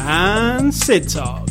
and 0.00 0.72
Sid 0.72 1.08
Talk. 1.10 1.48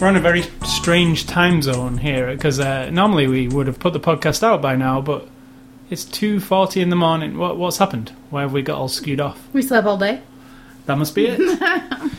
We're 0.00 0.08
on 0.08 0.16
a 0.16 0.20
very 0.20 0.42
strange 0.64 1.26
time 1.26 1.62
zone 1.62 1.98
here 1.98 2.34
because 2.34 2.58
uh, 2.58 2.90
normally 2.90 3.28
we 3.28 3.46
would 3.48 3.68
have 3.68 3.78
put 3.78 3.92
the 3.92 4.00
podcast 4.00 4.42
out 4.42 4.60
by 4.60 4.74
now, 4.74 5.00
but 5.00 5.28
it's 5.90 6.04
two 6.04 6.40
forty 6.40 6.80
in 6.80 6.88
the 6.88 6.96
morning. 6.96 7.38
What, 7.38 7.56
what's 7.56 7.76
happened? 7.76 8.10
Why 8.30 8.40
have 8.40 8.52
we 8.52 8.62
got 8.62 8.78
all 8.78 8.88
skewed 8.88 9.20
off? 9.20 9.38
We 9.52 9.62
slept 9.62 9.86
all 9.86 9.98
day. 9.98 10.22
That 10.86 10.98
must 10.98 11.14
be 11.14 11.26
it. 11.28 11.40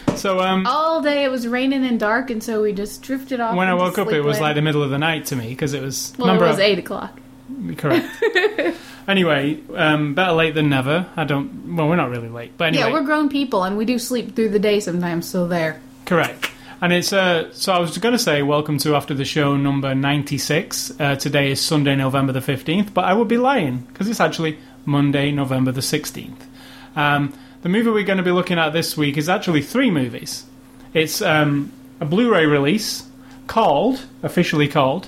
so 0.17 0.39
um, 0.39 0.65
All 0.65 1.01
day 1.01 1.23
it 1.25 1.29
was 1.29 1.47
raining 1.47 1.85
and 1.85 1.99
dark, 1.99 2.29
and 2.29 2.41
so 2.41 2.61
we 2.61 2.71
just 2.73 3.01
drifted 3.01 3.39
off. 3.39 3.55
when 3.55 3.67
I 3.67 3.73
woke 3.73 3.97
up, 3.97 4.11
it 4.11 4.21
was 4.21 4.39
like 4.39 4.55
the 4.55 4.61
middle 4.61 4.83
of 4.83 4.89
the 4.89 4.97
night 4.97 5.25
to 5.27 5.35
me 5.35 5.49
because 5.49 5.73
it 5.73 5.81
was. 5.81 6.13
Well, 6.17 6.27
remember, 6.27 6.45
it 6.45 6.49
was 6.49 6.59
eight 6.59 6.79
o'clock. 6.79 7.19
correct. 7.77 8.07
anyway, 9.07 9.59
um, 9.75 10.13
better 10.13 10.31
late 10.33 10.55
than 10.55 10.69
never. 10.69 11.05
I 11.15 11.23
don't. 11.25 11.75
Well, 11.75 11.89
we're 11.89 11.95
not 11.97 12.09
really 12.09 12.29
late, 12.29 12.53
but 12.57 12.69
anyway, 12.69 12.83
Yeah, 12.85 12.91
we're 12.93 13.03
grown 13.03 13.29
people, 13.29 13.63
and 13.63 13.77
we 13.77 13.85
do 13.85 13.99
sleep 13.99 14.35
through 14.35 14.49
the 14.49 14.59
day 14.59 14.79
sometimes. 14.79 15.27
So 15.27 15.47
there. 15.47 15.81
correct. 16.05 16.51
And 16.81 16.91
it's 16.91 17.13
uh, 17.13 17.53
so 17.53 17.71
I 17.71 17.79
was 17.79 17.97
going 17.97 18.11
to 18.11 18.19
say 18.19 18.41
welcome 18.43 18.77
to 18.79 18.95
after 18.95 19.13
the 19.13 19.23
show 19.25 19.55
number 19.55 19.95
ninety 19.95 20.37
six. 20.37 20.91
Uh, 20.99 21.15
today 21.15 21.51
is 21.51 21.61
Sunday, 21.61 21.95
November 21.95 22.33
the 22.33 22.41
fifteenth, 22.41 22.93
but 22.93 23.05
I 23.05 23.13
would 23.13 23.27
be 23.29 23.37
lying 23.37 23.77
because 23.79 24.09
it's 24.09 24.19
actually 24.19 24.57
Monday, 24.85 25.31
November 25.31 25.71
the 25.71 25.81
sixteenth. 25.81 26.45
Um, 26.95 27.33
the 27.63 27.69
movie 27.69 27.89
we're 27.89 28.03
going 28.03 28.17
to 28.17 28.23
be 28.23 28.31
looking 28.31 28.59
at 28.59 28.71
this 28.73 28.95
week 28.95 29.17
is 29.17 29.27
actually 29.27 29.61
three 29.61 29.89
movies. 29.91 30.45
It's 30.93 31.21
um, 31.21 31.71
a 31.99 32.05
Blu-ray 32.05 32.45
release 32.45 33.07
called, 33.47 34.05
officially 34.21 34.67
called, 34.67 35.07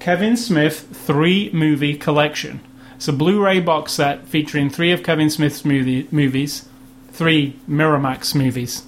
Kevin 0.00 0.36
Smith 0.36 0.86
Three 0.92 1.50
Movie 1.52 1.96
Collection. 1.96 2.60
It's 2.96 3.08
a 3.08 3.12
Blu-ray 3.12 3.60
box 3.60 3.92
set 3.92 4.26
featuring 4.28 4.68
three 4.70 4.92
of 4.92 5.02
Kevin 5.02 5.30
Smith's 5.30 5.64
movie, 5.64 6.06
movies, 6.10 6.68
three 7.12 7.56
Miramax 7.68 8.34
movies 8.34 8.82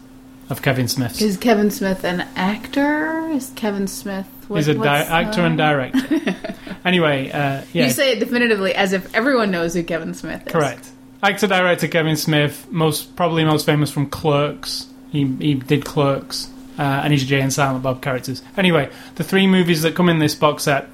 of 0.50 0.62
Kevin 0.62 0.88
Smith's. 0.88 1.20
Is 1.22 1.36
Kevin 1.36 1.70
Smith 1.70 2.04
an 2.04 2.20
actor? 2.36 3.28
Is 3.30 3.50
Kevin 3.56 3.86
Smith? 3.86 4.26
what- 4.48 4.58
He's 4.58 4.68
a 4.68 4.74
di- 4.74 5.02
actor 5.02 5.40
and 5.42 5.56
director. 5.56 6.34
anyway, 6.84 7.30
uh, 7.30 7.62
yeah, 7.72 7.84
You 7.86 7.90
say 7.90 8.12
it 8.12 8.20
definitively 8.20 8.74
as 8.74 8.92
if 8.92 9.12
everyone 9.14 9.50
knows 9.50 9.74
who 9.74 9.82
Kevin 9.82 10.14
Smith 10.14 10.46
is. 10.46 10.52
correct. 10.52 10.90
Actor 11.26 11.48
director 11.48 11.88
Kevin 11.88 12.16
Smith, 12.16 12.68
most 12.70 13.16
probably 13.16 13.44
most 13.44 13.66
famous 13.66 13.90
from 13.90 14.08
Clerks. 14.08 14.86
He 15.10 15.26
he 15.40 15.54
did 15.54 15.84
Clerks, 15.84 16.48
uh, 16.78 16.82
and 16.82 17.12
he's 17.12 17.24
Jay 17.24 17.40
and 17.40 17.52
Silent 17.52 17.82
Bob 17.82 18.00
characters. 18.00 18.42
Anyway, 18.56 18.88
the 19.16 19.24
three 19.24 19.48
movies 19.48 19.82
that 19.82 19.96
come 19.96 20.08
in 20.08 20.20
this 20.20 20.36
box 20.36 20.62
set 20.62 20.88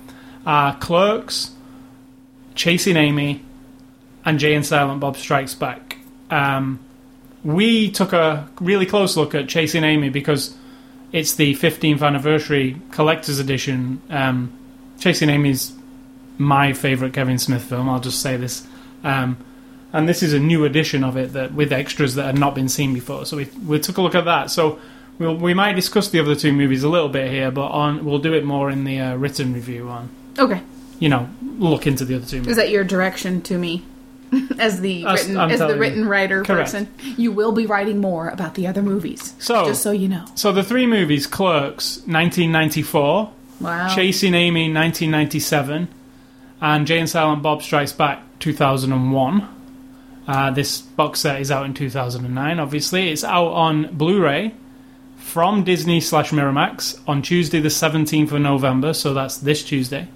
are 0.46 0.74
Clerks, 0.78 1.50
Chasing 2.54 2.96
Amy, 2.96 3.42
and 4.24 4.38
Jay 4.38 4.54
and 4.54 4.64
Silent 4.64 5.00
Bob 5.00 5.18
Strikes 5.18 5.54
Back. 5.54 5.98
Um, 6.30 6.80
we 7.44 7.90
took 7.90 8.14
a 8.14 8.48
really 8.58 8.86
close 8.86 9.18
look 9.18 9.34
at 9.34 9.50
Chasing 9.50 9.84
Amy 9.84 10.08
because 10.08 10.56
it's 11.12 11.34
the 11.34 11.54
15th 11.56 12.00
anniversary 12.00 12.80
collector's 12.90 13.38
edition. 13.38 14.00
Um, 14.08 14.58
Chasing 14.98 15.28
Amy's 15.28 15.74
my 16.38 16.72
favourite 16.72 17.12
Kevin 17.12 17.36
Smith 17.36 17.64
film. 17.64 17.90
I'll 17.90 18.00
just 18.00 18.22
say 18.22 18.38
this. 18.38 18.66
Um, 19.04 19.36
and 19.92 20.08
this 20.08 20.22
is 20.22 20.32
a 20.32 20.38
new 20.38 20.64
edition 20.64 21.04
of 21.04 21.16
it 21.16 21.32
that 21.34 21.52
with 21.54 21.72
extras 21.72 22.14
that 22.14 22.24
had 22.26 22.38
not 22.38 22.54
been 22.54 22.68
seen 22.68 22.94
before. 22.94 23.26
So 23.26 23.36
we 23.36 23.44
we 23.66 23.78
took 23.78 23.96
a 23.98 24.02
look 24.02 24.14
at 24.14 24.24
that. 24.24 24.50
So 24.50 24.78
we'll, 25.18 25.36
we 25.36 25.54
might 25.54 25.74
discuss 25.74 26.08
the 26.08 26.18
other 26.20 26.34
two 26.34 26.52
movies 26.52 26.82
a 26.84 26.88
little 26.88 27.08
bit 27.08 27.30
here, 27.30 27.50
but 27.50 27.68
on 27.68 28.04
we'll 28.04 28.18
do 28.18 28.32
it 28.34 28.44
more 28.44 28.70
in 28.70 28.84
the 28.84 28.98
uh, 29.00 29.14
written 29.16 29.52
review 29.52 29.88
on 29.88 30.08
Okay. 30.38 30.60
you 30.98 31.08
know 31.08 31.28
look 31.58 31.86
into 31.86 32.04
the 32.04 32.14
other 32.16 32.26
two 32.26 32.38
movies. 32.38 32.52
Is 32.52 32.56
that 32.56 32.70
your 32.70 32.84
direction 32.84 33.42
to 33.42 33.58
me? 33.58 33.84
As 34.58 34.80
the 34.80 35.04
Us- 35.04 35.20
written, 35.24 35.36
I'm 35.36 35.50
as 35.50 35.58
the 35.58 35.68
you. 35.68 35.74
written 35.74 36.08
writer 36.08 36.42
Correct. 36.42 36.70
person, 36.72 36.88
you 37.18 37.32
will 37.32 37.52
be 37.52 37.66
writing 37.66 38.00
more 38.00 38.28
about 38.30 38.54
the 38.54 38.66
other 38.66 38.80
movies. 38.80 39.34
So- 39.38 39.66
just 39.66 39.82
so 39.82 39.90
you 39.90 40.08
know. 40.08 40.24
So 40.36 40.52
the 40.52 40.62
three 40.64 40.86
movies: 40.86 41.26
Clerks, 41.26 41.98
1994, 42.06 43.30
Wow. 43.60 43.94
Chasing 43.94 44.32
Amy, 44.34 44.72
1997, 44.72 45.86
and 46.62 46.86
Jay 46.86 46.98
and 46.98 47.10
Silent 47.10 47.42
Bob 47.42 47.62
Strikes 47.62 47.92
Back, 47.92 48.22
2001. 48.40 49.46
Uh, 50.26 50.50
this 50.50 50.80
box 50.80 51.20
set 51.20 51.40
is 51.40 51.50
out 51.50 51.66
in 51.66 51.74
2009. 51.74 52.60
Obviously, 52.60 53.10
it's 53.10 53.24
out 53.24 53.48
on 53.48 53.94
Blu-ray 53.94 54.54
from 55.16 55.64
Disney 55.64 56.00
slash 56.00 56.30
Miramax 56.30 57.00
on 57.06 57.22
Tuesday, 57.22 57.60
the 57.60 57.68
17th 57.68 58.32
of 58.32 58.40
November. 58.40 58.92
So 58.92 59.14
that's 59.14 59.38
this 59.38 59.64
Tuesday. 59.64 60.08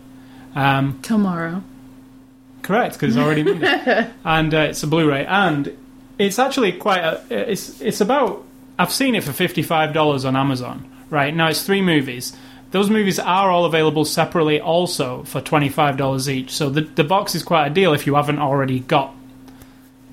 Um, 0.55 1.01
Tomorrow. 1.03 1.63
Correct, 2.63 2.95
because 2.95 3.15
it's 3.17 3.25
already 3.25 3.45
Monday, 3.45 4.11
and 4.25 4.53
uh, 4.53 4.59
it's 4.59 4.83
a 4.83 4.89
Blu-ray, 4.89 5.25
and 5.27 5.77
it's 6.19 6.39
actually 6.39 6.73
quite. 6.73 6.99
A, 6.99 7.23
it's 7.31 7.81
it's 7.81 8.01
about. 8.01 8.45
I've 8.77 8.91
seen 8.91 9.15
it 9.15 9.23
for 9.23 9.33
fifty-five 9.33 9.93
dollars 9.93 10.25
on 10.25 10.35
Amazon. 10.35 10.91
Right 11.09 11.33
now, 11.33 11.49
it's 11.49 11.63
three 11.63 11.83
movies. 11.83 12.37
Those 12.73 12.91
movies 12.91 13.21
are 13.21 13.51
all 13.51 13.67
available 13.67 14.05
separately, 14.05 14.61
also 14.61 15.23
for 15.23 15.41
twenty-five 15.41 15.97
dollars 15.97 16.29
each. 16.29 16.51
So 16.51 16.69
the 16.69 16.81
the 16.81 17.05
box 17.05 17.37
is 17.37 17.45
quite 17.45 17.69
a 17.69 17.71
deal 17.71 17.95
if 17.95 18.05
you 18.05 18.17
haven't 18.17 18.41
already 18.41 18.81
got. 18.81 19.15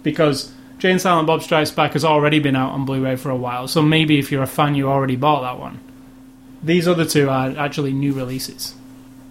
Because 0.04 0.52
Jay 0.80 0.92
and 0.92 1.02
Silent 1.02 1.28
Bob 1.28 1.42
Strikes 1.42 1.72
Back 1.72 1.94
has 1.94 2.04
already 2.06 2.40
been 2.40 2.56
out 2.56 2.72
on 2.72 2.86
Blu-ray 2.86 3.16
for 3.16 3.30
a 3.30 3.36
while, 3.38 3.68
so 3.68 3.82
maybe 3.82 4.20
if 4.20 4.32
you're 4.32 4.44
a 4.44 4.48
fan, 4.48 4.76
you 4.76 4.90
already 4.90 5.16
bought 5.16 5.42
that 5.42 5.60
one. 5.60 5.80
These 6.62 6.88
other 6.88 7.06
two 7.06 7.30
are 7.30 7.50
actually 7.58 7.94
new 7.94 8.14
releases, 8.14 8.76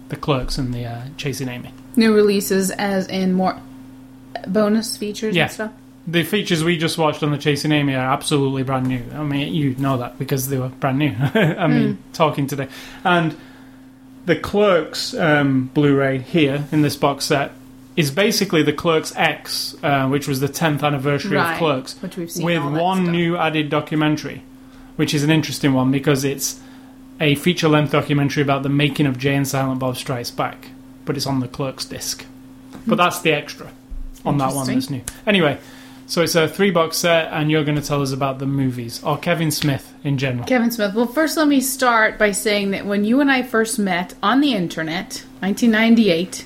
the 0.09 0.15
Clerks 0.15 0.57
and 0.57 0.73
the 0.73 0.85
uh, 0.85 1.01
Chasing 1.17 1.47
Amy. 1.49 1.71
New 1.95 2.13
releases, 2.13 2.71
as 2.71 3.07
in 3.07 3.33
more 3.33 3.59
bonus 4.47 4.97
features 4.97 5.35
Yeah. 5.35 5.43
and 5.43 5.51
stuff. 5.51 5.71
The 6.05 6.23
features 6.23 6.63
we 6.63 6.77
just 6.77 6.97
watched 6.97 7.23
on 7.23 7.31
the 7.31 7.37
Chasing 7.37 7.71
Amy 7.71 7.95
are 7.95 8.11
absolutely 8.13 8.63
brand 8.63 8.87
new. 8.87 9.03
I 9.13 9.23
mean, 9.23 9.53
you 9.53 9.73
know 9.75 9.97
that 9.97 10.19
because 10.19 10.49
they 10.49 10.57
were 10.57 10.67
brand 10.67 10.99
new. 10.99 11.15
I 11.33 11.67
mean, 11.67 11.97
talking 12.11 12.45
today. 12.45 12.67
And 13.05 13.35
the 14.25 14.35
Clerks 14.35 15.13
um, 15.13 15.67
Blu 15.73 15.95
ray 15.95 16.17
here 16.19 16.65
in 16.73 16.81
this 16.81 16.95
box 16.97 17.25
set 17.25 17.51
is 17.95 18.11
basically 18.11 18.63
the 18.63 18.73
Clerks 18.73 19.15
X, 19.15 19.75
uh, 19.83 20.07
which 20.07 20.27
was 20.27 20.39
the 20.39 20.47
10th 20.47 20.83
anniversary 20.83 21.37
Right, 21.37 21.53
of 21.53 21.57
Clerks, 21.59 22.01
which 22.01 22.17
we've 22.17 22.31
seen 22.31 22.45
with 22.45 22.63
one 22.63 23.11
new 23.11 23.37
added 23.37 23.69
documentary, 23.69 24.43
which 24.95 25.13
is 25.13 25.23
an 25.23 25.29
interesting 25.29 25.73
one 25.73 25.91
because 25.91 26.23
it's 26.23 26.59
a 27.19 27.35
feature 27.35 27.69
length 27.69 27.91
documentary 27.91 28.41
about 28.41 28.63
the 28.63 28.69
making 28.69 29.05
of 29.05 29.17
Jay 29.17 29.35
and 29.35 29.47
Silent 29.47 29.79
Bob 29.79 29.97
Strikes 29.97 30.31
Back, 30.31 30.69
but 31.05 31.15
it's 31.15 31.27
on 31.27 31.39
the 31.39 31.47
Clerks 31.47 31.85
disc. 31.85 32.25
But 32.87 32.95
that's 32.95 33.21
the 33.21 33.31
extra 33.31 33.71
on 34.25 34.37
that 34.39 34.53
one 34.53 34.67
that's 34.67 34.89
new. 34.89 35.01
Anyway, 35.27 35.59
so 36.05 36.21
it's 36.21 36.35
a 36.35 36.47
three 36.47 36.71
box 36.71 36.97
set, 36.97 37.31
and 37.31 37.49
you're 37.49 37.63
going 37.63 37.79
to 37.79 37.85
tell 37.85 38.01
us 38.01 38.11
about 38.11 38.39
the 38.39 38.45
movies 38.45 39.01
or 39.03 39.17
Kevin 39.17 39.51
Smith 39.51 39.93
in 40.03 40.17
general. 40.17 40.45
Kevin 40.45 40.71
Smith. 40.71 40.93
Well, 40.93 41.07
first, 41.07 41.37
let 41.37 41.47
me 41.47 41.61
start 41.61 42.17
by 42.17 42.31
saying 42.31 42.71
that 42.71 42.85
when 42.85 43.05
you 43.05 43.21
and 43.21 43.31
I 43.31 43.43
first 43.43 43.79
met 43.79 44.15
on 44.21 44.41
the 44.41 44.53
internet, 44.53 45.23
1998, 45.39 46.45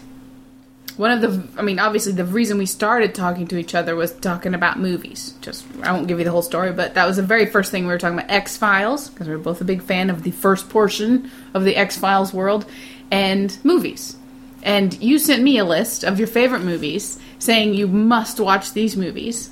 one 0.97 1.11
of 1.11 1.21
the, 1.21 1.59
I 1.59 1.61
mean, 1.61 1.79
obviously, 1.79 2.11
the 2.11 2.25
reason 2.25 2.57
we 2.57 2.65
started 2.65 3.15
talking 3.15 3.47
to 3.47 3.57
each 3.57 3.75
other 3.75 3.95
was 3.95 4.11
talking 4.11 4.53
about 4.53 4.79
movies. 4.79 5.35
Just, 5.41 5.65
I 5.83 5.91
won't 5.91 6.07
give 6.07 6.17
you 6.19 6.25
the 6.25 6.31
whole 6.31 6.41
story, 6.41 6.73
but 6.73 6.95
that 6.95 7.05
was 7.05 7.17
the 7.17 7.23
very 7.23 7.45
first 7.45 7.71
thing 7.71 7.83
we 7.83 7.93
were 7.93 7.99
talking 7.99 8.17
about 8.17 8.31
X 8.31 8.57
Files, 8.57 9.09
because 9.09 9.27
we 9.27 9.35
were 9.35 9.41
both 9.41 9.61
a 9.61 9.65
big 9.65 9.83
fan 9.83 10.09
of 10.09 10.23
the 10.23 10.31
first 10.31 10.69
portion 10.69 11.31
of 11.53 11.63
the 11.63 11.75
X 11.75 11.97
Files 11.97 12.33
world, 12.33 12.65
and 13.11 13.57
movies. 13.63 14.17
And 14.63 15.01
you 15.01 15.19
sent 15.19 15.43
me 15.43 15.59
a 15.59 15.65
list 15.65 16.03
of 16.03 16.17
your 16.17 16.27
favorite 16.27 16.63
movies, 16.63 17.19
saying 17.39 17.73
you 17.73 17.87
must 17.87 18.39
watch 18.39 18.73
these 18.73 18.97
movies. 18.97 19.51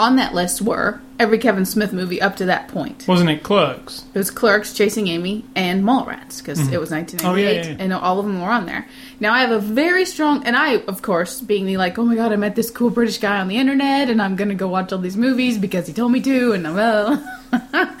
On 0.00 0.16
that 0.16 0.32
list 0.32 0.62
were 0.62 0.98
every 1.18 1.36
Kevin 1.36 1.66
Smith 1.66 1.92
movie 1.92 2.22
up 2.22 2.34
to 2.36 2.46
that 2.46 2.68
point. 2.68 3.06
Wasn't 3.06 3.28
it 3.28 3.42
Clerks? 3.42 4.06
It 4.14 4.18
was 4.18 4.30
Clerks, 4.30 4.72
Chasing 4.72 5.08
Amy, 5.08 5.44
and 5.54 5.84
Mallrats 5.84 6.38
because 6.38 6.58
mm-hmm. 6.58 6.72
it 6.72 6.80
was 6.80 6.90
1998, 6.90 7.26
Oh, 7.26 7.34
yeah, 7.34 7.50
yeah, 7.50 7.76
yeah. 7.76 7.84
and 7.84 7.92
all 7.92 8.18
of 8.18 8.24
them 8.24 8.40
were 8.40 8.48
on 8.48 8.64
there. 8.64 8.88
Now 9.20 9.34
I 9.34 9.40
have 9.40 9.50
a 9.50 9.58
very 9.58 10.06
strong, 10.06 10.42
and 10.46 10.56
I, 10.56 10.76
of 10.76 11.02
course, 11.02 11.42
being 11.42 11.66
the 11.66 11.76
like, 11.76 11.98
oh 11.98 12.04
my 12.06 12.14
god, 12.14 12.32
I 12.32 12.36
met 12.36 12.56
this 12.56 12.70
cool 12.70 12.88
British 12.88 13.18
guy 13.18 13.40
on 13.40 13.48
the 13.48 13.58
internet, 13.58 14.08
and 14.08 14.22
I'm 14.22 14.36
gonna 14.36 14.54
go 14.54 14.68
watch 14.68 14.90
all 14.90 15.00
these 15.00 15.18
movies 15.18 15.58
because 15.58 15.86
he 15.86 15.92
told 15.92 16.12
me 16.12 16.22
to, 16.22 16.52
and 16.52 16.66
I'm, 16.66 16.74
well, 16.74 17.40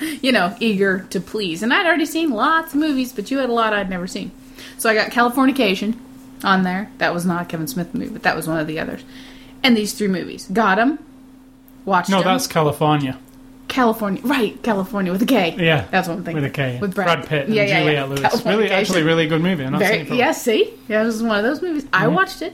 you 0.22 0.32
know, 0.32 0.56
eager 0.58 1.00
to 1.10 1.20
please. 1.20 1.62
And 1.62 1.74
I'd 1.74 1.84
already 1.84 2.06
seen 2.06 2.30
lots 2.30 2.72
of 2.72 2.80
movies, 2.80 3.12
but 3.12 3.30
you 3.30 3.36
had 3.36 3.50
a 3.50 3.52
lot 3.52 3.74
I'd 3.74 3.90
never 3.90 4.06
seen. 4.06 4.30
So 4.78 4.88
I 4.88 4.94
got 4.94 5.10
Californication 5.10 5.98
on 6.42 6.62
there. 6.62 6.90
That 6.96 7.12
was 7.12 7.26
not 7.26 7.42
a 7.42 7.44
Kevin 7.44 7.68
Smith 7.68 7.94
movie, 7.94 8.10
but 8.10 8.22
that 8.22 8.36
was 8.36 8.48
one 8.48 8.58
of 8.58 8.66
the 8.66 8.80
others. 8.80 9.04
And 9.62 9.76
these 9.76 9.92
three 9.92 10.08
movies, 10.08 10.48
got 10.50 10.78
'em, 10.78 10.98
watched 11.84 12.10
No, 12.10 12.22
that's 12.22 12.46
California. 12.46 13.18
California, 13.68 14.20
right? 14.24 14.60
California 14.64 15.12
with 15.12 15.22
a 15.22 15.26
K. 15.26 15.54
Yeah. 15.56 15.86
that's 15.92 16.08
what 16.08 16.16
I'm 16.18 16.24
thinking. 16.24 16.42
With 16.42 16.50
a 16.50 16.54
K. 16.54 16.78
with 16.80 16.92
Brad, 16.94 17.26
Pitt 17.26 17.46
and 17.46 17.54
yeah, 17.54 17.66
Juliette 17.66 17.94
yeah. 17.94 18.04
Lewis. 18.04 18.44
Really, 18.44 18.66
Californication. 18.66 18.70
actually, 18.70 19.02
really 19.04 19.26
good 19.28 19.40
movie. 19.42 19.64
Not 19.64 19.78
Very, 19.78 19.98
it 20.00 20.10
yeah, 20.12 20.32
see, 20.32 20.74
yeah, 20.88 21.02
it 21.02 21.04
was 21.06 21.22
one 21.22 21.38
of 21.38 21.44
those 21.44 21.62
movies. 21.62 21.86
I 21.92 22.08
watched 22.08 22.42
it 22.42 22.52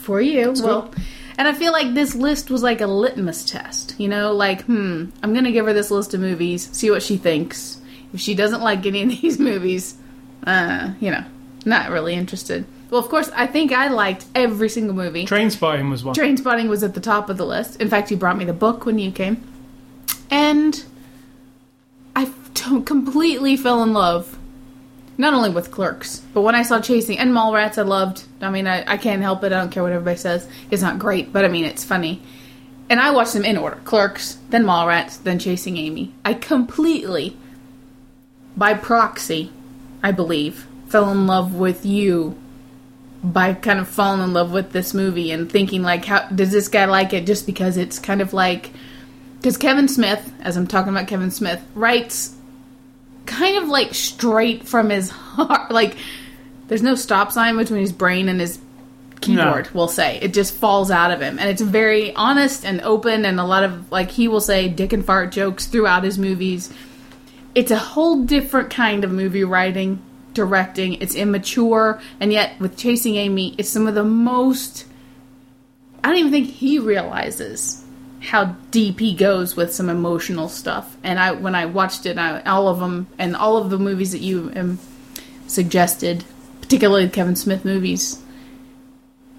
for 0.00 0.20
you. 0.20 0.54
well, 0.56 0.92
And 1.36 1.46
I 1.46 1.52
feel 1.52 1.70
like 1.70 1.94
this 1.94 2.16
list 2.16 2.50
was 2.50 2.62
like 2.64 2.80
a 2.80 2.88
litmus 2.88 3.44
test. 3.44 3.94
You 3.98 4.08
know, 4.08 4.32
like, 4.32 4.62
hmm, 4.62 5.06
I'm 5.22 5.32
gonna 5.32 5.52
give 5.52 5.64
her 5.66 5.72
this 5.72 5.92
list 5.92 6.12
of 6.14 6.20
movies, 6.20 6.68
see 6.72 6.90
what 6.90 7.02
she 7.04 7.16
thinks. 7.16 7.80
If 8.12 8.20
she 8.20 8.34
doesn't 8.34 8.60
like 8.60 8.84
any 8.84 9.02
of 9.04 9.08
these 9.20 9.38
movies, 9.38 9.94
uh, 10.44 10.90
you 10.98 11.12
know, 11.12 11.24
not 11.64 11.90
really 11.90 12.14
interested. 12.14 12.64
Well, 12.90 13.00
of 13.00 13.08
course, 13.08 13.30
I 13.34 13.46
think 13.46 13.72
I 13.72 13.88
liked 13.88 14.24
every 14.34 14.68
single 14.68 14.94
movie. 14.94 15.26
Trainspotting 15.26 15.90
was 15.90 16.04
one. 16.04 16.14
Train 16.14 16.36
Spotting 16.36 16.68
was 16.68 16.82
at 16.82 16.94
the 16.94 17.00
top 17.00 17.28
of 17.28 17.36
the 17.36 17.44
list. 17.44 17.80
In 17.80 17.88
fact, 17.88 18.10
you 18.10 18.16
brought 18.16 18.38
me 18.38 18.44
the 18.44 18.54
book 18.54 18.86
when 18.86 18.98
you 18.98 19.10
came. 19.10 19.42
And 20.30 20.84
I 22.16 22.30
completely 22.84 23.56
fell 23.56 23.82
in 23.82 23.92
love, 23.92 24.38
not 25.18 25.34
only 25.34 25.50
with 25.50 25.70
Clerks, 25.70 26.20
but 26.32 26.42
when 26.42 26.54
I 26.54 26.62
saw 26.62 26.80
Chasing 26.80 27.18
and 27.18 27.30
Mallrats, 27.30 27.78
I 27.78 27.82
loved. 27.82 28.24
I 28.40 28.50
mean, 28.50 28.66
I, 28.66 28.84
I 28.90 28.96
can't 28.96 29.22
help 29.22 29.44
it. 29.44 29.52
I 29.52 29.60
don't 29.60 29.70
care 29.70 29.82
what 29.82 29.92
everybody 29.92 30.18
says. 30.18 30.48
It's 30.70 30.82
not 30.82 30.98
great, 30.98 31.32
but 31.32 31.44
I 31.44 31.48
mean, 31.48 31.64
it's 31.64 31.84
funny. 31.84 32.22
And 32.90 33.00
I 33.00 33.10
watched 33.10 33.34
them 33.34 33.44
in 33.44 33.58
order 33.58 33.80
Clerks, 33.84 34.38
then 34.48 34.64
Mallrats, 34.64 35.22
then 35.22 35.38
Chasing 35.38 35.76
Amy. 35.76 36.14
I 36.24 36.32
completely, 36.32 37.36
by 38.56 38.72
proxy, 38.72 39.52
I 40.02 40.12
believe, 40.12 40.66
fell 40.86 41.10
in 41.10 41.26
love 41.26 41.54
with 41.54 41.84
you 41.84 42.34
by 43.22 43.52
kind 43.54 43.78
of 43.80 43.88
falling 43.88 44.22
in 44.22 44.32
love 44.32 44.52
with 44.52 44.72
this 44.72 44.94
movie 44.94 45.30
and 45.32 45.50
thinking 45.50 45.82
like 45.82 46.04
how 46.04 46.26
does 46.28 46.52
this 46.52 46.68
guy 46.68 46.84
like 46.84 47.12
it 47.12 47.26
just 47.26 47.46
because 47.46 47.76
it's 47.76 47.98
kind 47.98 48.20
of 48.22 48.32
like 48.32 48.70
because 49.38 49.56
Kevin 49.56 49.88
Smith 49.88 50.32
as 50.40 50.56
I'm 50.56 50.66
talking 50.66 50.92
about 50.92 51.08
Kevin 51.08 51.30
Smith 51.30 51.60
writes 51.74 52.34
kind 53.26 53.56
of 53.56 53.68
like 53.68 53.92
straight 53.94 54.66
from 54.68 54.90
his 54.90 55.10
heart 55.10 55.70
like 55.70 55.96
there's 56.68 56.82
no 56.82 56.94
stop 56.94 57.32
sign 57.32 57.56
between 57.56 57.80
his 57.80 57.92
brain 57.92 58.28
and 58.28 58.40
his 58.40 58.60
keyboard 59.20 59.64
No. 59.66 59.70
we'll 59.74 59.88
say. 59.88 60.18
It 60.20 60.32
just 60.32 60.54
falls 60.54 60.90
out 60.90 61.10
of 61.10 61.20
him. 61.20 61.38
And 61.40 61.48
it's 61.48 61.60
very 61.62 62.14
honest 62.14 62.64
and 62.64 62.80
open 62.82 63.24
and 63.24 63.40
a 63.40 63.44
lot 63.44 63.64
of 63.64 63.90
like 63.90 64.10
he 64.12 64.28
will 64.28 64.40
say 64.40 64.68
dick 64.68 64.92
and 64.92 65.04
fart 65.04 65.32
jokes 65.32 65.66
throughout 65.66 66.04
his 66.04 66.18
movies. 66.18 66.72
It's 67.54 67.70
a 67.72 67.78
whole 67.78 68.22
different 68.24 68.70
kind 68.70 69.02
of 69.02 69.10
movie 69.10 69.42
writing, 69.44 70.00
directing. 70.34 70.94
It's 70.94 71.14
immature, 71.14 72.00
and 72.20 72.32
yet 72.32 72.58
with 72.60 72.76
Chasing 72.76 73.16
Amy, 73.16 73.54
it's 73.58 73.68
some 73.68 73.86
of 73.86 73.94
the 73.94 74.04
most. 74.04 74.86
I 76.02 76.08
don't 76.08 76.18
even 76.18 76.32
think 76.32 76.48
he 76.48 76.78
realizes 76.78 77.84
how 78.20 78.56
deep 78.70 79.00
he 79.00 79.14
goes 79.14 79.56
with 79.56 79.72
some 79.72 79.88
emotional 79.88 80.48
stuff. 80.48 80.96
And 81.02 81.18
I, 81.18 81.32
when 81.32 81.54
I 81.54 81.66
watched 81.66 82.06
it, 82.06 82.18
I, 82.18 82.40
all 82.42 82.68
of 82.68 82.78
them 82.78 83.06
and 83.18 83.36
all 83.36 83.56
of 83.56 83.70
the 83.70 83.78
movies 83.78 84.12
that 84.12 84.20
you 84.20 84.52
um, 84.56 84.78
suggested, 85.46 86.24
particularly 86.60 87.06
the 87.06 87.12
Kevin 87.12 87.36
Smith 87.36 87.64
movies, 87.64 88.22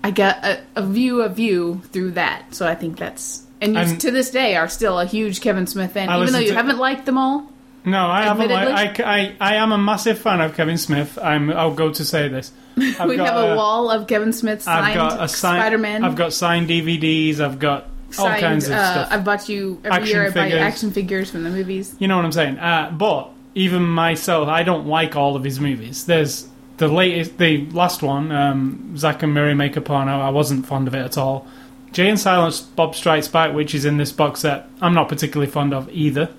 I 0.03 0.11
got 0.11 0.43
a, 0.45 0.61
a 0.75 0.85
view 0.85 1.21
of 1.21 1.39
you 1.39 1.81
through 1.91 2.11
that. 2.11 2.55
So 2.55 2.67
I 2.67 2.75
think 2.75 2.97
that's. 2.97 3.45
And 3.61 3.75
you, 3.75 3.97
to 3.97 4.11
this 4.11 4.31
day, 4.31 4.55
are 4.55 4.69
still 4.69 4.99
a 4.99 5.05
huge 5.05 5.41
Kevin 5.41 5.67
Smith 5.67 5.91
fan, 5.91 6.09
I 6.09 6.21
even 6.21 6.31
though 6.31 6.39
you 6.39 6.49
to- 6.49 6.55
haven't 6.55 6.77
liked 6.77 7.05
them 7.05 7.17
all. 7.17 7.51
No, 7.85 8.07
I 8.07 8.23
haven't. 8.23 8.49
Like, 8.49 8.99
I, 8.99 9.19
I, 9.19 9.35
I 9.39 9.55
am 9.55 9.71
a 9.71 9.77
massive 9.77 10.19
fan 10.19 10.41
of 10.41 10.55
Kevin 10.55 10.77
Smith. 10.77 11.17
I'm. 11.21 11.49
I'll 11.51 11.73
go 11.73 11.91
to 11.91 12.05
say 12.05 12.27
this. 12.27 12.51
We 12.77 13.17
got 13.17 13.33
have 13.33 13.49
a 13.49 13.55
wall 13.55 13.89
of 13.89 14.07
Kevin 14.07 14.31
Smith 14.31 14.65
I've 14.65 14.93
got 14.93 15.21
a 15.21 15.27
sign, 15.27 15.59
Spider-Man. 15.59 16.05
I've 16.05 16.15
got 16.15 16.31
signed 16.31 16.69
DVDs. 16.69 17.41
I've 17.41 17.59
got 17.59 17.87
all 18.17 18.29
kinds 18.29 18.67
of 18.67 18.73
uh, 18.73 18.91
stuff. 18.91 19.07
I've 19.11 19.25
bought 19.25 19.49
you 19.49 19.81
every 19.83 19.97
Action 19.97 20.15
year. 20.15 20.23
I 20.23 20.29
buy 20.29 20.43
figures. 20.43 20.61
action 20.61 20.91
figures 20.91 21.31
from 21.31 21.43
the 21.43 21.49
movies. 21.49 21.95
You 21.99 22.07
know 22.07 22.15
what 22.15 22.25
I'm 22.25 22.31
saying? 22.31 22.57
Uh, 22.57 22.91
but 22.97 23.31
even 23.55 23.83
myself, 23.83 24.47
I 24.47 24.63
don't 24.63 24.87
like 24.87 25.15
all 25.15 25.35
of 25.35 25.43
his 25.43 25.59
movies. 25.59 26.05
There's 26.05 26.47
the 26.77 26.87
latest, 26.87 27.37
the 27.37 27.65
last 27.71 28.01
one, 28.01 28.31
um, 28.31 28.95
Zack 28.97 29.23
and 29.23 29.33
Miri 29.33 29.53
Make 29.53 29.75
a 29.75 29.81
Porno. 29.81 30.19
I 30.19 30.29
wasn't 30.29 30.65
fond 30.65 30.87
of 30.87 30.95
it 30.95 31.03
at 31.03 31.17
all. 31.17 31.47
Jay 31.91 32.07
and 32.07 32.19
Silent, 32.19 32.63
Bob 32.75 32.95
Strikes 32.95 33.27
Back, 33.27 33.53
which 33.53 33.75
is 33.75 33.83
in 33.83 33.97
this 33.97 34.11
box 34.11 34.41
set, 34.41 34.69
I'm 34.79 34.93
not 34.93 35.09
particularly 35.09 35.51
fond 35.51 35.73
of 35.73 35.89
either. 35.89 36.29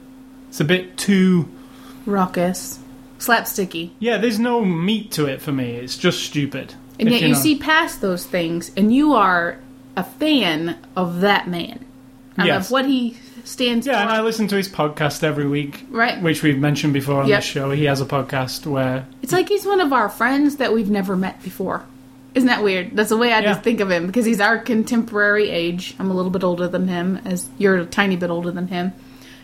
It's 0.50 0.61
a 0.61 0.64
bit 0.64 0.97
too. 0.99 1.49
Raucous, 2.06 2.79
slapsticky, 3.19 3.91
Yeah, 3.99 4.17
there's 4.19 4.38
no 4.38 4.64
meat 4.64 5.12
to 5.12 5.26
it 5.26 5.41
for 5.43 5.52
me. 5.52 5.76
It's 5.76 5.97
just 5.97 6.23
stupid. 6.25 6.75
and 6.99 7.11
yet 7.11 7.23
you, 7.23 7.29
know. 7.29 7.35
see 7.35 7.56
past 7.56 8.00
those 8.02 8.26
things, 8.26 8.70
and 8.76 8.94
you 8.94 9.14
are 9.14 9.58
a 9.97 10.05
fan 10.05 10.76
of 10.97 11.20
that 11.23 11.49
man, 11.49 11.85
and 12.37 12.47
Yes. 12.47 12.67
of 12.67 12.70
what 12.73 12.85
he 12.87 13.17
stands 13.44 13.87
for. 13.87 13.93
Yeah, 13.93 14.02
for. 14.02 14.08
and 14.11 14.19
I 14.19 14.23
listen 14.23 14.49
to 14.49 14.56
his 14.56 14.69
podcast 14.69 15.23
every 15.23 15.47
week, 15.49 15.87
right? 15.91 16.20
which 16.23 16.43
we've 16.43 16.58
mentioned 16.58 16.93
before 16.93 17.23
on 17.23 17.29
Yep. 17.29 17.38
this 17.38 17.44
show. 17.46 17.70
He 17.70 17.85
has 17.85 18.00
a 18.00 18.05
podcast 18.06 18.67
where 18.67 19.06
It's 19.23 19.32
like 19.32 19.49
he's 19.49 19.64
one 19.64 19.81
of 19.81 19.93
our 19.94 20.08
friends 20.11 20.56
that 20.56 20.73
we've 20.75 20.91
never 20.91 21.17
met 21.17 21.43
before. 21.43 21.85
Isn't 22.35 22.49
that 22.49 22.62
weird? 22.62 22.91
That's 22.96 23.08
the 23.08 23.17
way 23.17 23.32
I 23.32 23.41
Yeah. 23.41 23.53
just 23.53 23.62
think 23.62 23.81
of 23.81 23.91
him 23.91 24.06
because 24.06 24.25
he's 24.26 24.41
our 24.41 24.58
contemporary 24.58 25.49
age. 25.50 25.94
I'm 25.99 26.11
a 26.11 26.14
little 26.14 26.31
bit 26.31 26.44
older 26.44 26.69
than 26.69 26.87
him, 26.88 27.19
as 27.25 27.49
you're 27.58 27.76
a 27.79 27.85
tiny 27.87 28.17
bit 28.17 28.31
older 28.31 28.50
than 28.50 28.69
him. 28.69 28.93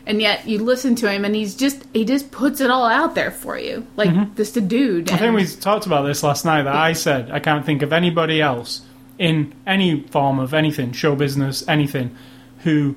And 0.06 0.22
yet 0.22 0.46
you 0.46 0.62
listen 0.62 0.94
to 0.96 1.10
him 1.10 1.24
and 1.24 1.34
he's 1.34 1.56
just 1.56 1.84
he 1.92 2.04
just 2.04 2.30
puts 2.30 2.60
it 2.60 2.70
all 2.70 2.86
out 2.86 3.16
there 3.16 3.32
for 3.32 3.58
you. 3.58 3.86
Like 3.96 4.36
just 4.36 4.56
a 4.56 4.60
dude. 4.60 5.06
Mm-hmm. 5.06 5.14
I 5.14 5.18
think 5.18 5.34
we 5.34 5.46
talked 5.60 5.86
about 5.86 6.02
this 6.02 6.22
last 6.22 6.44
night. 6.44 6.62
That 6.62 6.76
I 6.76 6.92
said 6.92 7.30
I 7.30 7.40
can't 7.40 7.66
think 7.66 7.82
of 7.82 7.92
anybody 7.92 8.40
else 8.40 8.82
in 9.18 9.54
any 9.66 10.02
form 10.02 10.38
of 10.38 10.54
anything, 10.54 10.92
show 10.92 11.16
business, 11.16 11.66
anything, 11.68 12.14
who, 12.60 12.94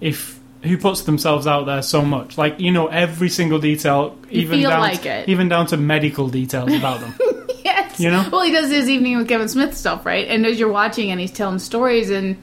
if 0.00 0.38
who 0.62 0.78
puts 0.78 1.02
themselves 1.02 1.46
out 1.46 1.66
there 1.66 1.82
so 1.82 2.02
much, 2.02 2.38
like 2.38 2.58
you 2.58 2.70
know 2.70 2.86
every 2.86 3.28
single 3.28 3.58
detail, 3.58 4.16
You 4.30 4.42
even 4.42 4.62
down 4.62 4.80
like 4.80 5.02
to, 5.02 5.08
it. 5.10 5.28
even 5.28 5.48
down 5.48 5.66
to 5.66 5.76
medical 5.76 6.28
details 6.28 6.72
about 6.72 7.00
them. 7.00 7.14
Yes. 7.64 7.98
You 7.98 8.12
know? 8.12 8.28
Well, 8.30 8.42
he 8.42 8.52
does 8.52 8.70
his 8.70 8.88
evening 8.88 9.18
with 9.18 9.26
Kevin 9.28 9.48
Smith 9.48 9.76
stuff, 9.76 10.06
right? 10.06 10.28
And 10.28 10.46
as 10.46 10.56
you're 10.56 10.70
watching 10.70 11.10
and 11.10 11.20
he's 11.20 11.32
telling 11.32 11.58
stories, 11.58 12.10
and 12.10 12.36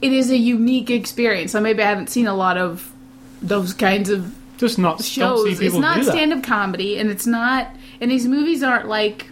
it 0.00 0.12
is 0.12 0.30
a 0.30 0.36
unique 0.36 0.88
experience. 0.88 1.50
So 1.50 1.60
maybe 1.60 1.82
I 1.82 1.88
haven't 1.88 2.10
seen 2.10 2.28
a 2.28 2.34
lot 2.34 2.56
of 2.56 2.92
those 3.48 3.74
kinds 3.74 4.10
of 4.10 4.34
Just 4.58 4.78
not 4.78 5.02
shows. 5.02 5.60
It's 5.60 5.74
not 5.74 6.04
stand 6.04 6.32
up 6.32 6.42
comedy, 6.42 6.98
and 6.98 7.10
it's 7.10 7.26
not. 7.26 7.74
And 8.00 8.10
these 8.10 8.26
movies 8.26 8.62
aren't 8.62 8.88
like. 8.88 9.30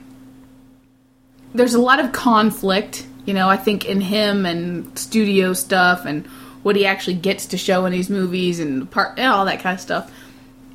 There's 1.55 1.75
a 1.75 1.81
lot 1.81 2.01
of 2.01 2.13
conflict, 2.13 3.07
you 3.25 3.35
know. 3.35 3.49
I 3.49 3.57
think 3.57 3.85
in 3.85 4.01
him 4.01 4.47
and 4.47 4.99
studio 4.99 5.53
stuff 5.53 6.05
and 6.07 6.27
what 6.63 6.77
he 6.77 6.87
actually 6.87 7.15
gets 7.15 7.47
to 7.47 7.59
show 7.59 7.87
in 7.87 7.93
these 7.93 8.11
movies 8.11 8.59
and 8.59 8.91
part 8.91 9.19
and 9.19 9.29
all 9.29 9.45
that 9.45 9.61
kind 9.61 9.75
of 9.75 9.81
stuff. 9.81 10.11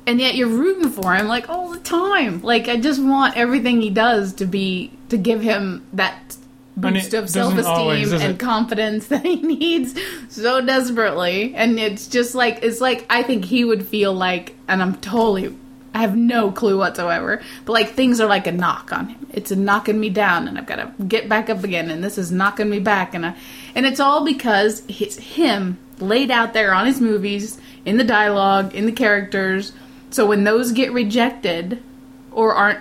And 0.06 0.20
yet 0.20 0.34
you're 0.34 0.48
rooting 0.48 0.90
for 0.90 1.14
him 1.14 1.28
like 1.28 1.50
all 1.50 1.68
the 1.70 1.80
time. 1.80 2.40
Like 2.40 2.68
I 2.68 2.78
just 2.78 3.02
want 3.02 3.36
everything 3.36 3.82
he 3.82 3.90
does 3.90 4.32
to 4.34 4.46
be 4.46 4.92
to 5.10 5.18
give 5.18 5.42
him 5.42 5.86
that 5.92 6.37
boost 6.80 7.14
of 7.14 7.28
self 7.28 7.56
esteem 7.56 8.12
and 8.20 8.38
confidence 8.38 9.06
that 9.08 9.24
he 9.24 9.36
needs 9.36 9.98
so 10.28 10.60
desperately. 10.60 11.54
And 11.54 11.78
it's 11.78 12.06
just 12.08 12.34
like 12.34 12.60
it's 12.62 12.80
like 12.80 13.06
I 13.10 13.22
think 13.22 13.44
he 13.44 13.64
would 13.64 13.86
feel 13.86 14.12
like 14.12 14.54
and 14.66 14.82
I'm 14.82 14.96
totally 14.96 15.56
I 15.94 16.02
have 16.02 16.16
no 16.16 16.52
clue 16.52 16.78
whatsoever. 16.78 17.42
But 17.64 17.72
like 17.72 17.90
things 17.90 18.20
are 18.20 18.28
like 18.28 18.46
a 18.46 18.52
knock 18.52 18.92
on 18.92 19.08
him. 19.08 19.26
It's 19.32 19.50
a 19.50 19.56
knocking 19.56 19.98
me 19.98 20.10
down 20.10 20.48
and 20.48 20.58
I've 20.58 20.66
got 20.66 20.76
to 20.76 21.04
get 21.04 21.28
back 21.28 21.50
up 21.50 21.64
again 21.64 21.90
and 21.90 22.02
this 22.02 22.18
is 22.18 22.30
knocking 22.30 22.70
me 22.70 22.78
back 22.78 23.14
and 23.14 23.26
I, 23.26 23.36
and 23.74 23.86
it's 23.86 24.00
all 24.00 24.24
because 24.24 24.82
it's 24.88 25.16
him 25.16 25.78
laid 25.98 26.30
out 26.30 26.52
there 26.52 26.72
on 26.72 26.86
his 26.86 27.00
movies 27.00 27.58
in 27.84 27.96
the 27.96 28.04
dialogue, 28.04 28.74
in 28.74 28.86
the 28.86 28.92
characters. 28.92 29.72
So 30.10 30.26
when 30.26 30.44
those 30.44 30.72
get 30.72 30.92
rejected 30.92 31.82
or 32.30 32.54
aren't 32.54 32.80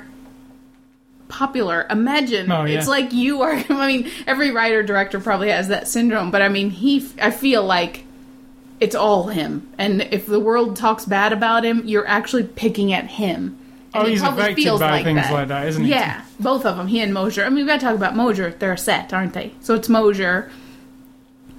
popular. 1.27 1.85
Imagine 1.89 2.51
Oh, 2.51 2.63
yeah. 2.65 2.77
it's 2.77 2.87
like 2.87 3.13
you 3.13 3.41
are. 3.41 3.51
I 3.69 3.87
mean, 3.87 4.11
every 4.25 4.51
writer 4.51 4.83
director 4.83 5.19
probably 5.19 5.49
has 5.49 5.67
that 5.69 5.87
syndrome, 5.87 6.31
but 6.31 6.41
I 6.41 6.49
mean, 6.49 6.69
he. 6.69 7.07
I 7.21 7.31
feel 7.31 7.63
like 7.63 8.03
it's 8.79 8.95
all 8.95 9.27
him, 9.27 9.67
and 9.77 10.01
if 10.11 10.25
the 10.25 10.39
world 10.39 10.75
talks 10.75 11.05
bad 11.05 11.33
about 11.33 11.65
him, 11.65 11.81
you're 11.85 12.07
actually 12.07 12.43
picking 12.43 12.93
at 12.93 13.05
him. 13.07 13.57
And 13.93 14.03
Oh, 14.03 14.05
he 14.05 14.11
he's 14.11 14.21
affected 14.21 14.55
feels 14.55 14.79
by 14.81 15.01
things 15.01 15.31
like 15.31 15.47
that, 15.47 15.67
isn't 15.69 15.83
he? 15.85 15.89
Yeah, 15.91 16.21
both 16.39 16.65
of 16.65 16.77
them. 16.77 16.87
He 16.87 16.99
and 16.99 17.13
Mosier. 17.13 17.45
I 17.45 17.49
mean, 17.49 17.63
we 17.63 17.67
got 17.67 17.79
to 17.79 17.85
talk 17.85 17.95
about 17.95 18.15
Mosier. 18.15 18.51
They're 18.51 18.73
a 18.73 18.77
set, 18.77 19.13
aren't 19.13 19.33
they? 19.33 19.53
So 19.61 19.73
it's 19.75 19.89
Mosier. 19.89 20.51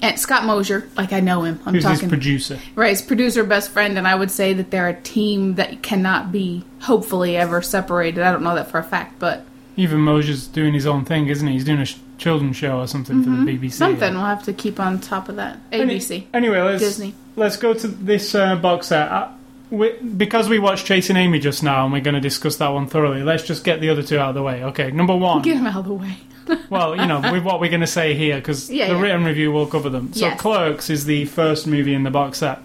And 0.01 0.17
Scott 0.21 0.45
Mosier, 0.45 0.89
like 0.97 1.13
I 1.13 1.19
know 1.19 1.43
him. 1.43 1.59
I'm 1.67 1.75
Who's 1.75 1.83
his 1.85 1.95
talking 1.95 2.09
producer? 2.09 2.61
Right, 2.77 2.91
his 2.91 3.03
producer, 3.03 3.43
best 3.43 3.71
friend, 3.73 3.99
and 3.99 4.07
I 4.07 4.15
would 4.15 4.31
say 4.31 4.53
that 4.53 4.71
they're 4.71 4.87
a 4.89 5.01
team 5.01 5.57
that 5.57 5.83
cannot 5.83 6.31
be, 6.31 6.65
hopefully, 6.83 7.37
ever 7.37 7.61
separated. 7.63 8.23
I 8.23 8.31
don't 8.31 8.45
know 8.45 8.55
that 8.55 8.71
for 8.71 8.79
a 8.79 8.85
fact, 8.85 9.19
but 9.19 9.45
Even 9.79 10.01
Mosier's 10.01 10.47
doing 10.49 10.75
his 10.75 10.87
own 10.87 11.05
thing, 11.05 11.29
isn't 11.29 11.47
he? 11.47 11.55
He's 11.55 11.65
doing 11.65 11.79
a 11.81 11.85
sh- 11.87 11.97
children's 12.19 12.57
show 12.57 12.81
or 12.81 12.87
something 12.89 13.23
for 13.23 13.31
the 13.31 13.37
BBC. 13.37 13.59
Mm-hmm. 13.59 13.69
something 13.71 14.15
we'll 14.15 14.25
have 14.25 14.43
to 14.45 14.53
keep 14.53 14.79
on 14.81 15.01
top 15.01 15.29
of 15.29 15.37
that. 15.37 15.59
Any- 15.73 15.99
ABC, 15.99 16.25
Anyway, 16.35 16.61
let's 16.61 16.83
Disney. 16.83 17.15
let's 17.37 17.57
go 17.57 17.73
to 17.75 17.87
this 17.89 18.35
uh, 18.35 18.57
box 18.57 18.89
set. 18.89 19.09
Uh, 19.11 19.29
we, 19.71 19.93
because 20.03 20.49
we 20.49 20.59
watched 20.59 20.85
Chasing 20.87 21.17
Amy 21.17 21.39
just 21.39 21.63
now, 21.63 21.85
and 21.85 21.93
we're 21.93 22.01
going 22.03 22.15
to 22.15 22.21
discuss 22.21 22.57
that 22.57 22.69
one 22.71 22.87
thoroughly. 22.89 23.23
Let's 23.23 23.45
just 23.45 23.63
get 23.65 23.81
the 23.81 23.89
other 23.91 24.03
two 24.03 24.19
out 24.19 24.31
of 24.31 24.35
the 24.35 24.43
way. 24.43 24.65
Okay, 24.65 24.91
number 24.91 25.15
one. 25.15 25.43
Get 25.43 25.57
him 25.59 25.67
out 25.67 25.77
of 25.77 25.85
the 25.87 25.95
way. 25.95 26.17
well, 26.71 26.97
you 26.97 27.07
know, 27.07 27.21
with 27.31 27.45
what 27.45 27.61
we're 27.61 27.69
going 27.71 27.83
to 27.83 27.87
say 27.87 28.15
here, 28.15 28.37
because 28.37 28.69
Yeah, 28.71 28.89
the 28.89 28.95
yeah. 28.95 29.01
written 29.01 29.25
review 29.25 29.53
will 29.53 29.67
cover 29.67 29.91
them. 29.91 30.13
So, 30.15 30.27
Yes. 30.27 30.41
Clerks 30.41 30.89
is 30.91 31.05
the 31.05 31.27
first 31.27 31.67
movie 31.67 31.93
in 31.95 32.03
the 32.03 32.11
box 32.11 32.39
set. 32.39 32.61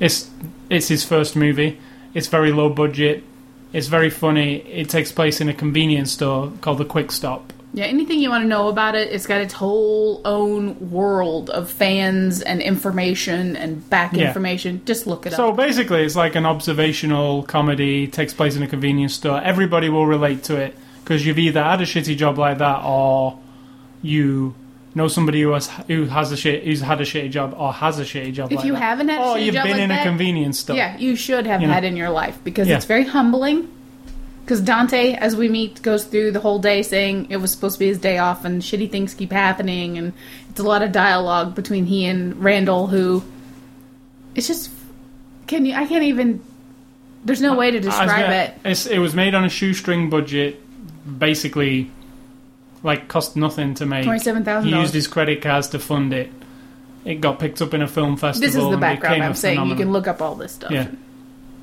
It's 0.00 0.28
it's 0.68 0.88
his 0.88 1.04
first 1.04 1.34
movie. 1.36 1.78
It's 2.12 2.26
very 2.26 2.52
low 2.52 2.68
budget. 2.68 3.22
It's 3.76 3.88
very 3.88 4.08
funny. 4.08 4.56
It 4.56 4.88
takes 4.88 5.12
place 5.12 5.40
in 5.42 5.50
a 5.50 5.54
convenience 5.54 6.10
store 6.10 6.50
called 6.62 6.78
the 6.78 6.86
Quick 6.86 7.12
Stop. 7.12 7.52
Yeah, 7.74 7.84
anything 7.84 8.20
you 8.20 8.30
want 8.30 8.42
to 8.44 8.48
know 8.48 8.68
about 8.68 8.94
it, 8.94 9.12
it's 9.12 9.26
got 9.26 9.42
its 9.42 9.52
whole 9.52 10.22
own 10.24 10.90
world 10.90 11.50
of 11.50 11.68
fans 11.70 12.40
and 12.40 12.62
information 12.62 13.54
and 13.54 13.88
back 13.90 14.14
Yeah. 14.14 14.28
information. 14.28 14.80
Just 14.86 15.06
look 15.06 15.26
it 15.26 15.34
So 15.34 15.50
up. 15.50 15.56
So 15.56 15.56
basically, 15.56 16.04
it's 16.04 16.16
like 16.16 16.36
an 16.36 16.46
observational 16.46 17.42
comedy, 17.42 18.06
takes 18.06 18.32
place 18.32 18.56
in 18.56 18.62
a 18.62 18.66
convenience 18.66 19.12
store. 19.12 19.42
Everybody 19.44 19.90
will 19.90 20.06
relate 20.06 20.42
to 20.44 20.56
it 20.56 20.74
because 21.04 21.26
you've 21.26 21.38
either 21.38 21.62
had 21.62 21.82
a 21.82 21.84
shitty 21.84 22.16
job 22.16 22.38
like 22.38 22.56
that 22.56 22.82
or 22.82 23.38
you 24.00 24.54
know 24.96 25.08
somebody 25.08 25.42
who 25.42 25.52
has 25.52 25.68
who 25.86 26.06
has 26.06 26.32
a 26.32 26.36
shit 26.36 26.64
who's 26.64 26.80
had 26.80 27.00
a 27.00 27.04
shitty 27.04 27.30
job 27.30 27.54
or 27.56 27.72
has 27.72 27.98
a 28.00 28.02
shitty 28.02 28.32
job. 28.32 28.50
If 28.50 28.58
like 28.58 28.66
you 28.66 28.72
that. 28.72 28.82
haven't 28.82 29.08
had 29.08 29.20
or 29.20 29.24
oh, 29.24 29.34
shitty 29.34 29.44
you've 29.44 29.54
been 29.54 29.70
like 29.72 29.80
in 29.80 29.88
that, 29.90 30.06
a 30.06 30.08
convenience 30.08 30.58
store. 30.58 30.76
Yeah, 30.76 30.96
you 30.96 31.14
should 31.14 31.46
have 31.46 31.60
You 31.60 31.68
know? 31.68 31.76
in 31.76 31.96
your 31.96 32.10
life 32.10 32.38
because 32.42 32.66
Yeah. 32.66 32.76
it's 32.76 32.86
very 32.86 33.04
humbling. 33.04 33.68
Because 34.44 34.60
Dante, 34.60 35.14
as 35.14 35.34
we 35.34 35.48
meet, 35.48 35.82
goes 35.82 36.04
through 36.04 36.30
the 36.30 36.38
whole 36.38 36.60
day 36.60 36.82
saying 36.82 37.26
it 37.30 37.38
was 37.38 37.50
supposed 37.50 37.74
to 37.74 37.78
be 37.80 37.88
his 37.88 37.98
day 37.98 38.18
off 38.18 38.44
and 38.44 38.62
shitty 38.62 38.90
things 38.90 39.12
keep 39.12 39.32
happening, 39.32 39.98
and 39.98 40.12
it's 40.50 40.60
a 40.60 40.62
lot 40.62 40.82
of 40.82 40.92
dialogue 40.92 41.56
between 41.56 41.84
he 41.84 42.06
and 42.06 42.42
Randall, 42.42 42.86
who 42.86 43.24
it's 44.36 44.46
just 44.46 44.70
can 45.46 45.66
you? 45.66 45.74
I 45.74 45.86
can't 45.86 46.04
even. 46.04 46.42
There's 47.24 47.42
no 47.42 47.56
way 47.56 47.72
to 47.72 47.80
describe 47.80 48.30
it. 48.30 48.54
It's, 48.64 48.86
it 48.86 48.98
was 48.98 49.14
made 49.14 49.34
on 49.34 49.44
a 49.44 49.48
shoestring 49.48 50.10
budget, 50.10 50.60
basically, 51.18 51.90
like 52.86 53.08
cost 53.08 53.36
nothing 53.36 53.74
to 53.74 53.84
make. 53.84 54.04
Twenty-seven 54.04 54.44
thousand 54.44 54.70
He 54.70 54.78
used 54.78 54.94
his 54.94 55.08
credit 55.08 55.42
cards 55.42 55.68
to 55.70 55.78
fund 55.78 56.14
it. 56.14 56.30
It 57.04 57.20
got 57.20 57.38
picked 57.38 57.60
up 57.60 57.74
in 57.74 57.82
a 57.82 57.88
film 57.88 58.16
festival. 58.16 58.46
This 58.46 58.56
is 58.56 58.70
the 58.70 58.78
background. 58.78 59.22
I'm 59.22 59.34
saying 59.34 59.66
you 59.66 59.74
can 59.74 59.92
look 59.92 60.08
up 60.08 60.22
all 60.22 60.34
this 60.34 60.52
stuff. 60.52 60.70
Yeah. 60.70 60.88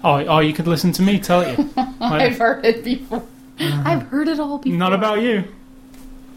Oh, 0.04 0.16
oh, 0.16 0.40
you 0.40 0.54
could 0.54 0.68
listen 0.68 0.92
to 0.94 1.02
me 1.02 1.20
tell 1.20 1.50
you. 1.50 1.70
I've 2.00 2.38
heard 2.38 2.66
it 2.66 2.84
before. 2.84 3.24
I've 3.60 4.04
heard 4.04 4.28
it 4.28 4.40
all 4.40 4.58
before. 4.58 4.78
Not 4.78 4.94
about 4.94 5.22
you. 5.22 5.46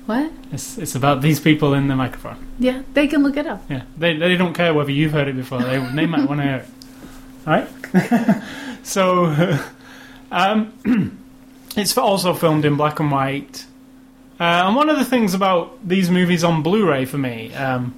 what? 0.07 0.31
It's, 0.53 0.79
it's 0.79 0.95
about 0.95 1.21
these 1.21 1.41
people 1.41 1.75
in 1.75 1.89
the 1.89 1.97
microphone. 1.97 2.37
Yeah, 2.61 2.83
they 2.95 3.09
can 3.09 3.25
look 3.25 3.37
it 3.37 3.47
up. 3.47 3.63
Yeah, 3.69 3.83
they, 3.97 4.17
they 4.17 4.37
don't 4.37 4.55
care 4.55 4.73
whether 4.73 4.93
you've 4.93 5.13
heard 5.13 5.27
it 5.29 5.37
before. 5.37 5.63
They 5.63 5.79
they 5.79 6.07
might 6.07 6.29
want 6.29 6.41
to 6.41 6.47
hear 6.47 6.57
it. 6.57 6.69
All 7.47 7.53
right. 7.53 8.43
so, 8.85 9.59
um, 10.31 11.21
it's 11.77 11.97
also 11.99 12.35
filmed 12.35 12.65
in 12.65 12.77
black 12.77 13.01
and 13.01 13.11
white. 13.11 13.66
Uh, 14.39 14.65
and 14.67 14.77
one 14.77 14.91
of 14.91 14.99
the 14.99 15.05
things 15.05 15.33
about 15.35 15.77
these 15.87 16.11
movies 16.11 16.45
on 16.45 16.63
Blu-ray 16.63 17.07
for 17.07 17.17
me, 17.19 17.55
um, 17.55 17.95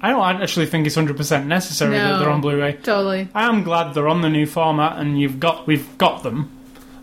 I 0.00 0.10
don't 0.10 0.42
actually 0.42 0.66
think 0.66 0.86
it's 0.86 0.94
hundred 0.94 1.16
percent 1.16 1.46
necessary 1.46 1.96
that 1.96 2.18
they're 2.18 2.30
on 2.30 2.40
Blu-ray. 2.40 2.74
Totally. 2.74 3.28
I 3.34 3.48
am 3.48 3.62
glad 3.64 3.94
they're 3.94 4.08
on 4.08 4.20
the 4.22 4.28
new 4.28 4.46
format 4.46 4.98
and 4.98 5.18
you've 5.20 5.40
got 5.40 5.66
we've 5.66 5.96
got 5.98 6.22
them, 6.22 6.50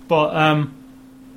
but 0.07 0.35
um, 0.35 0.73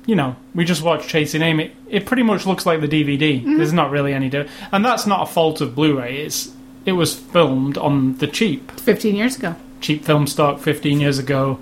you 0.05 0.15
know 0.15 0.35
we 0.53 0.63
just 0.63 0.81
watched 0.81 1.09
Chasing 1.09 1.41
Amy. 1.41 1.71
It 1.89 2.05
pretty 2.05 2.23
much 2.23 2.45
looks 2.45 2.65
like 2.65 2.81
the 2.81 2.87
DVD. 2.87 3.39
Mm-hmm. 3.41 3.57
There's 3.57 3.73
not 3.73 3.91
really 3.91 4.13
any 4.13 4.29
difference, 4.29 4.51
and 4.71 4.85
that's 4.85 5.05
not 5.05 5.27
a 5.27 5.31
fault 5.31 5.59
of 5.59 5.75
Blu-ray. 5.75 6.17
It's 6.21 6.53
it 6.85 6.93
was 6.93 7.15
filmed 7.15 7.77
on 7.77 8.17
the 8.19 8.27
cheap 8.27 8.71
Fifteen 8.79 9.15
years 9.15 9.37
ago. 9.37 9.55
cheap 9.81 10.05
film 10.05 10.27
stock 10.27 10.59
15 10.59 10.99
years 11.01 11.17
ago. 11.19 11.59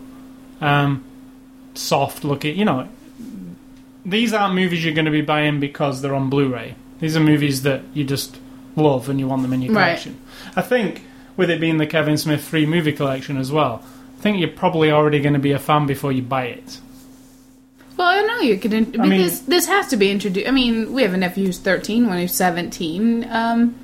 Um, 0.62 1.04
soft 1.74 2.24
looking, 2.24 2.58
you 2.60 2.66
know. 2.66 2.88
These 4.06 4.34
aren't 4.34 4.56
movies 4.56 4.84
you're 4.84 4.94
going 4.94 5.06
to 5.06 5.12
be 5.12 5.22
buying 5.22 5.60
because 5.60 6.02
they're 6.02 6.16
on 6.16 6.30
Blu-ray. 6.30 6.76
These 7.00 7.16
are 7.16 7.22
movies 7.22 7.64
that 7.64 7.82
you 7.94 8.04
just 8.04 8.38
love 8.76 9.10
and 9.10 9.20
you 9.20 9.28
want 9.28 9.42
them 9.44 9.54
in 9.54 9.62
your 9.62 9.74
Right. 9.74 9.86
collection. 9.86 10.18
I 10.56 10.62
think 10.62 11.04
with 11.38 11.50
it 11.50 11.60
being 11.62 11.78
the 11.78 11.88
Kevin 11.88 12.18
Smith 12.18 12.42
free 12.42 12.66
movie 12.66 12.92
collection 12.92 13.38
as 13.38 13.52
well, 13.52 13.82
I 14.18 14.22
think 14.22 14.40
you're 14.40 14.50
probably 14.50 14.92
already 14.92 15.20
going 15.20 15.34
to 15.34 15.40
be 15.40 15.52
a 15.52 15.60
fan 15.60 15.86
before 15.86 16.12
you 16.12 16.22
buy 16.22 16.46
it. 16.46 16.80
Well, 17.96 18.08
I 18.08 18.22
know 18.22 18.40
you 18.40 18.58
could, 18.58 18.74
in- 18.74 19.00
I 19.00 19.06
mean- 19.06 19.30
this 19.48 19.68
has 19.68 19.88
to 19.90 19.98
be 19.98 20.10
introduced. 20.12 20.48
I 20.48 20.52
mean, 20.52 20.94
we 20.94 21.04
have 21.04 21.14
a 21.14 21.18
nephew 21.18 21.46
who's 21.46 21.60
13, 21.60 22.08
one 22.08 22.18
who's 22.18 22.34
17. 22.34 23.28
Um, 23.30 23.76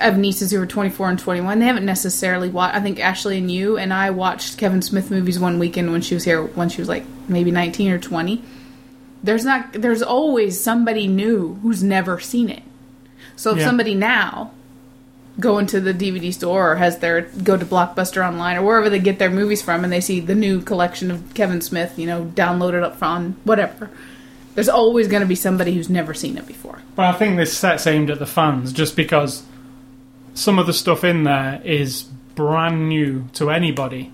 I 0.00 0.04
have 0.04 0.18
nieces 0.18 0.50
who 0.50 0.60
are 0.60 0.66
24 0.66 1.08
and 1.10 1.18
21. 1.18 1.58
They 1.60 1.66
haven't 1.66 1.86
necessarily 1.86 2.48
watched. 2.50 2.74
I 2.76 2.80
think 2.80 3.00
Ashley 3.00 3.38
and 3.38 3.50
you 3.50 3.78
and 3.78 3.92
I 3.94 4.10
watched 4.10 4.58
Kevin 4.58 4.82
Smith 4.82 5.10
movies 5.10 5.38
one 5.38 5.58
weekend 5.58 5.92
when 5.92 6.02
she 6.02 6.14
was 6.14 6.24
here, 6.24 6.42
when 6.42 6.68
she 6.68 6.80
was 6.82 6.88
like 6.88 7.04
maybe 7.28 7.50
19 7.50 7.90
or 7.92 7.98
20. 7.98 8.42
There's 9.22 9.44
not. 9.44 9.72
There's 9.72 10.02
always 10.02 10.60
somebody 10.60 11.06
new 11.08 11.54
who's 11.62 11.82
never 11.82 12.20
seen 12.20 12.48
it. 12.48 12.62
So 13.34 13.52
if 13.52 13.58
Yeah. 13.58 13.66
somebody 13.66 13.94
now 13.94 14.52
go 15.38 15.58
into 15.58 15.80
the 15.80 15.92
DVD 15.92 16.32
store 16.32 16.72
or 16.72 16.76
has 16.76 16.98
their 16.98 17.22
go 17.44 17.56
to 17.56 17.64
Blockbuster 17.66 18.26
online 18.26 18.56
or 18.56 18.62
wherever 18.62 18.88
they 18.88 18.98
get 18.98 19.18
their 19.18 19.30
movies 19.30 19.60
from 19.60 19.84
and 19.84 19.92
they 19.92 20.00
see 20.00 20.18
the 20.20 20.34
new 20.34 20.60
collection 20.62 21.10
of 21.10 21.34
Kevin 21.34 21.60
Smith, 21.60 21.98
you 21.98 22.06
know, 22.06 22.30
downloaded 22.34 22.82
up 22.82 23.02
on 23.02 23.36
whatever. 23.44 23.90
There's 24.54 24.70
always 24.70 25.08
going 25.08 25.20
to 25.20 25.26
be 25.26 25.34
somebody 25.34 25.74
who's 25.74 25.90
never 25.90 26.14
seen 26.14 26.38
it 26.38 26.46
before. 26.46 26.78
But 26.94 27.04
I 27.04 27.12
think 27.12 27.36
this 27.36 27.56
set's 27.56 27.86
aimed 27.86 28.08
at 28.10 28.18
the 28.18 28.24
fans 28.26 28.72
just 28.72 28.96
because 28.96 29.42
some 30.32 30.58
of 30.58 30.66
the 30.66 30.72
stuff 30.72 31.04
in 31.04 31.24
there 31.24 31.60
is 31.62 32.04
brand 32.34 32.88
new 32.88 33.26
to 33.34 33.50
anybody. 33.50 34.12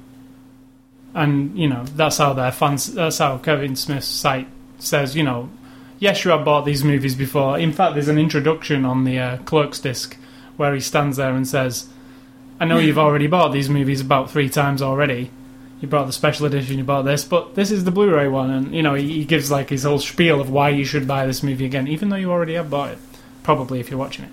And, 1.14 1.56
you 1.56 1.68
know, 1.68 1.84
that's 1.84 2.18
how 2.18 2.32
their 2.32 2.50
fans, 2.50 2.92
that's 2.92 3.18
how 3.18 3.38
Kevin 3.38 3.76
Smith's 3.76 4.08
site 4.08 4.48
says, 4.82 5.16
you 5.16 5.22
know, 5.22 5.50
yes, 5.98 6.24
you 6.24 6.30
have 6.30 6.44
bought 6.44 6.64
these 6.64 6.84
movies 6.84 7.14
before. 7.14 7.58
In 7.58 7.72
fact, 7.72 7.94
there's 7.94 8.08
an 8.08 8.18
introduction 8.18 8.84
on 8.84 9.04
the 9.04 9.18
uh, 9.18 9.36
Clerks 9.38 9.78
disc 9.78 10.16
where 10.56 10.74
he 10.74 10.80
stands 10.80 11.16
there 11.16 11.34
and 11.34 11.46
says, 11.46 11.88
I 12.60 12.64
know 12.64 12.78
you've 12.78 12.98
already 12.98 13.26
bought 13.26 13.52
these 13.52 13.70
movies 13.70 14.00
about 14.00 14.30
three 14.30 14.48
times 14.48 14.82
already. 14.82 15.30
You 15.80 15.88
bought 15.88 16.06
the 16.06 16.12
special 16.12 16.46
edition, 16.46 16.78
you 16.78 16.84
bought 16.84 17.02
this, 17.02 17.24
but 17.24 17.56
this 17.56 17.72
is 17.72 17.82
the 17.82 17.90
Blu-ray 17.90 18.28
one, 18.28 18.50
and 18.50 18.72
you 18.72 18.82
know 18.82 18.94
he, 18.94 19.14
he 19.14 19.24
gives 19.24 19.50
like 19.50 19.68
his 19.68 19.82
whole 19.82 19.98
spiel 19.98 20.40
of 20.40 20.48
why 20.48 20.68
you 20.68 20.84
should 20.84 21.08
buy 21.08 21.26
this 21.26 21.42
movie 21.42 21.64
again, 21.64 21.88
even 21.88 22.08
though 22.08 22.16
you 22.16 22.30
already 22.30 22.54
have 22.54 22.70
bought 22.70 22.92
it. 22.92 22.98
Probably 23.42 23.80
if 23.80 23.90
you're 23.90 23.98
watching 23.98 24.26
it. 24.26 24.32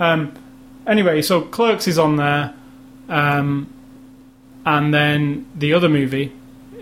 Um, 0.00 0.34
anyway, 0.88 1.22
so 1.22 1.42
Clerks 1.42 1.86
is 1.86 1.96
on 1.96 2.16
there, 2.16 2.54
um, 3.08 3.72
and 4.66 4.92
then 4.92 5.46
the 5.54 5.74
other 5.74 5.88
movie 5.88 6.32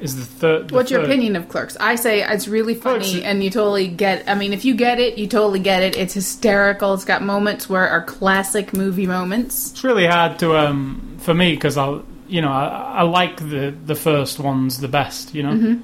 is 0.03 0.17
the 0.17 0.25
third. 0.25 0.69
the 0.69 0.75
What's 0.75 0.91
your 0.91 1.01
third. 1.01 1.11
opinion 1.11 1.37
of 1.37 1.49
Clerks? 1.49 1.77
I 1.81 1.97
say 1.97 2.23
it's 2.23 2.49
really 2.49 2.75
funny 2.75 3.11
Clerks- 3.11 3.25
and 3.25 3.43
you 3.43 3.51
totally 3.51 3.89
get 3.89 4.29
I 4.29 4.35
mean 4.35 4.53
if 4.53 4.65
you 4.65 4.75
get 4.75 4.99
it, 5.01 5.19
you 5.19 5.27
totally 5.27 5.59
get 5.61 5.83
it. 5.83 5.97
It's 5.97 6.15
hysterical. 6.15 6.95
It's 6.95 7.05
got 7.05 7.23
moments 7.23 7.69
where 7.69 7.89
are 7.89 8.03
classic 8.03 8.73
movie 8.73 9.07
moments. 9.07 9.71
It's 9.73 9.85
really 9.85 10.07
hard 10.07 10.39
to 10.41 10.57
um 10.57 11.17
for 11.21 11.35
me 11.35 11.53
because 11.55 11.77
I 11.77 12.01
you 12.29 12.43
know 12.43 12.51
I, 12.53 12.97
I 12.99 13.03
like 13.03 13.37
the 13.39 13.75
the 13.87 13.95
first 13.95 14.39
ones 14.39 14.81
the 14.81 14.89
best. 14.89 15.35
You 15.35 15.43
know, 15.43 15.53
Mm-hmm. 15.53 15.81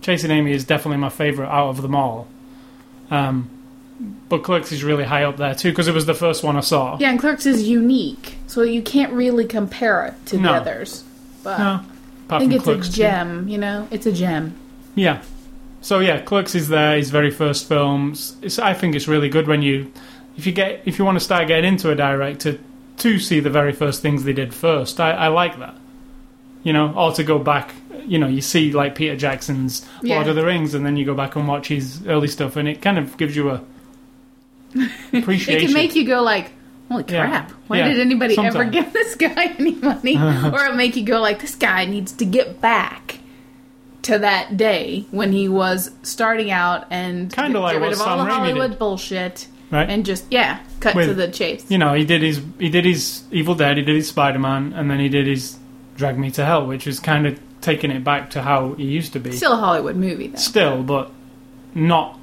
Chasing 0.00 0.30
Amy 0.30 0.52
is 0.52 0.64
definitely 0.64 0.98
my 0.98 1.08
favorite 1.08 1.48
out 1.48 1.70
of 1.70 1.82
them 1.82 1.94
all. 1.96 2.28
Um, 3.10 3.50
but 4.28 4.44
Clerks 4.44 4.70
is 4.70 4.84
really 4.84 5.02
high 5.02 5.24
up 5.24 5.38
there 5.38 5.54
too 5.56 5.70
because 5.70 5.88
it 5.88 5.94
was 5.94 6.06
the 6.06 6.14
first 6.14 6.44
one 6.44 6.56
I 6.56 6.60
saw. 6.60 6.96
Yeah, 7.00 7.10
and 7.10 7.18
Clerks 7.18 7.46
is 7.46 7.66
unique. 7.68 8.36
So 8.46 8.62
you 8.62 8.80
can't 8.80 9.12
really 9.12 9.44
compare 9.44 10.06
it 10.06 10.14
to 10.26 10.38
No. 10.38 10.52
the 10.52 10.58
others. 10.60 11.02
But 11.42 11.58
No, 11.58 11.80
I 12.30 12.38
think 12.40 12.52
it's 12.52 12.64
Clerks 12.64 12.88
a 12.88 12.92
gem, 12.92 13.48
you 13.48 13.58
know? 13.58 13.88
It's 13.90 14.06
a 14.06 14.12
gem. 14.12 14.54
Yeah. 14.94 15.22
So 15.80 16.00
yeah, 16.00 16.20
Clerks 16.20 16.54
is 16.54 16.68
there. 16.68 16.96
His 16.96 17.10
very 17.10 17.30
first 17.30 17.68
films. 17.68 18.36
It's, 18.42 18.58
I 18.58 18.74
think 18.74 18.94
it's 18.94 19.08
really 19.08 19.28
good 19.28 19.46
when 19.46 19.62
you, 19.62 19.92
if 20.36 20.46
you 20.46 20.52
get, 20.52 20.82
if 20.84 20.98
you 20.98 21.04
want 21.04 21.16
to 21.16 21.24
start 21.24 21.48
getting 21.48 21.64
into 21.72 21.90
a 21.90 21.94
director, 21.94 22.58
to 22.98 23.18
see 23.18 23.38
the 23.40 23.50
very 23.50 23.72
first 23.72 24.02
things 24.02 24.24
they 24.24 24.32
did 24.32 24.52
first. 24.52 24.98
I, 25.00 25.12
I 25.12 25.28
like 25.28 25.58
that. 25.60 25.74
You 26.64 26.72
know, 26.72 26.92
or 26.94 27.12
to 27.12 27.22
go 27.24 27.38
back. 27.38 27.72
You 28.04 28.18
know, 28.18 28.26
you 28.26 28.40
see 28.40 28.72
like 28.72 28.94
Peter 28.94 29.16
Jackson's 29.16 29.86
Yeah. 30.02 30.16
Lord 30.16 30.28
of 30.28 30.36
the 30.36 30.44
Rings, 30.44 30.74
and 30.74 30.84
then 30.84 30.96
you 30.96 31.04
go 31.04 31.14
back 31.14 31.36
and 31.36 31.46
watch 31.46 31.68
his 31.68 32.06
early 32.06 32.28
stuff, 32.28 32.56
and 32.56 32.68
it 32.68 32.82
kind 32.82 32.98
of 32.98 33.16
gives 33.16 33.36
you 33.36 33.50
a 33.50 33.62
appreciation. 35.12 35.54
It 35.62 35.66
can 35.66 35.74
make 35.74 35.94
you 35.94 36.04
go 36.06 36.22
like, 36.22 36.50
"Holy 36.88 37.04
Yeah. 37.08 37.28
crap! 37.28 37.50
Why 37.68 37.78
Yeah. 37.78 37.88
did 37.88 38.00
anybody 38.00 38.36
ever 38.38 38.64
give 38.64 38.92
this 38.92 39.14
guy 39.14 39.54
any 39.58 39.72
money?" 39.74 40.16
Uh-huh. 40.16 40.50
or 40.52 40.66
it 40.66 40.74
make 40.76 40.96
you 40.96 41.02
go 41.04 41.20
like, 41.20 41.40
"This 41.40 41.54
guy 41.54 41.84
needs 41.84 42.12
to 42.12 42.24
get 42.24 42.60
back 42.60 43.18
to 44.02 44.18
that 44.18 44.56
day 44.56 45.04
when 45.10 45.32
he 45.32 45.48
was 45.48 45.90
starting 46.02 46.50
out 46.50 46.86
and 46.90 47.32
Kinda 47.32 47.52
get 47.52 47.58
like 47.60 47.80
rid 47.80 47.92
of 47.92 48.00
all 48.00 48.06
Sam 48.18 48.26
the 48.26 48.32
Hollywood 48.32 48.70
did. 48.70 48.78
bullshit 48.78 49.48
right? 49.70 49.88
and 49.90 50.06
just 50.06 50.24
yeah, 50.30 50.60
cut 50.80 50.94
With- 50.94 51.08
to 51.08 51.14
the 51.14 51.28
chase." 51.28 51.64
you 51.68 51.78
know, 51.78 51.94
he 51.94 52.04
did 52.04 52.22
his 52.22 52.40
he 52.58 52.68
did 52.68 52.84
his 52.84 53.22
Evil 53.30 53.54
Dead, 53.54 53.76
he 53.76 53.82
did 53.82 53.96
his 53.96 54.08
Spider 54.08 54.38
Man, 54.38 54.72
and 54.74 54.90
then 54.90 54.98
he 55.00 55.08
did 55.08 55.26
his 55.26 55.56
Drag 55.96 56.18
Me 56.18 56.30
to 56.32 56.44
Hell, 56.44 56.64
which 56.66 56.86
is 56.86 57.00
kind 57.00 57.26
of 57.26 57.38
taking 57.60 57.90
it 57.90 58.04
back 58.04 58.30
to 58.30 58.42
how 58.42 58.74
he 58.74 58.84
used 58.84 59.12
to 59.14 59.18
be. 59.20 59.32
Still 59.32 59.52
a 59.54 59.56
Hollywood 59.56 59.96
movie 59.96 60.28
though. 60.28 60.38
Still, 60.38 60.82
but 60.84 61.10
not 61.74 62.17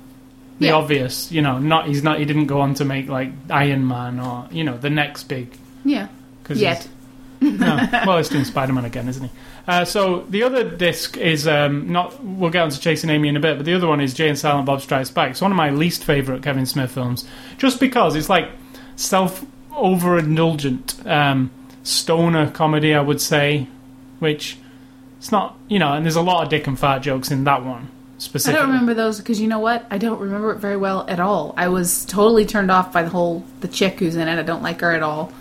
the 0.59 0.67
Yeah. 0.67 0.73
obvious. 0.75 1.31
You 1.31 1.41
know, 1.41 1.59
not 1.59 1.87
he's 1.87 2.03
not. 2.03 2.19
He 2.19 2.25
didn't 2.25 2.47
go 2.47 2.61
on 2.61 2.73
to 2.75 2.85
make 2.85 3.07
like 3.09 3.31
Iron 3.49 3.87
Man 3.87 4.19
or 4.19 4.47
you 4.51 4.63
know 4.63 4.77
the 4.77 4.89
next 4.89 5.23
big. 5.25 5.49
Yeah. 5.83 6.07
Cause 6.43 6.59
Yet. 6.61 6.87
no, 7.41 7.87
well, 8.07 8.17
he's 8.17 8.29
doing 8.29 8.45
Spider 8.45 8.71
Man 8.73 8.85
again, 8.85 9.09
isn't 9.09 9.25
he? 9.25 9.29
Uh, 9.67 9.83
so 9.83 10.25
the 10.29 10.43
other 10.43 10.63
disc 10.63 11.17
is 11.17 11.47
um, 11.47 11.91
not. 11.91 12.23
We'll 12.23 12.49
get 12.49 12.61
onto 12.63 12.79
Chasing 12.79 13.09
Amy 13.09 13.27
in 13.27 13.35
a 13.35 13.39
bit, 13.39 13.57
but 13.57 13.65
the 13.65 13.73
other 13.73 13.87
one 13.87 13.99
is 13.99 14.13
Jay 14.13 14.29
and 14.29 14.39
Silent 14.39 14.65
Bob 14.65 14.81
Strikes 14.81 15.11
Back. 15.11 15.31
It's 15.31 15.41
one 15.41 15.51
of 15.51 15.57
my 15.57 15.69
least 15.69 16.03
favorite 16.05 16.41
Kevin 16.43 16.65
Smith 16.65 16.91
films, 16.91 17.25
just 17.57 17.79
because 17.79 18.15
it's 18.15 18.29
like 18.29 18.49
self 18.95 19.43
overindulgent 19.71 21.05
um, 21.05 21.51
stoner 21.83 22.49
comedy, 22.51 22.93
I 22.93 23.01
would 23.01 23.19
say, 23.21 23.67
which 24.19 24.57
it's 25.17 25.31
not. 25.31 25.57
You 25.67 25.79
know, 25.79 25.93
and 25.93 26.05
there's 26.05 26.15
a 26.15 26.21
lot 26.21 26.43
of 26.43 26.49
dick 26.49 26.67
and 26.67 26.79
fart 26.79 27.01
jokes 27.01 27.31
in 27.31 27.43
that 27.43 27.63
one. 27.65 27.89
I 28.17 28.51
don't 28.53 28.67
remember 28.69 28.93
those 28.93 29.17
because 29.17 29.41
you 29.41 29.47
know 29.47 29.59
what? 29.59 29.85
I 29.91 29.97
don't 29.97 30.19
remember 30.19 30.51
it 30.51 30.57
very 30.59 30.77
well 30.77 31.05
at 31.09 31.19
all. 31.19 31.53
I 31.57 31.67
was 31.67 32.05
totally 32.05 32.45
turned 32.45 32.71
off 32.71 32.93
by 32.93 33.03
the 33.03 33.09
whole 33.09 33.43
the 33.59 33.67
chick 33.67 33.99
who's 33.99 34.15
in 34.15 34.27
it. 34.27 34.39
I 34.39 34.43
don't 34.43 34.63
like 34.63 34.79
her 34.81 34.91
at 34.91 35.03
all. 35.03 35.31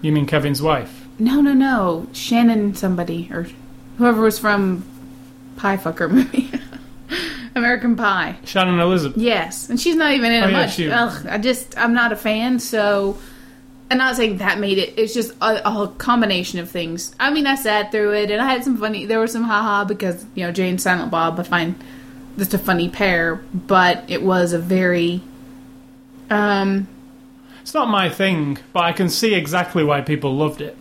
You 0.00 0.12
mean 0.12 0.26
Kevin's 0.26 0.62
wife? 0.62 1.06
No, 1.18 1.40
no, 1.40 1.52
no. 1.52 2.06
Shannon 2.12 2.74
somebody 2.74 3.28
or 3.32 3.46
whoever 3.98 4.22
was 4.22 4.38
from 4.38 4.84
Pie 5.56 5.76
Fucker 5.76 6.10
movie. 6.10 6.50
American 7.56 7.96
Pie. 7.96 8.36
Shannon 8.44 8.78
Elizabeth. 8.78 9.18
Yes, 9.20 9.68
and 9.68 9.78
she's 9.80 9.96
not 9.96 10.12
even 10.12 10.30
in 10.32 10.44
Oh, 10.44 10.48
it 10.48 10.50
yeah, 10.52 10.56
much. 10.60 10.74
she- 10.74 10.90
Ugh, 10.90 11.26
I 11.28 11.38
just 11.38 11.76
I'm 11.76 11.92
not 11.94 12.12
a 12.12 12.16
fan. 12.16 12.60
So, 12.60 13.18
I'm 13.90 13.98
not 13.98 14.14
saying 14.14 14.38
that 14.38 14.60
made 14.60 14.78
it. 14.78 14.94
It's 14.96 15.12
just 15.12 15.32
a, 15.42 15.68
a 15.68 15.88
combination 15.98 16.60
of 16.60 16.70
things. 16.70 17.12
I 17.18 17.30
mean, 17.32 17.46
I 17.46 17.56
sat 17.56 17.90
through 17.90 18.12
it 18.14 18.30
and 18.30 18.40
I 18.40 18.46
had 18.52 18.62
some 18.62 18.76
funny. 18.76 19.04
There 19.06 19.18
was 19.18 19.32
some 19.32 19.42
haha 19.42 19.84
because 19.84 20.24
you 20.36 20.46
know 20.46 20.52
Jay 20.52 20.70
and 20.70 20.80
Silent 20.80 21.10
Bob. 21.10 21.40
I 21.40 21.42
find 21.42 21.74
just 22.38 22.54
a 22.54 22.58
funny 22.58 22.88
pair, 22.88 23.36
but 23.54 24.04
it 24.08 24.22
was 24.22 24.52
a 24.52 24.58
very 24.58 25.22
um 26.30 26.86
It's 27.62 27.74
not 27.74 27.88
my 27.88 28.08
thing, 28.08 28.58
but 28.72 28.84
I 28.84 28.92
can 28.92 29.08
see 29.08 29.34
exactly 29.34 29.84
why 29.84 30.00
people 30.00 30.34
loved 30.36 30.60
it. 30.60 30.76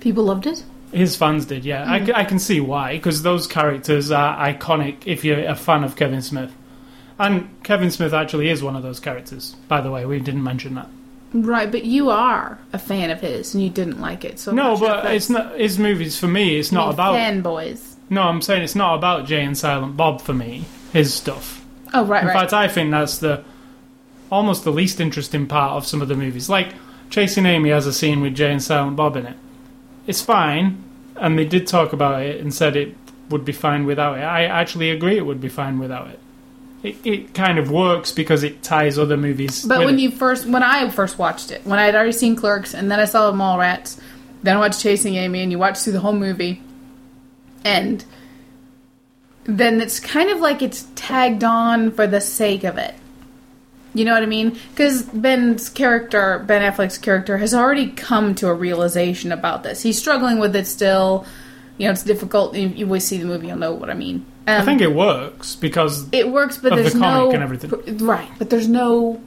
people 0.00 0.24
loved 0.24 0.46
it. 0.46 0.62
His 0.92 1.16
fans 1.16 1.44
did, 1.44 1.64
yeah. 1.66 1.84
I 2.14 2.24
can 2.24 2.38
see 2.38 2.60
why, 2.60 2.94
because 2.96 3.22
those 3.22 3.46
characters 3.46 4.10
are 4.10 4.34
iconic 4.38 4.96
if 5.04 5.22
you're 5.22 5.44
a 5.44 5.54
fan 5.54 5.84
of 5.84 5.96
Kevin 5.96 6.22
Smith. 6.22 6.50
And 7.18 7.48
Kevin 7.62 7.90
Smith 7.90 8.14
actually 8.14 8.48
is 8.48 8.62
one 8.62 8.74
of 8.74 8.82
those 8.82 8.98
characters, 8.98 9.54
by 9.68 9.82
the 9.82 9.90
way. 9.90 10.06
We 10.06 10.18
didn't 10.18 10.42
mention 10.44 10.76
that. 10.76 10.88
Right, 11.34 11.70
but 11.70 11.84
you 11.84 12.08
are 12.08 12.58
a 12.72 12.78
fan 12.78 13.10
of 13.10 13.20
his 13.20 13.52
and 13.54 13.62
you 13.62 13.68
didn't 13.68 14.00
like 14.00 14.24
it. 14.24 14.38
So 14.38 14.52
no, 14.52 14.76
sure 14.76 14.88
but 14.88 15.14
it's 15.14 15.28
not 15.28 15.58
his 15.60 15.78
movies 15.78 16.18
for 16.18 16.26
me. 16.26 16.58
It's 16.58 16.72
not 16.72 16.94
about. 16.94 17.16
fanboys. 17.16 17.96
No, 18.08 18.22
I'm 18.22 18.40
saying 18.40 18.62
it's 18.62 18.74
not 18.74 18.94
about 18.94 19.26
Jay 19.26 19.44
and 19.44 19.58
Silent 19.58 19.94
Bob 19.94 20.22
for 20.22 20.32
me. 20.32 20.64
His 20.92 21.14
stuff. 21.14 21.64
Oh 21.92 22.04
right, 22.04 22.22
In 22.22 22.28
right. 22.28 22.38
fact, 22.38 22.52
I 22.52 22.68
think 22.68 22.90
that's 22.90 23.18
the 23.18 23.44
almost 24.30 24.64
the 24.64 24.72
least 24.72 25.00
interesting 25.00 25.46
part 25.46 25.72
of 25.72 25.86
some 25.86 26.02
of 26.02 26.08
the 26.08 26.14
movies. 26.14 26.48
Like 26.48 26.74
Chasing 27.10 27.46
Amy 27.46 27.70
has 27.70 27.86
a 27.86 27.92
scene 27.92 28.20
with 28.20 28.34
Jay 28.34 28.52
and 28.52 28.62
Silent 28.62 28.96
Bob 28.96 29.16
in 29.16 29.26
it. 29.26 29.36
It's 30.06 30.20
fine, 30.20 30.82
and 31.16 31.38
they 31.38 31.44
did 31.44 31.66
talk 31.66 31.92
about 31.92 32.22
it 32.22 32.40
and 32.40 32.52
said 32.52 32.76
it 32.76 32.94
would 33.30 33.44
be 33.44 33.52
fine 33.52 33.84
without 33.84 34.18
it. 34.18 34.22
I 34.22 34.44
actually 34.44 34.90
agree 34.90 35.18
it 35.18 35.26
would 35.26 35.40
be 35.40 35.48
fine 35.48 35.78
without 35.78 36.08
it. 36.08 36.18
It, 36.82 37.06
it 37.06 37.34
kind 37.34 37.58
of 37.58 37.70
works 37.70 38.12
because 38.12 38.44
it 38.44 38.62
ties 38.62 38.98
other 38.98 39.16
movies. 39.16 39.64
But 39.64 39.80
when 39.80 39.98
it. 39.98 40.02
you 40.02 40.10
first, 40.10 40.46
when 40.46 40.62
I 40.62 40.88
first 40.90 41.18
watched 41.18 41.50
it, 41.50 41.66
when 41.66 41.78
I 41.78 41.86
had 41.86 41.94
already 41.94 42.12
seen 42.12 42.36
Clerks, 42.36 42.74
and 42.74 42.90
then 42.90 43.00
I 43.00 43.04
saw 43.04 43.32
Mallrats, 43.32 44.00
then 44.42 44.56
I 44.56 44.60
watched 44.60 44.80
Chasing 44.80 45.16
Amy, 45.16 45.42
and 45.42 45.50
you 45.50 45.58
watch 45.58 45.78
through 45.80 45.94
the 45.94 46.00
whole 46.00 46.12
movie, 46.12 46.62
and 47.64 48.04
then 49.48 49.80
it's 49.80 49.98
kind 49.98 50.30
of 50.30 50.40
like 50.40 50.60
it's 50.60 50.86
tagged 50.94 51.42
on 51.42 51.90
for 51.90 52.06
the 52.06 52.20
sake 52.20 52.64
of 52.64 52.76
it. 52.76 52.94
You 53.94 54.04
know 54.04 54.12
what 54.12 54.22
I 54.22 54.26
mean? 54.26 54.56
Because 54.70 55.02
Ben's 55.04 55.70
character, 55.70 56.44
Ben 56.46 56.70
Affleck's 56.70 56.98
character, 56.98 57.38
has 57.38 57.54
already 57.54 57.90
come 57.90 58.34
to 58.36 58.48
a 58.48 58.54
realization 58.54 59.32
about 59.32 59.62
this. 59.62 59.82
He's 59.82 59.98
struggling 59.98 60.38
with 60.38 60.54
it 60.54 60.66
still. 60.66 61.24
You 61.78 61.86
know, 61.86 61.92
it's 61.92 62.02
difficult. 62.02 62.54
You, 62.54 62.68
you 62.68 62.84
always 62.84 63.06
see 63.06 63.16
the 63.16 63.24
movie, 63.24 63.46
you'll 63.46 63.56
know 63.56 63.72
what 63.72 63.88
I 63.88 63.94
mean. 63.94 64.26
Um, 64.46 64.62
I 64.62 64.64
think 64.64 64.82
it 64.82 64.94
works 64.94 65.56
because 65.56 66.06
it 66.12 66.30
works, 66.30 66.58
but 66.58 66.70
the 66.70 66.76
there's 66.76 66.92
comic 66.92 67.02
no 67.02 67.30
and 67.32 67.42
everything. 67.42 67.98
right. 67.98 68.30
But 68.38 68.50
there's 68.50 68.68
no. 68.68 69.20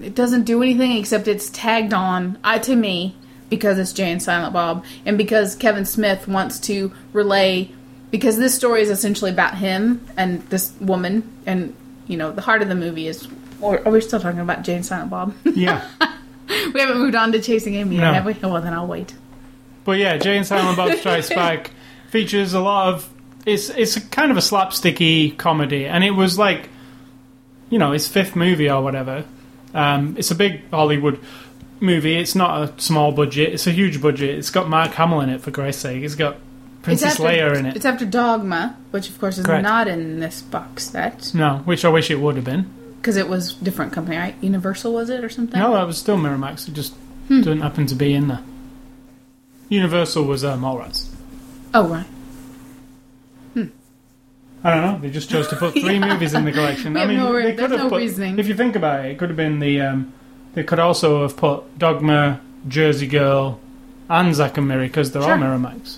It 0.00 0.14
doesn't 0.14 0.44
do 0.44 0.62
anything 0.62 0.92
except 0.92 1.28
it's 1.28 1.50
tagged 1.50 1.92
on 1.92 2.38
uh, 2.42 2.58
to 2.60 2.74
me 2.74 3.14
because 3.50 3.78
it's 3.78 3.92
Jay 3.92 4.10
and 4.10 4.22
Silent 4.22 4.54
Bob, 4.54 4.86
and 5.04 5.18
because 5.18 5.54
Kevin 5.54 5.84
Smith 5.84 6.26
wants 6.26 6.58
to 6.60 6.92
relay. 7.12 7.70
Because 8.12 8.38
this 8.38 8.54
story 8.54 8.82
is 8.82 8.90
essentially 8.90 9.32
about 9.32 9.56
him 9.56 10.06
and 10.16 10.42
this 10.50 10.72
woman, 10.80 11.28
and 11.46 11.74
you 12.06 12.16
know 12.16 12.30
the 12.30 12.42
heart 12.42 12.62
of 12.62 12.68
the 12.68 12.76
movie 12.76 13.08
is. 13.08 13.26
Or 13.60 13.84
are 13.86 13.90
we 13.90 14.00
still 14.00 14.20
talking 14.20 14.38
about 14.40 14.62
Jay 14.62 14.74
and 14.76 14.86
Silent 14.86 15.10
Bob? 15.10 15.34
yeah. 15.44 15.88
we 16.72 16.80
haven't 16.80 16.98
moved 16.98 17.14
on 17.16 17.32
to 17.32 17.40
Chasing 17.40 17.74
Amy 17.74 17.96
yet, 17.96 18.02
No. 18.02 18.12
have 18.12 18.26
we? 18.26 18.36
Oh, 18.42 18.52
well, 18.52 18.60
then 18.62 18.72
I'll 18.74 18.86
wait. 18.86 19.14
But 19.84 19.98
yeah, 19.98 20.16
Jay 20.18 20.36
and 20.36 20.46
Silent 20.46 20.76
Bob 20.76 20.96
Strikes 20.98 21.28
Back 21.34 21.70
features 22.10 22.52
a 22.54 22.60
lot 22.60 22.92
of. 22.94 23.08
It's 23.46 23.70
it's 23.70 23.96
a 23.96 24.00
kind 24.00 24.30
of 24.30 24.36
a 24.36 24.40
slapsticky 24.40 25.36
comedy, 25.36 25.86
and 25.86 26.04
it 26.04 26.10
was 26.12 26.38
like, 26.38 26.68
you 27.70 27.78
know, 27.78 27.92
his 27.92 28.06
fifth 28.08 28.36
movie 28.36 28.70
or 28.70 28.82
whatever. 28.82 29.24
Um, 29.74 30.16
it's 30.18 30.30
a 30.30 30.34
big 30.34 30.68
Hollywood 30.70 31.18
movie. 31.80 32.16
It's 32.16 32.34
not 32.34 32.62
a 32.68 32.80
small 32.80 33.10
budget. 33.12 33.54
It's 33.54 33.66
a 33.66 33.72
huge 33.72 34.00
budget. 34.02 34.38
It's 34.38 34.50
got 34.50 34.68
Mark 34.68 34.90
Hamill 34.92 35.22
in 35.22 35.30
it 35.30 35.40
for 35.40 35.50
Christ's 35.50 35.82
sake. 35.82 36.02
It's 36.04 36.14
got 36.14 36.36
Princess 36.82 37.12
after, 37.12 37.22
Leia 37.24 37.56
in 37.56 37.66
it. 37.66 37.76
It's 37.76 37.84
after 37.84 38.04
Dogma, 38.04 38.76
which 38.90 39.08
of 39.08 39.18
course 39.20 39.38
is 39.38 39.46
Correct. 39.46 39.62
not 39.62 39.86
in 39.88 40.18
this 40.20 40.42
box 40.42 40.84
set 40.90 41.32
No, 41.34 41.58
which 41.64 41.84
I 41.84 41.88
wish 41.88 42.10
it 42.10 42.20
would 42.20 42.36
have 42.36 42.44
been. 42.44 42.66
because 43.00 43.16
it 43.16 43.28
was 43.28 43.54
different 43.54 43.92
company, 43.92 44.16
right? 44.16 44.34
Universal 44.40 44.92
was 44.92 45.08
it 45.10 45.22
or 45.24 45.28
something? 45.28 45.58
No, 45.60 45.74
that 45.74 45.86
was 45.86 45.98
still 45.98 46.16
Miramax. 46.18 46.66
It 46.68 46.74
just 46.74 46.94
Hmm. 47.28 47.42
didn't 47.42 47.60
happen 47.60 47.86
to 47.86 47.94
be 47.94 48.12
in 48.14 48.26
there. 48.28 48.40
Universal 49.68 50.24
was 50.24 50.42
uh, 50.44 50.56
Mallrats. 50.56 51.06
Oh 51.72 51.86
right. 51.88 52.06
I 54.64 54.70
don't 54.70 54.82
know. 54.82 54.98
They 55.00 55.10
just 55.10 55.28
chose 55.28 55.48
to 55.48 55.56
put 55.56 55.72
three 55.80 55.94
Yeah. 55.98 56.06
movies 56.12 56.34
in 56.34 56.44
the 56.44 56.52
collection. 56.52 56.96
I 56.96 57.04
mean, 57.06 57.16
no 57.16 57.32
they 57.32 57.52
could 57.54 57.72
have 57.72 57.80
no 57.80 57.88
put. 57.88 57.98
reasoning. 57.98 58.38
If 58.38 58.46
you 58.46 58.54
think 58.54 58.76
about 58.76 59.04
it, 59.04 59.10
it 59.12 59.18
could 59.18 59.28
have 59.30 59.36
been 59.36 59.58
the. 59.58 59.80
Um, 59.80 60.12
they 60.54 60.62
could 60.62 60.78
also 60.78 61.22
have 61.22 61.36
put 61.36 61.78
Dogma, 61.78 62.40
Jersey 62.68 63.08
Girl, 63.08 63.58
and 64.08 64.32
Zack 64.34 64.58
and 64.58 64.68
Miri 64.68 64.86
because 64.86 65.10
they're 65.10 65.22
all 65.22 65.28
Sure. 65.28 65.38
Miramax, 65.38 65.96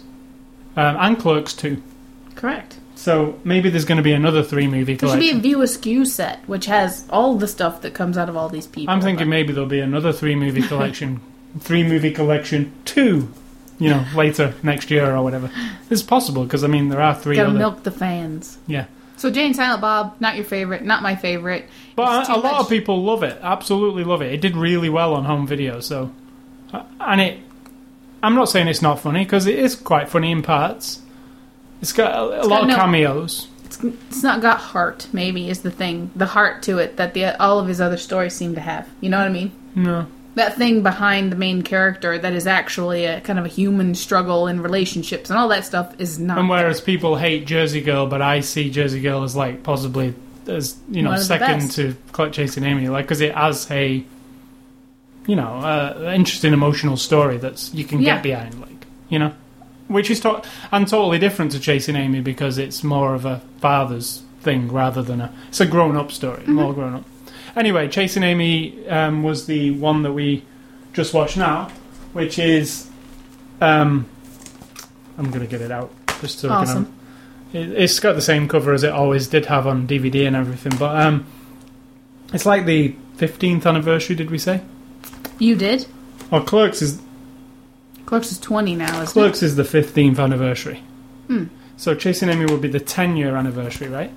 um, 0.76 0.96
and 0.98 1.18
Clerks 1.18 1.54
too. 1.54 1.82
Correct. 2.34 2.78
So 2.96 3.38
maybe 3.44 3.70
there's 3.70 3.84
going 3.84 3.96
to 3.96 4.02
be 4.02 4.12
another 4.12 4.42
three 4.42 4.66
movie 4.66 4.96
collection. 4.96 5.20
There 5.20 5.28
should 5.28 5.34
be 5.34 5.38
a. 5.38 5.42
View 5.42 5.62
Askew 5.62 6.04
set, 6.04 6.40
which 6.48 6.66
has 6.66 7.04
all 7.10 7.36
the 7.36 7.48
stuff 7.48 7.82
that 7.82 7.92
comes 7.92 8.16
out 8.16 8.28
of 8.28 8.36
all 8.36 8.48
these 8.48 8.66
people. 8.66 8.94
I'm 8.94 9.00
thinking 9.00 9.28
maybe 9.28 9.52
there'll 9.52 9.68
be 9.68 9.80
another 9.80 10.12
three 10.12 10.34
movie 10.36 10.62
collection, 10.62 11.20
three 11.60 11.82
movie 11.82 12.10
collection 12.12 12.72
two. 12.84 13.32
You 13.80 13.90
know, 13.90 14.06
later 14.14 14.54
next 14.62 14.88
year 14.92 15.12
or 15.14 15.22
whatever. 15.24 15.50
It's 15.90 16.00
possible 16.02 16.44
because 16.44 16.62
I 16.62 16.68
mean 16.68 16.90
there 16.90 17.00
are 17.00 17.12
three 17.14 17.34
gotta 17.34 17.48
other. 17.50 17.58
milk 17.58 17.82
the 17.82 17.90
fans. 17.90 18.56
Yeah. 18.68 18.86
So 19.16 19.32
Jay 19.32 19.46
and 19.46 19.56
Silent 19.56 19.80
Bob, 19.80 20.14
not 20.20 20.36
your 20.36 20.44
favorite, 20.44 20.84
not 20.84 21.02
my 21.02 21.16
favorite. 21.16 21.66
But 21.96 22.20
It's 22.20 22.28
a, 22.28 22.34
a 22.34 22.36
lot 22.36 22.42
much- 22.44 22.60
of 22.62 22.68
people 22.68 23.02
love 23.02 23.24
it. 23.24 23.36
Absolutely 23.42 24.04
love 24.04 24.22
it. 24.22 24.32
It 24.32 24.40
did 24.40 24.56
really 24.56 24.88
well 24.88 25.14
on 25.14 25.24
home 25.24 25.46
video. 25.48 25.80
So, 25.80 26.12
uh, 26.72 26.84
and 27.00 27.20
it. 27.20 27.40
I'm 28.24 28.34
not 28.34 28.48
saying 28.48 28.68
it's 28.68 28.82
not 28.82 28.98
funny 29.00 29.24
because 29.24 29.46
it 29.46 29.58
is 29.58 29.76
quite 29.76 30.08
funny 30.08 30.30
in 30.32 30.42
parts. 30.42 31.00
It's 31.82 31.92
got 31.92 32.14
a, 32.14 32.42
a 32.42 32.46
lot 32.46 32.48
got 32.48 32.62
of 32.62 32.68
no- 32.68 32.76
cameos. 32.76 33.48
It's, 33.64 33.82
it's 33.82 34.22
not 34.22 34.40
got 34.40 34.58
heart. 34.58 35.08
Maybe 35.12 35.48
is 35.50 35.62
the 35.62 35.70
thing, 35.70 36.10
the 36.14 36.26
heart 36.26 36.62
to 36.64 36.78
it 36.78 36.96
that 36.96 37.12
the 37.14 37.40
all 37.42 37.58
of 37.58 37.66
his 37.66 37.80
other 37.80 37.96
stories 37.96 38.34
seem 38.34 38.54
to 38.54 38.60
have. 38.60 38.88
You 39.00 39.10
know 39.10 39.18
what 39.18 39.26
I 39.26 39.30
mean? 39.30 39.52
No, 39.74 40.06
That 40.36 40.54
thing 40.54 40.82
behind 40.84 41.32
the 41.32 41.36
main 41.36 41.62
character 41.62 42.16
that 42.16 42.32
is 42.32 42.46
actually 42.46 43.04
a 43.06 43.20
kind 43.20 43.38
of 43.38 43.44
a 43.44 43.48
human 43.48 43.94
struggle 43.96 44.46
in 44.46 44.60
relationships 44.62 45.28
and 45.30 45.38
all 45.38 45.48
that 45.48 45.64
stuff 45.64 45.92
is 45.98 46.18
not. 46.18 46.38
and 46.38 46.48
whereas 46.48 46.80
people 46.80 47.16
hate 47.16 47.46
Jersey 47.46 47.80
Girl, 47.80 48.06
but 48.06 48.22
I 48.22 48.40
see 48.40 48.70
Jersey 48.70 49.00
Girl 49.00 49.24
as 49.24 49.34
like 49.34 49.62
possibly 49.64 50.14
as 50.46 50.76
you 50.88 51.02
know 51.02 51.08
One 51.10 51.18
of 51.18 51.26
the 51.26 51.38
second 51.38 51.70
to 51.72 51.96
Clock 52.12 52.32
Chasing 52.32 52.64
Amy, 52.64 52.88
like 52.88 53.06
because 53.06 53.20
it 53.20 53.34
has 53.34 53.68
a 53.70 54.04
you 55.26 55.36
know 55.36 55.58
uh, 55.58 56.12
interesting 56.14 56.52
emotional 56.52 56.96
story 56.96 57.36
that's 57.38 57.72
you 57.74 57.84
can 57.84 58.00
Yeah. 58.00 58.14
get 58.14 58.22
behind, 58.22 58.60
like 58.60 58.86
you 59.08 59.18
know, 59.18 59.32
which 59.88 60.10
is 60.10 60.20
to- 60.20 60.42
and 60.72 60.86
totally 60.88 61.18
different 61.18 61.52
to 61.52 61.60
Chasing 61.60 61.96
Amy 61.96 62.20
because 62.20 62.58
it's 62.58 62.82
more 62.84 63.14
of 63.14 63.24
a 63.24 63.40
father's 63.60 64.22
thing 64.40 64.70
rather 64.72 65.02
than 65.02 65.20
a 65.20 65.32
it's 65.48 65.60
a 65.60 65.66
grown 65.66 65.96
up 65.96 66.10
story, 66.12 66.42
Mm-hmm. 66.42 66.54
more 66.54 66.72
grown 66.74 66.94
up. 66.94 67.04
Anyway, 67.56 67.88
Chasing 67.88 68.22
Amy 68.24 68.86
um, 68.88 69.22
was 69.22 69.46
the 69.46 69.70
one 69.72 70.02
that 70.02 70.12
we 70.12 70.44
just 70.92 71.14
watched 71.14 71.36
now, 71.36 71.68
which 72.12 72.38
is 72.38 72.88
um, 73.60 74.06
I'm 75.16 75.30
gonna 75.30 75.46
get 75.46 75.60
it 75.60 75.70
out 75.70 75.90
just 76.20 76.38
so 76.40 76.48
we 76.48 76.66
can 76.66 76.76
have 76.76 76.88
it, 77.52 77.70
it's 77.82 78.00
got 78.00 78.14
the 78.14 78.20
same 78.22 78.48
cover 78.48 78.72
as 78.72 78.82
it 78.82 78.90
always 78.92 79.28
did 79.28 79.46
have 79.46 79.66
on 79.66 79.86
DVD 79.86 80.26
and 80.26 80.34
everything, 80.34 80.72
but 80.78 81.00
um, 81.00 81.24
it's 82.32 82.44
like 82.46 82.66
the 82.66 82.94
15th 83.18 83.64
anniversary. 83.66 84.16
Did 84.16 84.30
we 84.30 84.38
say? 84.38 84.60
You 85.38 85.56
did. 85.56 85.86
Or 86.30 86.42
Clerks 86.42 86.80
is 86.82 87.00
Clerks 88.06 88.32
is 88.32 88.38
twenty 88.38 88.74
now, 88.76 89.02
isn't 89.02 89.12
Clerks 89.12 89.42
is 89.42 89.56
the 89.56 89.62
15th 89.62 90.18
anniversary. 90.18 90.82
Hmm. 91.26 91.44
So 91.76 91.94
Chasing 91.94 92.28
Amy 92.28 92.46
will 92.46 92.58
be 92.58 92.68
the 92.68 92.80
10 92.80 93.16
year 93.16 93.36
anniversary, 93.36 93.88
right? 93.88 94.12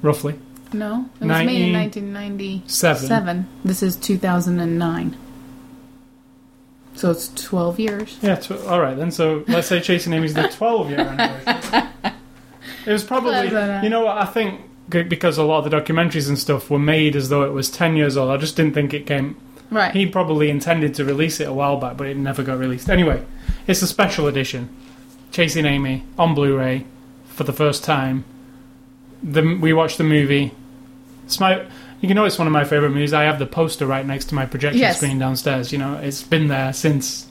Roughly 0.00 0.34
it? 0.72 0.74
No, 0.74 1.08
it 1.20 1.26
was 1.26 1.44
made 1.44 1.60
in 1.60 1.72
19 1.72 1.72
nineteen 1.72 2.12
ninety 2.12 2.62
seven. 2.66 3.06
seven. 3.06 3.48
This 3.64 3.82
is 3.82 3.94
two 3.96 4.16
thousand 4.16 4.58
and 4.60 4.78
nine. 4.78 5.16
So 6.94 7.10
it's 7.10 7.28
twelve 7.28 7.78
years. 7.78 8.18
Yeah. 8.22 8.36
Tw- 8.36 8.52
all 8.66 8.80
right 8.80 8.96
then. 8.96 9.10
So 9.10 9.44
let's 9.48 9.66
say 9.68 9.80
Chasing 9.80 10.12
Amy's 10.12 10.34
the 10.34 10.48
12 10.48 10.90
year 10.90 11.00
anniversary. 11.00 11.82
it 12.86 12.92
was 12.92 13.04
probably. 13.04 13.48
You 13.82 13.88
know 13.90 14.04
what? 14.04 14.18
I 14.18 14.24
think 14.26 14.62
g- 14.90 15.02
because 15.02 15.38
a 15.38 15.42
lot 15.42 15.64
of 15.64 15.70
the 15.70 15.76
documentaries 15.76 16.28
and 16.28 16.38
stuff 16.38 16.70
were 16.70 16.78
made 16.78 17.16
as 17.16 17.28
though 17.28 17.42
it 17.42 17.52
was 17.52 17.70
10 17.70 17.96
years 17.96 18.16
old. 18.16 18.30
I 18.30 18.36
just 18.36 18.56
didn't 18.56 18.74
think 18.74 18.92
it 18.94 19.06
came 19.06 19.36
Right. 19.72 19.92
He 19.94 20.06
probably 20.06 20.50
intended 20.50 20.94
to 20.96 21.04
release 21.04 21.40
it 21.40 21.48
a 21.48 21.52
while 21.52 21.78
back, 21.78 21.96
but 21.96 22.06
it 22.06 22.16
never 22.16 22.42
got 22.42 22.58
released. 22.58 22.88
Anyway, 22.90 23.24
it's 23.66 23.82
a 23.82 23.86
special 23.86 24.26
edition. 24.26 24.68
Chasing 25.30 25.64
Amy 25.64 26.04
on 26.18 26.34
Blu 26.34 26.56
ray 26.58 26.84
for 27.26 27.44
the 27.44 27.52
first 27.52 27.82
time. 27.84 28.24
the 29.22 29.58
we 29.60 29.72
watched 29.72 29.98
the 29.98 30.04
movie. 30.04 30.52
It's 31.24 31.40
my 31.40 31.64
you 32.00 32.08
can 32.08 32.16
know 32.16 32.24
it's 32.24 32.38
one 32.38 32.46
of 32.48 32.52
my 32.52 32.64
favorite 32.64 32.90
movies. 32.90 33.12
I 33.14 33.22
have 33.24 33.38
the 33.38 33.46
poster 33.46 33.86
right 33.86 34.04
next 34.04 34.26
to 34.26 34.34
my 34.34 34.44
projection 34.46 34.80
Yes. 34.80 34.96
screen 34.98 35.18
downstairs. 35.18 35.72
You 35.72 35.78
know, 35.78 35.94
it's 35.96 36.22
been 36.22 36.48
there 36.48 36.72
since 36.72 37.26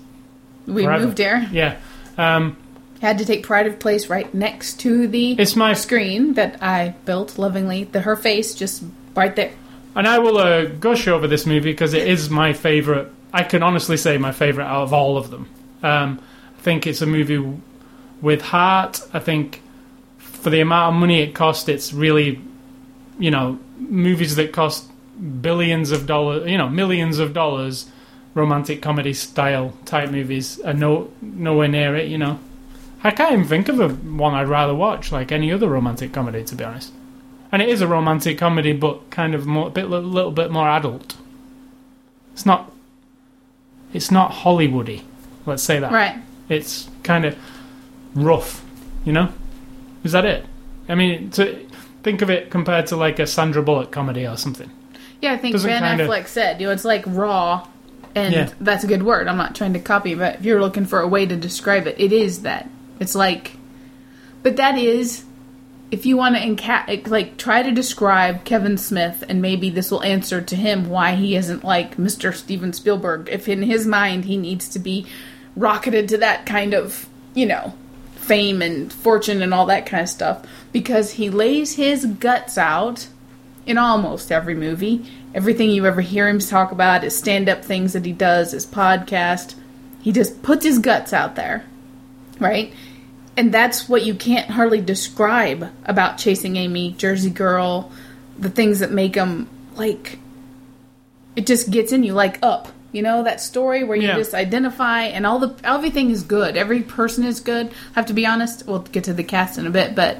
We 0.66 0.84
Forever. 0.84 1.06
moved 1.06 1.18
here. 1.20 1.48
yeah. 1.52 1.76
Um, 2.18 2.56
Had 3.02 3.18
to 3.20 3.26
take 3.26 3.44
pride 3.44 3.68
of 3.68 3.78
place 3.80 4.10
right 4.10 4.34
next 4.34 4.80
to 4.82 5.08
the 5.08 5.34
it's 5.34 5.56
my 5.56 5.74
screen 5.74 6.34
that 6.36 6.58
I 6.64 6.96
built 7.06 7.38
lovingly. 7.38 7.84
The 7.84 8.02
her 8.02 8.16
face 8.16 8.56
just 8.56 8.84
right 9.16 9.36
there. 9.36 9.52
And 9.96 10.08
I 10.08 10.20
will 10.20 10.38
uh, 10.38 10.66
gush 10.66 11.08
over 11.08 11.28
this 11.28 11.46
movie 11.46 11.72
because 11.72 11.94
it 11.94 12.08
is 12.08 12.30
my 12.30 12.54
favourite. 12.54 13.08
I 13.34 13.44
can 13.44 13.64
honestly 13.64 13.98
say 13.98 14.18
my 14.18 14.32
favourite 14.32 14.68
out 14.68 14.84
of 14.84 14.94
all 14.94 15.18
of 15.18 15.32
them. 15.32 15.50
Um, 15.84 16.22
I 16.58 16.62
think 16.62 16.88
it's 16.88 17.02
a 17.02 17.06
movie 17.06 17.60
with 18.22 18.42
heart. 18.42 19.02
I 19.14 19.20
think 19.20 19.62
for 20.18 20.50
the 20.50 20.62
amount 20.62 20.96
of 20.96 21.00
money 21.00 21.22
it 21.22 21.36
cost, 21.36 21.70
it's 21.70 21.94
really, 21.94 22.42
you 23.20 23.32
know, 23.32 23.60
movies 23.78 24.36
that 24.36 24.54
cost 24.54 24.90
billions 25.42 25.92
of 25.92 26.08
dollars, 26.08 26.50
you 26.50 26.58
know, 26.58 26.70
millions 26.70 27.20
of 27.20 27.34
dollars, 27.34 27.90
romantic 28.34 28.82
comedy 28.82 29.14
style 29.14 29.74
type 29.86 30.10
movies 30.10 30.60
are 30.62 30.74
no 30.74 31.12
nowhere 31.22 31.68
near 31.68 31.96
it. 31.96 32.08
You 32.08 32.18
know, 32.18 32.40
I 33.04 33.12
can't 33.12 33.34
even 33.34 33.46
think 33.46 33.68
of 33.68 33.80
a 33.80 33.90
one 33.90 34.34
I'd 34.34 34.48
rather 34.48 34.74
watch 34.74 35.12
like 35.12 35.32
any 35.32 35.52
other 35.52 35.68
romantic 35.68 36.14
comedy, 36.14 36.44
to 36.46 36.56
be 36.56 36.64
honest. 36.64 36.94
And 37.52 37.62
it 37.62 37.70
is 37.70 37.82
a 37.82 37.88
romantic 37.88 38.38
comedy, 38.38 38.72
but 38.74 39.10
kind 39.10 39.36
of 39.36 39.46
more, 39.46 39.68
a 39.68 39.72
bit, 39.72 39.90
little 39.90 40.32
bit 40.32 40.52
more 40.52 40.70
adult. 40.70 41.16
It's 42.34 42.46
not. 42.46 42.72
It's 43.94 44.10
not 44.10 44.32
Hollywoody. 44.32 45.04
Let's 45.46 45.64
say 45.64 45.80
that. 45.80 45.92
Right. 45.92 46.16
It's 46.48 46.90
kind 47.04 47.26
of 47.26 47.38
rough. 48.16 48.64
You 49.04 49.14
know, 49.14 49.34
is 50.04 50.12
that 50.14 50.26
it? 50.26 50.46
I 50.88 50.96
mean, 50.96 51.30
to 51.32 51.68
think 52.04 52.22
of 52.22 52.30
it 52.30 52.50
compared 52.52 52.88
to 52.88 52.96
like 52.96 53.20
a 53.20 53.28
Sandra 53.28 53.62
Bullock 53.62 53.92
comedy 53.92 54.26
or 54.28 54.38
something. 54.38 54.70
Yeah, 55.22 55.34
I 55.34 55.38
think 55.38 55.54
Doesn't 55.54 55.70
Ben 55.70 55.82
kinda- 55.98 56.08
Affleck 56.08 56.28
said, 56.28 56.60
you 56.62 56.68
know, 56.68 56.74
it's 56.74 56.86
like 56.86 57.04
raw, 57.06 57.68
and 58.16 58.34
Yeah. 58.34 58.50
that's 58.60 58.84
a 58.84 58.88
good 58.88 59.04
word. 59.04 59.28
I'm 59.28 59.38
not 59.38 59.56
trying 59.56 59.74
to 59.74 59.80
copy, 59.80 60.16
but 60.16 60.36
if 60.36 60.46
you're 60.46 60.62
looking 60.62 60.86
for 60.86 61.00
a 61.00 61.08
way 61.08 61.26
to 61.26 61.36
describe 61.36 61.86
it, 61.86 61.96
it 62.00 62.12
is 62.14 62.42
that. 62.44 62.70
It's 63.00 63.14
like, 63.16 63.58
but 64.42 64.56
that 64.58 64.78
is, 64.78 65.24
if 65.92 66.06
you 66.06 66.16
want 66.16 66.36
to 66.36 66.42
enca- 66.42 67.08
like 67.08 67.38
try 67.38 67.62
to 67.62 67.72
describe 67.72 68.46
Kevin 68.46 68.78
Smith, 68.78 69.24
and 69.28 69.42
maybe 69.42 69.70
this 69.70 69.92
will 69.92 70.04
answer 70.04 70.42
to 70.42 70.56
him 70.56 70.90
why 70.90 71.16
he 71.16 71.36
isn't 71.36 71.66
like 71.66 71.98
Mr. 71.98 72.34
Steven 72.34 72.72
Spielberg. 72.72 73.28
If 73.30 73.50
in 73.50 73.62
his 73.62 73.86
mind 73.86 74.26
he 74.26 74.38
needs 74.38 74.70
to 74.70 74.80
be 74.80 75.06
rocketed 75.56 76.08
to 76.10 76.18
that 76.20 76.46
kind 76.46 76.74
of, 76.74 77.10
you 77.34 77.46
know, 77.46 77.74
fame 78.16 78.62
and 78.62 78.92
fortune 78.92 79.42
and 79.42 79.54
all 79.54 79.66
that 79.66 79.86
kind 79.86 80.04
of 80.04 80.10
stuff, 80.10 80.46
because 80.72 81.12
he 81.12 81.30
lays 81.30 81.76
his 81.76 82.06
guts 82.06 82.58
out 82.58 83.08
in 83.66 83.78
almost 83.78 84.32
every 84.32 84.56
movie. 84.56 85.06
Everything 85.36 85.70
you 85.70 85.86
ever 85.86 86.02
hear 86.02 86.28
him 86.28 86.40
talk 86.40 86.72
about, 86.72 87.04
his 87.04 87.18
stand 87.18 87.50
up 87.50 87.64
things 87.64 87.94
that 87.94 88.06
he 88.06 88.14
does, 88.14 88.52
his 88.52 88.66
podcast, 88.66 89.56
he 90.02 90.12
just 90.12 90.42
puts 90.42 90.66
his 90.66 90.80
guts 90.80 91.12
out 91.14 91.36
there, 91.36 91.66
right? 92.40 92.74
And 93.38 93.54
that's 93.54 93.88
what 93.88 94.04
you 94.06 94.14
can't 94.14 94.50
hardly 94.50 94.82
describe 94.82 95.72
about 95.86 96.18
Chasing 96.18 96.58
Amy, 96.58 96.94
Jersey 96.98 97.30
Girl, 97.30 97.92
the 98.38 98.50
things 98.50 98.80
that 98.80 98.92
make 98.92 99.14
them 99.14 99.50
like 99.76 100.20
it 101.36 101.46
just 101.48 101.72
gets 101.72 101.92
in 101.94 102.04
you 102.04 102.14
like 102.14 102.40
up. 102.44 102.68
You 102.92 103.02
know 103.04 103.24
that 103.24 103.40
story 103.40 103.86
where 103.86 103.96
you 103.96 104.08
Yeah. 104.10 104.18
just 104.18 104.34
identify 104.34 105.04
and 105.04 105.26
all 105.26 105.40
the 105.40 105.56
everything 105.64 106.10
is 106.10 106.24
good. 106.24 106.58
Every 106.58 106.82
person 106.82 107.24
is 107.24 107.40
good. 107.40 107.68
I 107.68 107.72
have 107.94 108.08
to 108.08 108.14
be 108.14 108.26
honest. 108.26 108.68
We'll 108.68 108.80
get 108.80 109.06
to 109.06 109.14
the 109.14 109.24
cast 109.24 109.58
in 109.58 109.66
a 109.66 109.70
bit, 109.70 109.96
but 109.96 110.18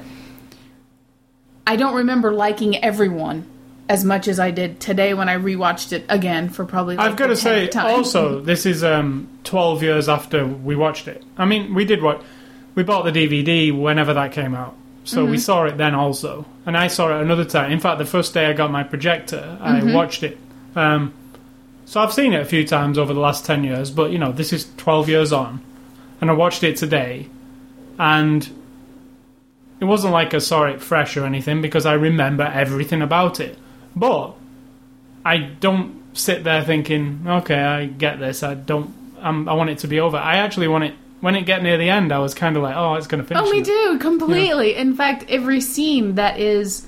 I 1.66 1.76
don't 1.76 1.94
remember 1.94 2.32
liking 2.32 2.82
everyone 2.82 3.44
as 3.88 4.04
much 4.04 4.26
as 4.26 4.40
I 4.40 4.50
did 4.52 4.80
today 4.80 5.12
when 5.12 5.28
I 5.28 5.36
rewatched 5.36 5.92
it 5.92 6.04
again 6.08 6.48
for 6.48 6.64
probably. 6.64 6.96
Like 6.96 7.10
I've 7.10 7.16
got 7.16 7.26
to 7.26 7.36
say, 7.36 7.66
10th 7.66 7.70
time. 7.72 7.94
also, 7.94 8.40
this 8.40 8.64
is 8.64 8.82
um, 8.82 9.28
12 9.44 9.82
years 9.82 10.08
after 10.08 10.46
we 10.46 10.74
watched 10.74 11.08
it. 11.08 11.22
I 11.36 11.44
mean, 11.44 11.74
we 11.74 11.84
did 11.84 12.02
what? 12.02 12.22
We 12.74 12.82
bought 12.82 13.04
the 13.04 13.12
DVD 13.12 13.76
whenever 13.78 14.14
that 14.14 14.32
came 14.32 14.54
out. 14.54 14.74
So 15.04 15.22
Mm-hmm. 15.22 15.30
we 15.32 15.38
saw 15.38 15.64
it 15.64 15.76
then 15.76 15.94
also. 15.94 16.46
And 16.64 16.76
I 16.76 16.86
saw 16.86 17.08
it 17.16 17.20
another 17.22 17.44
time. 17.44 17.72
In 17.72 17.80
fact, 17.80 17.98
the 17.98 18.04
first 18.04 18.32
day 18.34 18.46
I 18.46 18.52
got 18.52 18.70
my 18.70 18.82
projector, 18.82 19.58
I 19.60 19.80
Mm-hmm. 19.80 19.92
watched 19.92 20.22
it. 20.22 20.38
Um, 20.76 21.12
so 21.84 22.00
I've 22.00 22.12
seen 22.12 22.32
it 22.32 22.40
a 22.40 22.44
few 22.44 22.66
times 22.66 22.96
over 22.98 23.12
the 23.12 23.20
last 23.20 23.44
10 23.44 23.64
years, 23.64 23.90
but, 23.90 24.10
you 24.12 24.18
know, 24.18 24.32
this 24.32 24.52
is 24.52 24.70
12 24.76 25.08
years 25.08 25.32
on. 25.32 25.60
And 26.20 26.30
I 26.30 26.32
watched 26.34 26.62
it 26.62 26.76
today. 26.76 27.28
And 27.98 28.48
it 29.80 29.84
wasn't 29.84 30.12
like 30.12 30.32
I 30.32 30.38
saw 30.38 30.64
it 30.64 30.80
fresh 30.80 31.16
or 31.16 31.24
anything 31.26 31.60
because 31.60 31.84
I 31.84 31.94
remember 31.94 32.44
everything 32.44 33.02
about 33.02 33.40
it. 33.40 33.58
But 33.96 34.34
I 35.24 35.38
don't 35.38 36.00
sit 36.14 36.44
there 36.44 36.64
thinking, 36.64 37.24
okay, 37.26 37.58
I 37.60 37.86
get 37.86 38.18
this. 38.20 38.42
I 38.42 38.54
don't. 38.54 38.94
Um, 39.20 39.48
I 39.48 39.52
want 39.54 39.70
it 39.70 39.78
to 39.78 39.88
be 39.88 40.00
over. 40.00 40.16
I 40.16 40.36
actually 40.36 40.68
want 40.68 40.84
it. 40.84 40.94
When 41.22 41.36
it 41.36 41.42
get 41.46 41.62
near 41.62 41.78
the 41.78 41.88
end, 41.88 42.10
I 42.12 42.18
was 42.18 42.34
kind 42.34 42.56
of 42.56 42.64
like, 42.64 42.74
oh, 42.76 42.94
it's 42.94 43.06
going 43.06 43.22
to 43.22 43.26
finish. 43.26 43.44
Oh, 43.46 43.50
we 43.50 43.62
too, 43.62 43.98
completely. 44.00 44.74
In 44.74 44.96
fact, 44.96 45.24
every 45.28 45.60
scene 45.60 46.16
that 46.16 46.40
is 46.40 46.84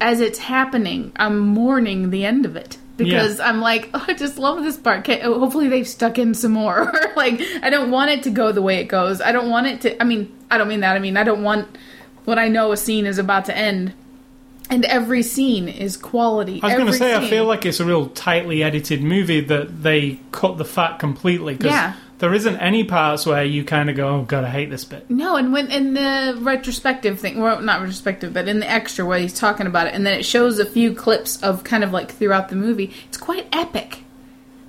as 0.00 0.20
it's 0.20 0.40
happening, 0.40 1.12
I'm 1.14 1.38
mourning 1.38 2.10
the 2.10 2.24
end 2.24 2.46
of 2.46 2.56
it 2.56 2.78
because 2.96 3.38
I'm 3.40 3.60
like, 3.60 3.90
oh, 3.94 4.04
I 4.08 4.14
just 4.14 4.38
love 4.38 4.62
this 4.62 4.76
part. 4.76 5.08
Oh, 5.08 5.38
hopefully 5.38 5.68
they've 5.68 5.86
stuck 5.86 6.18
in 6.18 6.34
some 6.34 6.52
more. 6.52 6.92
like, 7.16 7.40
I 7.62 7.70
don't 7.70 7.90
want 7.90 8.10
it 8.10 8.24
to 8.24 8.30
go 8.30 8.52
the 8.52 8.60
way 8.60 8.80
it 8.80 8.86
goes. 8.86 9.20
I 9.20 9.30
don't 9.32 9.50
want 9.50 9.68
it 9.68 9.80
to. 9.82 10.02
I 10.02 10.04
mean, 10.04 10.36
I 10.50 10.58
don't 10.58 10.68
mean 10.68 10.80
that. 10.80 10.96
I 10.96 10.98
mean, 10.98 11.16
I 11.16 11.22
don't 11.24 11.42
want 11.42 11.68
what 12.24 12.38
I 12.38 12.48
know 12.48 12.72
a 12.72 12.76
scene 12.76 13.06
is 13.06 13.18
about 13.18 13.44
to 13.46 13.56
end. 13.56 13.94
And 14.70 14.84
every 14.86 15.22
scene 15.22 15.68
is 15.68 15.96
quality. 15.96 16.60
I 16.62 16.66
was 16.66 16.74
going 16.74 16.86
to 16.86 16.92
say, 16.94 17.14
I 17.14 17.28
feel 17.28 17.44
like 17.44 17.66
it's 17.66 17.80
a 17.80 17.84
real 17.84 18.08
tightly 18.08 18.62
edited 18.62 19.02
movie 19.02 19.40
that 19.42 19.82
they 19.82 20.18
cut 20.32 20.56
the 20.56 20.64
fat 20.64 20.98
completely 20.98 21.54
because 21.54 21.70
Yeah. 21.70 21.94
There 22.24 22.32
isn't 22.32 22.56
any 22.56 22.84
parts 22.84 23.26
where 23.26 23.44
you 23.44 23.62
kind 23.64 23.90
of 23.90 23.96
go, 23.96 24.08
oh 24.08 24.22
god, 24.22 24.44
I 24.44 24.48
hate 24.48 24.70
this 24.70 24.86
bit. 24.86 25.10
No, 25.10 25.36
and 25.36 25.52
when 25.52 25.70
in 25.70 25.92
the 25.92 26.34
retrospective 26.40 27.20
thing, 27.20 27.38
well, 27.38 27.60
not 27.60 27.80
retrospective, 27.82 28.32
but 28.32 28.48
in 28.48 28.60
the 28.60 28.70
extra 28.70 29.04
where 29.04 29.18
he's 29.18 29.38
talking 29.38 29.66
about 29.66 29.88
it, 29.88 29.94
and 29.94 30.06
then 30.06 30.18
it 30.18 30.24
shows 30.24 30.58
a 30.58 30.64
few 30.64 30.94
clips 30.94 31.42
of 31.42 31.64
kind 31.64 31.84
of 31.84 31.92
like 31.92 32.10
throughout 32.10 32.48
the 32.48 32.56
movie. 32.56 32.94
It's 33.08 33.18
quite 33.18 33.46
epic, 33.52 33.98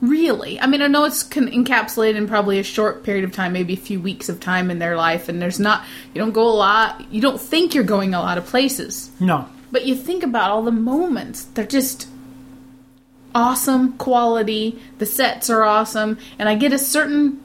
really. 0.02 0.60
I 0.60 0.68
mean, 0.68 0.82
I 0.82 0.88
know 0.88 1.06
it's 1.06 1.24
con- 1.24 1.48
encapsulated 1.48 2.18
in 2.18 2.28
probably 2.28 2.60
a 2.60 2.64
short 2.64 3.06
period 3.06 3.24
of 3.24 3.32
time, 3.32 3.54
maybe 3.54 3.72
a 3.72 3.78
few 3.78 4.02
weeks 4.02 4.28
of 4.28 4.42
time 4.42 4.70
in 4.70 4.80
their 4.80 4.98
life, 4.98 5.30
and 5.30 5.42
there's 5.42 5.58
not 5.58 5.86
you 6.14 6.20
don't 6.20 6.34
go 6.34 6.44
a 6.44 6.52
lot, 6.52 7.10
you 7.10 7.22
don't 7.22 7.40
think 7.40 7.74
you're 7.74 7.86
going 7.86 8.14
a 8.14 8.20
lot 8.20 8.38
of 8.38 8.46
places, 8.46 9.12
No, 9.22 9.48
but 9.72 9.86
you 9.86 9.96
think 9.96 10.24
about 10.24 10.52
all 10.52 10.64
the 10.64 10.72
moments. 10.72 11.46
They're 11.46 11.66
just 11.66 12.10
awesome 13.34 13.94
quality. 13.94 14.78
The 14.98 15.06
sets 15.06 15.50
are 15.50 15.64
awesome, 15.64 16.18
and 16.38 16.50
I 16.50 16.56
get 16.56 16.74
a 16.74 16.78
certain 16.78 17.42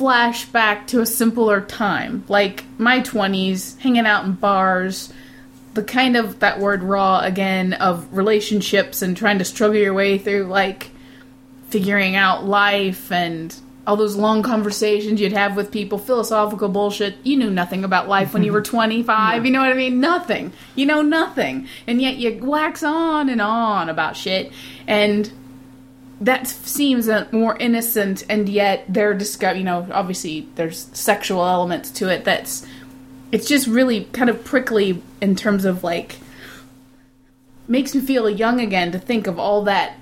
flashback 0.00 0.86
to 0.86 1.02
a 1.02 1.06
simpler 1.06 1.60
time, 1.60 2.24
like 2.26 2.64
my 2.78 3.00
20s, 3.00 3.78
hanging 3.80 4.06
out 4.06 4.24
in 4.24 4.32
bars, 4.32 5.12
the 5.74 5.82
kind 5.82 6.16
of 6.16 6.40
that 6.40 6.58
word 6.58 6.82
raw 6.82 7.20
again 7.20 7.74
of 7.74 8.16
relationships 8.16 9.02
and 9.02 9.14
trying 9.14 9.38
to 9.38 9.44
struggle 9.44 9.76
your 9.76 9.92
way 9.92 10.16
through 10.16 10.44
like 10.44 10.90
figuring 11.68 12.16
out 12.16 12.46
life 12.46 13.12
and 13.12 13.54
all 13.86 13.96
those 13.96 14.16
long 14.16 14.42
conversations 14.42 15.20
you'd 15.20 15.32
have 15.32 15.54
with 15.54 15.70
people, 15.70 15.98
philosophical 15.98 16.70
bullshit. 16.70 17.16
You 17.22 17.36
knew 17.36 17.50
nothing 17.50 17.84
about 17.84 18.08
life 18.08 18.32
when 18.32 18.42
you 18.42 18.52
were 18.52 18.62
25. 18.62 19.44
You 19.44 19.52
know 19.52 19.60
what 19.60 19.70
I 19.70 19.74
mean? 19.74 20.00
Nothing. 20.00 20.52
You 20.76 20.86
know 20.86 21.02
nothing. 21.02 21.68
And 21.86 22.00
yet 22.00 22.16
you 22.16 22.38
wax 22.42 22.82
on 22.82 23.28
and 23.28 23.40
on 23.40 23.90
about 23.90 24.16
shit. 24.16 24.50
And 24.86 25.30
that 26.20 26.46
seems 26.46 27.08
more 27.32 27.56
innocent 27.58 28.24
and 28.28 28.48
yet 28.48 28.84
they're 28.88 29.14
discuss 29.14 29.56
you 29.56 29.64
know 29.64 29.86
obviously 29.90 30.46
there's 30.56 30.88
sexual 30.92 31.44
elements 31.44 31.90
to 31.90 32.08
it 32.08 32.24
that's 32.24 32.66
it's 33.32 33.48
just 33.48 33.66
really 33.66 34.04
kind 34.12 34.28
of 34.28 34.44
prickly 34.44 35.02
in 35.20 35.34
terms 35.34 35.64
of 35.64 35.82
like 35.82 36.18
makes 37.68 37.94
me 37.94 38.00
feel 38.00 38.28
young 38.28 38.60
again 38.60 38.92
to 38.92 38.98
think 38.98 39.26
of 39.26 39.38
all 39.38 39.64
that 39.64 39.94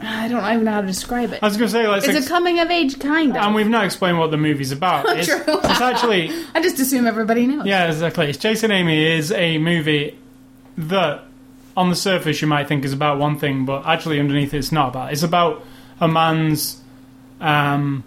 i 0.00 0.28
don't 0.28 0.44
even 0.52 0.64
know 0.64 0.72
how 0.72 0.80
to 0.80 0.86
describe 0.86 1.32
it 1.32 1.42
I 1.42 1.46
was 1.46 1.56
going 1.56 1.68
to 1.68 1.72
say, 1.72 1.86
let's. 1.86 2.06
it's 2.06 2.16
ex- 2.16 2.26
a 2.26 2.28
coming 2.28 2.58
of 2.60 2.70
age 2.70 2.98
kind 2.98 3.30
of 3.36 3.42
and 3.42 3.54
we've 3.54 3.68
not 3.68 3.84
explained 3.84 4.18
what 4.18 4.30
the 4.30 4.36
movie's 4.36 4.72
about. 4.72 5.06
Oh, 5.08 5.12
it's, 5.14 5.26
True. 5.26 5.42
it's 5.46 5.80
actually 5.80 6.30
i 6.54 6.62
just 6.62 6.78
assume 6.78 7.06
everybody 7.06 7.46
knows 7.46 7.66
Yeah, 7.66 7.88
exactly. 7.90 8.28
It's 8.28 8.38
Chasing 8.38 8.70
Amy 8.70 9.04
is 9.04 9.32
a 9.32 9.58
movie 9.58 10.18
that, 10.78 11.24
on 11.76 11.90
the 11.90 11.96
surface, 11.96 12.40
you 12.40 12.48
might 12.48 12.68
think 12.68 12.84
is 12.84 12.92
about 12.92 13.18
one 13.18 13.38
thing, 13.38 13.64
but 13.64 13.86
actually 13.86 14.18
underneath 14.20 14.54
it's 14.54 14.72
not 14.72 14.88
about. 14.88 15.12
It's 15.12 15.22
about 15.22 15.64
a 16.00 16.08
man's, 16.08 16.80
um, 17.40 18.02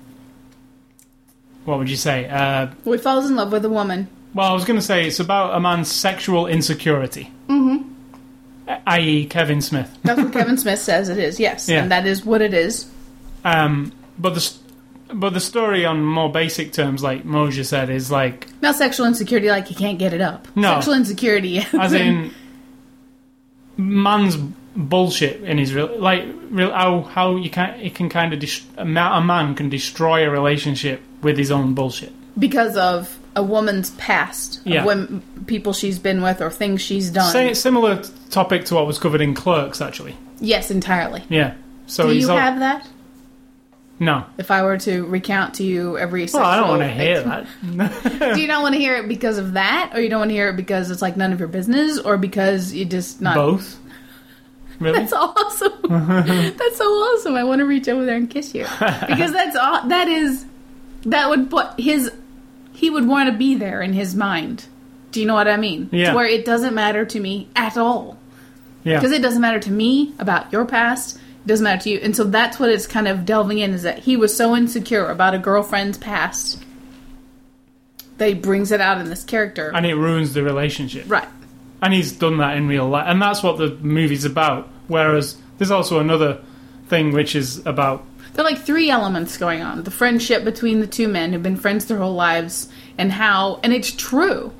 what 1.65 1.77
would 1.79 1.89
you 1.89 1.95
say? 1.97 2.27
Uh, 2.27 2.67
well, 2.85 2.93
he 2.97 2.99
falls 3.01 3.29
in 3.29 3.35
love 3.35 3.51
with 3.51 3.63
a 3.65 3.69
woman 3.69 4.07
well, 4.33 4.51
I 4.51 4.53
was 4.53 4.65
going 4.65 4.79
to 4.79 4.85
say 4.85 5.07
it's 5.07 5.19
about 5.19 5.55
a 5.55 5.59
man's 5.59 5.91
sexual 5.91 6.47
insecurity, 6.47 7.31
mm-hmm. 7.47 7.89
i.e., 8.87 9.25
Kevin 9.25 9.61
Smith. 9.61 9.97
that's 10.03 10.21
what 10.21 10.31
kevin 10.31 10.57
smith 10.63 10.79
says 10.79 11.09
it 11.09 11.17
is 11.17 11.39
yes 11.39 11.67
Yeah. 11.67 11.81
and 11.81 11.91
that 11.91 12.05
is 12.05 12.23
what 12.25 12.41
it 12.41 12.53
is 12.53 12.89
Um, 13.43 13.91
but 14.19 14.35
the, 14.35 14.53
but 15.13 15.33
the 15.33 15.39
story 15.39 15.85
on 15.85 16.03
more 16.03 16.31
basic 16.31 16.73
terms, 16.73 17.01
like 17.01 17.23
Moja 17.23 17.65
said, 17.65 17.89
is 17.89 18.11
like 18.11 18.47
Not 18.61 18.75
sexual 18.75 19.07
insecurity, 19.07 19.49
like 19.49 19.67
he 19.67 19.73
can't 19.73 19.97
get 19.97 20.13
it 20.13 20.21
up. 20.21 20.47
No. 20.55 20.75
Sexual 20.75 20.93
insecurity. 20.95 21.65
as 21.73 21.93
in 21.93 22.31
man's 23.79 24.35
bullshit 24.75 25.41
in 25.43 25.57
his 25.57 25.73
real 25.73 25.89
like 25.99 26.23
real 26.51 26.71
how 26.71 27.01
how 27.01 27.35
you 27.35 27.49
can 27.49 27.79
it 27.79 27.95
can 27.95 28.09
kind 28.09 28.33
of 28.33 28.39
dis- 28.39 28.65
a 28.77 28.81
a 28.81 28.85
man 29.21 29.55
can 29.55 29.69
destroy 29.69 30.25
a 30.27 30.29
relationship 30.29 31.01
with 31.21 31.37
his 31.37 31.49
own 31.51 31.73
bullshit. 31.73 32.11
because 32.37 32.77
of 32.77 33.17
a 33.35 33.43
woman's 33.43 33.91
past. 33.91 34.59
Yeah. 34.65 34.79
Of 34.79 34.85
when, 34.85 35.21
people 35.45 35.71
she's 35.73 35.99
been 35.99 36.21
with 36.21 36.41
or 36.41 36.49
things 36.49 36.81
she's 36.81 37.09
done. 37.09 37.31
Say 37.31 37.53
similar 37.53 38.01
topic 38.31 38.65
to 38.65 38.75
what 38.75 38.87
was 38.87 38.97
covered 38.97 39.21
in 39.21 39.33
Clerks, 39.33 39.81
actually. 39.81 40.15
yes, 40.39 40.71
entirely. 40.71 41.23
Yeah. 41.29 41.53
So 41.87 42.07
Do 42.07 42.15
you 42.15 42.29
all- 42.29 42.37
have 42.37 42.59
that? 42.59 42.87
No. 43.99 44.25
If 44.37 44.51
I 44.51 44.63
were 44.63 44.77
to 44.79 45.05
recount 45.05 45.55
to 45.55 45.63
you 45.63 45.97
every 45.97 46.27
Well, 46.31 46.43
I 46.43 46.57
don't 46.57 46.69
want 46.69 46.81
to 46.81 46.89
hear 46.89 47.23
that. 47.23 48.33
Do 48.35 48.41
you 48.41 48.47
not 48.47 48.61
want 48.61 48.75
to 48.75 48.79
hear 48.79 48.97
it 48.97 49.07
because 49.07 49.37
of 49.37 49.53
that, 49.53 49.91
or 49.93 50.01
you 50.01 50.09
don't 50.09 50.19
want 50.19 50.29
to 50.29 50.35
hear 50.35 50.49
it 50.49 50.55
because 50.55 50.89
it's 50.89 51.01
like 51.01 51.17
none 51.17 51.33
of 51.33 51.39
your 51.39 51.47
business, 51.47 51.99
or 51.99 52.17
because 52.17 52.73
you 52.73 52.85
just 52.85 53.21
not? 53.21 53.35
Both. 53.35 53.79
Really? 54.79 54.99
That's 54.99 55.13
awesome. 55.13 55.73
that's 56.57 56.77
so 56.77 56.85
awesome. 56.85 57.35
I 57.35 57.43
want 57.43 57.59
to 57.59 57.65
reach 57.65 57.89
over 57.89 58.05
there 58.05 58.15
and 58.15 58.29
kiss 58.29 58.55
you 58.55 58.63
because 58.63 59.33
that's 59.33 59.55
all. 59.55 59.87
That 59.89 60.07
is 60.07 60.45
that 61.03 61.29
would 61.29 61.49
put 61.49 61.79
his. 61.79 62.11
He 62.71 62.89
would 62.89 63.07
want 63.07 63.29
to 63.29 63.37
be 63.37 63.55
there 63.55 63.81
in 63.81 63.91
his 63.91 64.15
mind. 64.15 64.65
Do 65.11 65.19
you 65.19 65.25
know 65.25 65.33
what 65.33 65.47
I 65.47 65.57
mean? 65.57 65.89
Yeah. 65.91 66.11
To 66.11 66.15
where 66.15 66.25
it 66.25 66.45
doesn't 66.45 66.73
matter 66.73 67.05
to 67.05 67.19
me 67.19 67.49
at 67.55 67.77
all 67.77 68.17
yeah. 68.83 68.97
because 68.97 69.11
it 69.11 69.21
doesn't 69.21 69.41
matter 69.41 69.59
to 69.59 69.71
me 69.71 70.13
about 70.19 70.51
your 70.51 70.65
past. 70.65 71.19
Doesn't 71.49 71.63
matter 71.63 71.81
to 71.81 71.89
you, 71.89 71.99
and 72.03 72.15
so 72.15 72.25
that's 72.25 72.59
what 72.59 72.69
it's 72.69 72.85
kind 72.85 73.07
of 73.07 73.25
delving 73.25 73.57
in 73.57 73.73
is 73.73 73.81
that 73.81 73.97
he 73.97 74.15
was 74.15 74.37
so 74.37 74.55
insecure 74.55 75.07
about 75.07 75.33
a 75.33 75.39
girlfriend's 75.39 75.97
past 75.97 76.63
that 78.19 78.27
he 78.27 78.35
brings 78.35 78.71
it 78.71 78.79
out 78.79 79.01
in 79.01 79.09
this 79.09 79.23
character. 79.23 79.71
and 79.73 79.83
it 79.83 79.95
ruins 79.95 80.35
the 80.35 80.43
relationship. 80.43 81.05
right. 81.07 81.27
And 81.81 81.91
he's 81.91 82.11
done 82.11 82.37
that 82.37 82.55
in 82.55 82.67
real 82.67 82.87
life, 82.87 83.05
and 83.07 83.19
that's 83.19 83.41
what 83.41 83.57
the 83.57 83.71
movie's 83.81 84.25
about. 84.25 84.69
Whereas 84.87 85.37
there's 85.57 85.71
also 85.71 85.99
another 85.99 86.39
thing 86.87 87.13
which 87.13 87.35
is 87.35 87.65
about 87.65 88.05
There 88.33 88.45
are 88.45 88.51
like 88.51 88.61
three 88.61 88.91
elements 88.91 89.35
going 89.37 89.63
on 89.63 89.81
the 89.83 89.91
friendship 89.91 90.43
between 90.43 90.81
the 90.81 90.87
two 90.87 91.07
men 91.07 91.33
who've 91.33 91.41
been 91.41 91.57
friends 91.57 91.85
their 91.85 91.97
whole 91.97 92.13
lives, 92.13 92.69
and 92.99 93.11
how, 93.11 93.59
and 93.63 93.73
it's 93.73 93.91
true. 93.91 94.53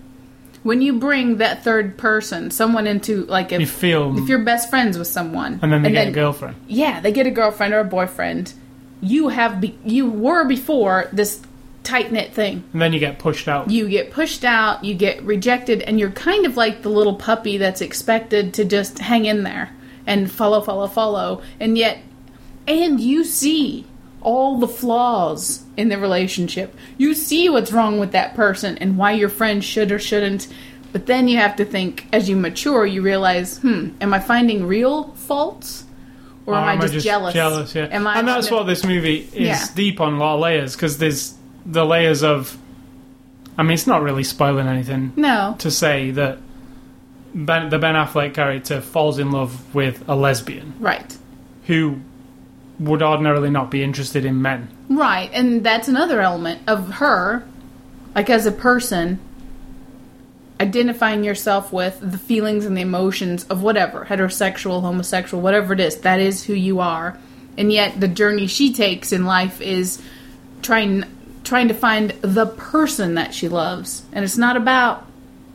When 0.64 0.82
you 0.82 1.00
bring 1.00 1.38
that 1.38 1.64
third 1.64 1.98
person, 1.98 2.52
someone 2.52 2.86
into 2.86 3.26
like 3.26 3.52
if 3.52 3.60
you 3.60 3.66
if, 3.66 3.72
feel, 3.72 4.18
if 4.18 4.28
you're 4.28 4.44
best 4.44 4.70
friends 4.70 4.98
with 4.98 5.08
someone, 5.08 5.60
and 5.62 5.72
then 5.72 5.84
they 5.84 5.92
get 5.92 6.10
a 6.10 6.12
girlfriend. 6.12 6.56
yeah, 6.68 7.00
they 7.00 7.12
get 7.12 7.28
a 7.28 7.32
girlfriend 7.32 7.74
or 7.74 7.80
a 7.80 7.86
boyfriend. 7.86 8.54
You 9.02 9.30
have 9.30 9.62
be, 9.62 9.78
you 9.86 10.10
were 10.10 10.44
before 10.44 11.08
this 11.14 11.42
tight 11.84 12.12
knit 12.12 12.34
thing. 12.34 12.64
and 12.74 12.82
then 12.82 12.92
you 12.92 13.00
get 13.00 13.20
pushed 13.20 13.48
out. 13.48 13.70
You 13.70 13.88
get 13.88 14.12
pushed 14.12 14.44
out, 14.44 14.84
you 14.84 14.94
get 14.94 15.24
rejected, 15.24 15.82
and 15.82 16.00
you're 16.00 16.12
kind 16.12 16.46
of 16.46 16.58
like 16.58 16.82
the 16.82 16.90
little 16.90 17.16
puppy 17.16 17.58
that's 17.58 17.82
expected 17.82 18.54
to 18.56 18.66
just 18.66 19.00
hang 19.00 19.26
in 19.26 19.44
there 19.44 19.70
and 20.06 20.30
follow, 20.30 20.60
follow, 20.62 20.88
follow. 20.88 21.42
And 21.60 21.78
yet, 21.78 22.00
and 22.68 23.00
you 23.00 23.24
see 23.24 23.86
all 24.22 24.58
the 24.60 24.68
flaws 24.68 25.64
in 25.78 25.90
the 25.90 25.98
relationship. 25.98 26.76
You 26.98 27.14
see 27.14 27.50
what's 27.50 27.72
wrong 27.72 28.00
with 28.00 28.12
that 28.12 28.36
person 28.36 28.78
and 28.80 28.98
why 28.98 29.14
your 29.14 29.30
friend 29.30 29.64
should 29.64 29.92
or 29.92 30.00
shouldn't. 30.00 30.48
But 30.92 31.06
then 31.06 31.28
you 31.28 31.38
have 31.38 31.56
to 31.58 31.66
think, 31.66 32.08
as 32.12 32.28
you 32.28 32.36
mature, 32.36 32.86
you 32.86 33.02
realize, 33.02 33.60
hmm, 33.60 33.90
am 34.02 34.14
I 34.14 34.20
finding 34.20 34.66
real 34.66 35.10
faults? 35.14 35.86
Or 36.46 36.56
am, 36.56 36.82
I, 36.82 36.88
just 36.88 37.06
jealous? 37.06 37.34
Jealous, 37.36 37.76
yeah. 37.76 37.88
Am 37.92 38.08
I 38.08 38.18
and 38.18 38.28
that's 38.28 38.50
what 38.50 38.64
this 38.64 38.84
movie 38.84 39.20
is 39.20 39.34
Yeah. 39.34 39.66
deep 39.76 40.02
on 40.02 40.14
a 40.16 40.18
lot 40.18 40.36
of 40.36 40.40
layers 40.42 40.76
because 40.76 40.98
there's 40.98 41.36
the 41.66 41.86
layers 41.86 42.24
of. 42.24 42.58
I 43.56 43.62
mean, 43.62 43.74
it's 43.74 43.86
not 43.86 44.02
really 44.02 44.24
spoiling 44.24 44.68
anything 44.68 45.12
No. 45.16 45.56
to 45.60 45.70
say 45.70 46.10
that 46.12 46.40
ben, 47.36 47.70
the 47.70 47.78
Ben 47.78 47.94
Affleck 47.94 48.34
character 48.34 48.82
falls 48.82 49.20
in 49.20 49.32
love 49.32 49.76
with 49.76 50.04
a 50.08 50.16
lesbian 50.16 50.74
Right. 50.80 51.16
who 51.68 52.00
would 52.80 53.02
ordinarily 53.02 53.50
not 53.50 53.70
be 53.70 53.84
interested 53.84 54.26
in 54.26 54.42
men. 54.42 54.70
Right, 54.90 55.30
and 55.34 55.64
that's 55.64 55.88
another 55.88 56.22
element 56.22 56.62
of 56.68 56.94
her, 56.94 57.46
like 58.16 58.30
as 58.30 58.46
a 58.46 58.52
person, 58.52 59.20
identifying 60.60 61.24
yourself 61.24 61.72
with 61.72 62.00
the 62.02 62.18
feelings 62.18 62.66
and 62.66 62.76
the 62.76 62.82
emotions 62.82 63.46
of 63.46 63.62
whatever, 63.62 64.06
heterosexual, 64.06 64.82
homosexual, 64.82 65.42
whatever 65.42 65.74
it 65.74 65.80
is, 65.80 65.98
that 65.98 66.20
is 66.20 66.46
who 66.46 66.54
you 66.54 66.80
are. 66.80 67.18
And 67.58 67.72
yet 67.72 68.00
the 68.00 68.08
journey 68.08 68.48
she 68.48 68.74
takes 68.74 69.12
in 69.12 69.26
life 69.26 69.62
is 69.62 70.02
trying 70.62 71.06
trying 71.44 71.70
to 71.70 71.74
find 71.74 72.12
the 72.22 72.46
person 72.46 73.16
that 73.16 73.34
she 73.34 73.48
loves. 73.48 74.04
And 74.12 74.24
it's 74.24 74.38
not 74.38 74.56
about 74.56 75.08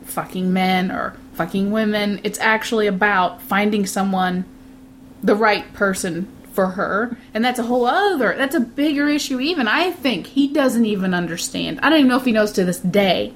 fucking 0.03 0.51
men 0.51 0.91
or 0.91 1.15
fucking 1.33 1.71
women. 1.71 2.19
It's 2.23 2.39
actually 2.39 2.87
about 2.87 3.41
finding 3.41 3.85
someone 3.85 4.45
the 5.23 5.35
right 5.35 5.71
person 5.73 6.27
for 6.55 6.67
her 6.67 7.17
and 7.33 7.43
that's 7.43 7.59
a 7.59 7.63
whole 7.63 7.85
other 7.85 8.33
that's 8.37 8.55
a 8.55 8.59
bigger 8.59 9.07
issue 9.09 9.39
even 9.39 9.67
i 9.67 9.91
think 9.91 10.25
he 10.27 10.47
doesn't 10.47 10.85
even 10.85 11.13
understand 11.13 11.79
i 11.83 11.89
don't 11.89 11.99
even 11.99 12.09
know 12.09 12.17
if 12.17 12.25
he 12.25 12.31
knows 12.31 12.51
to 12.53 12.63
this 12.65 12.79
day 12.79 13.33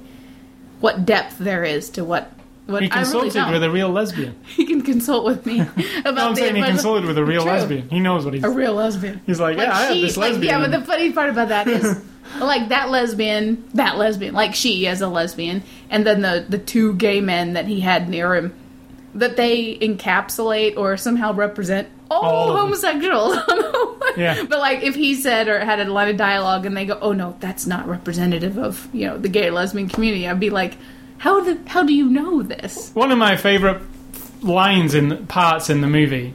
what 0.80 1.04
depth 1.04 1.36
there 1.38 1.62
is 1.64 1.90
to 1.90 2.02
what 2.04 2.32
what 2.66 2.82
He 2.84 2.90
I 2.90 3.00
really 3.00 3.30
consulted 3.30 3.50
with 3.52 3.64
a 3.64 3.70
real 3.70 3.88
lesbian. 3.90 4.36
he 4.46 4.64
can 4.64 4.82
consult 4.82 5.24
with 5.24 5.44
me 5.44 5.60
about 6.04 6.14
No, 6.14 6.28
I'm 6.28 6.34
the 6.34 6.40
saying 6.40 6.54
he 6.54 6.62
consulted 6.62 7.04
with 7.04 7.18
a 7.18 7.24
real 7.24 7.42
True. 7.42 7.50
lesbian. 7.50 7.88
He 7.88 7.98
knows 7.98 8.24
what 8.24 8.32
he's. 8.32 8.44
a 8.44 8.48
real 8.50 8.74
lesbian 8.74 9.20
He's 9.26 9.40
like, 9.40 9.56
yeah, 9.58 9.76
I 9.76 9.82
have 9.86 9.92
she- 9.94 10.02
this 10.02 10.16
like, 10.16 10.32
lesbian. 10.34 10.60
yeah, 10.60 10.68
but 10.68 10.78
the 10.78 10.84
funny 10.86 11.10
part 11.12 11.30
about 11.30 11.48
that 11.48 11.66
is, 11.66 12.00
like 12.40 12.68
that 12.68 12.88
lesbian, 12.90 13.68
that 13.74 13.98
lesbian, 13.98 14.34
like 14.34 14.54
she 14.54 14.86
as 14.86 15.00
a 15.00 15.08
lesbian, 15.08 15.64
and 15.90 16.06
then 16.06 16.20
the 16.22 16.46
the 16.48 16.58
two 16.58 16.94
gay 16.94 17.20
men 17.20 17.54
that 17.54 17.66
he 17.66 17.80
had 17.80 18.08
near 18.08 18.36
him, 18.36 18.54
that 19.16 19.36
they 19.36 19.76
encapsulate 19.78 20.76
or 20.76 20.96
somehow 20.96 21.32
represent 21.32 21.88
all, 22.10 22.24
All 22.24 22.56
homosexuals. 22.56 23.36
Yeah. 24.16 24.42
But 24.42 24.58
like 24.58 24.82
if 24.82 24.96
he 24.96 25.14
said 25.14 25.46
or 25.46 25.60
had 25.60 25.78
a 25.78 25.84
line 25.84 26.08
of 26.08 26.16
dialogue 26.16 26.66
and 26.66 26.76
they 26.76 26.84
go, 26.84 26.98
"Oh 27.00 27.12
no, 27.12 27.36
that's 27.38 27.64
not 27.64 27.86
representative 27.86 28.58
of 28.58 28.88
you 28.92 29.06
know 29.06 29.16
the 29.16 29.28
gay 29.28 29.50
lesbian 29.50 29.88
community," 29.88 30.26
I'd 30.26 30.40
be 30.40 30.50
like, 30.50 30.76
"How 31.18 31.40
do 31.44 31.58
how 31.66 31.84
do 31.84 31.94
you 31.94 32.10
know 32.10 32.42
this?" 32.42 32.90
One 32.94 33.12
of 33.12 33.18
my 33.18 33.36
favorite 33.36 33.80
lines 34.42 34.94
in 34.94 35.26
parts 35.28 35.70
in 35.70 35.80
the 35.80 35.86
movie, 35.86 36.34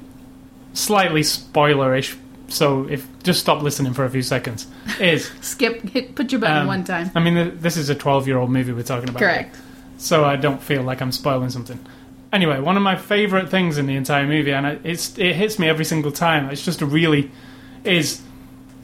slightly 0.73 1.21
spoilerish. 1.21 2.15
So 2.47 2.88
if 2.88 3.05
just 3.23 3.41
stop 3.41 3.61
listening 3.61 3.93
for 3.93 4.05
a 4.05 4.09
few 4.09 4.21
seconds, 4.21 4.67
is 4.99 5.29
Skip, 5.41 5.81
hit, 5.89 6.15
put 6.15 6.31
your 6.31 6.39
button 6.39 6.59
um, 6.59 6.67
one 6.67 6.83
time. 6.85 7.11
I 7.13 7.19
mean, 7.19 7.59
this 7.59 7.75
is 7.75 7.89
a 7.89 7.95
twelve-year-old 7.95 8.49
movie 8.49 8.71
we're 8.71 8.83
talking 8.83 9.09
about. 9.09 9.19
Correct. 9.19 9.57
so 9.97 10.23
I 10.23 10.38
don't 10.38 10.63
feel 10.63 10.81
like 10.83 11.01
I'm 11.01 11.11
spoiling 11.11 11.49
something. 11.49 11.79
Anyway, 12.36 12.60
one 12.60 12.76
of 12.76 12.84
my 12.84 12.98
favorite 12.98 13.48
things 13.48 13.78
in 13.78 13.86
the 13.86 13.95
entire 13.95 14.28
movie, 14.28 14.52
and 14.52 14.65
it- 14.65 14.82
it's 14.84 15.17
it 15.17 15.36
hits 15.38 15.58
me 15.58 15.69
every 15.69 15.86
single 15.86 16.12
time. 16.12 16.50
It's 16.50 16.65
just 16.65 16.82
a 16.82 16.86
really 16.86 17.32
is 17.86 18.21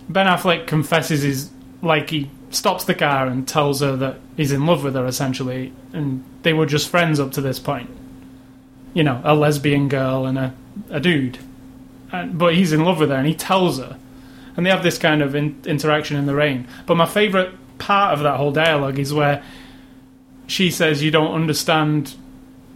Ben 0.07 0.25
Affleck 0.25 0.67
confesses 0.67 1.21
his 1.23 1.49
like 1.81 2.11
he 2.11 2.29
stops 2.49 2.85
the 2.85 2.93
car 2.95 3.27
and 3.27 3.45
tells 3.45 3.81
her 3.81 3.97
that 3.97 4.19
he's 4.37 4.53
in 4.53 4.65
love 4.65 4.85
with 4.85 4.95
her 4.95 5.05
essentially, 5.05 5.73
and 5.91 6.23
they 6.43 6.53
were 6.53 6.65
just 6.65 6.87
friends 6.87 7.19
up 7.19 7.33
to 7.33 7.41
this 7.41 7.59
point. 7.59 7.89
You 8.93 9.03
know, 9.03 9.19
a 9.25 9.35
lesbian 9.35 9.89
girl 9.89 10.25
and 10.25 10.37
a 10.39 10.53
a 10.89 11.01
dude, 11.01 11.39
and, 12.13 12.37
but 12.37 12.55
he's 12.55 12.71
in 12.71 12.85
love 12.85 12.99
with 13.01 13.09
her, 13.09 13.17
and 13.17 13.27
he 13.27 13.33
tells 13.35 13.79
her, 13.79 13.97
and 14.55 14.65
they 14.65 14.69
have 14.69 14.81
this 14.83 14.97
kind 14.97 15.21
of 15.21 15.35
in, 15.35 15.57
interaction 15.65 16.15
in 16.15 16.25
the 16.25 16.35
rain. 16.35 16.67
But 16.85 16.95
my 16.95 17.05
favorite 17.05 17.51
part 17.79 18.13
of 18.13 18.21
that 18.23 18.37
whole 18.37 18.53
dialogue 18.53 18.97
is 18.97 19.13
where 19.13 19.43
she 20.47 20.71
says, 20.71 21.03
"You 21.03 21.11
don't 21.11 21.33
understand. 21.33 22.15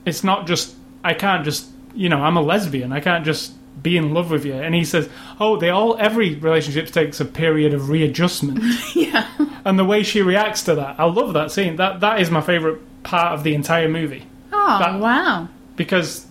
It's 0.05 0.23
not 0.23 0.47
just 0.47 0.75
I 1.03 1.13
can't 1.13 1.43
just 1.45 1.67
you 1.93 2.09
know 2.09 2.17
I'm 2.21 2.37
a 2.37 2.41
lesbian. 2.41 2.91
I 2.91 2.99
can't 2.99 3.25
just 3.25 3.53
be 3.81 3.97
in 3.97 4.13
love 4.13 4.31
with 4.31 4.45
you." 4.45 4.53
And 4.53 4.73
he 4.75 4.85
says, 4.85 5.09
"Oh, 5.39 5.57
they 5.57 5.69
all 5.69 5.97
every 5.99 6.35
relationship 6.35 6.87
takes 6.87 7.19
a 7.19 7.25
period 7.25 7.73
of 7.73 7.89
readjustment." 7.89 8.59
yeah. 8.95 9.27
and 9.65 9.77
the 9.79 9.85
way 9.85 10.03
she 10.03 10.21
reacts 10.21 10.63
to 10.63 10.75
that, 10.75 10.99
I 10.99 11.05
love 11.05 11.33
that 11.33 11.51
scene. 11.51 11.75
That 11.77 11.99
that 12.01 12.19
is 12.21 12.29
my 12.31 12.41
favorite 12.41 12.79
part 13.03 13.33
of 13.33 13.43
the 13.43 13.53
entire 13.53 13.87
movie 13.87 14.25
Oh 14.51 14.79
That- 14.79 14.99
wow. 14.99 15.47
because 15.75 16.25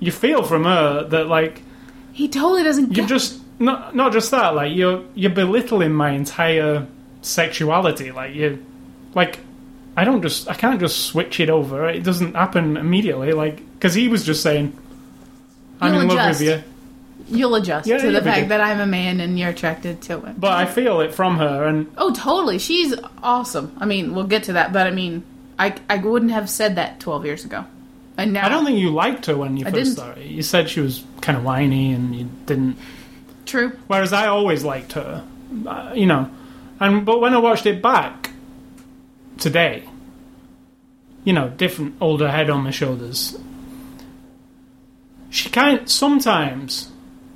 you 0.00 0.10
feel 0.10 0.42
from 0.42 0.64
her 0.64 1.04
that 1.04 1.28
like 1.28 1.62
He 2.12 2.28
totally 2.28 2.64
doesn't 2.64 2.88
you 2.90 2.94
get 3.02 3.08
just 3.08 3.40
not 3.60 3.94
not 3.94 4.12
just 4.12 4.30
that 4.32 4.54
like 4.56 4.74
you're 4.74 5.04
you're 5.14 5.30
belittling 5.30 5.92
my 5.92 6.10
entire 6.10 6.86
sexuality 7.22 8.10
like 8.10 8.34
you 8.34 8.64
like 9.14 9.38
i 9.96 10.04
don't 10.04 10.22
just 10.22 10.48
i 10.48 10.54
can't 10.54 10.80
just 10.80 11.06
switch 11.06 11.40
it 11.40 11.50
over 11.50 11.88
it 11.88 12.02
doesn't 12.02 12.34
happen 12.34 12.76
immediately 12.76 13.32
like 13.32 13.56
because 13.74 13.94
he 13.94 14.08
was 14.08 14.24
just 14.24 14.42
saying 14.42 14.76
i'm 15.80 15.92
You'll 15.92 16.02
in 16.02 16.08
love 16.08 16.18
adjust. 16.18 16.40
with 16.40 16.48
you 16.48 16.62
You'll 17.28 17.56
adjust 17.56 17.88
Yeah, 17.88 17.98
to 17.98 18.06
the 18.12 18.18
we 18.20 18.24
fact 18.24 18.42
do. 18.42 18.48
that 18.50 18.60
I'm 18.60 18.78
a 18.78 18.86
man 18.86 19.20
and 19.20 19.36
you're 19.36 19.48
attracted 19.48 20.00
to 20.02 20.24
it. 20.26 20.38
but 20.40 20.52
i 20.52 20.64
feel 20.64 21.00
it 21.00 21.12
from 21.12 21.38
her 21.38 21.64
and 21.64 21.90
Oh, 21.98 22.12
totally. 22.14 22.58
She's 22.60 22.94
awesome. 23.20 23.76
I 23.80 23.84
mean, 23.86 24.14
we'll 24.14 24.28
get 24.28 24.44
to 24.44 24.52
that, 24.52 24.72
but 24.72 24.86
I 24.86 24.90
mean, 24.92 25.24
I 25.58 25.74
I 25.90 25.96
wouldn't 25.96 26.30
have 26.30 26.48
said 26.48 26.76
that 26.76 27.00
12 27.00 27.24
years 27.24 27.44
ago. 27.44 27.64
And 28.16 28.32
now 28.32 28.46
i 28.46 28.48
don't 28.48 28.64
think 28.64 28.78
you 28.78 28.90
liked 28.90 29.26
her 29.26 29.36
when 29.36 29.56
you 29.56 29.66
I 29.66 29.70
first 29.70 29.76
didn't. 29.82 29.96
started 29.96 30.24
you 30.30 30.42
said 30.42 30.70
she 30.70 30.80
was 30.80 31.02
kind 31.20 31.36
of 31.36 31.42
whiny 31.42 31.92
and 31.92 32.14
you 32.14 32.28
didn't 32.46 32.76
true. 33.44 33.72
whereas 33.88 34.12
i 34.12 34.26
always 34.28 34.62
liked 34.62 34.92
her 34.92 35.24
uh, 35.66 35.92
you 35.96 36.06
know 36.06 36.30
And 36.78 37.04
but 37.04 37.20
when 37.20 37.34
I 37.34 37.38
watched 37.38 37.66
it 37.66 37.82
back 37.82 38.30
today, 39.38 39.88
you 41.24 41.32
know, 41.32 41.48
different 41.48 41.96
older 42.00 42.30
head 42.30 42.50
on 42.50 42.62
my 42.62 42.70
shoulders. 42.70 43.38
She 45.30 45.50
kind 45.50 45.88
sometimes 45.88 46.90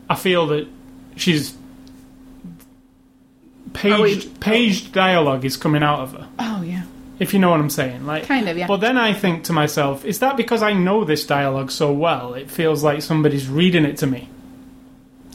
I 0.09 0.15
feel 0.15 0.47
that 0.49 0.67
she's 1.17 1.55
oh, 3.85 3.91
Are 3.91 4.03
we- 4.03 4.15
paged 4.17 4.41
paged 4.41 4.93
dialogue 4.93 5.45
is 5.45 5.57
coming 5.57 5.83
out 5.83 6.01
of 6.01 6.13
her. 6.13 6.29
Oh 6.39 6.63
yeah, 6.63 6.83
If 7.19 7.35
you 7.35 7.41
know 7.41 7.51
what 7.51 7.61
I'm 7.61 7.71
saying, 7.71 8.07
like 8.07 8.25
kind 8.25 8.49
of 8.49 8.57
yeah. 8.57 8.67
But 8.67 8.79
then 8.79 8.97
I 8.97 9.13
think 9.13 9.45
to 9.45 9.53
myself, 9.53 10.05
is 10.05 10.21
that 10.21 10.37
because 10.37 10.63
I 10.63 10.73
know 10.73 11.05
this 11.05 11.27
dialogue 11.27 11.71
so 11.71 11.93
well? 11.93 12.35
It 12.35 12.51
feels 12.51 12.83
like 12.83 13.03
somebody's 13.03 13.49
reading 13.49 13.85
it 13.85 13.99
to 13.99 14.07
me. 14.07 14.29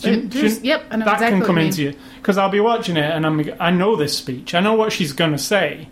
Do 0.01 0.09
you- 0.11 0.17
And 0.19 0.31
do 0.31 0.59
yep, 0.63 0.83
I 0.91 0.97
know 0.97 1.05
that 1.05 1.13
exactly 1.15 1.39
can 1.39 1.45
come 1.47 1.57
into 1.57 1.83
you 1.83 1.93
because 2.17 2.37
I'll 2.37 2.49
be 2.49 2.59
watching 2.59 2.97
it 2.97 3.09
and 3.11 3.25
I'm 3.25 3.49
I 3.59 3.71
know 3.71 3.95
this 3.95 4.17
speech. 4.17 4.53
I 4.55 4.59
know 4.59 4.73
what 4.73 4.91
she's 4.91 5.13
gonna 5.13 5.37
say. 5.37 5.87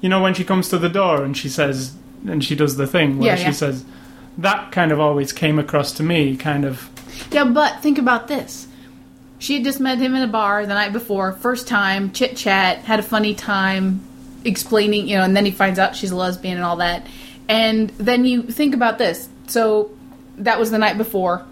You 0.00 0.08
know 0.08 0.22
when 0.22 0.34
she 0.34 0.44
comes 0.44 0.68
to 0.70 0.78
the 0.78 0.88
door 0.88 1.22
and 1.24 1.36
she 1.36 1.48
says 1.48 1.94
and 2.26 2.44
she 2.44 2.54
does 2.54 2.76
the 2.76 2.86
thing 2.86 3.18
where 3.18 3.28
Yeah, 3.30 3.36
she 3.36 3.44
yeah. 3.44 3.50
says 3.52 3.84
that 4.38 4.72
kind 4.72 4.92
of 4.92 5.00
always 5.00 5.32
came 5.32 5.58
across 5.58 5.92
to 5.92 6.02
me 6.02 6.36
kind 6.36 6.64
of 6.64 6.88
Yeah, 7.30 7.44
but 7.44 7.82
think 7.82 7.98
about 7.98 8.28
this. 8.28 8.66
She 9.38 9.54
had 9.54 9.64
just 9.64 9.80
met 9.80 9.98
him 9.98 10.14
in 10.14 10.22
a 10.22 10.28
bar 10.28 10.66
the 10.66 10.74
night 10.74 10.92
before, 10.92 11.32
first 11.32 11.66
time, 11.66 12.12
chit 12.12 12.36
chat, 12.36 12.78
had 12.78 12.98
a 13.00 13.02
funny 13.02 13.34
time, 13.34 14.02
explaining, 14.44 15.08
you 15.08 15.16
know, 15.16 15.24
and 15.24 15.34
then 15.34 15.46
he 15.46 15.50
finds 15.50 15.78
out 15.78 15.96
she's 15.96 16.10
a 16.10 16.16
lesbian 16.16 16.56
and 16.56 16.64
all 16.64 16.76
that. 16.76 17.06
And 17.48 17.88
then 17.96 18.26
you 18.26 18.42
think 18.42 18.74
about 18.74 18.98
this. 18.98 19.28
So 19.46 19.90
that 20.36 20.58
was 20.58 20.70
the 20.70 20.76
night 20.78 20.98
before, 20.98 21.44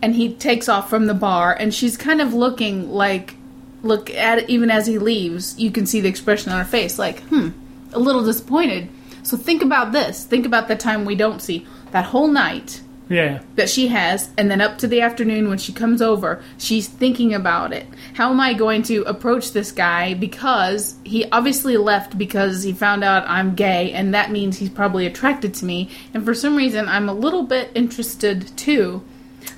and 0.00 0.14
he 0.14 0.32
takes 0.34 0.66
off 0.68 0.88
from 0.88 1.06
the 1.06 1.14
bar, 1.14 1.52
and 1.52 1.74
she's 1.74 1.98
kind 1.98 2.22
of 2.22 2.32
looking 2.32 2.90
like, 2.90 3.34
look 3.82 4.08
at 4.10 4.38
it, 4.38 4.48
even 4.50 4.70
as 4.70 4.86
he 4.86 4.98
leaves, 4.98 5.58
you 5.58 5.70
can 5.70 5.84
see 5.84 6.00
the 6.00 6.08
expression 6.08 6.52
on 6.52 6.58
her 6.58 6.64
face, 6.64 6.98
like, 6.98 7.20
hmm, 7.24 7.50
a 7.92 7.98
little 7.98 8.24
disappointed. 8.24 8.88
So 9.22 9.36
think 9.36 9.62
about 9.62 9.92
this. 9.92 10.24
Think 10.24 10.46
about 10.46 10.68
the 10.68 10.76
time 10.76 11.04
we 11.04 11.16
don't 11.16 11.42
see. 11.42 11.66
That 11.90 12.04
whole 12.04 12.28
night, 12.28 12.80
yeah. 13.08 13.40
that 13.54 13.68
she 13.68 13.88
has, 13.88 14.30
and 14.36 14.50
then 14.50 14.60
up 14.60 14.78
to 14.78 14.86
the 14.86 15.00
afternoon 15.00 15.48
when 15.48 15.58
she 15.58 15.72
comes 15.72 16.02
over, 16.02 16.42
she's 16.58 16.88
thinking 16.88 17.34
about 17.34 17.72
it. 17.72 17.86
How 18.14 18.30
am 18.30 18.40
I 18.40 18.54
going 18.54 18.82
to 18.84 19.02
approach 19.02 19.52
this 19.52 19.72
guy? 19.72 20.14
Because 20.14 20.96
he 21.04 21.28
obviously 21.30 21.76
left 21.76 22.18
because 22.18 22.62
he 22.62 22.72
found 22.72 23.04
out 23.04 23.28
I'm 23.28 23.54
gay, 23.54 23.92
and 23.92 24.14
that 24.14 24.30
means 24.30 24.58
he's 24.58 24.70
probably 24.70 25.06
attracted 25.06 25.54
to 25.54 25.64
me. 25.64 25.90
And 26.14 26.24
for 26.24 26.34
some 26.34 26.56
reason, 26.56 26.88
I'm 26.88 27.08
a 27.08 27.14
little 27.14 27.44
bit 27.44 27.70
interested 27.74 28.56
too. 28.56 29.02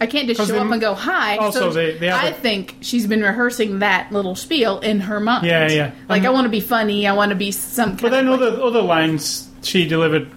I 0.01 0.07
can't 0.07 0.27
just 0.29 0.41
show 0.41 0.47
they- 0.47 0.59
up 0.59 0.71
and 0.71 0.81
go 0.81 0.95
hi. 0.95 1.37
also 1.39 1.61
so 1.61 1.71
they- 1.73 1.99
they 1.99 2.09
I 2.11 2.29
a- 2.29 2.33
think 2.33 2.77
she's 2.81 3.07
been 3.07 3.21
rehearsing 3.23 3.81
that 3.81 4.13
little 4.13 4.35
spiel 4.37 4.79
in 4.81 5.01
her 5.01 5.19
mind. 5.21 5.47
Yeah, 5.47 5.69
yeah. 5.69 5.91
Like 6.09 6.23
Um, 6.23 6.27
I 6.29 6.31
want 6.31 6.45
to 6.45 6.51
be 6.51 6.61
funny. 6.61 7.07
I 7.07 7.13
want 7.13 7.31
to 7.31 7.37
be 7.37 7.51
some. 7.51 7.91
Kind 7.91 8.03
But 8.03 8.11
then 8.13 8.31
like- 8.31 8.41
other 8.41 8.63
other 8.63 8.83
lines 8.83 9.49
she 9.63 9.87
delivered 9.89 10.29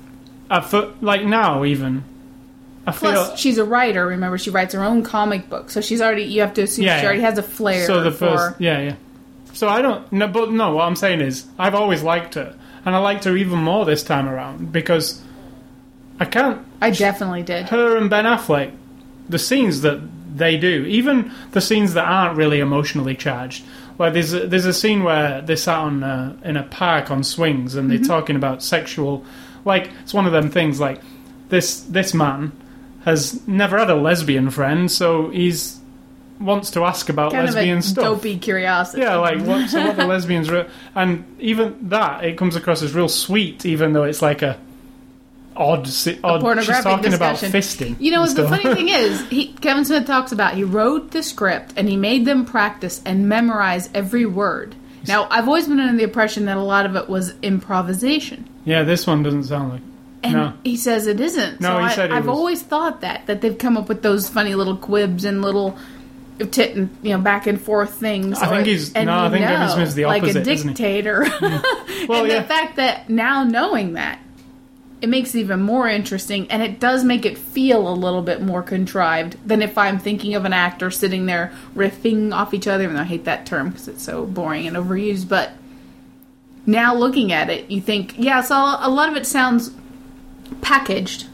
like 1.02 1.24
now 1.24 1.64
even 1.64 2.04
I 2.86 2.92
feel 2.92 3.12
Plus, 3.12 3.40
she's 3.40 3.60
a 3.60 3.64
writer. 3.64 4.08
Remember, 4.08 4.40
she 4.40 4.50
writes 4.50 4.74
her 4.74 4.84
own 4.84 5.04
comic 5.04 5.48
book, 5.50 5.70
so 5.70 5.82
she's 5.82 6.02
already. 6.02 6.24
You 6.24 6.42
have 6.42 6.56
to 6.56 6.64
assume 6.64 6.86
Yeah, 6.86 6.98
she 6.98 7.02
yeah. 7.04 7.08
already 7.08 7.22
has 7.22 7.38
a 7.38 7.44
flair 7.44 7.86
So 7.86 8.02
the 8.02 8.10
for. 8.12 8.36
first, 8.38 8.56
yeah, 8.60 8.80
yeah. 8.82 8.94
So 9.54 9.70
I 9.70 9.84
don't, 9.84 10.12
no, 10.12 10.28
but 10.28 10.52
no. 10.52 10.76
What 10.76 10.88
I'm 10.88 10.96
saying 10.96 11.22
is, 11.22 11.46
I've 11.60 11.76
always 11.76 12.02
liked 12.02 12.34
her, 12.36 12.56
and 12.84 12.96
I 12.96 12.98
liked 12.98 13.26
her 13.26 13.38
even 13.38 13.60
more 13.60 13.86
this 13.86 14.02
time 14.02 14.28
around 14.28 14.72
because 14.72 15.22
I 16.20 16.26
can't. 16.26 16.58
I 16.82 16.90
definitely 16.90 17.44
did. 17.44 17.70
Her 17.70 17.98
and 17.98 18.10
Ben 18.10 18.26
Affleck, 18.26 18.72
the 19.30 19.40
scenes 19.40 19.82
that 19.82 20.00
they 20.38 20.58
do, 20.58 20.86
even 20.86 21.32
the 21.52 21.62
scenes 21.62 21.94
that 21.94 22.06
aren't 22.06 22.38
really 22.38 22.60
emotionally 22.60 23.16
charged. 23.16 23.64
Like 24.00 24.14
there's 24.14 24.34
a, 24.34 24.48
there's 24.48 24.66
a 24.66 24.74
scene 24.74 25.04
where 25.04 25.42
they're 25.42 25.56
sat 25.58 25.78
on 25.78 26.04
uh, 26.04 26.36
in 26.44 26.58
a 26.58 26.64
park 26.64 27.12
on 27.12 27.24
swings 27.24 27.76
and 27.76 27.90
they're 27.90 27.98
Mm-hmm. 28.00 28.08
talking 28.08 28.36
about 28.36 28.64
sexual. 28.64 29.24
Like 29.66 29.92
it's 30.02 30.14
one 30.14 30.26
of 30.26 30.32
them 30.32 30.50
things. 30.50 30.80
Like 30.80 31.02
this 31.50 31.82
this 31.82 32.14
man 32.14 32.52
has 33.06 33.46
never 33.48 33.78
had 33.78 33.90
a 33.90 33.96
lesbian 33.96 34.50
friend, 34.50 34.90
so 34.90 35.30
he's 35.30 35.80
wants 36.40 36.72
to 36.72 36.84
ask 36.84 37.10
about 37.10 37.32
Kind 37.34 37.46
lesbian 37.46 37.78
of 37.78 37.84
a 37.84 37.88
stuff. 37.88 38.04
dopey 38.04 38.38
curiosity. 38.40 39.04
Yeah, 39.04 39.18
like 39.18 39.40
what? 39.42 39.70
So 39.70 39.86
what 39.86 39.96
the 39.98 40.08
lesbians 40.08 40.50
re- 40.50 40.68
and 40.96 41.24
even 41.40 41.90
that 41.90 42.24
it 42.24 42.38
comes 42.38 42.56
across 42.56 42.82
as 42.82 42.94
real 42.96 43.10
sweet, 43.10 43.66
even 43.66 43.94
though 43.94 44.04
it's 44.06 44.22
like 44.24 44.42
a 44.42 44.58
odd. 45.56 45.80
odd 45.80 45.88
she's 45.88 46.16
pornographic 46.20 46.84
talking 46.84 47.14
about 47.14 47.36
fisting. 47.38 47.96
You 48.00 48.12
know, 48.12 48.26
the 48.26 48.48
funny 48.48 48.74
thing 48.76 48.90
is, 48.90 49.22
he, 49.30 49.54
Kevin 49.54 49.86
Smith 49.86 50.06
talks 50.08 50.32
about 50.32 50.54
he 50.56 50.64
wrote 50.64 51.12
the 51.12 51.24
script 51.24 51.74
and 51.78 51.88
he 51.90 51.96
made 51.98 52.26
them 52.26 52.46
practice 52.46 53.02
and 53.06 53.28
memorize 53.30 53.90
every 53.94 54.26
word. 54.26 54.76
Now, 55.08 55.28
I've 55.32 55.48
always 55.48 55.68
been 55.68 55.80
under 55.80 55.98
the 55.98 56.04
impression 56.04 56.46
that 56.46 56.58
a 56.58 56.62
lot 56.62 56.86
of 56.86 56.96
it 56.96 57.10
was 57.10 57.34
improvisation. 57.42 58.48
yeah, 58.66 58.84
this 58.84 59.08
one 59.08 59.24
doesn't 59.24 59.46
sound 59.46 59.74
like. 59.74 59.82
And 60.24 60.34
No. 60.34 60.54
he 60.64 60.78
says 60.78 61.08
it 61.08 61.20
isn't. 61.20 61.60
No, 61.60 61.70
so 61.70 61.80
he 61.80 61.86
I, 61.86 61.96
said 61.96 62.12
it 62.12 62.14
I've 62.14 62.28
was- 62.28 62.38
always 62.38 62.62
thought 62.62 63.02
that 63.02 63.26
that 63.26 63.42
they've 63.42 63.58
come 63.58 63.76
up 63.78 63.90
with 63.90 64.04
those 64.04 64.30
funny 64.30 64.54
little 64.54 64.78
quibs 64.78 65.26
and 65.26 65.42
little 65.42 65.76
tit 66.52 66.76
and 66.76 66.96
you 67.02 67.12
know 67.12 67.18
back 67.20 67.48
and 67.48 67.60
forth 67.60 67.96
things. 67.96 68.38
I 68.40 68.48
think 68.48 68.68
he's- 68.68 68.92
and 68.94 69.08
no, 69.08 69.26
I 69.26 69.30
think 69.32 69.44
Kevin 69.46 69.70
Smith's 69.70 69.94
the 69.96 70.04
opposite, 70.04 70.24
like 70.26 70.36
a 70.36 70.40
opposite, 70.40 70.48
isn't 70.54 70.68
he? 70.70 70.74
dictator. 70.76 71.26
Well, 72.08 72.22
and 72.24 72.32
yeah. 72.32 72.42
the 72.42 72.48
fact 72.48 72.76
that 72.78 73.10
now 73.10 73.44
knowing 73.44 73.94
that, 73.94 74.20
it 75.02 75.10
makes 75.10 75.34
it 75.36 75.40
even 75.40 75.62
more 75.62 75.88
interesting, 75.88 76.50
and 76.52 76.62
it 76.62 76.80
does 76.80 77.04
make 77.04 77.26
it 77.26 77.38
feel 77.38 77.88
a 77.88 77.94
little 77.94 78.22
bit 78.22 78.42
more 78.42 78.62
contrived 78.62 79.38
than 79.48 79.62
if 79.62 79.78
I'm 79.78 80.00
thinking 80.00 80.36
of 80.36 80.46
an 80.46 80.54
actor 80.54 80.92
sitting 80.92 81.26
there 81.26 81.52
riffing 81.76 82.34
off 82.34 82.54
each 82.54 82.68
other. 82.68 82.88
And 82.88 83.00
I 83.00 83.04
hate 83.04 83.26
that 83.26 83.46
term 83.46 83.70
because 83.70 83.88
it's 83.88 84.04
so 84.04 84.26
boring 84.26 84.68
and 84.68 84.78
overused, 84.78 85.28
but. 85.28 85.54
Now 86.64 86.94
looking 86.94 87.32
at 87.32 87.50
it, 87.50 87.72
you 87.72 87.82
think, 87.82 88.20
yeah, 88.20 88.42
so 88.42 88.56
a 88.56 88.88
lot 88.88 89.10
of 89.10 89.16
it 89.16 89.26
sounds 89.26 89.72
packaged 90.62 91.28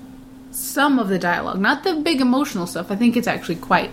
some 0.52 1.00
of 1.00 1.10
the 1.10 1.20
dialogue, 1.20 1.60
not 1.60 1.84
the 1.84 1.96
big 1.96 2.22
emotional 2.22 2.66
stuff. 2.66 2.92
I 2.92 2.96
think 2.96 3.18
it's 3.18 3.28
actually 3.28 3.58
quite 3.58 3.92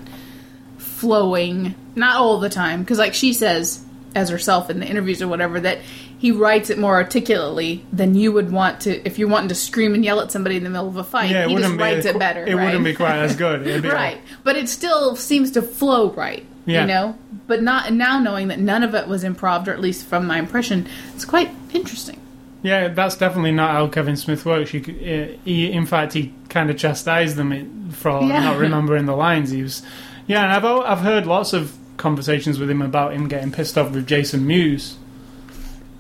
flowing, 0.79 1.75
not 1.97 2.17
all 2.17 2.39
the 2.39 2.49
time, 2.49 2.83
because 2.83 2.99
like 2.99 3.15
she 3.15 3.33
says 3.33 3.85
as 4.15 4.29
herself 4.29 4.71
in 4.71 4.79
the 4.79 4.87
interviews 4.87 5.21
or 5.21 5.27
whatever 5.27 5.59
that 5.59 5.81
he 6.19 6.31
writes 6.31 6.71
it 6.71 6.79
more 6.79 6.95
articulately 6.95 7.85
than 7.93 8.15
you 8.15 8.33
would 8.33 8.51
want 8.51 8.81
to 8.83 9.07
if 9.07 9.19
you're 9.19 9.29
wanting 9.29 9.49
to 9.49 9.55
scream 9.55 9.95
and 9.95 10.05
yell 10.05 10.21
at 10.21 10.33
somebody 10.33 10.57
in 10.57 10.65
the 10.65 10.71
middle 10.71 10.89
of 10.89 10.97
a 10.97 11.05
fight. 11.05 11.31
Yeah, 11.31 11.45
it 11.45 11.49
he 11.49 11.55
just 11.55 11.63
wouldn't 11.63 11.79
be. 11.79 11.83
writes 11.83 12.07
it 12.07 12.19
better. 12.19 12.45
It 12.47 12.55
right? 12.55 12.65
wouldn't 12.67 12.85
be 12.85 12.95
quite 12.95 13.17
as 13.17 13.37
good. 13.37 13.85
Right, 13.85 14.21
but 14.43 14.57
it 14.57 14.69
still 14.69 15.17
seems 15.17 15.51
to 15.53 15.63
flow 15.63 16.11
right. 16.13 16.47
Yeah. 16.67 16.83
You 16.83 16.87
know, 16.87 17.19
but 17.47 17.63
not 17.63 17.93
now 17.93 18.19
knowing 18.19 18.49
that 18.49 18.59
none 18.59 18.83
of 18.83 18.95
it 18.95 19.07
was 19.07 19.23
improv, 19.23 19.67
or 19.69 19.73
at 19.73 19.81
least 19.81 20.07
from 20.07 20.27
my 20.27 20.39
impression, 20.39 20.87
it's 21.15 21.27
quite 21.27 21.51
interesting. 21.75 22.19
Yeah, 22.63 22.89
that's 22.89 23.17
definitely 23.19 23.53
not 23.53 23.73
how 23.73 23.89
Kevin 23.89 24.17
Smith 24.17 24.47
works. 24.47 24.73
You 24.73 24.81
uh, 24.81 25.39
he, 25.45 25.71
in 25.71 25.85
fact, 25.85 26.15
he 26.15 26.33
kind 26.49 26.71
of 26.71 26.79
chastised 26.79 27.37
them 27.37 27.91
for 27.91 28.11
Yeah. 28.23 28.41
not 28.45 28.57
remembering 28.59 29.05
the 29.05 29.15
lines. 29.15 29.51
He 29.51 29.63
was, 29.63 29.83
yeah, 30.27 30.43
and 30.45 30.53
I've 30.53 30.65
I've 30.65 31.01
heard 31.01 31.27
lots 31.27 31.53
of 31.53 31.77
conversations 31.99 32.59
with 32.59 32.71
him 32.71 32.81
about 32.81 33.13
him 33.13 33.29
getting 33.29 33.53
pissed 33.53 33.77
off 33.77 33.91
with 33.93 34.07
Jason 34.07 34.47
Mewes, 34.47 34.97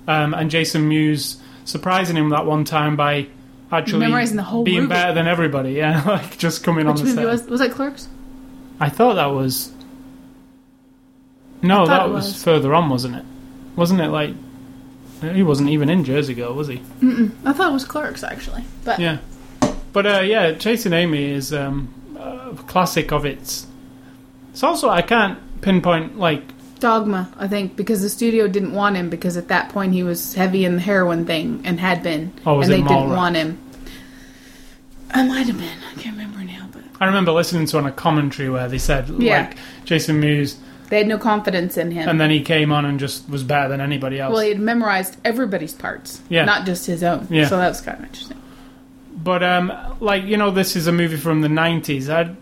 um, 0.07 0.35
and 0.35 0.51
Jason 0.51 0.89
Mewes 0.89 1.39
surprising 1.65 2.17
him 2.17 2.29
that 2.31 2.47
one 2.47 2.65
time 2.65 2.97
by 2.97 3.27
actually 3.73 4.01
Memorizing 4.01 4.37
the 4.37 4.43
whole 4.43 4.65
being 4.65 4.83
movie. 4.83 4.89
better 4.91 5.15
than 5.15 5.27
everybody. 5.27 5.73
Yeah, 5.73 6.03
like 6.07 6.39
just 6.39 6.63
coming 6.65 6.87
Which 6.87 6.99
on 6.99 7.05
the 7.05 7.05
movie 7.05 7.17
set. 7.23 7.27
was 7.27 7.47
was 7.47 7.61
that? 7.61 7.73
Clerks. 7.73 8.09
I 8.81 8.89
thought 8.89 9.15
that 9.15 9.27
was. 9.27 9.73
No, 11.63 11.87
that 11.87 12.11
was, 12.11 12.27
was. 12.27 12.45
further 12.45 12.75
on, 12.75 12.91
wasn't 12.91 13.17
it? 13.17 13.25
Wasn't 13.77 14.01
it 14.01 14.09
like? 14.09 14.35
He 15.23 15.43
wasn't 15.43 15.71
even 15.71 15.89
in 15.89 16.05
Jersey 16.05 16.35
Girl, 16.35 16.53
was 16.53 16.69
he? 16.69 16.83
I 17.45 17.53
thought 17.55 17.71
it 17.71 17.73
was 17.73 17.85
Clerks 17.87 18.23
actually, 18.23 18.65
but 18.85 18.99
Yeah, 18.99 19.19
but 19.93 20.07
uh, 20.07 20.21
yeah, 20.21 20.53
Chasing 20.55 20.93
Amy 20.93 21.31
is 21.31 21.53
um, 21.55 21.89
a 22.19 22.55
classic 22.67 23.13
of 23.13 23.25
its. 23.25 23.67
It's 24.51 24.63
also 24.63 24.91
I 24.91 25.01
can't 25.03 25.39
pinpoint 25.63 26.19
like 26.19 26.43
Dogma, 26.85 27.33
I 27.39 27.49
think, 27.49 27.77
because 27.77 28.03
the 28.03 28.11
studio 28.11 28.47
didn't 28.47 28.75
want 28.75 28.97
him 28.97 29.09
because 29.09 29.39
at 29.39 29.49
that 29.49 29.71
point 29.71 29.95
he 29.95 30.03
was 30.03 30.35
heavy 30.35 30.67
in 30.67 30.75
the 30.77 30.83
heroin 30.83 31.25
thing 31.25 31.63
and 31.65 31.81
had 31.81 32.03
been, 32.03 32.31
Oh, 32.45 32.59
was 32.59 32.69
and 32.69 32.75
they 32.85 32.87
didn't 32.87 33.09
want 33.09 33.37
him. 33.37 33.59
I 35.11 35.27
might 35.27 35.47
have 35.47 35.57
been. 35.59 35.79
I 35.91 35.99
can't 36.01 36.15
remember 36.17 36.45
now, 36.45 36.69
but 36.73 36.83
I 37.01 37.07
remember 37.07 37.33
listening 37.33 37.65
to 37.69 37.79
on 37.79 37.87
a 37.87 37.93
commentary 37.93 38.51
where 38.51 38.69
they 38.69 38.77
said 38.77 39.09
Yeah. 39.19 39.47
like 39.49 39.57
Jason 39.87 40.21
Mewes, 40.21 40.57
they 40.91 40.99
had 40.99 41.07
no 41.09 41.17
confidence 41.17 41.79
in 41.79 41.91
him. 41.91 42.07
and 42.07 42.21
then 42.21 42.29
he 42.29 42.43
came 42.43 42.71
on 42.71 42.85
and 42.85 43.01
just 43.01 43.29
was 43.31 43.43
better 43.43 43.69
than 43.71 43.81
anybody 43.81 44.21
else. 44.21 44.33
well, 44.33 44.43
he 44.43 44.51
had 44.51 44.61
memorized 44.61 45.17
everybody's 45.25 45.73
parts, 45.73 46.21
Yeah. 46.29 46.45
not 46.45 46.67
just 46.67 46.87
his 46.87 47.03
own. 47.03 47.27
Yeah. 47.31 47.47
So 47.49 47.57
that 47.57 47.69
was 47.69 47.81
kind 47.81 47.99
of 47.99 48.05
interesting. 48.05 48.37
But 49.17 49.43
um, 49.43 49.73
like 50.01 50.25
you 50.25 50.37
know, 50.37 50.51
this 50.51 50.77
is 50.77 50.87
a 50.87 50.93
movie 50.93 51.17
from 51.17 51.41
the 51.41 51.49
nineties. 51.49 52.11
I 52.11 52.35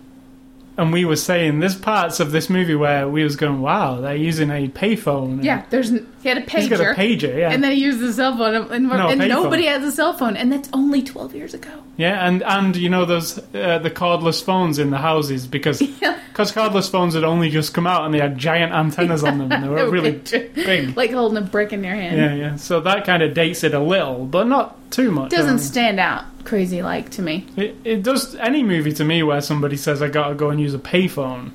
and 0.76 0.92
we 0.92 1.04
were 1.04 1.16
saying 1.16 1.60
there's 1.60 1.76
parts 1.76 2.20
of 2.20 2.32
this 2.32 2.48
movie 2.48 2.74
where 2.74 3.08
we 3.08 3.22
was 3.22 3.36
going, 3.36 3.60
wow, 3.60 4.00
they're 4.00 4.16
using 4.16 4.50
a 4.50 4.68
payphone. 4.68 5.42
Yeah, 5.44 5.64
there's 5.70 5.92
he 6.22 6.28
had 6.28 6.38
a 6.38 6.42
pager, 6.42 6.58
he's 6.60 6.68
got 6.68 6.80
a 6.80 6.84
pager. 6.94 7.36
Yeah, 7.38 7.50
and 7.50 7.62
then 7.64 7.72
he 7.72 7.82
used 7.82 7.98
the 8.00 8.12
cell 8.12 8.36
phone, 8.36 8.54
and, 8.72 8.88
No, 8.88 9.08
and 9.08 9.18
nobody 9.28 9.64
has 9.66 9.82
a 9.82 9.90
cell 9.92 10.12
phone, 10.12 10.36
and 10.36 10.52
that's 10.52 10.68
only 10.72 11.02
twelve 11.02 11.34
years 11.34 11.52
ago. 11.54 11.70
yeah, 11.96 12.26
and 12.26 12.42
and 12.42 12.76
you 12.76 12.88
know 12.88 13.04
those 13.04 13.38
uh, 13.54 13.78
the 13.78 13.90
cordless 13.90 14.42
phones 14.42 14.78
in 14.78 14.90
the 14.90 14.98
houses 14.98 15.46
because 15.46 15.78
because 16.32 16.52
cordless 16.52 16.90
phones 16.90 17.14
had 17.14 17.24
only 17.24 17.50
just 17.50 17.74
come 17.74 17.86
out 17.86 18.04
and 18.04 18.14
they 18.14 18.18
had 18.20 18.38
giant 18.38 18.72
antennas 18.72 19.22
on 19.24 19.38
them 19.38 19.50
and 19.52 19.64
they 19.64 19.68
were 19.84 19.90
really 19.90 20.12
big. 20.12 20.96
like 20.96 21.10
holding 21.10 21.38
a 21.38 21.42
brick 21.42 21.72
in 21.72 21.82
your 21.84 21.94
hand. 21.94 22.16
Yeah, 22.16 22.34
yeah. 22.34 22.56
So 22.56 22.80
that 22.80 23.04
kind 23.04 23.22
of 23.22 23.34
dates 23.34 23.64
it 23.64 23.74
a 23.74 23.80
little, 23.80 24.24
but 24.24 24.46
not 24.46 24.90
too 24.90 25.10
much. 25.10 25.30
Doesn't 25.30 25.50
Um, 25.50 25.58
stand 25.58 25.98
out 26.00 26.24
crazy 26.44 26.82
like 26.82 27.10
to 27.10 27.22
me. 27.22 27.46
It, 27.56 27.76
it 27.84 28.02
does 28.02 28.34
any 28.36 28.62
movie 28.62 28.92
to 28.94 29.04
me 29.04 29.22
where 29.22 29.40
somebody 29.40 29.76
says 29.76 30.00
I 30.02 30.08
gotta 30.08 30.34
go 30.34 30.50
and 30.50 30.60
use 30.60 30.74
a 30.74 30.78
payphone. 30.78 31.50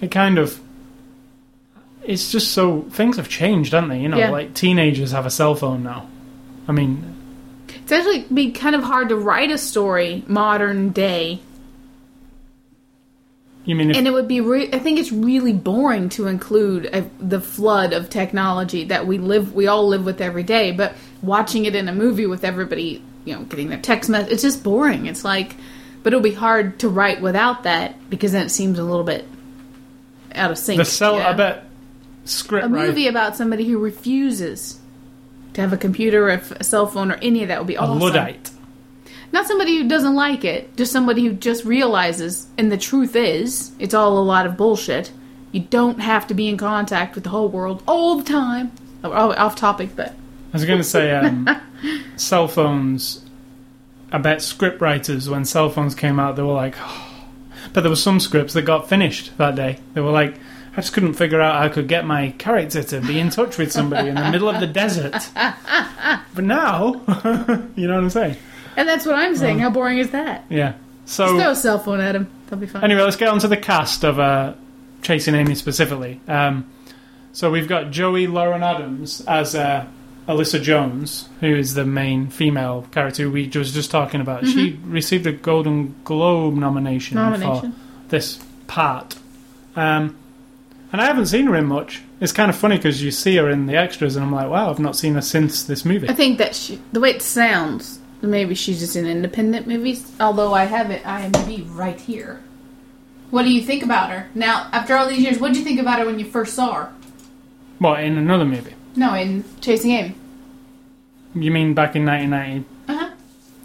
It 0.00 0.10
kind 0.10 0.38
of. 0.38 0.60
It's 2.06 2.30
just 2.30 2.52
so 2.52 2.82
things 2.90 3.16
have 3.16 3.28
changed, 3.28 3.72
haven't 3.72 3.90
they? 3.90 4.00
You 4.00 4.08
know, 4.08 4.16
Yeah. 4.18 4.30
like 4.30 4.54
teenagers 4.54 5.12
have 5.12 5.26
a 5.26 5.30
cell 5.30 5.54
phone 5.54 5.82
now. 5.82 6.06
I 6.68 6.72
mean, 6.72 7.14
It's 7.82 7.92
actually 7.92 8.24
be 8.32 8.50
kind 8.52 8.74
of 8.74 8.82
hard 8.82 9.08
to 9.10 9.16
write 9.16 9.50
a 9.50 9.58
story 9.58 10.24
modern 10.26 10.90
day, 10.90 11.40
you 13.64 13.74
mean 13.74 13.90
if 13.90 13.96
and 13.96 14.06
it 14.06 14.12
would 14.12 14.28
be. 14.28 14.40
Re- 14.40 14.68
I 14.72 14.78
think 14.78 14.98
it's 15.00 15.10
really 15.10 15.52
boring 15.52 16.08
to 16.10 16.28
include 16.28 16.86
a, 16.86 17.04
the 17.18 17.40
flood 17.40 17.92
of 17.92 18.08
technology 18.08 18.84
that 18.84 19.06
we 19.06 19.18
live, 19.18 19.54
we 19.54 19.66
all 19.66 19.88
live 19.88 20.04
with 20.04 20.20
every 20.20 20.44
day. 20.44 20.70
But 20.70 20.94
watching 21.22 21.64
it 21.64 21.74
in 21.74 21.88
a 21.88 21.92
movie 21.92 22.26
with 22.26 22.44
everybody, 22.44 23.02
you 23.24 23.34
know, 23.34 23.42
getting 23.42 23.68
their 23.68 23.80
text 23.80 24.08
message, 24.08 24.32
it's 24.32 24.42
just 24.42 24.62
boring. 24.62 25.06
It's 25.06 25.24
like, 25.24 25.56
but 26.04 26.12
it'll 26.12 26.22
be 26.22 26.32
hard 26.34 26.78
to 26.80 26.88
write 26.88 27.20
without 27.20 27.64
that 27.64 28.08
because 28.08 28.30
then 28.32 28.46
it 28.46 28.50
seems 28.50 28.78
a 28.78 28.84
little 28.84 29.02
bit 29.04 29.26
out 30.32 30.52
of 30.52 30.58
sync. 30.58 30.78
the 30.78 30.84
cell. 30.84 31.16
I 31.16 31.32
bet 31.32 31.64
script 32.26 32.66
a 32.66 32.68
movie 32.68 33.08
about 33.08 33.36
somebody 33.36 33.64
who 33.66 33.78
refuses 33.78 34.80
to 35.54 35.60
have 35.60 35.72
a 35.72 35.76
computer 35.76 36.28
or 36.28 36.30
a 36.30 36.64
cell 36.64 36.86
phone 36.86 37.10
or 37.10 37.18
any 37.22 37.42
of 37.42 37.48
that 37.48 37.58
would 37.58 37.66
be 37.66 37.74
a 37.74 37.80
awesome. 37.80 37.98
luddite. 37.98 38.50
Not 39.32 39.46
somebody 39.46 39.76
who 39.76 39.88
doesn't 39.88 40.14
like 40.14 40.44
it, 40.44 40.76
just 40.76 40.92
somebody 40.92 41.24
who 41.24 41.32
just 41.32 41.64
realizes, 41.64 42.46
and 42.56 42.70
the 42.70 42.78
truth 42.78 43.16
is, 43.16 43.72
it's 43.78 43.94
all 43.94 44.18
a 44.18 44.20
lot 44.20 44.46
of 44.46 44.56
bullshit. 44.56 45.10
You 45.52 45.60
don't 45.60 46.00
have 46.00 46.26
to 46.28 46.34
be 46.34 46.48
in 46.48 46.56
contact 46.56 47.14
with 47.14 47.24
the 47.24 47.30
whole 47.30 47.48
world 47.48 47.82
all 47.86 48.16
the 48.16 48.24
time. 48.24 48.72
Oh, 49.02 49.10
oh, 49.10 49.32
off 49.32 49.56
topic, 49.56 49.96
but 49.96 50.10
I 50.10 50.14
was 50.52 50.64
going 50.64 50.78
to 50.78 50.84
say 50.84 51.12
um, 51.12 51.48
cell 52.16 52.48
phones. 52.48 53.24
I 54.12 54.18
bet 54.18 54.42
script 54.42 54.80
writers, 54.80 55.28
when 55.28 55.44
cell 55.44 55.70
phones 55.70 55.94
came 55.94 56.20
out, 56.20 56.36
they 56.36 56.42
were 56.42 56.52
like, 56.52 56.76
but 57.72 57.80
there 57.80 57.90
were 57.90 57.96
some 57.96 58.20
scripts 58.20 58.54
that 58.54 58.62
got 58.62 58.88
finished 58.88 59.36
that 59.38 59.56
day. 59.56 59.78
They 59.94 60.00
were 60.00 60.12
like, 60.12 60.36
I 60.76 60.80
just 60.82 60.92
couldn't 60.92 61.14
figure 61.14 61.40
out 61.40 61.54
how 61.56 61.62
I 61.62 61.68
could 61.70 61.88
get 61.88 62.04
my 62.04 62.30
character 62.38 62.82
to 62.82 63.00
be 63.00 63.18
in 63.18 63.30
touch 63.30 63.56
with 63.56 63.72
somebody 63.72 64.08
in 64.10 64.14
the 64.14 64.30
middle 64.30 64.48
of 64.48 64.60
the 64.60 64.66
desert. 64.66 65.14
But 66.34 66.44
now, 66.44 66.92
you 67.76 67.86
know 67.88 67.94
what 67.94 68.04
I'm 68.04 68.10
saying? 68.10 68.36
and 68.76 68.86
that's 68.88 69.06
what 69.06 69.14
I'm 69.16 69.34
saying. 69.34 69.58
How 69.58 69.70
boring 69.70 69.98
is 69.98 70.10
that? 70.10 70.44
Yeah. 70.50 70.74
So 71.06 71.26
Just 71.26 71.40
throw 71.40 71.50
a 71.50 71.56
cell 71.56 71.78
phone 71.78 72.00
at 72.00 72.14
him. 72.14 72.28
That'll 72.44 72.58
be 72.58 72.66
fine. 72.66 72.84
anyway, 72.84 73.00
let's 73.02 73.16
get 73.16 73.28
on 73.28 73.38
to 73.40 73.48
the 73.48 73.56
cast 73.56 74.04
of 74.04 74.18
uh, 74.20 74.52
Chasing 75.02 75.34
Amy 75.34 75.54
specifically. 75.54 76.20
Um, 76.28 76.70
so 77.32 77.50
we've 77.50 77.68
got 77.68 77.90
Joey 77.90 78.26
Lauren 78.26 78.62
Adams 78.62 79.22
as 79.26 79.54
uh, 79.54 79.86
Alyssa 80.28 80.62
Jones, 80.62 81.28
who 81.40 81.54
is 81.54 81.74
the 81.74 81.84
main 81.86 82.28
female 82.28 82.86
character 82.92 83.22
who 83.24 83.30
we 83.30 83.48
was 83.48 83.72
just 83.72 83.90
talking 83.90 84.20
about. 84.20 84.46
She 84.46 84.78
received 84.84 85.26
a 85.26 85.32
Golden 85.32 85.94
Globe 86.04 86.54
nomination, 86.54 87.16
Nomination. 87.16 87.72
for 87.72 88.08
this 88.08 88.38
part. 88.66 89.16
Um, 89.74 90.16
and 90.96 91.02
I 91.02 91.08
haven't 91.08 91.26
seen 91.26 91.44
her 91.44 91.54
in 91.54 91.66
much. 91.66 92.00
It's 92.22 92.32
kind 92.32 92.48
of 92.48 92.56
funny 92.56 92.76
because 92.76 93.02
you 93.02 93.10
see 93.10 93.36
her 93.36 93.50
in 93.50 93.66
the 93.66 93.76
extras, 93.76 94.16
and 94.16 94.24
I'm 94.24 94.32
like, 94.32 94.48
wow, 94.48 94.70
I've 94.70 94.78
not 94.78 94.96
seen 94.96 95.12
her 95.12 95.20
since 95.20 95.62
this 95.62 95.84
movie. 95.84 96.08
I 96.08 96.14
think 96.14 96.38
that 96.38 96.56
she, 96.56 96.80
the 96.90 97.00
way 97.00 97.10
it 97.10 97.20
sounds, 97.20 97.98
maybe 98.22 98.54
she's 98.54 98.78
just 98.78 98.96
in 98.96 99.04
independent 99.04 99.66
movies. 99.66 100.10
Although 100.18 100.54
I 100.54 100.64
have 100.64 100.90
it 100.90 101.02
IMDb 101.02 101.66
right 101.68 102.00
here. 102.00 102.40
What 103.28 103.42
do 103.42 103.52
you 103.52 103.60
think 103.60 103.82
about 103.82 104.08
her 104.08 104.30
now? 104.34 104.70
After 104.72 104.96
all 104.96 105.06
these 105.06 105.18
years, 105.18 105.38
what 105.38 105.48
did 105.48 105.58
you 105.58 105.64
think 105.64 105.78
about 105.78 105.98
her 105.98 106.06
when 106.06 106.18
you 106.18 106.24
first 106.24 106.54
saw 106.54 106.72
her? 106.72 106.92
What, 107.78 108.02
in 108.02 108.16
another 108.16 108.46
movie? 108.46 108.72
No, 108.94 109.12
in 109.12 109.44
Chasing 109.60 109.90
Amy. 109.90 110.14
You 111.34 111.50
mean 111.50 111.74
back 111.74 111.94
in 111.94 112.06
1990? 112.06 112.66
Uh 112.88 112.96
huh. 112.96 113.14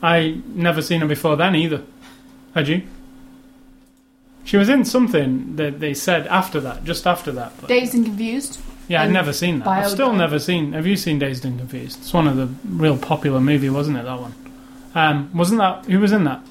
I 0.04 0.42
never 0.48 0.82
seen 0.82 1.00
her 1.00 1.08
before 1.08 1.38
then 1.38 1.56
either. 1.56 1.84
Had 2.54 2.68
you? 2.68 2.82
She 4.44 4.58
was 4.58 4.70
in 4.70 4.86
something 4.86 5.56
that 5.58 5.80
they 5.80 5.94
said 5.94 6.28
after 6.28 6.60
that, 6.62 6.84
just 6.84 7.06
after 7.08 7.32
that. 7.34 7.54
But 7.60 7.68
Dazed 7.70 7.94
and 7.94 8.06
Confused. 8.06 8.60
yeah, 8.88 9.02
I'd 9.02 9.06
and 9.06 9.14
never 9.14 9.34
seen 9.34 9.60
that. 9.60 9.68
I've 9.68 9.90
still 9.92 10.14
never 10.14 10.40
seen. 10.40 10.74
Have 10.74 10.88
you 10.88 10.96
seen 10.98 11.20
Dazed 11.20 11.46
and 11.46 11.58
Confused? 11.60 12.00
It's 12.00 12.14
one 12.14 12.28
of 12.28 12.36
the 12.38 12.50
real 12.68 12.98
popular 12.98 13.40
movie, 13.40 13.70
wasn't 13.70 13.98
it? 13.98 14.04
That 14.06 14.20
one. 14.20 14.34
Um, 14.96 15.30
wasn't 15.34 15.60
that 15.60 15.86
who 15.86 16.00
was 16.00 16.12
in 16.12 16.24
that? 16.26 16.42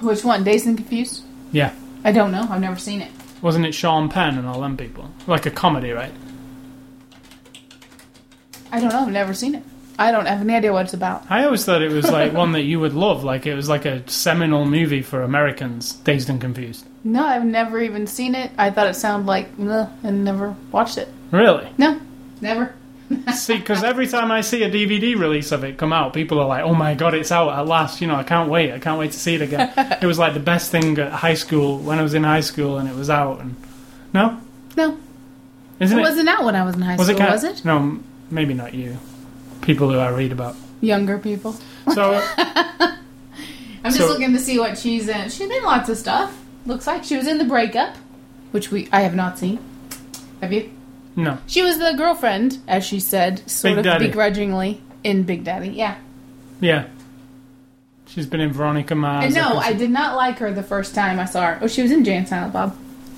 Which 0.00 0.24
one? 0.24 0.44
Dazed 0.44 0.66
and 0.66 0.76
Confused? 0.76 1.22
Yeah, 1.52 1.72
I 2.04 2.12
don't 2.12 2.32
know. 2.32 2.46
I've 2.50 2.60
never 2.60 2.78
seen 2.78 3.00
it. 3.02 3.10
wasn't 3.42 3.66
it 3.66 3.72
Sean 3.74 4.08
Penn 4.08 4.38
and 4.38 4.46
all 4.48 4.60
them 4.60 4.76
people? 4.76 5.10
Like 5.26 5.46
a 5.46 5.50
comedy, 5.50 5.90
right? 5.92 6.12
I 8.72 8.80
don't 8.80 8.92
know. 8.92 9.00
I've 9.00 9.12
never 9.12 9.34
seen 9.34 9.54
it. 9.54 9.62
I 9.98 10.12
don't 10.12 10.26
have 10.26 10.40
any 10.40 10.54
idea 10.54 10.72
what 10.72 10.84
it's 10.84 10.94
about. 10.94 11.24
I 11.28 11.44
always 11.44 11.64
thought 11.64 11.82
it 11.82 11.90
was 11.90 12.08
like 12.10 12.32
one 12.32 12.52
that 12.52 12.62
you 12.62 12.78
would 12.78 12.94
love. 12.94 13.24
Like 13.24 13.46
it 13.46 13.54
was 13.54 13.68
like 13.68 13.84
a 13.84 14.08
seminal 14.08 14.64
movie 14.64 15.02
for 15.02 15.22
Americans. 15.22 15.94
Dazed 15.94 16.30
and 16.30 16.40
Confused. 16.40 16.86
No, 17.02 17.24
I've 17.26 17.44
never 17.44 17.80
even 17.80 18.06
seen 18.06 18.34
it. 18.36 18.52
I 18.56 18.70
thought 18.70 18.86
it 18.86 18.94
sounded 18.94 19.26
like, 19.26 19.48
Ugh, 19.60 19.88
and 20.04 20.24
never 20.24 20.54
watched 20.70 20.98
it. 20.98 21.08
Really? 21.32 21.68
No, 21.78 22.00
never. 22.40 22.74
See, 23.34 23.56
because 23.56 23.82
every 23.82 24.06
time 24.06 24.30
I 24.30 24.42
see 24.42 24.62
a 24.64 24.70
DVD 24.70 25.18
release 25.18 25.50
of 25.50 25.64
it 25.64 25.78
come 25.78 25.94
out, 25.94 26.12
people 26.12 26.38
are 26.40 26.46
like, 26.46 26.62
"Oh 26.62 26.74
my 26.74 26.92
god, 26.94 27.14
it's 27.14 27.32
out 27.32 27.58
at 27.58 27.66
last!" 27.66 28.02
You 28.02 28.06
know, 28.06 28.16
I 28.16 28.22
can't 28.22 28.50
wait. 28.50 28.70
I 28.70 28.78
can't 28.78 28.98
wait 28.98 29.12
to 29.12 29.18
see 29.18 29.34
it 29.34 29.40
again. 29.40 29.72
it 30.02 30.04
was 30.06 30.18
like 30.18 30.34
the 30.34 30.40
best 30.40 30.70
thing 30.70 30.98
at 30.98 31.10
high 31.10 31.32
school 31.32 31.78
when 31.78 31.98
I 31.98 32.02
was 32.02 32.12
in 32.12 32.22
high 32.22 32.40
school, 32.42 32.76
and 32.76 32.86
it 32.86 32.94
was 32.94 33.08
out. 33.08 33.40
And 33.40 33.56
no, 34.12 34.38
No, 34.76 34.98
isn't 35.80 35.96
it 35.98 36.00
it? 36.00 36.04
wasn't 36.04 36.28
out 36.28 36.44
when 36.44 36.54
I 36.54 36.64
was 36.64 36.74
in 36.74 36.82
high 36.82 36.96
was 36.96 37.06
school, 37.08 37.18
it? 37.22 37.30
was 37.30 37.44
it? 37.44 37.64
No, 37.64 37.98
maybe 38.30 38.52
not 38.52 38.74
you. 38.74 38.98
People 39.68 39.90
who 39.90 39.98
I 39.98 40.08
read 40.08 40.32
about. 40.32 40.56
Younger 40.80 41.18
people. 41.18 41.54
So 41.92 42.14
I'm 42.38 42.96
just 43.84 43.98
So- 43.98 44.06
looking 44.08 44.32
to 44.32 44.38
see 44.38 44.58
what 44.58 44.78
she's 44.78 45.08
in. 45.08 45.28
She's 45.28 45.50
in 45.50 45.62
lots 45.62 45.90
of 45.90 45.98
stuff. 45.98 46.34
Looks 46.64 46.86
like 46.86 47.04
she 47.04 47.18
was 47.18 47.26
in 47.26 47.36
the 47.36 47.44
breakup, 47.44 47.94
which 48.50 48.70
we 48.70 48.88
I 48.92 49.00
have 49.02 49.14
not 49.14 49.38
seen. 49.38 49.58
Have 50.40 50.54
you? 50.54 50.70
no, 51.16 51.36
She 51.46 51.60
was 51.62 51.78
the 51.78 51.92
girlfriend, 51.98 52.58
as 52.66 52.82
she 52.86 52.98
said, 52.98 53.38
sort 53.50 53.72
Big 53.72 53.78
of 53.78 53.84
Daddy. 53.84 54.06
begrudgingly 54.06 54.80
in 55.04 55.24
Big 55.24 55.44
Daddy. 55.44 55.68
Yeah. 55.68 55.96
yeah, 56.60 56.86
she's 58.06 58.24
been 58.26 58.40
in 58.40 58.52
Veronica 58.52 58.94
Mars. 58.94 59.24
And 59.26 59.34
no, 59.34 59.58
I 59.58 59.72
did 59.74 59.90
not 59.90 60.16
like 60.16 60.38
her 60.38 60.50
the 60.52 60.62
first 60.62 60.94
time 60.94 61.18
I 61.18 61.24
saw 61.26 61.44
her. 61.46 61.58
Oh, 61.60 61.66
she 61.68 61.82
was 61.82 61.90
in 61.92 62.04
Jay 62.04 62.16
and 62.16 62.26
Silent 62.26 62.52
Bob 62.54 62.74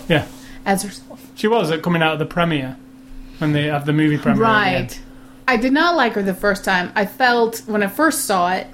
Yeah, 0.09 0.27
as 0.67 0.83
herself. 0.83 1.25
she 1.37 1.47
was 1.47 1.71
at 1.71 1.83
coming 1.83 2.03
out 2.03 2.15
of 2.15 2.19
the 2.19 2.27
premiere 2.27 2.77
when 3.39 3.53
they 3.53 3.65
have 3.67 3.87
the 3.87 3.93
movie 3.93 4.17
premiere. 4.19 4.45
at 4.45 4.49
the 4.65 4.77
end. 4.77 4.91
Right. 4.91 5.01
I 5.51 5.57
did 5.57 5.73
not 5.73 5.97
like 5.97 6.13
her 6.13 6.23
the 6.23 6.33
first 6.33 6.65
time. 6.65 6.93
I 6.95 7.07
felt 7.07 7.65
when 7.67 7.83
I 7.83 7.89
first 7.89 8.25
saw 8.25 8.53
it, 8.53 8.69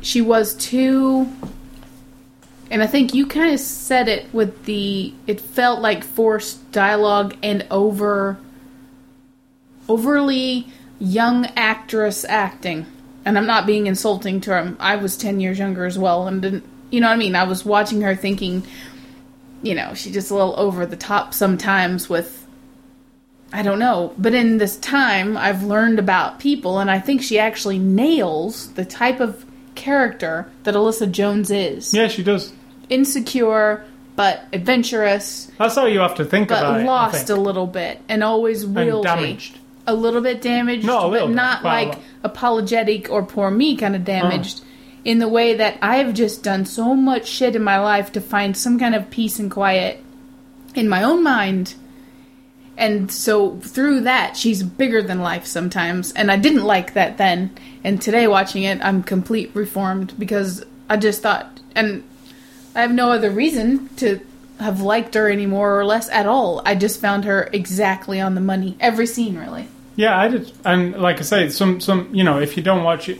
she 0.00 0.22
was 0.22 0.54
too. 0.54 1.30
And 2.70 2.82
I 2.82 2.86
think 2.86 3.12
you 3.12 3.26
kind 3.26 3.52
of 3.52 3.60
said 3.60 4.08
it 4.08 4.32
with 4.32 4.64
the. 4.64 5.12
It 5.26 5.42
felt 5.42 5.82
like 5.82 6.02
forced 6.02 6.72
dialogue 6.72 7.36
and 7.42 7.66
over. 7.70 8.38
overly 9.90 10.68
young 10.98 11.44
actress 11.54 12.24
acting. 12.24 12.86
And 13.26 13.36
I'm 13.36 13.46
not 13.46 13.66
being 13.66 13.86
insulting 13.86 14.40
to 14.42 14.52
her. 14.52 14.76
I 14.80 14.96
was 14.96 15.18
10 15.18 15.40
years 15.40 15.58
younger 15.58 15.84
as 15.84 15.98
well 15.98 16.26
and 16.28 16.40
didn't. 16.40 16.64
You 16.90 17.02
know 17.02 17.08
what 17.08 17.14
I 17.14 17.18
mean? 17.18 17.36
I 17.36 17.44
was 17.44 17.62
watching 17.62 18.00
her 18.00 18.16
thinking, 18.16 18.66
you 19.62 19.74
know, 19.74 19.92
she's 19.92 20.14
just 20.14 20.30
a 20.30 20.34
little 20.34 20.58
over 20.58 20.86
the 20.86 20.96
top 20.96 21.34
sometimes 21.34 22.08
with 22.08 22.45
I 23.58 23.62
don't 23.62 23.78
know, 23.78 24.12
but 24.18 24.34
in 24.34 24.58
this 24.58 24.76
time, 24.76 25.36
I've 25.36 25.62
learned 25.62 25.98
about 25.98 26.40
people, 26.40 26.78
and 26.78 26.90
I 26.90 26.98
think 27.00 27.22
she 27.22 27.38
actually 27.38 27.78
nails 27.78 28.70
the 28.74 28.84
type 28.84 29.18
of 29.18 29.46
character 29.74 30.50
that 30.64 30.74
Alyssa 30.74 31.10
Jones 31.10 31.50
is. 31.50 31.94
Yeah, 31.94 32.08
she 32.08 32.22
does. 32.22 32.52
Insecure, 32.90 33.84
but 34.14 34.44
adventurous, 34.52 35.50
That's 35.58 35.74
how 35.74 35.86
you 35.86 36.00
have 36.00 36.14
to 36.16 36.24
think 36.24 36.48
but 36.48 36.58
about 36.58 36.80
it. 36.80 36.82
I 36.82 36.86
lost 36.86 37.26
think. 37.26 37.30
a 37.30 37.40
little 37.40 37.66
bit, 37.66 38.00
and 38.08 38.22
always 38.22 38.62
and 38.64 38.74
will 38.74 39.02
be. 39.02 39.06
damaged. 39.06 39.58
A 39.86 39.94
little 39.94 40.20
bit 40.20 40.42
damaged, 40.42 40.84
No, 40.86 41.06
a 41.06 41.08
little 41.08 41.28
but 41.28 41.32
bit, 41.32 41.36
not 41.36 41.64
like 41.64 41.98
apologetic 42.24 43.10
or 43.10 43.22
poor 43.24 43.50
me 43.50 43.76
kind 43.76 43.94
of 43.96 44.02
Uh-huh. 44.08 44.20
damaged. 44.20 44.60
In 45.04 45.18
the 45.20 45.28
way 45.28 45.54
that 45.54 45.78
I've 45.80 46.14
just 46.14 46.42
done 46.42 46.64
so 46.66 46.94
much 46.94 47.26
shit 47.28 47.54
in 47.54 47.62
my 47.62 47.78
life 47.78 48.10
to 48.12 48.20
find 48.20 48.56
some 48.56 48.78
kind 48.78 48.94
of 48.94 49.08
peace 49.08 49.38
and 49.38 49.50
quiet 49.50 50.02
in 50.74 50.88
my 50.88 51.02
own 51.04 51.22
mind 51.22 51.74
and 52.78 53.10
so 53.10 53.56
through 53.60 54.00
that 54.00 54.36
she's 54.36 54.62
bigger 54.62 55.02
than 55.02 55.20
life 55.20 55.46
sometimes. 55.46 56.12
And 56.12 56.30
i 56.30 56.36
didn't 56.36 56.64
like 56.64 56.94
that 56.94 57.18
then. 57.18 57.56
And 57.84 58.00
today 58.00 58.26
watching 58.26 58.62
it 58.64 58.82
i'm 58.84 59.02
complete 59.02 59.50
reformed 59.54 60.18
because 60.18 60.64
i 60.88 60.96
just 60.96 61.22
thought 61.22 61.60
and 61.74 62.02
i 62.74 62.80
have 62.80 62.92
no 62.92 63.10
other 63.10 63.30
reason 63.30 63.88
to 63.96 64.20
have 64.58 64.80
liked 64.80 65.14
her 65.14 65.28
any 65.28 65.46
more 65.46 65.78
or 65.78 65.84
less 65.84 66.08
at 66.08 66.26
all. 66.26 66.62
I 66.64 66.74
just 66.74 67.00
found 67.00 67.24
her 67.24 67.48
exactly 67.52 68.20
on 68.20 68.34
the 68.34 68.40
money 68.40 68.76
every 68.80 69.06
scene 69.06 69.36
really. 69.36 69.68
Yeah, 69.96 70.18
I 70.18 70.28
did, 70.28 70.52
and 70.64 71.00
like 71.00 71.18
I 71.18 71.22
say, 71.22 71.48
some 71.48 71.80
some 71.80 72.14
you 72.14 72.22
know, 72.22 72.38
if 72.38 72.56
you 72.56 72.62
don't 72.62 72.84
watch 72.84 73.08
it, 73.08 73.18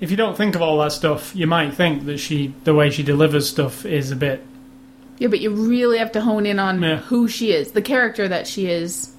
if 0.00 0.10
you 0.10 0.16
don't 0.16 0.36
think 0.36 0.54
of 0.54 0.62
all 0.62 0.78
that 0.78 0.92
stuff, 0.92 1.34
you 1.34 1.46
might 1.46 1.72
think 1.72 2.04
that 2.04 2.18
she, 2.18 2.54
the 2.64 2.74
way 2.74 2.90
she 2.90 3.02
delivers 3.02 3.48
stuff, 3.48 3.86
is 3.86 4.10
a 4.10 4.16
bit 4.16 4.44
Yeah, 5.18 5.28
but 5.28 5.40
you 5.40 5.50
really 5.50 5.98
have 5.98 6.12
to 6.12 6.20
hone 6.20 6.44
in 6.46 6.58
on 6.58 6.82
Yeah. 6.82 6.96
who 6.98 7.26
she 7.28 7.52
is, 7.52 7.72
the 7.72 7.82
character 7.82 8.28
that 8.28 8.46
she 8.46 8.66
is. 8.68 9.12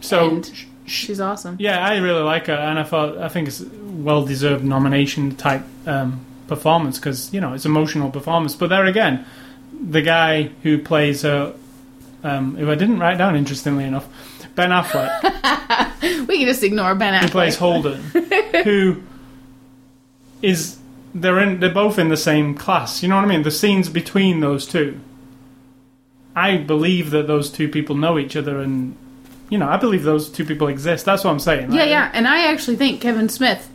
So 0.00 0.28
And- 0.30 0.46
sh- 0.46 0.64
She's 0.88 1.20
awesome. 1.20 1.56
yeah, 1.58 1.84
I 1.84 1.96
really 1.96 2.22
like 2.22 2.46
her, 2.46 2.54
and 2.54 2.78
I 2.78 2.84
thought 2.84 3.18
I 3.18 3.28
think 3.28 3.48
it's 3.48 3.60
a 3.60 3.66
well-deserved 3.66 4.64
nomination 4.64 5.34
type 5.34 5.62
um, 5.86 6.20
performance 6.46 6.98
because 7.00 7.32
you 7.34 7.40
know 7.40 7.54
it's 7.54 7.66
emotional 7.66 8.08
performance. 8.10 8.54
But 8.54 8.68
there 8.68 8.84
again, 8.84 9.24
the 9.90 10.00
guy 10.02 10.50
who 10.62 10.78
plays 10.78 11.22
her, 11.22 11.54
um, 12.22 12.56
who 12.56 12.70
I 12.70 12.76
didn't 12.76 13.00
write 13.00 13.18
down, 13.18 13.34
interestingly 13.34 13.82
enough, 13.84 14.06
Ben 14.54 14.70
Affleck. 14.70 15.10
We 16.28 16.38
can 16.38 16.46
just 16.46 16.62
ignore 16.62 16.94
Ben 16.94 17.14
Affleck. 17.14 17.22
who 17.24 17.28
plays 17.30 17.56
Holden, 17.56 18.00
who 18.64 19.02
is 20.42 20.78
they're 21.14 21.40
in 21.40 21.60
they're 21.60 21.70
both 21.72 21.98
in 21.98 22.08
the 22.08 22.16
same 22.16 22.54
class. 22.54 23.02
You 23.02 23.08
know 23.08 23.16
what 23.16 23.24
I 23.24 23.28
mean? 23.28 23.42
The 23.42 23.50
scenes 23.50 23.88
between 23.88 24.40
those 24.40 24.66
two. 24.66 25.00
I 26.36 26.58
believe 26.58 27.10
that 27.10 27.26
those 27.26 27.50
two 27.50 27.68
people 27.68 27.96
know 27.96 28.18
each 28.18 28.36
other, 28.36 28.60
and 28.60 28.94
you 29.48 29.56
know 29.58 29.66
I 29.68 29.78
believe 29.78 30.02
those 30.04 30.28
two 30.28 30.44
people 30.44 30.68
exist. 30.68 31.04
That's 31.06 31.24
what 31.24 31.30
I'm 31.30 31.40
saying. 31.40 31.72
Yeah, 31.72 31.80
Like, 31.80 31.90
yeah, 31.90 32.10
and 32.12 32.28
I 32.28 32.52
actually 32.52 32.76
think 32.76 33.00
Kevin 33.00 33.28
Smith, 33.30 33.68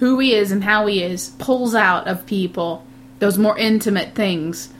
who 0.00 0.18
he 0.18 0.34
is 0.34 0.50
and 0.50 0.64
how 0.64 0.86
he 0.86 1.02
is, 1.02 1.30
pulls 1.38 1.74
out 1.74 2.08
of 2.08 2.26
people 2.26 2.84
those 3.20 3.38
more 3.38 3.56
intimate 3.56 4.14
things. 4.14 4.70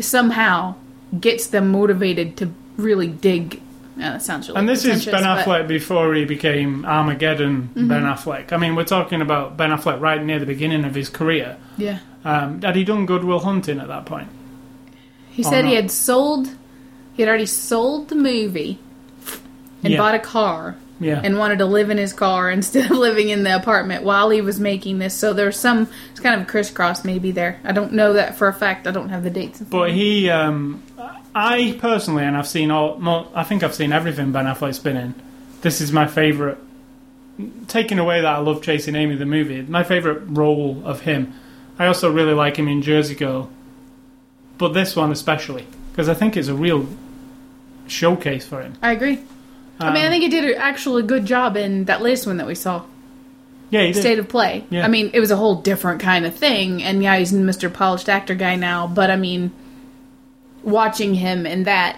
Somehow 0.00 0.74
gets 1.18 1.48
them 1.48 1.70
motivated 1.70 2.36
to 2.38 2.52
really 2.76 3.08
dig. 3.08 3.60
Yeah, 3.96 4.12
that 4.12 4.22
sounds 4.22 4.48
really. 4.48 4.60
And 4.60 4.68
this 4.68 4.84
is 4.84 5.04
Ben 5.04 5.14
pretentious, 5.14 5.44
but- 5.44 5.62
Affleck 5.64 5.68
before 5.68 6.14
he 6.14 6.24
became 6.24 6.84
Armageddon 6.84 7.70
Ben 7.74 8.04
Affleck. 8.04 8.52
I 8.52 8.56
mean, 8.56 8.76
we're 8.76 8.84
talking 8.84 9.20
about 9.20 9.56
Ben 9.56 9.70
Affleck 9.70 10.00
right 10.00 10.22
near 10.22 10.38
the 10.38 10.46
beginning 10.46 10.84
of 10.84 10.94
his 10.94 11.08
career. 11.08 11.56
Yeah, 11.76 11.98
Um, 12.24 12.62
had 12.62 12.76
he 12.76 12.84
done 12.84 13.06
Goodwill 13.06 13.40
Hunting 13.40 13.80
at 13.80 13.88
that 13.88 14.04
point? 14.06 14.28
He 15.38 15.44
Oh, 15.46 15.50
said 15.50 15.64
he 15.66 15.74
had 15.74 15.90
sold. 15.92 16.48
He 17.14 17.22
had 17.22 17.28
already 17.28 17.46
sold 17.46 18.08
the 18.08 18.16
movie 18.16 18.78
and 19.84 19.92
Yeah. 19.92 19.98
bought 19.98 20.14
a 20.16 20.18
car 20.18 20.74
Yeah. 21.00 21.20
and 21.22 21.38
wanted 21.38 21.58
to 21.60 21.64
live 21.64 21.90
in 21.90 21.96
his 21.96 22.12
car 22.12 22.50
instead 22.58 22.90
of 22.90 22.96
living 22.96 23.28
in 23.28 23.44
the 23.44 23.54
apartment 23.54 24.02
while 24.02 24.30
he 24.30 24.40
was 24.40 24.58
making 24.58 24.98
this. 24.98 25.14
So 25.14 25.32
there's 25.32 25.56
some 25.56 25.86
it's 26.10 26.18
kind 26.18 26.40
of 26.40 26.48
crisscross 26.48 27.04
maybe 27.04 27.30
there. 27.30 27.60
I 27.64 27.70
don't 27.70 27.92
know 27.92 28.14
that 28.14 28.36
for 28.36 28.48
a 28.48 28.52
fact. 28.52 28.88
I 28.88 28.90
don't 28.90 29.10
have 29.10 29.22
the 29.22 29.30
dates. 29.30 29.60
But 29.60 29.92
he, 29.92 30.28
um, 30.28 30.82
I 31.36 31.76
personally, 31.78 32.24
and 32.24 32.36
I've 32.36 32.48
seen 32.48 32.72
all, 32.72 33.00
I 33.32 33.44
think 33.44 33.62
I've 33.62 33.74
seen 33.74 33.92
everything 33.92 34.32
Ben 34.32 34.46
Affleck's 34.46 34.80
been 34.80 34.96
in. 34.96 35.14
This 35.62 35.80
is 35.80 35.92
my 35.92 36.08
favourite. 36.08 36.58
Taking 37.68 38.00
away 38.00 38.20
that 38.22 38.34
I 38.34 38.38
love 38.38 38.62
Chasing 38.62 38.96
Amy, 38.96 39.14
the 39.14 39.24
movie, 39.26 39.62
my 39.62 39.84
favourite 39.84 40.22
role 40.26 40.82
of 40.84 41.02
him. 41.02 41.34
I 41.78 41.86
also 41.86 42.10
really 42.10 42.32
like 42.34 42.56
him 42.56 42.66
in 42.66 42.82
Jersey 42.82 43.14
Girl, 43.14 43.48
but 44.58 44.74
this 44.74 44.94
one 44.96 45.10
especially 45.12 45.66
because 45.92 46.08
I 46.08 46.14
think 46.14 46.36
it's 46.36 46.48
a 46.48 46.54
real 46.54 46.86
showcase 47.86 48.46
for 48.46 48.60
him. 48.62 48.74
I 48.82 48.92
agree. 48.92 49.18
I 49.80 49.92
mean, 49.92 50.02
I 50.02 50.06
Um, 50.06 50.10
think 50.10 50.22
he 50.24 50.28
did 50.28 50.44
an 50.44 50.54
actually 50.58 51.02
good 51.04 51.24
job 51.24 51.56
in 51.56 51.84
that 51.84 52.02
last 52.02 52.26
one 52.26 52.36
that 52.38 52.46
we 52.46 52.54
saw, 52.56 52.82
yeah, 53.70 53.82
he 53.82 53.92
did. 53.92 54.00
State 54.00 54.18
of 54.18 54.28
Play. 54.28 54.64
Yeah. 54.70 54.84
I 54.84 54.88
mean, 54.88 55.10
it 55.14 55.20
was 55.20 55.30
a 55.30 55.36
whole 55.36 55.54
different 55.56 56.00
kind 56.00 56.26
of 56.26 56.34
thing, 56.34 56.82
and 56.82 57.02
yeah, 57.02 57.16
he's 57.16 57.32
Mr. 57.32 57.72
Polished 57.72 58.08
Actor 58.08 58.34
guy 58.34 58.56
now. 58.56 58.86
But 58.88 59.10
I 59.10 59.16
mean, 59.16 59.52
watching 60.62 61.14
him 61.14 61.46
in 61.46 61.64
that 61.64 61.96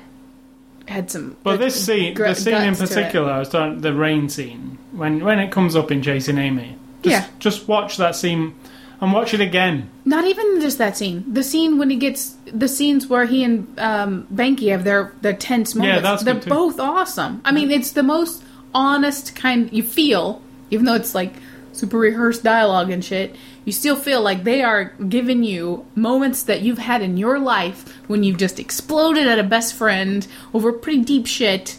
had 0.87 1.11
some. 1.11 1.37
But 1.43 1.53
good 1.53 1.61
this 1.67 1.85
scene, 1.85 2.15
gr- 2.15 2.27
the 2.27 2.35
scene 2.35 2.55
in 2.55 2.75
guts 2.75 2.79
to 2.79 2.85
it. 2.85 2.89
particular, 2.89 3.31
I 3.33 3.39
was 3.39 3.49
talking, 3.49 3.81
the 3.81 3.95
rain 3.95 4.29
scene, 4.29 4.79
when 4.93 5.25
when 5.25 5.39
it 5.39 5.51
comes 5.51 5.75
up 5.77 5.91
in 5.91 6.03
Chasing 6.03 6.39
Amy, 6.39 6.77
just, 7.03 7.13
Yeah. 7.13 7.27
just 7.39 7.69
watch 7.69 7.97
that 7.97 8.15
scene 8.17 8.55
and 9.01 9.13
watch 9.13 9.33
it 9.35 9.41
again. 9.41 9.89
Not 10.05 10.25
even 10.27 10.61
just 10.61 10.79
that 10.79 10.97
scene. 10.97 11.25
The 11.27 11.43
scene 11.43 11.79
when 11.79 11.91
he 11.91 11.97
gets 11.97 12.37
the 12.47 12.69
scenes 12.69 13.07
where 13.07 13.25
he 13.25 13.43
and 13.45 13.79
um, 13.81 14.27
Banky 14.33 14.71
have 14.71 14.85
their 14.85 15.13
their 15.23 15.33
tense 15.35 15.75
moments. 15.75 15.97
Yeah, 15.97 16.01
that's 16.01 16.23
They're 16.25 16.35
good 16.35 16.43
too. 16.45 16.51
both 16.51 16.79
awesome. 16.81 17.41
I 17.45 17.53
mean, 17.53 17.71
it's 17.71 17.93
the 17.93 18.03
most 18.03 18.43
honest 18.75 19.35
kind 19.35 19.73
you 19.73 19.83
feel, 19.83 20.43
even 20.71 20.85
though 20.87 20.95
it's 20.95 21.15
like 21.15 21.33
super 21.73 21.99
rehearsed 21.99 22.43
dialogue 22.43 22.91
and 22.91 23.05
shit. 23.05 23.37
You 23.65 23.73
still 23.73 23.97
feel 23.97 24.23
like 24.23 24.45
they 24.45 24.63
are 24.63 24.85
giving 25.09 25.45
you 25.45 25.87
moments 25.95 26.43
that 26.45 26.63
you've 26.63 26.79
had 26.79 27.03
in 27.03 27.17
your 27.19 27.39
life 27.39 27.95
when 28.09 28.23
you've 28.25 28.39
just 28.39 28.59
exploded 28.59 29.27
at 29.29 29.39
a 29.39 29.43
best 29.45 29.75
friend 29.75 30.27
over 30.55 30.73
pretty 30.73 31.03
deep 31.03 31.27
shit, 31.27 31.79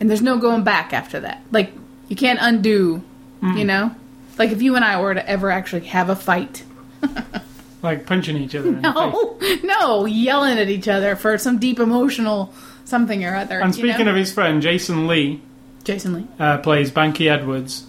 and 0.00 0.08
there's 0.08 0.22
no 0.22 0.38
going 0.38 0.62
back 0.64 0.92
after 0.92 1.18
that. 1.20 1.42
Like 1.50 1.72
you 2.08 2.16
can't 2.16 2.38
undo, 2.42 3.02
Mm. 3.42 3.58
you 3.58 3.64
know. 3.64 3.94
Like 4.38 4.50
if 4.50 4.62
you 4.62 4.76
and 4.76 4.84
I 4.84 5.00
were 5.00 5.14
to 5.14 5.28
ever 5.28 5.50
actually 5.50 5.86
have 5.86 6.08
a 6.08 6.16
fight, 6.16 6.64
Like 7.82 8.06
punching 8.06 8.36
each 8.36 8.54
other 8.54 8.68
in 8.68 8.80
the 8.80 8.92
face. 8.92 9.62
no, 9.64 9.78
no, 9.80 10.06
yelling 10.06 10.58
at 10.58 10.68
each 10.68 10.86
other 10.86 11.16
for 11.16 11.36
some 11.36 11.58
deep 11.58 11.80
emotional 11.80 12.54
something 12.84 13.24
or 13.24 13.34
other. 13.34 13.58
And 13.60 13.76
you 13.76 13.82
speaking 13.88 14.04
know? 14.04 14.12
of 14.12 14.16
his 14.16 14.32
friend, 14.32 14.62
Jason 14.62 15.08
Lee 15.08 15.40
Jason 15.84 16.14
Lee, 16.14 16.26
uh, 16.38 16.58
plays 16.58 16.92
Banky 16.92 17.28
Edwards. 17.28 17.84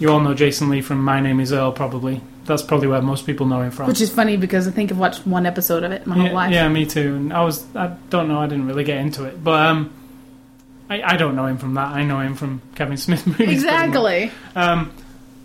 You 0.00 0.10
all 0.10 0.18
know 0.20 0.34
Jason 0.34 0.68
Lee 0.70 0.80
from 0.82 1.02
My 1.04 1.20
Name 1.20 1.38
Is 1.40 1.52
Earl, 1.52 1.70
probably. 1.72 2.20
That's 2.46 2.62
probably 2.62 2.88
where 2.88 3.00
most 3.00 3.26
people 3.26 3.46
know 3.46 3.60
him 3.62 3.70
from. 3.70 3.86
which 3.86 4.00
is 4.00 4.10
funny 4.10 4.36
because 4.36 4.66
I 4.68 4.70
think 4.72 4.90
I've 4.90 4.98
watched 4.98 5.24
one 5.26 5.46
episode 5.46 5.84
of 5.84 5.92
it 5.92 6.06
my 6.06 6.16
whole 6.16 6.32
life. 6.32 6.52
yeah, 6.52 6.68
me 6.68 6.84
too. 6.84 7.14
And 7.14 7.32
I 7.32 7.42
was, 7.44 7.64
I 7.76 7.96
don't 8.10 8.26
know, 8.28 8.38
I 8.40 8.46
didn't 8.48 8.66
really 8.66 8.84
get 8.84 8.98
into 8.98 9.24
it, 9.24 9.42
but 9.42 9.66
um, 9.66 9.92
I, 10.90 11.00
I 11.02 11.16
don't 11.16 11.34
know 11.36 11.46
him 11.46 11.58
from 11.58 11.74
that. 11.74 11.88
I 11.88 12.02
know 12.02 12.20
him 12.20 12.34
from 12.34 12.60
Kevin 12.74 12.96
Smith 12.96 13.24
movies. 13.26 13.50
exactly. 13.62 14.30
Um, 14.54 14.92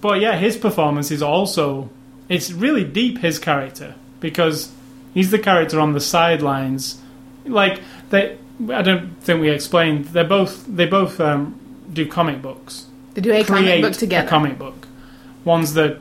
but 0.02 0.20
yeah, 0.20 0.36
his 0.36 0.58
performance 0.58 1.12
is 1.12 1.22
also 1.22 1.90
it's 2.28 2.52
really 2.52 2.84
deep. 2.84 3.20
His 3.20 3.40
character 3.40 3.96
because 4.20 4.72
he's 5.14 5.32
the 5.32 5.40
character 5.40 5.80
on 5.80 5.94
the 5.94 6.00
sidelines. 6.00 7.00
Like 7.46 7.82
they, 8.10 8.38
I 8.70 8.82
don't 8.82 9.22
think 9.22 9.42
we 9.42 9.50
explained. 9.50 10.06
They're 10.06 10.24
both 10.24 10.66
they 10.68 10.86
both 10.86 11.20
um, 11.20 11.60
do 11.92 12.08
comic 12.08 12.42
books. 12.42 12.88
They 13.14 13.22
do 13.22 13.32
a 13.32 13.44
comic 13.44 13.82
book 13.82 13.94
together. 13.94 14.28
a 14.28 14.30
comic 14.30 14.58
book. 14.58 14.88
One's 15.44 15.74
the 15.74 16.00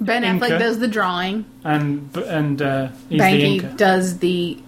ben 0.00 0.22
Inker. 0.22 0.40
Affleck 0.40 0.58
does 0.58 0.78
the 0.78 0.88
drawing. 0.88 1.44
and 1.64 2.16
and 2.16 2.60
uh, 2.60 2.88
he's 3.08 3.20
the 3.20 3.58
inker, 3.60 3.76
does 3.76 4.18
the 4.18 4.58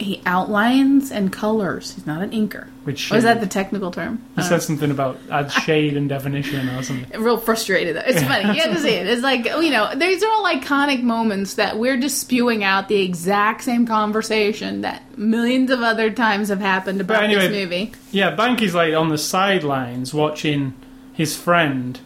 he 0.00 0.22
outlines 0.26 1.10
and 1.10 1.32
colors. 1.32 1.94
He's 1.94 2.06
not 2.06 2.22
an 2.22 2.30
inker. 2.30 2.68
which 2.84 3.10
Or 3.12 3.16
is 3.16 3.24
that 3.24 3.40
the 3.40 3.46
technical 3.46 3.90
term? 3.90 4.22
he 4.36 4.42
said 4.42 4.62
something 4.62 4.90
about 4.90 5.18
add 5.30 5.50
shade 5.50 5.96
and 5.96 6.08
definition 6.08 6.68
or 6.70 6.82
something. 6.82 7.20
real 7.22 7.36
frustrated. 7.38 7.96
It's 7.96 8.22
funny. 8.22 8.54
You 8.56 8.62
have 8.62 8.74
to 8.74 8.80
see 8.80 8.94
it. 8.94 9.06
It's 9.06 9.22
like 9.22 9.44
you 9.44 9.70
know, 9.70 9.94
these 9.94 10.22
are 10.22 10.30
all 10.30 10.44
iconic 10.44 11.02
moments 11.02 11.54
that 11.54 11.78
we're 11.78 11.98
just 11.98 12.18
spewing 12.18 12.64
out 12.64 12.88
the 12.88 13.00
exact 13.02 13.64
same 13.64 13.86
conversation 13.86 14.80
that 14.82 15.02
millions 15.18 15.70
of 15.70 15.80
other 15.82 16.10
times 16.10 16.48
have 16.48 16.60
happened 16.60 17.00
about 17.00 17.22
anyway- 17.24 17.48
this 17.48 17.64
movie. 17.64 17.92
Yeah, 18.10 18.34
Banky's 18.34 18.74
like 18.74 18.94
on 18.94 19.08
the 19.08 19.18
sidelines 19.18 20.12
watching 20.14 20.74
his 21.12 21.36
friend, 21.36 22.00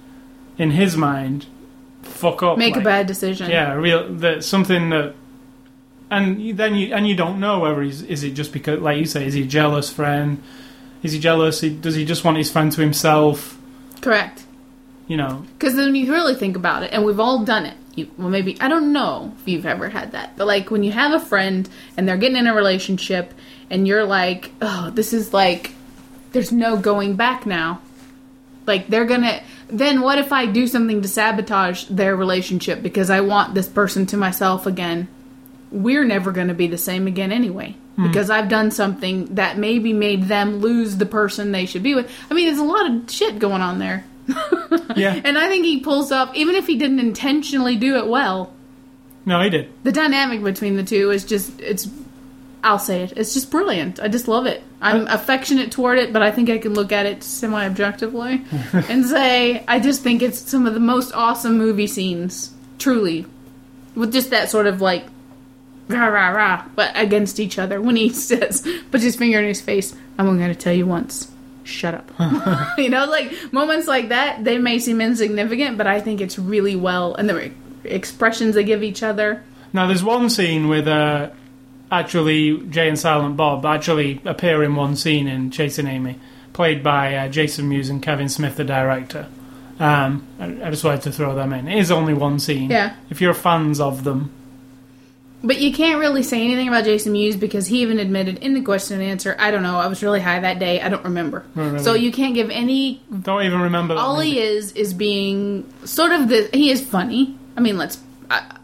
in 0.58 0.72
his 0.72 0.96
mind, 0.96 1.46
fuck 2.02 2.42
up. 2.42 2.58
Make 2.58 2.74
like, 2.74 2.82
a 2.82 2.84
bad 2.84 3.06
decision. 3.06 3.50
Yeah, 3.50 3.74
real 3.74 4.12
that 4.14 4.44
something 4.44 4.90
that, 4.90 5.14
and 6.10 6.40
you- 6.40 6.54
then 6.54 6.74
you 6.74 6.94
and 6.94 7.06
you 7.08 7.14
don't 7.16 7.40
know 7.40 7.60
whether 7.60 7.82
he's 7.82 8.02
is 8.02 8.22
it 8.24 8.32
just 8.34 8.52
because, 8.52 8.80
like 8.80 8.98
you 8.98 9.06
say, 9.06 9.26
is 9.26 9.34
he 9.34 9.42
a 9.42 9.46
jealous 9.46 9.90
friend? 9.90 10.42
Is 11.02 11.12
he 11.12 11.18
jealous? 11.18 11.60
He, 11.60 11.70
does 11.70 11.94
he 11.94 12.04
just 12.04 12.24
want 12.24 12.38
his 12.38 12.50
friend 12.50 12.70
to 12.72 12.80
himself? 12.80 13.58
correct. 14.00 14.44
You 15.06 15.18
know, 15.18 15.44
Because 15.58 15.76
then 15.76 15.94
you 15.94 16.10
really 16.10 16.34
think 16.34 16.56
about 16.56 16.82
it, 16.82 16.90
and 16.92 17.04
we've 17.04 17.20
all 17.20 17.44
done 17.44 17.66
it. 17.66 17.74
You, 17.94 18.08
well, 18.16 18.30
maybe 18.30 18.56
I 18.58 18.68
don't 18.68 18.90
know 18.92 19.34
if 19.38 19.46
you've 19.46 19.66
ever 19.66 19.90
had 19.90 20.12
that, 20.12 20.36
but 20.38 20.46
like 20.46 20.70
when 20.70 20.82
you 20.82 20.92
have 20.92 21.12
a 21.12 21.20
friend 21.20 21.68
and 21.96 22.08
they're 22.08 22.16
getting 22.16 22.38
in 22.38 22.46
a 22.46 22.54
relationship, 22.54 23.34
and 23.70 23.86
you're 23.86 24.04
like, 24.04 24.50
"Oh, 24.62 24.90
this 24.94 25.12
is 25.12 25.32
like, 25.34 25.74
there's 26.32 26.52
no 26.52 26.76
going 26.78 27.16
back 27.16 27.44
now." 27.44 27.80
Like 28.66 28.88
they're 28.88 29.04
gonna. 29.04 29.42
Then 29.68 30.00
what 30.00 30.16
if 30.18 30.32
I 30.32 30.46
do 30.46 30.66
something 30.66 31.02
to 31.02 31.08
sabotage 31.08 31.84
their 31.84 32.16
relationship 32.16 32.82
because 32.82 33.10
I 33.10 33.20
want 33.20 33.54
this 33.54 33.68
person 33.68 34.06
to 34.06 34.16
myself 34.16 34.66
again? 34.66 35.08
We're 35.74 36.04
never 36.04 36.30
going 36.32 36.48
to 36.48 36.54
be 36.54 36.68
the 36.68 36.78
same 36.78 37.06
again 37.06 37.32
anyway. 37.32 37.74
Because 37.96 38.28
I've 38.28 38.48
done 38.48 38.72
something 38.72 39.36
that 39.36 39.56
maybe 39.56 39.92
made 39.92 40.24
them 40.24 40.56
lose 40.58 40.96
the 40.96 41.06
person 41.06 41.52
they 41.52 41.64
should 41.64 41.84
be 41.84 41.94
with. 41.94 42.10
I 42.28 42.34
mean, 42.34 42.46
there's 42.48 42.58
a 42.58 42.64
lot 42.64 42.90
of 42.90 43.08
shit 43.08 43.38
going 43.38 43.62
on 43.62 43.78
there. 43.78 44.04
yeah. 44.96 45.20
And 45.24 45.38
I 45.38 45.46
think 45.48 45.64
he 45.64 45.78
pulls 45.78 46.10
up, 46.10 46.34
even 46.34 46.56
if 46.56 46.66
he 46.66 46.76
didn't 46.76 46.98
intentionally 46.98 47.76
do 47.76 47.96
it 47.98 48.08
well, 48.08 48.52
No, 49.24 49.40
he 49.40 49.48
did. 49.48 49.70
the 49.84 49.92
dynamic 49.92 50.42
between 50.42 50.74
the 50.74 50.82
two 50.82 51.12
is 51.12 51.24
just, 51.24 51.60
it's, 51.60 51.88
I'll 52.64 52.80
say 52.80 53.04
it, 53.04 53.12
it's 53.16 53.32
just 53.32 53.52
brilliant. 53.52 54.00
I 54.00 54.08
just 54.08 54.26
love 54.26 54.46
it. 54.46 54.64
I'm 54.80 55.02
uh, 55.06 55.14
affectionate 55.14 55.70
toward 55.70 55.98
it, 55.98 56.12
but 56.12 56.20
I 56.20 56.32
think 56.32 56.50
I 56.50 56.58
can 56.58 56.74
look 56.74 56.90
at 56.90 57.06
it 57.06 57.22
semi 57.22 57.64
objectively 57.64 58.42
and 58.72 59.04
say, 59.06 59.64
I 59.68 59.78
just 59.78 60.02
think 60.02 60.20
it's 60.20 60.40
some 60.40 60.66
of 60.66 60.74
the 60.74 60.80
most 60.80 61.12
awesome 61.14 61.58
movie 61.58 61.86
scenes, 61.86 62.52
truly. 62.80 63.24
With 63.94 64.12
just 64.12 64.30
that 64.30 64.50
sort 64.50 64.66
of 64.66 64.80
like, 64.80 65.04
rah 65.88 66.06
rah 66.06 66.30
rah, 66.30 66.64
but 66.74 66.92
against 66.94 67.38
each 67.40 67.58
other 67.58 67.80
when 67.80 67.96
he 67.96 68.08
says, 68.10 68.66
puts 68.90 69.04
his 69.04 69.16
finger 69.16 69.38
in 69.38 69.46
his 69.46 69.60
face, 69.60 69.94
I'm 70.18 70.26
only 70.26 70.40
going 70.40 70.54
to 70.54 70.58
tell 70.58 70.74
you 70.74 70.86
once. 70.86 71.30
Shut 71.64 71.94
up. 71.94 72.10
you 72.78 72.90
know, 72.90 73.06
like 73.06 73.32
moments 73.52 73.86
like 73.86 74.10
that, 74.10 74.44
they 74.44 74.58
may 74.58 74.78
seem 74.78 75.00
insignificant, 75.00 75.78
but 75.78 75.86
I 75.86 76.00
think 76.00 76.20
it's 76.20 76.38
really 76.38 76.76
well, 76.76 77.14
and 77.14 77.28
the 77.28 77.34
re- 77.34 77.52
expressions 77.84 78.54
they 78.54 78.64
give 78.64 78.82
each 78.82 79.02
other. 79.02 79.42
Now, 79.72 79.86
there's 79.86 80.04
one 80.04 80.28
scene 80.28 80.68
with 80.68 80.86
uh, 80.86 81.30
actually 81.90 82.58
Jay 82.68 82.88
and 82.88 82.98
Silent 82.98 83.36
Bob 83.36 83.64
actually 83.64 84.20
appear 84.24 84.62
in 84.62 84.76
one 84.76 84.94
scene 84.94 85.26
in 85.26 85.50
Chasing 85.50 85.86
Amy, 85.86 86.20
played 86.52 86.82
by 86.82 87.14
uh, 87.14 87.28
Jason 87.28 87.68
Mewes 87.68 87.88
and 87.88 88.02
Kevin 88.02 88.28
Smith, 88.28 88.56
the 88.56 88.64
director. 88.64 89.26
Um, 89.80 90.26
I, 90.38 90.66
I 90.66 90.70
just 90.70 90.84
wanted 90.84 91.02
to 91.02 91.12
throw 91.12 91.34
them 91.34 91.52
in. 91.52 91.66
It 91.66 91.78
is 91.78 91.90
only 91.90 92.14
one 92.14 92.38
scene. 92.38 92.70
Yeah. 92.70 92.94
If 93.10 93.20
you're 93.20 93.34
fans 93.34 93.80
of 93.80 94.04
them, 94.04 94.30
But 95.44 95.60
you 95.60 95.74
can't 95.74 96.00
really 96.00 96.22
say 96.22 96.42
anything 96.42 96.68
about 96.68 96.84
Jason 96.84 97.12
Mewes 97.12 97.36
because 97.36 97.66
he 97.66 97.82
even 97.82 97.98
admitted 97.98 98.38
in 98.38 98.54
the 98.54 98.62
question 98.62 98.98
and 98.98 99.10
answer, 99.10 99.36
I 99.38 99.50
don't 99.50 99.62
know, 99.62 99.76
I 99.76 99.88
was 99.88 100.02
really 100.02 100.20
high 100.20 100.40
that 100.40 100.58
day, 100.58 100.80
I 100.80 100.88
don't 100.88 101.04
remember. 101.04 101.40
Don't 101.54 101.66
remember. 101.66 101.82
So 101.82 101.92
you 101.92 102.10
can't 102.10 102.34
give 102.34 102.48
any. 102.48 103.02
don't 103.20 103.42
even 103.42 103.60
remember. 103.60 103.94
All 103.94 104.16
movie. 104.16 104.30
he 104.30 104.40
is 104.40 104.72
is 104.72 104.94
being 104.94 105.70
sort 105.84 106.12
of 106.12 106.30
the. 106.30 106.48
He 106.54 106.70
is 106.70 106.82
funny. 106.82 107.36
I 107.58 107.60
mean, 107.60 107.76
let's. 107.76 107.98
I, 108.30 108.56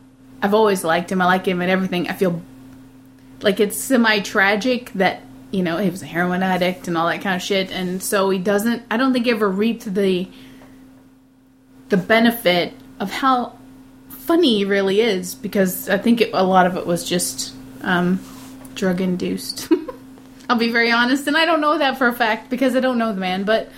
I've 0.43 0.55
always 0.55 0.83
liked 0.83 1.13
him. 1.13 1.21
I 1.21 1.27
like 1.27 1.47
him 1.47 1.61
and 1.61 1.71
everything. 1.71 2.09
I 2.09 2.15
feel 2.15 2.41
like 3.43 3.61
it's 3.61 3.77
semi 3.77 4.21
tragic 4.21 4.91
that 4.95 5.21
you 5.51 5.63
know 5.63 5.77
he 5.77 5.91
was 5.91 6.01
a 6.03 6.07
heroin 6.07 6.43
addict 6.43 6.89
and 6.89 6.97
all 6.97 7.09
that 7.09 7.21
kind 7.21 7.37
of 7.37 7.43
shit, 7.43 7.71
and 7.71 8.03
so 8.03 8.31
he 8.31 8.39
doesn't. 8.39 8.85
I 8.91 8.97
don't 8.97 9.13
think 9.13 9.27
he 9.27 9.33
ever 9.33 9.51
reaped 9.51 9.93
the 9.95 10.29
the 11.91 11.99
benefit 11.99 12.73
of 12.99 13.11
how 13.11 13.59
funny 14.31 14.65
really 14.65 15.01
is 15.01 15.35
because 15.35 15.89
I 15.89 15.99
think 15.99 16.21
it, 16.21 16.31
a 16.33 16.45
lot 16.45 16.67
of 16.67 16.77
it 16.77 16.87
was 16.87 17.03
just 17.09 17.53
um, 17.83 18.21
drug 18.77 19.01
induced. 19.01 19.69
I'll 20.49 20.57
be 20.57 20.71
very 20.71 20.93
honest, 20.93 21.27
and 21.27 21.37
I 21.37 21.45
don't 21.47 21.61
know 21.61 21.79
that 21.79 21.99
for 21.99 22.07
a 22.07 22.13
fact 22.13 22.49
because 22.49 22.77
I 22.77 22.81
don't 22.81 22.97
know 22.97 23.13
the 23.13 23.19
man, 23.19 23.43
but 23.43 23.71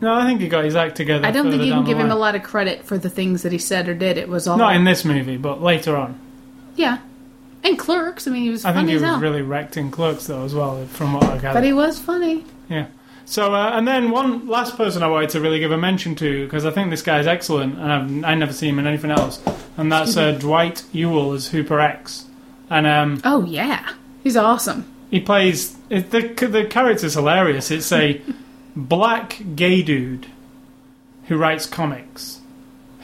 No, 0.00 0.14
I 0.14 0.24
think 0.24 0.40
he 0.40 0.46
got 0.46 0.64
his 0.64 0.76
act 0.76 0.94
together. 0.96 1.26
I 1.26 1.32
don't 1.32 1.50
think 1.50 1.64
you 1.64 1.72
can 1.72 1.84
give 1.84 1.98
him 1.98 2.12
a 2.12 2.16
lot 2.16 2.36
of 2.36 2.44
credit 2.44 2.84
for 2.84 2.96
the 2.96 3.10
things 3.10 3.42
that 3.42 3.50
he 3.50 3.58
said 3.58 3.88
or 3.88 3.94
did. 3.94 4.18
It 4.18 4.28
was 4.28 4.46
all 4.46 4.56
Not 4.56 4.76
in 4.76 4.84
this 4.84 5.04
movie, 5.04 5.36
but 5.36 5.60
later 5.60 5.96
on. 5.96 6.16
yeah, 6.76 6.98
and 7.64 7.76
Clerks. 7.76 8.28
I 8.28 8.30
mean, 8.30 8.42
he 8.42 8.50
was 8.50 8.64
I 8.64 8.72
think 8.72 8.88
he 8.88 8.94
as 8.94 9.02
was 9.02 9.10
hell, 9.10 9.20
really 9.20 9.42
wrecked 9.42 9.76
in 9.76 9.90
Clerks 9.90 10.28
though, 10.28 10.44
as 10.44 10.54
well, 10.54 10.86
from 10.86 11.14
what 11.14 11.24
I 11.24 11.38
gathered. 11.38 11.54
but 11.54 11.64
he 11.64 11.72
was 11.72 11.98
funny. 11.98 12.44
Yeah. 12.68 12.86
So, 13.26 13.54
uh, 13.54 13.70
and 13.72 13.88
then 13.88 14.10
one 14.10 14.46
last 14.46 14.76
person 14.76 15.02
I 15.02 15.06
wanted 15.08 15.30
to 15.30 15.40
really 15.40 15.58
give 15.58 15.72
a 15.72 15.78
mention 15.78 16.14
to 16.16 16.44
because 16.44 16.66
I 16.66 16.70
think 16.70 16.90
this 16.90 17.02
guy's 17.02 17.26
excellent, 17.26 17.78
and 17.78 17.92
I've 17.92 18.24
I 18.24 18.34
never 18.34 18.52
seen 18.52 18.70
him 18.70 18.78
in 18.80 18.86
anything 18.86 19.10
else, 19.10 19.40
and 19.76 19.90
that's 19.90 20.16
uh, 20.16 20.32
Dwight 20.32 20.84
Ewell 20.92 21.32
as 21.32 21.48
Hooper 21.48 21.80
X, 21.80 22.26
and 22.68 22.86
um, 22.86 23.20
Oh 23.24 23.44
yeah, 23.46 23.94
he's 24.22 24.36
awesome. 24.36 24.84
he 25.10 25.20
plays 25.20 25.76
it, 25.88 26.10
the 26.10 26.20
the 26.46 26.66
character's 26.66 27.14
hilarious. 27.14 27.70
It's 27.70 27.90
a 27.92 28.20
black 28.76 29.40
gay 29.56 29.80
dude 29.82 30.26
who 31.28 31.38
writes 31.38 31.64
comics, 31.64 32.40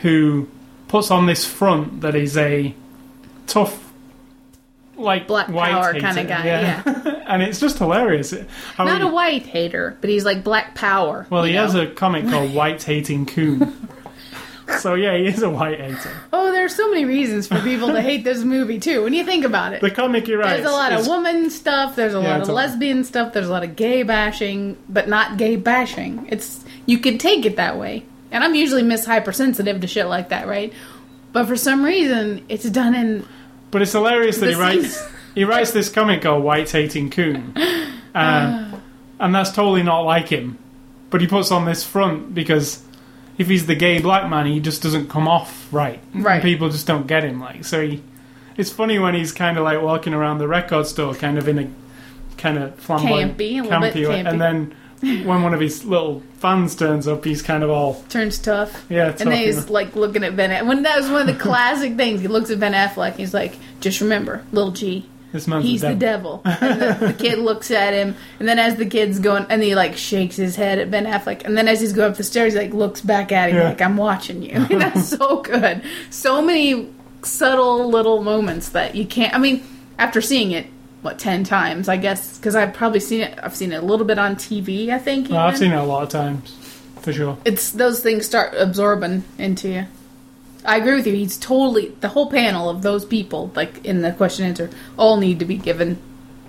who 0.02 0.48
puts 0.88 1.10
on 1.10 1.24
this 1.24 1.46
front 1.46 2.02
that 2.02 2.14
is 2.14 2.36
a 2.36 2.74
tough. 3.46 3.89
Like 5.00 5.26
Black 5.26 5.46
power 5.46 5.92
kinda 5.92 6.24
guy, 6.24 6.44
yeah. 6.44 6.82
and 7.26 7.42
it's 7.42 7.58
just 7.60 7.78
hilarious. 7.78 8.34
How 8.76 8.84
Not 8.84 9.00
he- 9.00 9.08
a 9.08 9.10
white 9.10 9.46
hater, 9.46 9.96
but 10.00 10.10
he's 10.10 10.24
like 10.24 10.44
black 10.44 10.74
power. 10.74 11.26
Well, 11.30 11.44
he 11.44 11.54
has 11.54 11.74
a 11.74 11.86
comic 11.86 12.28
called 12.28 12.52
White 12.54 12.82
Hating 12.82 13.26
Coon. 13.26 13.88
so 14.78 14.94
yeah, 14.94 15.16
he 15.16 15.26
is 15.26 15.42
a 15.42 15.50
white 15.50 15.80
hater. 15.80 16.12
Oh, 16.32 16.52
there's 16.52 16.74
so 16.74 16.88
many 16.90 17.04
reasons 17.04 17.46
for 17.48 17.58
people 17.60 17.88
to 17.88 18.00
hate 18.00 18.22
this 18.24 18.44
movie 18.44 18.78
too. 18.78 19.02
When 19.02 19.14
you 19.14 19.24
think 19.24 19.44
about 19.44 19.72
it, 19.72 19.80
The 19.80 19.90
comic 19.90 20.26
he 20.26 20.34
writes. 20.34 20.62
there's 20.62 20.66
a 20.70 20.76
lot 20.76 20.92
of 20.92 21.06
woman 21.06 21.50
stuff. 21.50 21.96
There's 21.96 22.14
a 22.14 22.20
Yeah, 22.20 22.28
lot 22.38 22.42
of 22.42 22.48
lesbian 22.50 23.02
stuff. 23.04 23.32
There's 23.32 23.48
a 23.48 23.52
lot 23.52 23.64
of 23.64 23.74
gay 23.74 24.02
bashing, 24.04 24.76
but 24.88 25.08
not 25.08 25.36
gay 25.38 25.56
bashing. 25.56 26.26
It's 26.30 26.64
you 26.86 26.98
could 26.98 27.18
take 27.18 27.44
it 27.46 27.56
that 27.56 27.78
way. 27.78 28.04
And 28.32 28.44
I'm 28.44 28.54
usually 28.54 28.82
miss 28.84 29.04
hypersensitive 29.06 29.80
to 29.80 29.86
shit 29.88 30.06
like 30.06 30.28
that, 30.28 30.46
right? 30.46 30.72
But 31.32 31.46
for 31.46 31.56
some 31.56 31.84
reason, 31.84 32.44
it's 32.48 32.68
done 32.70 32.94
in 32.94 33.26
But 33.70 33.82
it's 33.82 33.92
hilarious 33.92 34.38
that 34.38 34.48
he 34.50 34.54
writes. 34.56 34.96
scene- 34.96 35.08
He 35.34 35.44
writes 35.44 35.70
this 35.70 35.88
comic 35.88 36.22
called 36.22 36.42
White 36.42 36.70
Hating 36.70 37.10
Coon, 37.10 37.54
uh, 38.14 38.72
and 39.20 39.34
that's 39.34 39.52
totally 39.52 39.82
not 39.84 40.00
like 40.00 40.28
him. 40.28 40.58
But 41.10 41.20
he 41.20 41.26
puts 41.26 41.50
on 41.52 41.64
this 41.66 41.84
front 41.84 42.34
because 42.34 42.82
if 43.38 43.48
he's 43.48 43.66
the 43.66 43.74
gay 43.76 44.00
black 44.00 44.28
man, 44.28 44.46
he 44.46 44.60
just 44.60 44.82
doesn't 44.82 45.08
come 45.08 45.28
off 45.28 45.68
right. 45.72 46.00
And 46.14 46.24
Right. 46.24 46.42
people 46.42 46.68
just 46.68 46.86
don't 46.86 47.06
get 47.06 47.22
him. 47.24 47.40
Like 47.40 47.64
so, 47.64 47.86
he. 47.86 48.02
It's 48.56 48.70
funny 48.70 48.98
when 48.98 49.14
he's 49.14 49.32
kind 49.32 49.56
of 49.56 49.64
like 49.64 49.80
walking 49.80 50.12
around 50.14 50.38
the 50.38 50.48
record 50.48 50.86
store, 50.86 51.14
kind 51.14 51.38
of 51.38 51.48
in 51.48 51.58
a 51.58 51.68
kind 52.36 52.58
of 52.58 52.74
flamboyant, 52.76 53.38
Campy, 53.38 53.58
a 53.58 53.62
little 53.62 53.80
bit 53.80 53.94
way, 53.94 54.02
campy. 54.22 54.28
and 54.28 54.40
then 54.40 54.74
when 55.00 55.42
one 55.42 55.54
of 55.54 55.60
his 55.60 55.84
little 55.84 56.22
fans 56.38 56.74
turns 56.74 57.08
up, 57.08 57.24
he's 57.24 57.42
kind 57.42 57.62
of 57.62 57.70
all 57.70 58.02
turns 58.08 58.38
tough. 58.38 58.84
yeah. 58.88 59.10
tough, 59.12 59.20
And 59.22 59.32
then 59.32 59.40
you 59.40 59.46
he's 59.46 59.66
know. 59.66 59.72
like 59.72 59.96
looking 59.96 60.24
at 60.24 60.36
Ben. 60.36 60.66
When 60.66 60.82
that 60.82 60.96
was 60.98 61.08
one 61.10 61.22
of 61.22 61.26
the 61.26 61.42
classic 61.42 61.96
things. 61.96 62.20
He 62.20 62.28
looks 62.28 62.50
at 62.50 62.60
Ben 62.60 62.72
Affleck. 62.72 63.10
And 63.12 63.18
he's 63.20 63.32
like, 63.34 63.56
"Just 63.80 64.00
remember, 64.00 64.44
little 64.52 64.72
G, 64.72 65.06
This 65.32 65.46
man's 65.46 65.64
he's 65.64 65.80
the 65.80 65.88
the 65.88 65.94
devil. 65.94 66.42
devil." 66.44 66.66
And 66.68 66.80
the, 66.82 67.06
the 67.08 67.12
kid 67.14 67.38
looks 67.50 67.70
at 67.70 67.94
him, 67.94 68.14
and 68.38 68.46
then 68.48 68.58
as 68.58 68.76
the 68.76 68.86
kid's 68.86 69.18
going, 69.18 69.46
and 69.48 69.62
he 69.62 69.74
like 69.74 69.96
shakes 69.96 70.36
his 70.36 70.56
head 70.56 70.78
at 70.78 70.90
Ben 70.90 71.06
Affleck, 71.06 71.44
and 71.44 71.56
then 71.56 71.66
as 71.68 71.80
he's 71.80 71.92
going 71.92 72.10
up 72.10 72.16
the 72.16 72.24
stairs, 72.24 72.52
he 72.52 72.58
like 72.58 72.72
looks 72.74 73.00
back 73.00 73.32
at 73.32 73.50
him 73.50 73.56
Yeah. 73.56 73.68
like, 73.70 73.80
"I'm 73.80 73.96
watching 73.96 74.42
you." 74.42 74.66
That's 74.78 75.08
so 75.08 75.40
good. 75.42 75.82
So 76.10 76.42
many 76.42 76.88
subtle 77.22 77.88
little 77.90 78.22
moments 78.22 78.70
that 78.70 78.94
you 78.94 79.06
can't. 79.06 79.34
I 79.34 79.38
mean, 79.38 79.62
after 79.98 80.20
seeing 80.20 80.50
it. 80.50 80.66
What 81.02 81.18
ten 81.18 81.44
times? 81.44 81.88
I 81.88 81.96
guess 81.96 82.36
because 82.36 82.54
I've 82.54 82.74
probably 82.74 83.00
seen 83.00 83.22
it. 83.22 83.38
I've 83.42 83.56
seen 83.56 83.72
it 83.72 83.82
a 83.82 83.86
little 83.86 84.04
bit 84.06 84.18
on 84.18 84.36
TV. 84.36 84.90
I 84.90 84.98
think. 84.98 85.30
Well, 85.30 85.38
I've 85.40 85.56
seen 85.58 85.72
it 85.72 85.76
a 85.76 85.82
lot 85.82 86.02
of 86.02 86.08
times, 86.10 86.54
for 87.00 87.12
sure. 87.12 87.38
it's 87.44 87.72
those 87.72 88.02
things 88.02 88.26
start 88.26 88.52
absorbing 88.56 89.24
into 89.38 89.68
you. 89.68 89.86
I 90.62 90.76
agree 90.76 90.94
with 90.96 91.06
you. 91.06 91.14
He's 91.14 91.38
totally 91.38 91.88
the 92.00 92.08
whole 92.08 92.30
panel 92.30 92.68
of 92.68 92.82
those 92.82 93.06
people, 93.06 93.50
like 93.56 93.82
in 93.84 94.02
the 94.02 94.12
question 94.12 94.44
answer, 94.44 94.68
all 94.98 95.16
need 95.16 95.38
to 95.38 95.46
be 95.46 95.56
given 95.56 95.96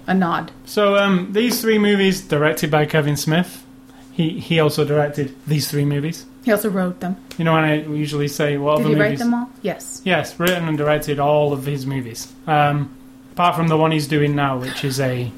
a 0.06 0.14
nod. 0.14 0.52
So 0.66 0.97
um, 0.97 1.32
these 1.32 1.62
three 1.62 1.78
movies 1.80 2.20
directed 2.20 2.70
by 2.70 2.86
Kevin 2.86 3.16
Smith. 3.16 3.66
He 4.12 4.38
he 4.41 4.60
also 4.60 4.84
directed 4.84 5.34
these 5.47 5.72
three 5.72 5.86
movies. 5.86 6.26
He 6.43 6.52
also 6.52 6.70
wrote 6.70 6.99
them. 6.99 7.16
You 7.38 7.45
know 7.45 7.54
when 7.54 7.64
I 7.64 7.84
usually 7.84 8.28
say 8.28 8.58
what 8.58 8.78
Did 8.80 8.88
other 8.88 8.89
he 8.89 8.95
movies? 8.95 9.10
write 9.12 9.20
them 9.20 9.34
all? 9.34 9.49
Yes. 9.62 10.02
Yes, 10.04 10.38
written 10.38 10.68
and 10.68 10.78
directed 10.78 11.20
all 11.20 11.54
of 11.54 11.66
his 11.66 11.86
movies. 11.86 12.28
Um, 12.47 12.93
apart 13.32 13.56
from 13.56 13.68
the 13.68 13.78
one 13.78 13.92
he's 13.92 14.08
doing 14.08 14.36
now, 14.36 14.60
which 14.60 14.84
is 14.84 15.00
a 15.00 15.32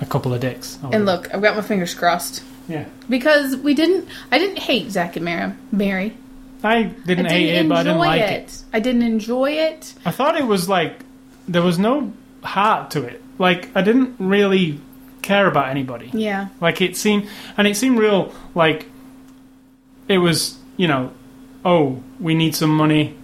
a 0.00 0.06
couple 0.06 0.32
of 0.32 0.40
dicks. 0.40 0.78
And 0.92 1.04
look, 1.06 1.32
I've 1.34 1.42
got 1.42 1.56
my 1.56 1.62
fingers 1.62 1.94
crossed 1.94 2.42
yeah, 2.68 2.84
because 3.08 3.56
we 3.56 3.74
didn't. 3.74 4.08
I 4.30 4.38
didn't 4.38 4.58
hate 4.58 4.90
Zack 4.90 5.16
and 5.16 5.24
Miri. 5.24 5.52
Miri. 5.72 6.16
I 6.62 6.82
didn't 6.82 7.26
I 7.26 7.30
hate 7.30 7.46
didn't 7.46 7.66
it, 7.66 7.68
but 7.68 7.78
I 7.78 7.82
didn't 7.84 7.98
like 7.98 8.22
it. 8.22 8.30
it. 8.30 8.62
I 8.72 8.80
didn't 8.80 9.02
enjoy 9.02 9.52
it. 9.52 9.94
I 10.04 10.10
thought 10.10 10.36
it 10.36 10.46
was 10.46 10.68
like 10.68 11.04
there 11.46 11.62
was 11.62 11.78
no 11.78 12.12
heart 12.42 12.90
to 12.92 13.04
it. 13.04 13.22
Like 13.38 13.74
I 13.76 13.82
didn't 13.82 14.16
really 14.18 14.80
care 15.22 15.46
about 15.46 15.68
anybody. 15.68 16.10
Yeah. 16.12 16.48
Like 16.60 16.80
it 16.80 16.96
seemed, 16.96 17.28
and 17.56 17.66
it 17.66 17.76
seemed 17.76 17.98
real. 17.98 18.34
Like 18.54 18.86
it 20.08 20.18
was, 20.18 20.58
you 20.76 20.88
know, 20.88 21.12
oh, 21.64 22.02
we 22.20 22.34
need 22.34 22.54
some 22.54 22.70
money. 22.74 23.16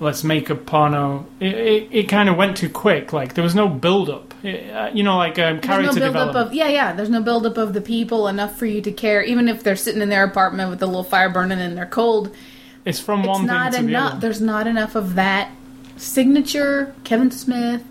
Let's 0.00 0.22
make 0.22 0.48
a 0.48 0.54
porno. 0.54 1.26
It, 1.40 1.54
it, 1.54 1.88
it 1.90 2.02
kind 2.04 2.28
of 2.28 2.36
went 2.36 2.56
too 2.56 2.68
quick. 2.68 3.12
Like 3.12 3.34
there 3.34 3.42
was 3.42 3.54
no 3.54 3.68
build 3.68 4.08
up. 4.08 4.32
It, 4.44 4.70
uh, 4.70 4.90
you 4.94 5.02
know, 5.02 5.16
like 5.16 5.38
um, 5.40 5.60
character 5.60 5.98
no 5.98 6.06
development. 6.06 6.36
of 6.48 6.54
yeah, 6.54 6.68
yeah. 6.68 6.92
There's 6.92 7.10
no 7.10 7.20
build 7.20 7.46
up 7.46 7.56
of 7.56 7.72
the 7.72 7.80
people 7.80 8.28
enough 8.28 8.56
for 8.56 8.66
you 8.66 8.80
to 8.82 8.92
care, 8.92 9.22
even 9.22 9.48
if 9.48 9.64
they're 9.64 9.74
sitting 9.76 10.00
in 10.00 10.08
their 10.08 10.24
apartment 10.24 10.70
with 10.70 10.82
a 10.82 10.86
little 10.86 11.02
fire 11.02 11.28
burning 11.28 11.58
and 11.58 11.76
they're 11.76 11.86
cold. 11.86 12.34
it's 12.84 13.00
from 13.00 13.20
it's 13.20 13.28
one 13.28 13.46
not 13.46 13.72
thing 13.72 13.80
to 13.80 13.86
the 13.86 13.92
enough. 13.92 14.12
other. 14.12 14.20
There's 14.20 14.40
not 14.40 14.66
enough 14.68 14.94
of 14.94 15.16
that 15.16 15.50
signature 15.96 16.94
Kevin 17.02 17.32
Smith 17.32 17.82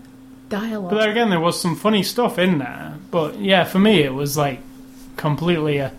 dialogue. 0.48 0.90
But 0.90 1.00
there 1.00 1.10
again, 1.10 1.28
there 1.28 1.40
was 1.40 1.60
some 1.60 1.76
funny 1.76 2.02
stuff 2.02 2.38
in 2.38 2.58
there. 2.58 2.94
But 3.10 3.38
yeah, 3.38 3.64
for 3.64 3.78
me, 3.78 4.02
it 4.02 4.14
was 4.14 4.36
like 4.36 4.60
completely. 5.16 5.82
Uh, 5.82 5.90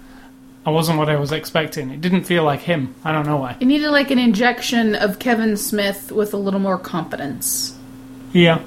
I 0.69 0.71
wasn't 0.71 0.99
what 0.99 1.09
I 1.09 1.15
was 1.15 1.31
expecting. 1.31 1.89
It 1.89 1.99
didn't 1.99 2.25
feel 2.25 2.43
like 2.43 2.59
him. 2.59 2.93
I 3.03 3.11
don't 3.11 3.25
know 3.25 3.37
why. 3.37 3.57
it 3.59 3.65
needed 3.65 3.89
like 3.89 4.11
an 4.11 4.19
injection 4.19 4.93
of 4.93 5.17
Kevin 5.17 5.57
Smith 5.57 6.11
with 6.11 6.31
a 6.35 6.37
little 6.37 6.59
more 6.59 6.77
confidence. 6.77 7.75
Yeah. 8.33 8.61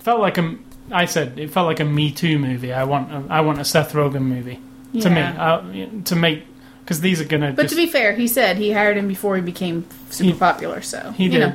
Felt 0.00 0.18
like 0.20 0.38
a. 0.38 0.56
I 0.90 1.04
said 1.04 1.38
it 1.38 1.50
felt 1.52 1.66
like 1.66 1.78
a 1.78 1.84
Me 1.84 2.10
Too 2.10 2.36
movie. 2.40 2.72
I 2.72 2.82
want. 2.82 3.12
A, 3.12 3.32
I 3.32 3.42
want 3.42 3.60
a 3.60 3.64
Seth 3.64 3.92
Rogen 3.92 4.22
movie. 4.22 4.58
To 5.02 5.08
me, 5.08 5.20
Yeah. 5.20 5.44
uh, 5.44 5.72
to 6.06 6.16
make 6.16 6.42
because 6.80 7.00
these 7.00 7.20
are 7.20 7.24
gonna. 7.24 7.52
But 7.52 7.62
just, 7.62 7.74
to 7.74 7.76
be 7.76 7.86
fair, 7.86 8.12
he 8.14 8.26
said 8.26 8.56
he 8.56 8.72
hired 8.72 8.96
him 8.96 9.06
before 9.06 9.36
he 9.36 9.42
became 9.42 9.86
super 10.10 10.32
He- 10.32 10.38
popular. 10.38 10.80
So 10.82 11.12
he 11.16 11.28
did. 11.28 11.38
know, 11.38 11.54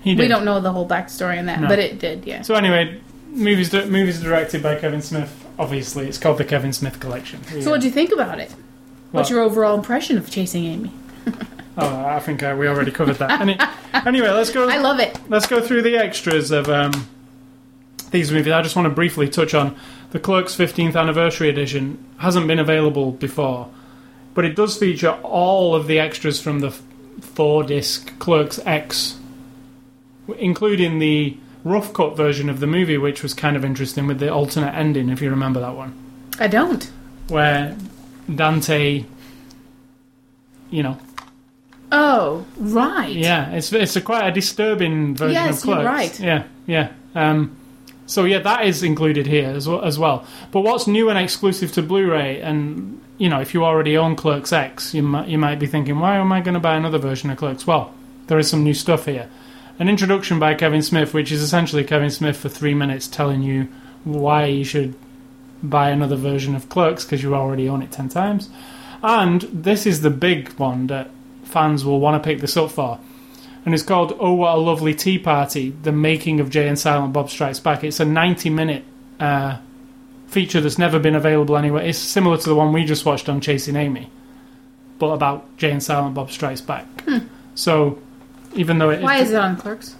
he 0.00 0.14
did. 0.14 0.22
we 0.22 0.28
don't 0.28 0.46
know 0.46 0.58
the 0.60 0.72
whole 0.72 0.88
backstory 0.88 1.38
on 1.38 1.46
that, 1.46 1.60
No. 1.60 1.68
but 1.68 1.78
it 1.78 1.98
did. 1.98 2.24
Yeah. 2.26 2.40
So 2.40 2.54
anyway, 2.54 2.98
movies 3.28 3.74
movies 3.74 4.22
directed 4.22 4.62
by 4.62 4.76
Kevin 4.76 5.02
Smith. 5.02 5.45
Obviously, 5.58 6.06
it's 6.08 6.18
called 6.18 6.38
the 6.38 6.44
Kevin 6.44 6.72
Smith 6.72 7.00
Collection. 7.00 7.42
So 7.62 7.70
what 7.70 7.80
do 7.80 7.86
you 7.86 7.92
think 7.92 8.12
about 8.12 8.38
it? 8.40 8.54
What's 9.12 9.30
your 9.30 9.40
overall 9.40 9.74
impression 9.74 10.18
of 10.18 10.30
Chasing 10.30 10.64
Amy? 10.64 10.92
Oh, 11.78 12.06
I 12.06 12.20
think 12.20 12.42
uh, 12.42 12.56
we 12.58 12.68
already 12.68 12.90
covered 12.90 13.16
that. 13.16 13.38
Any, 13.38 13.58
anyway, 13.92 14.30
let's 14.30 14.50
go. 14.50 14.66
I 14.70 14.78
love 14.78 14.98
it. 14.98 15.14
Let's 15.28 15.46
go 15.46 15.60
through 15.60 15.82
the 15.82 15.98
extras 15.98 16.50
of 16.50 16.70
um, 16.70 17.06
these 18.12 18.32
movies. 18.32 18.50
I 18.54 18.62
just 18.62 18.74
want 18.76 18.86
to 18.86 18.94
briefly 18.94 19.28
touch 19.28 19.52
on 19.52 19.76
the 20.10 20.18
Clerks 20.18 20.56
15th 20.56 20.96
Anniversary 20.98 21.50
Edition. 21.50 22.02
Hasn't 22.16 22.46
been 22.46 22.58
available 22.58 23.12
before, 23.12 23.68
but 24.32 24.46
it 24.46 24.56
does 24.56 24.78
feature 24.78 25.18
all 25.22 25.74
of 25.74 25.86
the 25.86 25.98
extras 25.98 26.40
from 26.40 26.60
the 26.60 26.68
f- 26.68 26.80
four 27.20 27.62
disc 27.62 28.18
Clerks 28.18 28.58
X, 28.64 29.18
including 30.38 30.98
the 30.98 31.36
rough 31.66 31.92
cut 31.92 32.16
version 32.16 32.48
of 32.48 32.60
the 32.60 32.66
movie, 32.66 32.96
which 32.98 33.22
was 33.22 33.34
kind 33.34 33.56
of 33.56 33.64
interesting 33.64 34.06
with 34.06 34.18
the 34.20 34.32
alternate 34.32 34.74
ending, 34.74 35.08
if 35.08 35.20
you 35.20 35.30
remember 35.30 35.60
that 35.60 35.74
one, 35.74 35.92
I 36.38 36.46
don't. 36.48 36.88
where 37.28 37.76
Dante, 38.32 39.04
you 40.70 40.82
know, 40.82 40.98
Oh, 41.92 42.44
right. 42.56 43.14
yeah, 43.14 43.50
it's 43.52 43.72
it's 43.72 43.94
a 43.96 44.00
quite 44.00 44.26
a 44.26 44.32
disturbing 44.32 45.14
version 45.14 45.34
Yes, 45.34 45.58
of 45.58 45.62
Clerks. 45.64 45.82
you're 45.82 45.92
right. 45.92 46.20
Yeah, 46.20 46.42
yeah. 46.66 46.88
Um, 47.14 47.56
so 48.06 48.24
yeah, 48.24 48.40
that 48.40 48.66
is 48.66 48.82
included 48.82 49.26
here 49.26 49.50
as 49.50 49.68
well, 49.68 49.82
as 49.82 49.98
well. 49.98 50.26
But 50.50 50.60
what's 50.62 50.86
new 50.88 51.08
and 51.10 51.18
exclusive 51.18 51.72
to 51.72 51.82
Blu-ray, 51.82 52.40
and 52.40 53.00
you 53.18 53.28
know, 53.28 53.40
if 53.40 53.54
you 53.54 53.64
already 53.64 53.96
own 53.96 54.16
Clerks 54.16 54.52
X, 54.52 54.94
you 54.94 55.02
might 55.02 55.28
you 55.28 55.38
might 55.38 55.58
be 55.60 55.66
thinking, 55.66 55.98
why 56.00 56.16
am 56.16 56.32
I 56.32 56.40
going 56.40 56.54
to 56.54 56.60
buy 56.60 56.74
another 56.76 56.98
version 56.98 57.30
of 57.30 57.38
Clerks? 57.38 57.66
Well, 57.66 57.94
there 58.26 58.38
is 58.38 58.50
some 58.50 58.64
new 58.64 58.74
stuff 58.74 59.06
here. 59.06 59.28
An 59.78 59.90
introduction 59.90 60.38
by 60.38 60.54
Kevin 60.54 60.80
Smith, 60.80 61.12
which 61.12 61.30
is 61.30 61.42
essentially 61.42 61.84
Kevin 61.84 62.10
Smith 62.10 62.38
for 62.38 62.48
three 62.48 62.72
minutes 62.72 63.06
telling 63.06 63.42
you 63.42 63.68
why 64.04 64.46
you 64.46 64.64
should 64.64 64.94
buy 65.62 65.90
another 65.90 66.16
version 66.16 66.54
of 66.54 66.68
Clerks 66.70 67.04
because 67.04 67.22
you 67.22 67.34
already 67.34 67.68
own 67.68 67.82
it 67.82 67.92
ten 67.92 68.08
times. 68.08 68.48
And 69.02 69.42
this 69.42 69.84
is 69.84 70.00
the 70.00 70.10
big 70.10 70.52
one 70.54 70.86
that 70.86 71.10
fans 71.44 71.84
will 71.84 72.00
want 72.00 72.22
to 72.22 72.26
pick 72.26 72.40
this 72.40 72.56
up 72.56 72.70
for. 72.70 72.98
And 73.66 73.74
it's 73.74 73.82
called 73.82 74.16
Oh 74.18 74.32
What 74.32 74.54
a 74.54 74.58
Lovely 74.58 74.94
Tea 74.94 75.18
Party 75.18 75.74
The 75.82 75.92
Making 75.92 76.40
of 76.40 76.48
Jay 76.48 76.68
and 76.68 76.78
Silent 76.78 77.12
Bob 77.12 77.28
Strikes 77.28 77.60
Back. 77.60 77.84
It's 77.84 78.00
a 78.00 78.04
90 78.04 78.48
minute 78.48 78.84
uh, 79.20 79.58
feature 80.26 80.60
that's 80.60 80.78
never 80.78 80.98
been 80.98 81.14
available 81.14 81.56
anywhere. 81.56 81.84
It's 81.84 81.98
similar 81.98 82.38
to 82.38 82.48
the 82.48 82.54
one 82.54 82.72
we 82.72 82.84
just 82.84 83.04
watched 83.04 83.28
on 83.28 83.42
Chasing 83.42 83.76
Amy, 83.76 84.10
but 84.98 85.08
about 85.08 85.56
Jay 85.58 85.70
and 85.70 85.82
Silent 85.82 86.14
Bob 86.14 86.30
Strikes 86.30 86.62
Back. 86.62 86.86
So, 87.54 87.98
even 88.56 88.78
though 88.78 88.90
it 88.90 89.02
Why 89.02 89.18
is 89.18 89.30
it 89.30 89.36
on 89.36 89.56
Clerks? 89.56 89.94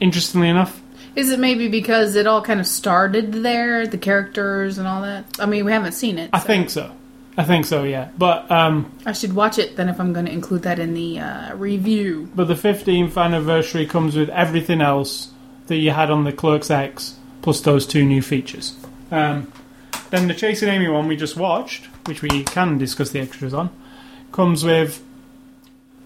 interestingly 0.00 0.48
enough, 0.48 0.80
Is 1.14 1.30
it 1.30 1.38
maybe 1.38 1.68
because 1.68 2.16
it 2.16 2.26
all 2.26 2.42
kind 2.42 2.58
of 2.60 2.66
started 2.66 3.32
there, 3.32 3.86
the 3.86 3.98
characters 3.98 4.78
and 4.78 4.88
all 4.88 5.02
that? 5.02 5.24
I 5.38 5.46
mean, 5.46 5.64
we 5.64 5.72
haven't 5.72 5.92
seen 5.92 6.18
it. 6.18 6.30
I 6.32 6.38
so 6.40 6.46
think 6.46 6.70
so. 6.70 6.92
I 7.36 7.44
think 7.44 7.64
so, 7.64 7.84
yeah. 7.84 8.10
But 8.18 8.50
um, 8.50 8.92
I 9.06 9.12
should 9.12 9.34
watch 9.34 9.58
it 9.58 9.76
then 9.76 9.88
if 9.88 9.98
I'm 10.00 10.12
going 10.12 10.26
to 10.26 10.32
include 10.32 10.62
that 10.62 10.78
in 10.78 10.94
the 10.94 11.18
uh, 11.20 11.54
review. 11.56 12.28
But 12.34 12.48
the 12.48 12.54
15th 12.54 13.16
anniversary 13.16 13.86
comes 13.86 14.16
with 14.16 14.28
everything 14.30 14.80
else 14.80 15.30
that 15.68 15.76
you 15.76 15.92
had 15.92 16.10
on 16.10 16.24
the 16.24 16.32
Clerks 16.32 16.70
X, 16.70 17.16
plus 17.40 17.60
those 17.60 17.86
two 17.86 18.04
new 18.04 18.20
features. 18.20 18.76
Um, 19.10 19.50
then 20.10 20.28
the 20.28 20.34
Chasing 20.34 20.68
Amy 20.68 20.88
one 20.88 21.08
we 21.08 21.16
just 21.16 21.36
watched, 21.36 21.86
which 22.06 22.20
we 22.20 22.44
can 22.44 22.76
discuss 22.76 23.10
the 23.10 23.20
extras 23.20 23.54
on, 23.54 23.70
comes 24.30 24.62
with 24.64 25.02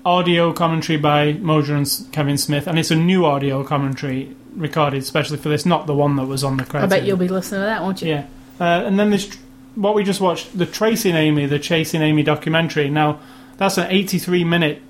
audio 0.07 0.53
commentary 0.53 0.97
by 0.97 1.33
Mosier 1.33 1.75
and 1.75 2.07
Kevin 2.13 2.39
Smith, 2.39 2.69
and 2.69 2.79
it's 2.79 2.93
a 2.93 2.97
new 2.97 3.27
audio 3.27 3.65
commentary 3.65 4.37
recorded 4.55 5.03
especially 5.03 5.37
for 5.37 5.49
this, 5.49 5.67
not 5.67 5.87
the 5.89 5.95
one 5.95 6.15
that 6.17 6.27
was 6.27 6.45
on 6.45 6.57
the 6.57 6.79
I 6.79 6.87
bet 6.87 7.05
you'll 7.05 7.17
be 7.17 7.29
listening 7.29 7.61
to 7.61 7.67
that, 7.67 7.83
won't 7.83 8.01
you? 8.01 8.09
Yeah. 8.09 8.27
Uh, 8.61 8.87
and 8.87 8.99
then 8.99 9.19
tr- 9.19 9.37
what 9.75 9.97
we 9.97 10.05
just 10.05 10.21
watched, 10.21 10.57
the 10.57 10.65
Tracing 10.65 11.17
Amy, 11.17 11.47
the 11.47 11.59
Chasing 11.59 12.03
Amy 12.03 12.23
documentary. 12.23 12.89
Now, 12.89 13.19
that's 13.57 13.79
an 13.79 13.89
83 13.91 14.45
minute 14.45 14.81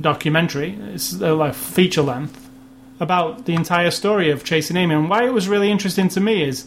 documentary. 0.00 0.76
It's 0.92 1.22
uh, 1.22 1.34
like 1.36 1.54
feature 1.54 2.02
length 2.02 2.50
about 2.98 3.46
the 3.46 3.54
entire 3.54 3.92
story 3.92 4.30
of 4.30 4.44
Chasing 4.44 4.76
Amy. 4.76 4.94
And 4.94 5.08
why 5.08 5.24
it 5.24 5.32
was 5.32 5.48
really 5.48 5.70
interesting 5.70 6.08
to 6.08 6.20
me 6.20 6.42
is 6.42 6.66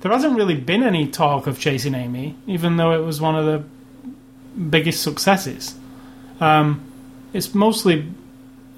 there 0.00 0.10
hasn't 0.10 0.36
really 0.36 0.56
been 0.56 0.82
any 0.82 1.06
talk 1.06 1.46
of 1.46 1.60
Chasing 1.60 1.94
Amy, 1.94 2.36
even 2.48 2.76
though 2.78 2.92
it 2.92 3.04
was 3.04 3.20
one 3.20 3.36
of 3.36 3.46
the 3.46 4.60
biggest 4.60 5.02
successes. 5.02 5.76
Um, 6.40 6.84
it's 7.34 7.54
mostly 7.54 8.06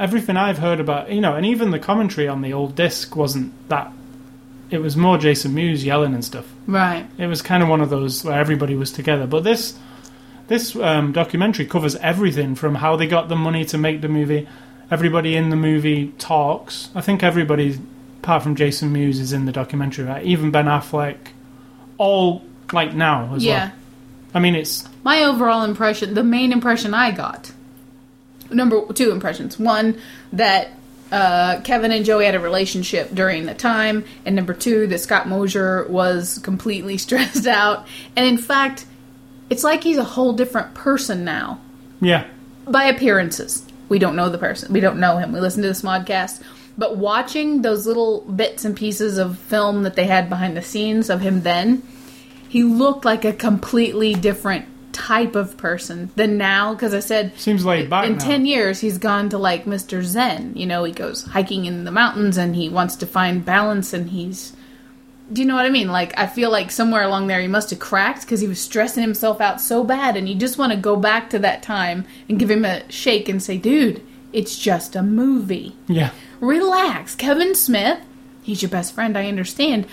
everything 0.01 0.37
I've 0.37 0.59
heard 0.59 0.81
about, 0.81 1.13
you 1.13 1.21
know, 1.21 1.37
and 1.37 1.47
even 1.47 1.71
the 1.71 1.79
commentary 1.79 2.27
on 2.27 2.43
the 2.43 2.53
old 2.53 2.75
disc 2.75 3.15
wasn't 3.15 3.53
that. 3.69 3.93
It 4.69 4.79
was 4.79 4.97
more 4.97 5.17
Jason 5.17 5.55
Mewes 5.55 5.85
yelling 5.85 6.13
and 6.13 6.25
stuff. 6.25 6.45
Right. 6.67 7.07
It 7.19 7.29
was 7.29 7.41
kind 7.41 7.63
of 7.63 7.69
one 7.69 7.81
of 7.81 7.89
those 7.89 8.25
where 8.25 8.37
everybody 8.39 8.75
was 8.75 8.91
together. 8.91 9.27
But 9.27 9.45
this 9.45 9.79
this 10.49 10.75
um, 10.77 11.13
documentary 11.13 11.67
covers 11.67 11.95
everything 11.97 12.55
from 12.57 12.75
how 12.77 12.97
they 12.97 13.07
got 13.07 13.29
the 13.29 13.37
money 13.37 13.65
to 13.67 13.79
make 13.79 14.01
the 14.01 14.09
movie. 14.09 14.49
Everybody 14.91 15.35
in 15.37 15.51
the 15.51 15.57
movie 15.57 16.13
talks. 16.19 16.91
I 16.95 17.01
think 17.01 17.23
everybody, 17.23 17.79
apart 18.23 18.43
from 18.43 18.55
Jason 18.57 18.93
Mewes, 18.93 19.19
is 19.21 19.33
in 19.33 19.45
the 19.45 19.53
documentary. 19.53 20.05
Right? 20.05 20.25
Even 20.25 20.51
Ben 20.51 20.67
Affleck, 20.67 21.17
all 21.99 22.43
like 22.73 22.93
now 22.95 23.35
as 23.35 23.45
Yeah. 23.45 23.67
well. 23.67 23.73
I 24.35 24.39
mean, 24.41 24.55
it's 24.57 24.85
My 25.05 25.23
overall 25.23 25.63
impression, 25.65 26.15
the 26.15 26.25
main 26.25 26.53
impression 26.53 26.93
I 26.93 27.11
got, 27.13 27.53
number 28.51 28.93
two 28.93 29.11
impressions. 29.11 29.59
One, 29.59 30.01
that 30.33 30.71
uh, 31.13 31.61
Kevin 31.63 31.93
and 31.93 32.05
Joey 32.05 32.25
had 32.25 32.35
a 32.35 32.41
relationship 32.41 33.15
during 33.15 33.47
the 33.47 33.55
time, 33.55 34.05
and 34.25 34.35
number 34.35 34.55
two, 34.55 34.87
that 34.89 34.99
Scott 34.99 35.29
Mosier 35.29 35.87
was 35.89 36.39
completely 36.39 36.99
stressed 36.99 37.47
out. 37.47 37.87
And 38.17 38.27
in 38.27 38.39
fact, 38.39 38.87
it's 39.51 39.65
like 39.65 39.85
he's 39.85 39.99
a 39.99 40.05
whole 40.05 40.33
different 40.33 40.75
person 40.75 41.25
now 41.25 41.61
yeah, 42.01 42.27
by 42.67 42.85
appearances. 42.85 43.65
We 43.89 43.99
don't 43.99 44.17
know 44.17 44.29
the 44.29 44.39
person. 44.39 44.73
We 44.73 44.81
don't 44.81 44.99
know 44.99 45.19
him. 45.19 45.33
We 45.33 45.41
listen 45.41 45.63
to 45.63 45.69
this 45.69 45.83
modcast. 45.83 46.43
But 46.79 46.97
watching 46.97 47.63
those 47.63 47.87
little 47.87 48.21
bits 48.23 48.65
and 48.65 48.77
pieces 48.77 49.17
of 49.17 49.39
film 49.39 49.85
that 49.85 49.95
they 49.95 50.05
had 50.05 50.29
behind 50.29 50.57
the 50.57 50.63
scenes 50.63 51.09
of 51.09 51.21
him 51.21 51.43
then, 51.43 51.83
he 52.49 52.65
looked 52.65 53.05
like 53.05 53.25
a 53.25 53.33
completely 53.33 54.15
different 54.15 54.67
type 54.97 55.37
of 55.37 55.57
person 55.57 56.11
than 56.17 56.39
now. 56.39 56.73
Because 56.73 56.95
I 56.95 57.01
said, 57.01 57.33
seems 57.39 57.65
laid 57.65 57.91
back 57.91 58.07
in 58.07 58.15
now. 58.15 58.19
10 58.25 58.47
years, 58.47 58.81
he's 58.81 58.99
gone 58.99 59.29
to 59.29 59.39
like 59.39 59.65
Mr. 59.67 60.03
Zen. 60.03 60.55
You 60.57 60.67
know, 60.67 60.85
he 60.85 60.93
goes 60.93 61.23
hiking 61.23 61.67
in 61.67 61.85
the 61.85 61.91
mountains 61.91 62.37
and 62.37 62.57
he 62.57 62.69
wants 62.69 62.97
to 62.97 63.07
find 63.07 63.45
balance 63.45 63.93
and 63.93 64.11
he's. 64.11 64.55
Do 65.33 65.43
you 65.43 65.49
know 65.49 65.57
what 65.57 65.67
I 65.67 65.71
mean? 65.71 65.89
Like, 65.89 66.17
I 66.17 66.29
feel 66.29 66.51
like 66.53 66.71
somewhere 66.71 67.03
along 67.03 67.27
there 67.27 67.41
he 67.41 67.49
must 67.49 67.71
have 67.71 67.81
cracked 67.81 68.21
because 68.23 68.41
he 68.41 68.47
was 68.47 68.61
stressing 68.61 69.03
himself 69.03 69.41
out 69.41 69.61
so 69.61 69.83
bad, 69.83 70.17
and 70.17 70.29
you 70.29 70.37
just 70.37 70.57
want 70.57 70.73
to 70.73 70.79
go 70.79 70.95
back 70.95 71.31
to 71.31 71.41
that 71.41 71.65
time 71.65 72.07
and 72.29 72.39
give 72.39 72.49
him 72.49 72.65
a 72.65 72.89
shake 72.93 73.29
and 73.29 73.43
say, 73.43 73.59
dude, 73.59 74.01
it's 74.33 74.57
just 74.57 74.95
a 74.95 75.03
movie. 75.03 75.75
yeah, 75.89 76.13
Relax. 76.39 77.17
Kevin 77.17 77.57
Smith, 77.57 77.99
he's 78.45 78.63
your 78.63 78.71
best 78.71 78.95
friend, 78.95 79.19
I 79.19 79.27
understand. 79.27 79.87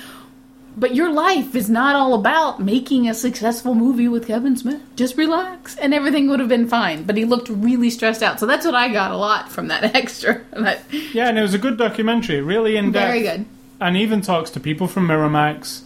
But 0.75 0.95
your 0.95 1.11
life 1.11 1.55
is 1.55 1.69
not 1.69 1.95
all 1.95 2.15
about 2.15 2.59
making 2.59 3.07
a 3.07 3.13
successful 3.13 3.75
movie 3.75 4.07
with 4.07 4.25
Kevin 4.27 4.57
Smith. 4.57 4.81
Just 4.95 5.15
relax, 5.17 5.75
and 5.77 5.93
everything 5.93 6.29
would 6.29 6.39
have 6.39 6.49
been 6.49 6.67
fine. 6.67 7.03
But 7.03 7.15
he 7.15 7.25
looked 7.25 7.47
really 7.49 7.89
stressed 7.91 8.23
out, 8.23 8.39
so 8.39 8.45
that's 8.47 8.65
what 8.65 8.73
I 8.75 8.89
got 8.89 9.11
a 9.11 9.17
lot 9.17 9.51
from 9.51 9.67
that 9.67 9.83
extra. 9.95 10.41
But 10.51 10.81
yeah, 10.91 11.29
and 11.29 11.37
it 11.37 11.41
was 11.43 11.53
a 11.53 11.59
good 11.59 11.77
documentary, 11.77 12.41
really 12.41 12.75
in 12.75 12.91
depth. 12.91 13.05
very 13.07 13.21
good. 13.21 13.45
and 13.79 13.97
even 13.97 14.21
talks 14.21 14.49
to 14.51 14.59
people 14.59 14.87
from 14.87 15.07
Miramax, 15.07 15.81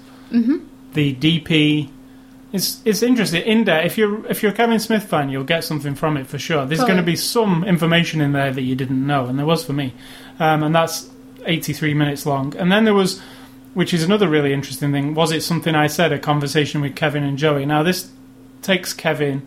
the 0.93 1.13
DP. 1.15 1.89
It's 2.53 2.81
it's 2.85 3.03
interesting 3.03 3.43
in 3.43 3.65
there. 3.65 3.81
If 3.83 3.97
you're 3.97 4.25
if 4.27 4.41
you're 4.41 4.53
a 4.53 4.55
Kevin 4.55 4.79
Smith 4.79 5.03
fan, 5.03 5.29
you'll 5.29 5.43
get 5.43 5.65
something 5.65 5.95
from 5.95 6.15
it 6.15 6.27
for 6.27 6.39
sure. 6.39 6.65
There's 6.65 6.79
going 6.79 6.95
to 6.95 7.03
be 7.03 7.17
some 7.17 7.65
information 7.65 8.21
in 8.21 8.31
there 8.31 8.53
that 8.53 8.61
you 8.61 8.73
didn't 8.73 9.05
know, 9.05 9.25
and 9.25 9.37
there 9.37 9.45
was 9.45 9.65
for 9.65 9.73
me, 9.73 9.93
um, 10.39 10.63
and 10.63 10.73
that's 10.73 11.09
83 11.45 11.93
minutes 11.93 12.25
long. 12.25 12.55
And 12.55 12.71
then 12.71 12.85
there 12.85 12.93
was, 12.93 13.21
which 13.77 13.93
is 13.93 14.03
another 14.03 14.27
really 14.27 14.53
interesting 14.53 14.91
thing. 14.91 15.13
Was 15.13 15.31
it 15.31 15.41
something 15.43 15.75
I 15.75 15.85
said? 15.85 16.11
A 16.11 16.17
conversation 16.17 16.81
with 16.81 16.95
Kevin 16.95 17.23
and 17.23 17.37
Joey. 17.37 17.63
Now 17.63 17.83
this 17.83 18.09
takes 18.63 18.91
Kevin 18.91 19.45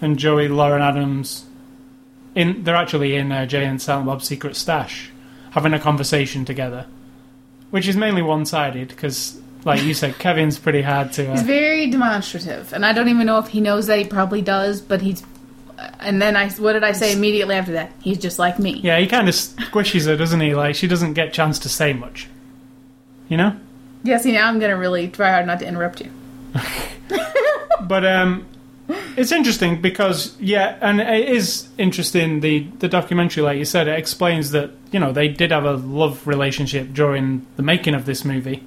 and 0.00 0.18
Joey, 0.18 0.48
Lauren 0.48 0.82
Adams. 0.82 1.46
In 2.34 2.64
they're 2.64 2.76
actually 2.76 3.14
in 3.14 3.32
uh, 3.32 3.46
Jay 3.46 3.64
and 3.64 3.80
Silent 3.80 4.06
Bob's 4.06 4.26
secret 4.26 4.56
stash, 4.56 5.10
having 5.52 5.72
a 5.72 5.78
conversation 5.80 6.44
together 6.44 6.86
which 7.70 7.88
is 7.88 7.96
mainly 7.96 8.20
one-sided 8.20 8.88
because, 8.88 9.40
like 9.64 9.82
you 9.82 9.94
said, 9.94 10.18
Kevin's 10.18 10.58
pretty 10.58 10.82
hard 10.82 11.10
to. 11.12 11.30
He's 11.30 11.40
Uh, 11.40 11.44
very 11.44 11.86
demonstrative, 11.90 12.70
and 12.74 12.84
I 12.84 12.92
don't 12.92 13.08
even 13.08 13.24
know 13.24 13.38
if 13.38 13.48
he 13.48 13.62
knows 13.62 13.86
that 13.86 13.98
he 13.98 14.04
probably 14.04 14.42
does, 14.42 14.82
but 14.82 15.00
he's. 15.00 15.22
And 15.98 16.20
then 16.20 16.36
I, 16.36 16.50
what 16.50 16.74
did 16.74 16.84
I 16.84 16.92
say 16.92 17.14
immediately 17.14 17.54
after 17.54 17.72
that? 17.72 17.90
He's 18.02 18.18
just 18.18 18.38
like 18.38 18.58
me. 18.58 18.78
yeah, 18.82 18.98
he 19.00 19.06
kind 19.06 19.26
of 19.26 19.34
squishes 19.34 20.04
her, 20.06 20.16
doesn't 20.18 20.40
he? 20.40 20.54
Like 20.54 20.74
she 20.74 20.86
doesn't 20.86 21.14
get 21.14 21.32
chance 21.32 21.58
to 21.60 21.70
say 21.70 21.94
much. 21.94 22.28
You 23.32 23.38
know, 23.38 23.56
Yeah, 24.04 24.18
see, 24.18 24.30
now 24.30 24.46
I'm 24.46 24.58
gonna 24.58 24.76
really 24.76 25.08
try 25.08 25.30
hard 25.30 25.46
not 25.46 25.58
to 25.60 25.66
interrupt 25.66 26.02
you. 26.02 26.10
but 27.80 28.04
um, 28.04 28.46
it's 29.16 29.32
interesting 29.32 29.80
because 29.80 30.36
yeah, 30.38 30.76
and 30.82 31.00
it 31.00 31.30
is 31.30 31.68
interesting. 31.78 32.40
The 32.40 32.66
the 32.80 32.88
documentary, 32.88 33.42
like 33.42 33.56
you 33.56 33.64
said, 33.64 33.88
it 33.88 33.98
explains 33.98 34.50
that 34.50 34.72
you 34.90 35.00
know 35.00 35.12
they 35.12 35.28
did 35.28 35.50
have 35.50 35.64
a 35.64 35.72
love 35.72 36.26
relationship 36.26 36.92
during 36.92 37.46
the 37.56 37.62
making 37.62 37.94
of 37.94 38.04
this 38.04 38.22
movie, 38.22 38.64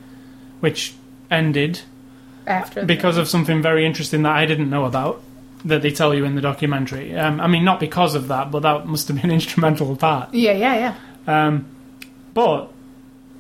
which 0.61 0.95
ended 1.29 1.81
After 2.47 2.83
because 2.83 3.17
of 3.17 3.27
something 3.27 3.61
very 3.61 3.85
interesting 3.85 4.23
that 4.23 4.35
I 4.35 4.47
didn't 4.47 4.71
know 4.71 4.85
about 4.85 5.21
that 5.63 5.83
they 5.83 5.91
tell 5.91 6.11
you 6.15 6.25
in 6.25 6.33
the 6.33 6.41
documentary. 6.41 7.15
Um, 7.15 7.39
I 7.39 7.45
mean, 7.45 7.63
not 7.63 7.79
because 7.79 8.15
of 8.15 8.29
that, 8.29 8.49
but 8.49 8.61
that 8.61 8.87
must 8.87 9.09
have 9.09 9.21
been 9.21 9.29
an 9.29 9.35
instrumental 9.41 9.95
part. 9.95 10.33
Yeah, 10.33 10.53
yeah, 10.53 10.95
yeah. 11.27 11.45
Um, 11.45 11.67
but 12.33 12.71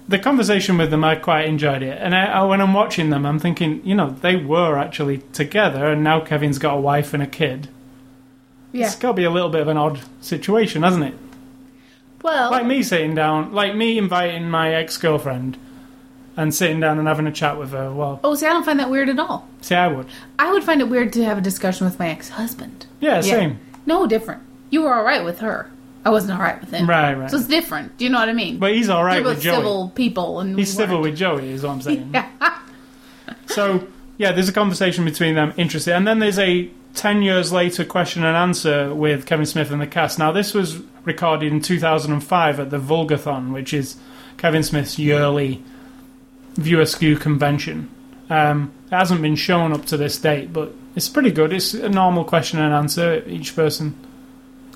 the 0.07 0.19
conversation 0.19 0.77
with 0.77 0.91
them, 0.91 1.03
I 1.03 1.15
quite 1.15 1.45
enjoyed 1.45 1.81
it. 1.81 1.97
And 1.99 2.15
I, 2.15 2.25
I, 2.25 2.43
when 2.43 2.61
I'm 2.61 2.73
watching 2.73 3.09
them, 3.09 3.25
I'm 3.25 3.39
thinking, 3.39 3.81
you 3.85 3.95
know, 3.95 4.11
they 4.11 4.35
were 4.35 4.77
actually 4.77 5.19
together, 5.33 5.87
and 5.87 6.03
now 6.03 6.19
Kevin's 6.19 6.59
got 6.59 6.77
a 6.77 6.81
wife 6.81 7.13
and 7.13 7.23
a 7.23 7.27
kid. 7.27 7.69
Yeah. 8.71 8.87
It's 8.87 8.95
got 8.95 9.09
to 9.09 9.13
be 9.13 9.23
a 9.23 9.29
little 9.29 9.49
bit 9.49 9.61
of 9.61 9.67
an 9.67 9.77
odd 9.77 10.01
situation, 10.21 10.83
hasn't 10.83 11.05
it? 11.05 11.13
Well, 12.21 12.51
Like 12.51 12.65
me 12.65 12.83
sitting 12.83 13.15
down, 13.15 13.53
like 13.53 13.75
me 13.75 13.97
inviting 13.97 14.49
my 14.49 14.73
ex 14.73 14.97
girlfriend 14.97 15.57
and 16.35 16.53
sitting 16.53 16.79
down 16.79 16.97
and 16.99 17.07
having 17.07 17.27
a 17.27 17.31
chat 17.31 17.57
with 17.57 17.71
her. 17.71 17.91
Well, 17.93 18.19
oh, 18.23 18.35
see, 18.35 18.45
I 18.45 18.49
don't 18.49 18.65
find 18.65 18.79
that 18.79 18.89
weird 18.89 19.09
at 19.09 19.19
all. 19.19 19.47
see, 19.61 19.75
I 19.75 19.87
would. 19.87 20.07
I 20.37 20.51
would 20.51 20.63
find 20.63 20.81
it 20.81 20.89
weird 20.89 21.13
to 21.13 21.23
have 21.23 21.37
a 21.37 21.41
discussion 21.41 21.85
with 21.85 21.99
my 21.99 22.09
ex-husband. 22.09 22.87
Yeah, 22.99 23.21
same. 23.21 23.59
No, 23.85 24.07
different. 24.07 24.41
You 24.71 24.81
were 24.81 24.93
all 24.93 25.03
right 25.03 25.23
with 25.23 25.39
her. 25.39 25.69
I 26.05 26.11
wasn't 26.11 26.33
all 26.33 26.39
right 26.39 26.59
with 26.61 26.69
him. 26.71 26.87
Right, 26.87 27.13
right. 27.15 27.31
So 27.31 27.37
it's 27.37 27.47
different. 27.47 27.97
Do 27.97 28.05
you 28.05 28.11
know 28.11 28.19
what 28.19 28.29
I 28.29 28.33
mean? 28.33 28.59
But 28.59 28.73
he's 28.75 28.89
all 28.89 29.03
right 29.03 29.15
They're 29.23 29.33
with 29.33 29.41
Joey. 29.41 29.55
civil 29.55 29.89
people, 29.95 30.39
and 30.39 30.57
He's 30.57 30.69
we 30.69 30.77
civil 30.77 30.97
weren't. 31.01 31.11
with 31.11 31.17
Joey, 31.19 31.49
is 31.49 31.63
what 31.63 31.71
I'm 31.71 31.81
saying. 31.81 32.11
Yeah. 32.13 32.59
So 33.47 33.87
yeah, 34.17 34.31
there's 34.31 34.49
a 34.49 34.53
conversation 34.53 35.03
between 35.05 35.35
them, 35.35 35.53
interesting, 35.57 35.93
and 35.93 36.07
then 36.07 36.19
there's 36.19 36.39
a 36.39 36.69
ten 36.93 37.21
years 37.21 37.51
later 37.51 37.83
question 37.83 38.23
and 38.23 38.37
answer 38.37 38.93
with 38.93 39.25
Kevin 39.25 39.45
Smith 39.45 39.71
and 39.71 39.81
the 39.81 39.87
cast. 39.87 40.19
Now 40.19 40.31
this 40.31 40.53
was 40.53 40.79
recorded 41.03 41.51
in 41.51 41.59
2005 41.61 42.59
at 42.59 42.69
the 42.69 42.77
Vulgarthon, 42.79 43.51
which 43.51 43.73
is 43.73 43.97
Kevin 44.37 44.63
Smith's 44.63 44.97
yearly 44.99 45.63
View 46.55 46.79
Askew 46.81 47.17
convention. 47.17 47.89
Um, 48.29 48.71
it 48.91 48.95
hasn't 48.95 49.21
been 49.21 49.35
shown 49.35 49.71
up 49.73 49.85
to 49.87 49.97
this 49.97 50.17
date, 50.17 50.51
but 50.53 50.73
it's 50.95 51.09
pretty 51.09 51.31
good. 51.31 51.51
It's 51.53 51.73
a 51.73 51.89
normal 51.89 52.23
question 52.25 52.59
and 52.59 52.73
answer. 52.73 53.23
Each 53.27 53.55
person 53.55 53.95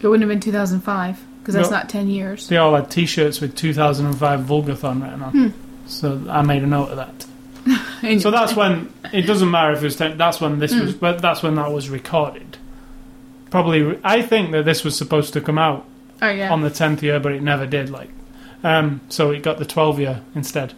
It 0.02 0.08
wouldn't 0.08 0.22
have 0.22 0.30
been 0.30 0.39
2005 0.39 1.20
because 1.41 1.56
that's 1.56 1.70
No. 1.70 1.78
not 1.78 1.89
10 1.89 2.08
years. 2.10 2.47
they 2.47 2.58
all 2.58 2.76
had 2.76 2.89
T-shirts 2.91 3.41
with 3.41 3.56
2005 3.56 4.39
Vulgarthon 4.41 5.02
written 5.04 5.22
on. 5.22 5.54
So 5.88 6.22
I 6.30 6.41
made 6.41 6.64
a 6.64 6.68
note 6.68 6.89
of 6.89 6.97
that. 6.97 7.26
And- 8.04 8.22
So 8.22 8.32
that's 8.32 8.56
when 8.56 8.93
it 9.12 9.24
doesn't 9.24 9.50
matter 9.50 9.74
if 9.74 9.80
it 9.80 9.86
was 9.86 9.95
ten, 9.97 10.18
that's 10.18 10.39
when 10.39 10.60
this 10.60 10.74
was 10.74 10.93
but 10.93 11.22
that's 11.22 11.43
when 11.43 11.56
that 11.56 11.72
was 11.72 11.89
recorded. 11.89 12.58
Probably 13.50 14.00
I 14.04 14.22
think 14.22 14.52
that 14.52 14.66
this 14.66 14.84
was 14.84 14.95
supposed 14.95 15.34
to 15.34 15.41
come 15.41 15.58
out 15.58 15.86
oh 16.22 16.30
yeah. 16.30 16.52
on 16.52 16.62
the 16.62 16.70
10th 16.70 17.02
year 17.02 17.20
but 17.20 17.32
it 17.32 17.41
never 17.41 17.66
did 17.66 17.89
like 17.89 18.10
um, 18.64 19.02
so 19.10 19.32
it 19.32 19.41
got 19.41 19.58
the 19.58 19.66
12 19.66 20.00
year 20.00 20.22
instead. 20.36 20.74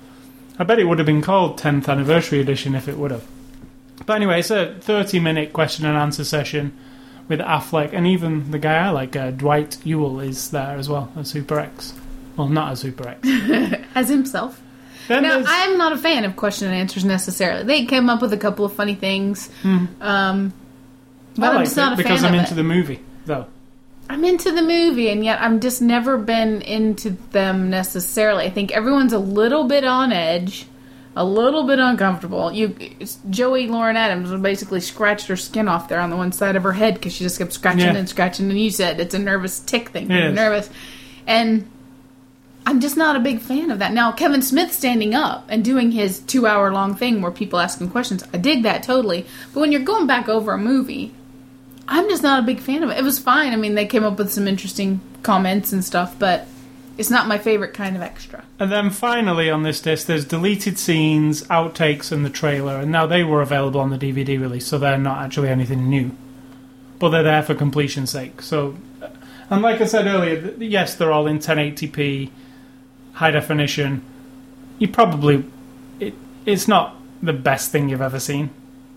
I 0.60 0.64
bet 0.64 0.80
it 0.80 0.86
would 0.86 1.00
have 1.00 1.06
been 1.08 1.22
called 1.22 1.60
10th 1.60 1.90
anniversary 1.90 2.40
edition 2.40 2.76
if 2.76 2.88
it 2.88 2.98
would 2.98 3.10
have. 3.12 3.26
But 4.06 4.16
anyway, 4.18 4.40
it's 4.40 4.52
a 4.52 4.76
30 4.80 5.20
minute 5.20 5.52
question 5.54 5.86
and 5.86 5.98
answer 5.98 6.24
session 6.24 6.78
with 7.32 7.40
Affleck 7.40 7.94
and 7.94 8.06
even 8.06 8.52
the 8.52 8.60
guy 8.60 8.76
I 8.86 8.90
like 8.92 9.16
uh, 9.16 9.32
Dwight 9.32 9.78
Ewell 9.84 10.20
is 10.20 10.52
there 10.52 10.78
as 10.78 10.88
well 10.88 11.12
as 11.18 11.32
Hooper 11.32 11.60
X. 11.60 11.94
Well, 12.38 12.48
not 12.48 12.72
as 12.74 12.82
Hooper 12.84 13.08
X. 13.10 13.28
As 13.96 14.08
himself. 14.08 14.62
Then 15.08 15.24
Now, 15.24 15.30
there's- 15.40 15.48
I'm 15.50 15.78
not 15.78 15.92
a 15.94 15.98
fan 15.98 16.24
of 16.24 16.36
question 16.36 16.68
and 16.70 16.76
answers 16.78 17.04
necessarily. 17.04 17.64
They 17.66 17.86
came 17.86 18.10
up 18.10 18.22
with 18.22 18.32
a 18.34 18.38
couple 18.38 18.64
of 18.64 18.74
funny 18.74 18.96
things. 18.96 19.50
Um, 19.64 20.54
but 21.36 21.44
I 21.44 21.56
I'm 21.58 21.64
just 21.66 21.76
not 21.76 21.94
a 21.94 21.98
because 21.98 22.22
fan 22.22 22.34
I'm 22.34 22.40
into 22.40 22.54
it. 22.54 22.56
the 22.56 22.64
movie 22.64 23.00
though. 23.26 23.48
I'm 24.10 24.24
into 24.26 24.52
the 24.52 24.62
movie, 24.62 25.10
and 25.10 25.24
yet 25.24 25.42
I'm 25.42 25.60
just 25.62 25.82
never 25.82 26.18
been 26.18 26.62
into 26.62 27.12
them 27.32 27.70
necessarily. 27.70 28.46
I 28.46 28.50
think 28.50 28.72
everyone's 28.72 29.14
a 29.14 29.20
little 29.20 29.66
bit 29.66 29.84
on 29.86 30.12
edge, 30.12 30.66
a 31.16 31.26
little 31.26 31.64
bit 31.64 31.78
uncomfortable. 31.80 32.52
You, 32.54 32.76
Joey 33.30 33.68
Lauren 33.68 33.98
Adams 33.98 34.32
basically 34.42 34.80
scratched 34.80 35.28
her 35.28 35.36
skin 35.36 35.68
off 35.68 35.90
there 35.90 36.00
on 36.00 36.10
the 36.10 36.16
one 36.16 36.32
side 36.32 36.56
of 36.56 36.64
her 36.64 36.72
head 36.74 36.94
because 36.96 37.14
she 37.14 37.24
just 37.26 37.38
kept 37.38 37.52
scratching 37.54 37.82
Yeah. 37.82 37.96
and 37.96 38.08
scratching. 38.08 38.50
And 38.50 38.60
you 38.60 38.72
said 38.72 39.00
it's 39.00 39.14
a 39.14 39.20
nervous 39.20 39.60
tick 39.60 39.90
thing. 39.90 40.10
Is. 40.10 40.34
nervous, 40.34 40.70
and 41.28 41.70
I'm 42.66 42.80
just 42.80 42.96
not 42.96 43.16
a 43.16 43.20
big 43.20 43.40
fan 43.42 43.72
of 43.72 43.80
that. 43.80 43.92
Now 43.92 44.12
Kevin 44.12 44.42
Smith 44.42 44.72
standing 44.72 45.14
up 45.16 45.46
and 45.50 45.66
doing 45.66 45.92
his 45.92 46.20
two 46.20 46.46
hour 46.48 46.72
long 46.72 46.96
thing 46.96 47.22
where 47.22 47.32
people 47.32 47.60
ask 47.60 47.82
him 47.82 47.90
questions, 47.90 48.24
I 48.34 48.38
dig 48.38 48.64
that 48.64 48.84
totally. 48.84 49.26
But 49.54 49.60
when 49.62 49.72
you're 49.72 49.82
going 49.82 50.08
back 50.08 50.30
over 50.30 50.54
a 50.54 50.58
movie, 50.58 51.14
I'm 51.88 52.08
just 52.08 52.24
not 52.24 52.40
a 52.42 52.46
big 52.46 52.60
fan 52.60 52.84
of 52.84 52.90
it. 52.90 52.98
It 53.00 53.04
was 53.04 53.20
fine. 53.20 53.52
I 53.52 53.58
mean, 53.58 53.76
they 53.76 53.86
came 53.86 54.04
up 54.06 54.18
with 54.18 54.32
some 54.32 54.48
interesting 54.48 55.02
comments 55.24 55.74
and 55.74 55.84
stuff, 55.84 56.16
but 56.18 56.48
it's 57.02 57.10
not 57.10 57.28
my 57.28 57.38
favorite 57.40 57.74
kind 57.74 57.96
of 57.96 58.02
extra. 58.04 58.44
And 58.60 58.72
then 58.72 58.92
finally 58.92 59.50
on 59.50 59.64
this 59.64 59.82
disc, 59.82 60.06
there's 60.08 60.24
deleted 60.24 60.78
scenes, 60.78 61.42
outtakes, 61.48 62.12
and 62.12 62.24
the 62.24 62.30
trailer. 62.30 62.78
And 62.78 62.92
now 62.92 63.06
they 63.08 63.24
were 63.24 63.42
available 63.42 63.82
on 63.82 63.90
the 63.90 63.98
DVD 63.98 64.40
release, 64.40 64.68
so 64.68 64.78
they're 64.78 64.98
not 64.98 65.18
actually 65.24 65.50
anything 65.50 65.90
new. 65.90 66.12
But 67.00 67.10
they're 67.10 67.24
there 67.24 67.42
for 67.44 67.56
completion's 67.56 68.12
sake. 68.12 68.42
So, 68.44 68.78
uh, 69.02 69.08
and 69.50 69.64
like 69.64 69.82
I 69.82 69.86
said 69.86 70.06
earlier, 70.06 70.54
yes, 70.60 70.94
they're 70.96 71.12
all 71.12 71.26
in 71.26 71.40
1080p, 71.40 72.30
high 73.14 73.32
definition. 73.32 74.04
You 74.78 74.88
probably, 74.88 75.44
it, 76.00 76.14
it's 76.46 76.68
not 76.68 76.96
the 77.24 77.34
best 77.34 77.72
thing 77.72 77.90
you've 77.90 78.02
ever 78.02 78.20
seen. 78.20 78.52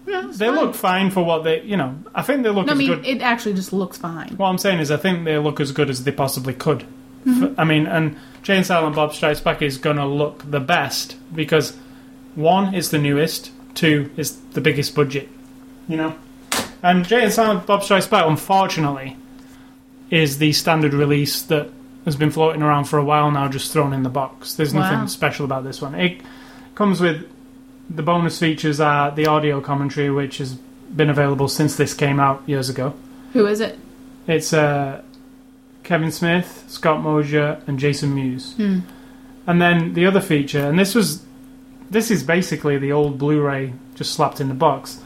Yeah, 0.06 0.30
They 0.30 0.46
fine. 0.48 0.54
look 0.56 0.74
fine 0.74 1.10
for 1.10 1.24
what 1.24 1.44
they, 1.44 1.62
you 1.62 1.78
know. 1.78 1.98
I 2.14 2.20
think 2.20 2.42
they 2.42 2.50
look 2.50 2.66
No, 2.66 2.72
I 2.72 2.76
mean, 2.76 2.88
good. 2.88 3.06
it 3.06 3.22
actually 3.22 3.54
just 3.54 3.72
looks 3.72 3.96
fine. 3.96 4.36
What 4.36 4.48
I'm 4.48 4.58
saying 4.58 4.80
is, 4.80 4.90
I 4.90 4.98
think 4.98 5.24
they 5.24 5.38
look 5.38 5.60
as 5.60 5.72
good 5.72 5.88
as 5.88 6.04
they 6.04 6.12
possibly 6.12 6.52
could. 6.52 6.84
Mm-hmm. 7.26 7.58
I 7.58 7.64
mean, 7.64 7.86
and 7.86 8.16
Jay 8.42 8.56
and 8.56 8.66
Silent 8.66 8.94
Bob 8.96 9.14
Strikes 9.14 9.40
Back 9.40 9.62
is 9.62 9.78
going 9.78 9.96
to 9.96 10.06
look 10.06 10.48
the 10.50 10.60
best 10.60 11.16
because 11.34 11.76
one, 12.34 12.74
is 12.74 12.90
the 12.90 12.98
newest. 12.98 13.50
Two, 13.74 14.10
is 14.16 14.36
the 14.52 14.60
biggest 14.60 14.94
budget. 14.94 15.28
You 15.88 15.96
know, 15.96 16.14
and 16.82 17.04
Jay 17.06 17.22
and 17.24 17.32
Silent 17.32 17.66
Bob 17.66 17.82
Strikes 17.82 18.06
Back, 18.06 18.26
unfortunately, 18.26 19.16
is 20.10 20.38
the 20.38 20.52
standard 20.52 20.94
release 20.94 21.42
that 21.42 21.70
has 22.04 22.16
been 22.16 22.30
floating 22.30 22.62
around 22.62 22.84
for 22.84 22.98
a 22.98 23.04
while 23.04 23.30
now, 23.30 23.48
just 23.48 23.72
thrown 23.72 23.92
in 23.92 24.02
the 24.02 24.10
box. 24.10 24.54
There's 24.54 24.74
nothing 24.74 25.00
Wow. 25.00 25.06
special 25.06 25.44
about 25.44 25.64
this 25.64 25.80
one. 25.80 25.94
It 25.94 26.20
comes 26.74 27.00
with 27.00 27.26
the 27.88 28.02
bonus 28.02 28.38
features 28.38 28.80
are 28.80 29.10
the 29.10 29.26
audio 29.26 29.60
commentary, 29.60 30.10
which 30.10 30.38
has 30.38 30.54
been 30.94 31.10
available 31.10 31.48
since 31.48 31.76
this 31.76 31.94
came 31.94 32.20
out 32.20 32.42
years 32.46 32.68
ago. 32.68 32.94
Who 33.32 33.46
is 33.46 33.60
it? 33.60 33.78
It's 34.26 34.52
uh, 34.52 35.02
Kevin 35.84 36.10
Smith, 36.10 36.64
Scott 36.66 37.00
Mosier, 37.00 37.62
and 37.66 37.78
Jason 37.78 38.14
Mewes. 38.14 38.54
Hmm. 38.54 38.80
And 39.46 39.60
then 39.60 39.92
the 39.92 40.06
other 40.06 40.20
feature, 40.20 40.66
and 40.66 40.78
this 40.78 40.94
was, 40.94 41.22
this 41.90 42.10
is 42.10 42.22
basically 42.22 42.78
the 42.78 42.90
old 42.90 43.18
Blu-ray 43.18 43.74
just 43.94 44.12
slapped 44.14 44.40
in 44.40 44.48
the 44.48 44.54
box, 44.54 45.00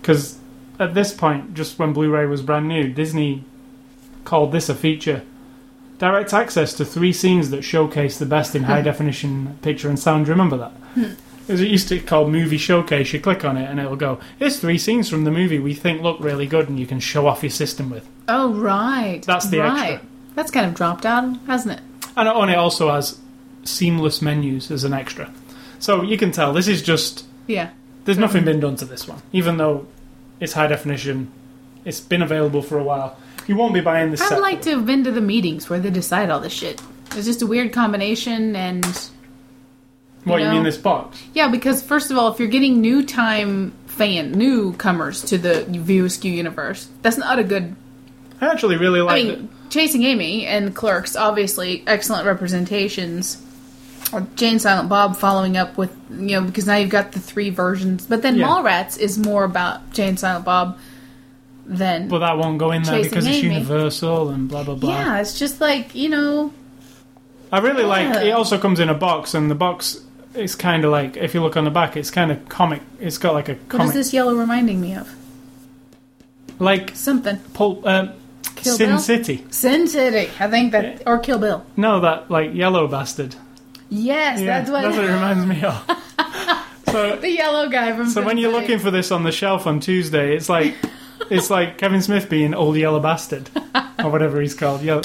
because 0.00 0.38
at 0.80 0.94
this 0.94 1.12
point, 1.12 1.54
just 1.54 1.78
when 1.78 1.92
Blu-ray 1.92 2.26
was 2.26 2.42
brand 2.42 2.66
new, 2.66 2.92
Disney 2.92 3.44
called 4.24 4.50
this 4.50 4.68
a 4.68 4.74
feature. 4.74 5.22
Direct 5.98 6.32
access 6.32 6.72
to 6.74 6.84
three 6.84 7.12
scenes 7.12 7.50
that 7.50 7.62
showcase 7.62 8.18
the 8.18 8.26
best 8.26 8.56
in 8.56 8.64
high 8.64 8.82
definition 8.82 9.58
picture 9.62 9.88
and 9.88 9.98
sound. 9.98 10.26
Remember 10.26 10.56
that? 10.56 10.72
As 11.48 11.60
it 11.60 11.68
used 11.68 11.88
to 11.88 12.00
called 12.00 12.32
Movie 12.32 12.56
Showcase, 12.56 13.12
you 13.12 13.20
click 13.20 13.44
on 13.44 13.56
it 13.56 13.68
and 13.70 13.78
it'll 13.78 13.94
go, 13.94 14.18
here's 14.38 14.58
three 14.58 14.78
scenes 14.78 15.08
from 15.08 15.24
the 15.24 15.30
movie 15.30 15.58
we 15.58 15.74
think 15.74 16.02
look 16.02 16.18
really 16.18 16.46
good 16.46 16.68
and 16.68 16.78
you 16.78 16.86
can 16.86 16.98
show 16.98 17.26
off 17.26 17.42
your 17.42 17.50
system 17.50 17.90
with. 17.90 18.08
Oh, 18.26 18.54
right. 18.54 19.22
That's 19.24 19.48
the 19.48 19.58
right. 19.58 19.92
extra. 19.92 20.08
That's 20.34 20.50
kind 20.50 20.66
of 20.66 20.74
dropped 20.74 21.04
out, 21.06 21.36
hasn't 21.46 21.78
it? 21.78 21.84
And 22.16 22.28
on 22.28 22.48
it 22.48 22.56
also 22.56 22.90
has 22.90 23.18
seamless 23.64 24.20
menus 24.22 24.70
as 24.70 24.84
an 24.84 24.92
extra. 24.92 25.30
So 25.78 26.02
you 26.02 26.16
can 26.18 26.32
tell 26.32 26.52
this 26.52 26.68
is 26.68 26.82
just 26.82 27.24
Yeah. 27.46 27.70
there's 28.04 28.18
nothing 28.18 28.44
been 28.44 28.60
done 28.60 28.76
to 28.76 28.84
this 28.84 29.06
one, 29.08 29.22
even 29.32 29.56
though 29.56 29.86
it's 30.40 30.52
high 30.54 30.66
definition. 30.68 31.30
It's 31.84 32.00
been 32.00 32.22
available 32.22 32.62
for 32.62 32.78
a 32.78 32.84
while. 32.84 33.16
You 33.46 33.56
won't 33.56 33.74
be 33.74 33.80
buying 33.80 34.10
this. 34.12 34.20
I'd 34.22 34.38
like 34.38 34.62
to 34.62 34.70
have 34.70 34.86
been 34.86 35.02
to 35.04 35.10
the 35.12 35.20
meetings 35.20 35.68
where 35.68 35.80
they 35.80 35.90
decide 35.90 36.30
all 36.30 36.38
this 36.40 36.52
shit. 36.52 36.80
It's 37.16 37.26
just 37.26 37.42
a 37.42 37.46
weird 37.46 37.72
combination, 37.72 38.54
and 38.56 38.84
What 40.24 40.38
you 40.40 40.44
know. 40.46 40.52
mean 40.54 40.62
this 40.62 40.76
box? 40.76 41.20
yeah, 41.34 41.48
because 41.48 41.82
first 41.82 42.10
of 42.10 42.16
all, 42.16 42.32
if 42.32 42.38
you're 42.38 42.48
getting 42.48 42.80
new 42.80 43.04
time 43.04 43.72
fan 43.86 44.32
newcomers 44.32 45.22
to 45.22 45.38
the 45.38 45.64
View 45.64 46.04
Askew 46.04 46.30
universe, 46.32 46.88
that's 47.02 47.18
not 47.18 47.38
a 47.38 47.44
good. 47.44 47.74
I 48.40 48.46
actually 48.46 48.76
really 48.76 49.00
I 49.00 49.02
like 49.02 49.24
mean, 49.24 49.48
Chasing 49.72 50.02
Amy 50.04 50.44
and 50.46 50.74
Clerks, 50.76 51.16
obviously 51.16 51.82
excellent 51.86 52.26
representations. 52.26 53.42
Jay 54.36 54.50
and 54.50 54.60
Silent 54.60 54.90
Bob 54.90 55.16
following 55.16 55.56
up 55.56 55.78
with 55.78 55.90
you 56.10 56.38
know 56.38 56.42
because 56.42 56.66
now 56.66 56.76
you've 56.76 56.90
got 56.90 57.12
the 57.12 57.20
three 57.20 57.48
versions, 57.48 58.06
but 58.06 58.20
then 58.20 58.36
Yeah. 58.36 58.48
Mallrats 58.48 58.98
is 58.98 59.18
more 59.18 59.44
about 59.44 59.90
Jay 59.94 60.06
and 60.08 60.20
Silent 60.20 60.44
Bob 60.44 60.76
than 61.64 62.08
but 62.08 62.18
that 62.18 62.36
won't 62.36 62.58
go 62.58 62.72
in 62.72 62.82
there 62.82 63.02
because 63.02 63.26
it's 63.26 63.38
Universal 63.42 64.28
and 64.28 64.48
blah 64.48 64.64
blah 64.64 64.74
blah. 64.74 64.90
yeah. 64.90 65.20
It's 65.20 65.38
just 65.38 65.62
like 65.62 65.94
you 65.94 66.10
know 66.10 66.52
I 67.50 67.60
really 67.60 67.84
like. 67.84 68.14
It 68.24 68.32
also 68.32 68.58
comes 68.58 68.78
in 68.80 68.90
a 68.90 68.94
box, 68.94 69.32
and 69.32 69.50
the 69.50 69.54
box 69.54 69.98
is 70.34 70.54
kind 70.54 70.84
of 70.84 70.90
like 70.90 71.16
if 71.16 71.32
you 71.32 71.40
look 71.42 71.56
on 71.56 71.64
the 71.64 71.70
back, 71.70 71.96
it's 71.96 72.10
kind 72.10 72.30
of 72.30 72.46
comic. 72.50 72.82
It's 73.00 73.16
got 73.16 73.32
like 73.32 73.48
a 73.48 73.54
what 73.54 73.68
comic, 73.70 73.86
is 73.88 73.92
this 73.94 74.12
yellow 74.12 74.34
reminding 74.34 74.78
me 74.80 74.94
of? 74.94 75.10
like 76.58 76.94
Something. 76.94 77.38
Pul- 77.54 77.82
uh, 77.84 78.08
Kill 78.56 78.76
Sin 78.76 78.90
Bill? 78.90 78.98
City. 78.98 79.44
Sin 79.50 79.86
City. 79.88 80.30
I 80.38 80.48
think 80.48 80.72
that 80.72 81.02
or 81.06 81.18
Kill 81.18 81.38
Bill. 81.38 81.64
No, 81.76 82.00
that 82.00 82.30
like 82.30 82.54
yellow 82.54 82.86
bastard. 82.88 83.34
Yes, 83.88 84.40
Yeah, 84.40 84.62
that's 84.62 84.70
what. 84.70 84.84
it 84.84 84.98
reminds 84.98 85.44
me 85.46 85.62
of. 85.62 85.74
so, 86.90 87.16
the 87.16 87.30
yellow 87.30 87.68
guy 87.68 87.94
from. 87.94 88.06
so 88.06 88.20
Sin 88.20 88.24
when 88.24 88.38
you're 88.38 88.50
City. 88.52 88.62
looking 88.62 88.78
for 88.78 88.90
this 88.90 89.10
on 89.10 89.22
the 89.22 89.32
shelf 89.32 89.66
on 89.66 89.80
Tuesday, 89.80 90.34
it's 90.34 90.48
like 90.48 90.74
it's 91.30 91.50
like 91.50 91.78
Kevin 91.78 92.02
Smith 92.02 92.28
being 92.30 92.54
old 92.54 92.76
yellow 92.76 93.00
bastard 93.00 93.50
or 93.98 94.10
whatever 94.10 94.40
he's 94.40 94.54
called. 94.54 94.82
Yeah, 94.82 95.02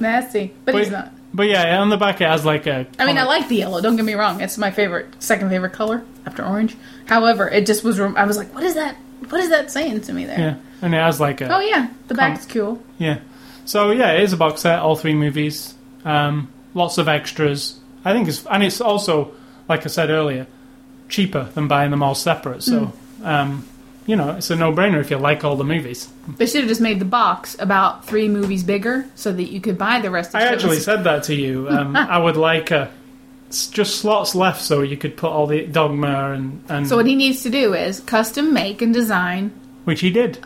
nasty, 0.00 0.52
but, 0.64 0.72
but, 0.72 0.82
he's 0.82 0.90
not. 0.92 1.12
But 1.32 1.48
yeah, 1.48 1.78
on 1.80 1.90
the 1.90 1.96
back 1.96 2.20
it 2.20 2.28
has 2.28 2.44
like 2.44 2.66
a. 2.66 2.86
I 2.98 3.06
mean, 3.06 3.18
I 3.18 3.24
like 3.24 3.48
the 3.48 3.56
yellow. 3.56 3.80
Don't 3.80 3.96
get 3.96 4.04
me 4.04 4.14
wrong; 4.14 4.40
it's 4.40 4.58
my 4.58 4.70
favorite, 4.70 5.22
second 5.22 5.50
favorite 5.50 5.72
color 5.72 6.02
after 6.26 6.44
orange. 6.44 6.76
However, 7.06 7.48
it 7.48 7.66
just 7.66 7.84
was. 7.84 8.00
I 8.00 8.24
was 8.24 8.36
like, 8.36 8.52
"What 8.54 8.64
is 8.64 8.74
that? 8.74 8.96
What 9.30 9.40
is 9.40 9.50
that 9.50 9.70
saying 9.70 10.02
to 10.02 10.12
me 10.12 10.24
there?" 10.26 10.38
Yeah, 10.38 10.54
and 10.82 10.94
it 10.94 10.98
has 10.98 11.20
like 11.20 11.40
a. 11.40 11.54
Oh 11.54 11.60
yeah, 11.60 11.88
the 12.08 12.14
Com- 12.14 12.32
back's 12.32 12.46
cool. 12.46 12.82
Yeah. 12.98 13.18
So 13.64 13.90
yeah, 13.90 14.12
it 14.12 14.22
is 14.22 14.32
a 14.32 14.36
box 14.36 14.62
set, 14.62 14.78
all 14.78 14.96
three 14.96 15.14
movies. 15.14 15.74
Um, 16.04 16.50
lots 16.74 16.98
of 16.98 17.08
extras. 17.08 17.78
I 18.04 18.12
think 18.12 18.28
it's 18.28 18.46
and 18.46 18.62
it's 18.62 18.80
also 18.80 19.32
like 19.68 19.84
I 19.84 19.88
said 19.88 20.10
earlier, 20.10 20.46
cheaper 21.08 21.44
than 21.54 21.68
buying 21.68 21.90
them 21.90 22.02
all 22.02 22.14
separate. 22.14 22.62
So, 22.62 22.92
um, 23.22 23.66
you 24.06 24.16
know, 24.16 24.36
it's 24.36 24.48
a 24.50 24.56
no-brainer 24.56 24.98
if 25.00 25.10
you 25.10 25.18
like 25.18 25.44
all 25.44 25.56
the 25.56 25.64
movies. 25.64 26.08
They 26.38 26.46
should 26.46 26.60
have 26.60 26.68
just 26.68 26.80
made 26.80 26.98
the 27.00 27.04
box 27.04 27.54
about 27.58 28.06
three 28.06 28.28
movies 28.28 28.62
bigger 28.62 29.04
so 29.14 29.30
that 29.32 29.42
you 29.52 29.60
could 29.60 29.76
buy 29.76 30.00
the 30.00 30.10
rest 30.10 30.30
of 30.30 30.36
I 30.36 30.46
it. 30.46 30.52
actually 30.52 30.78
said 30.78 31.04
that 31.04 31.24
to 31.24 31.34
you. 31.34 31.68
Um, 31.68 31.94
I 31.96 32.16
would 32.18 32.38
like 32.38 32.70
a, 32.70 32.90
just 33.50 33.96
slots 34.00 34.34
left 34.34 34.60
so 34.60 34.82
you 34.82 34.96
could 34.96 35.16
put 35.16 35.30
all 35.30 35.46
the 35.46 35.66
Dogma 35.66 36.32
and 36.32 36.62
and 36.68 36.86
So 36.88 36.96
what 36.96 37.06
he 37.06 37.14
needs 37.16 37.42
to 37.44 37.50
do 37.50 37.74
is 37.74 38.00
custom 38.00 38.52
make 38.52 38.82
and 38.82 38.92
design. 38.92 39.52
which 39.84 40.00
he 40.00 40.10
did 40.10 40.38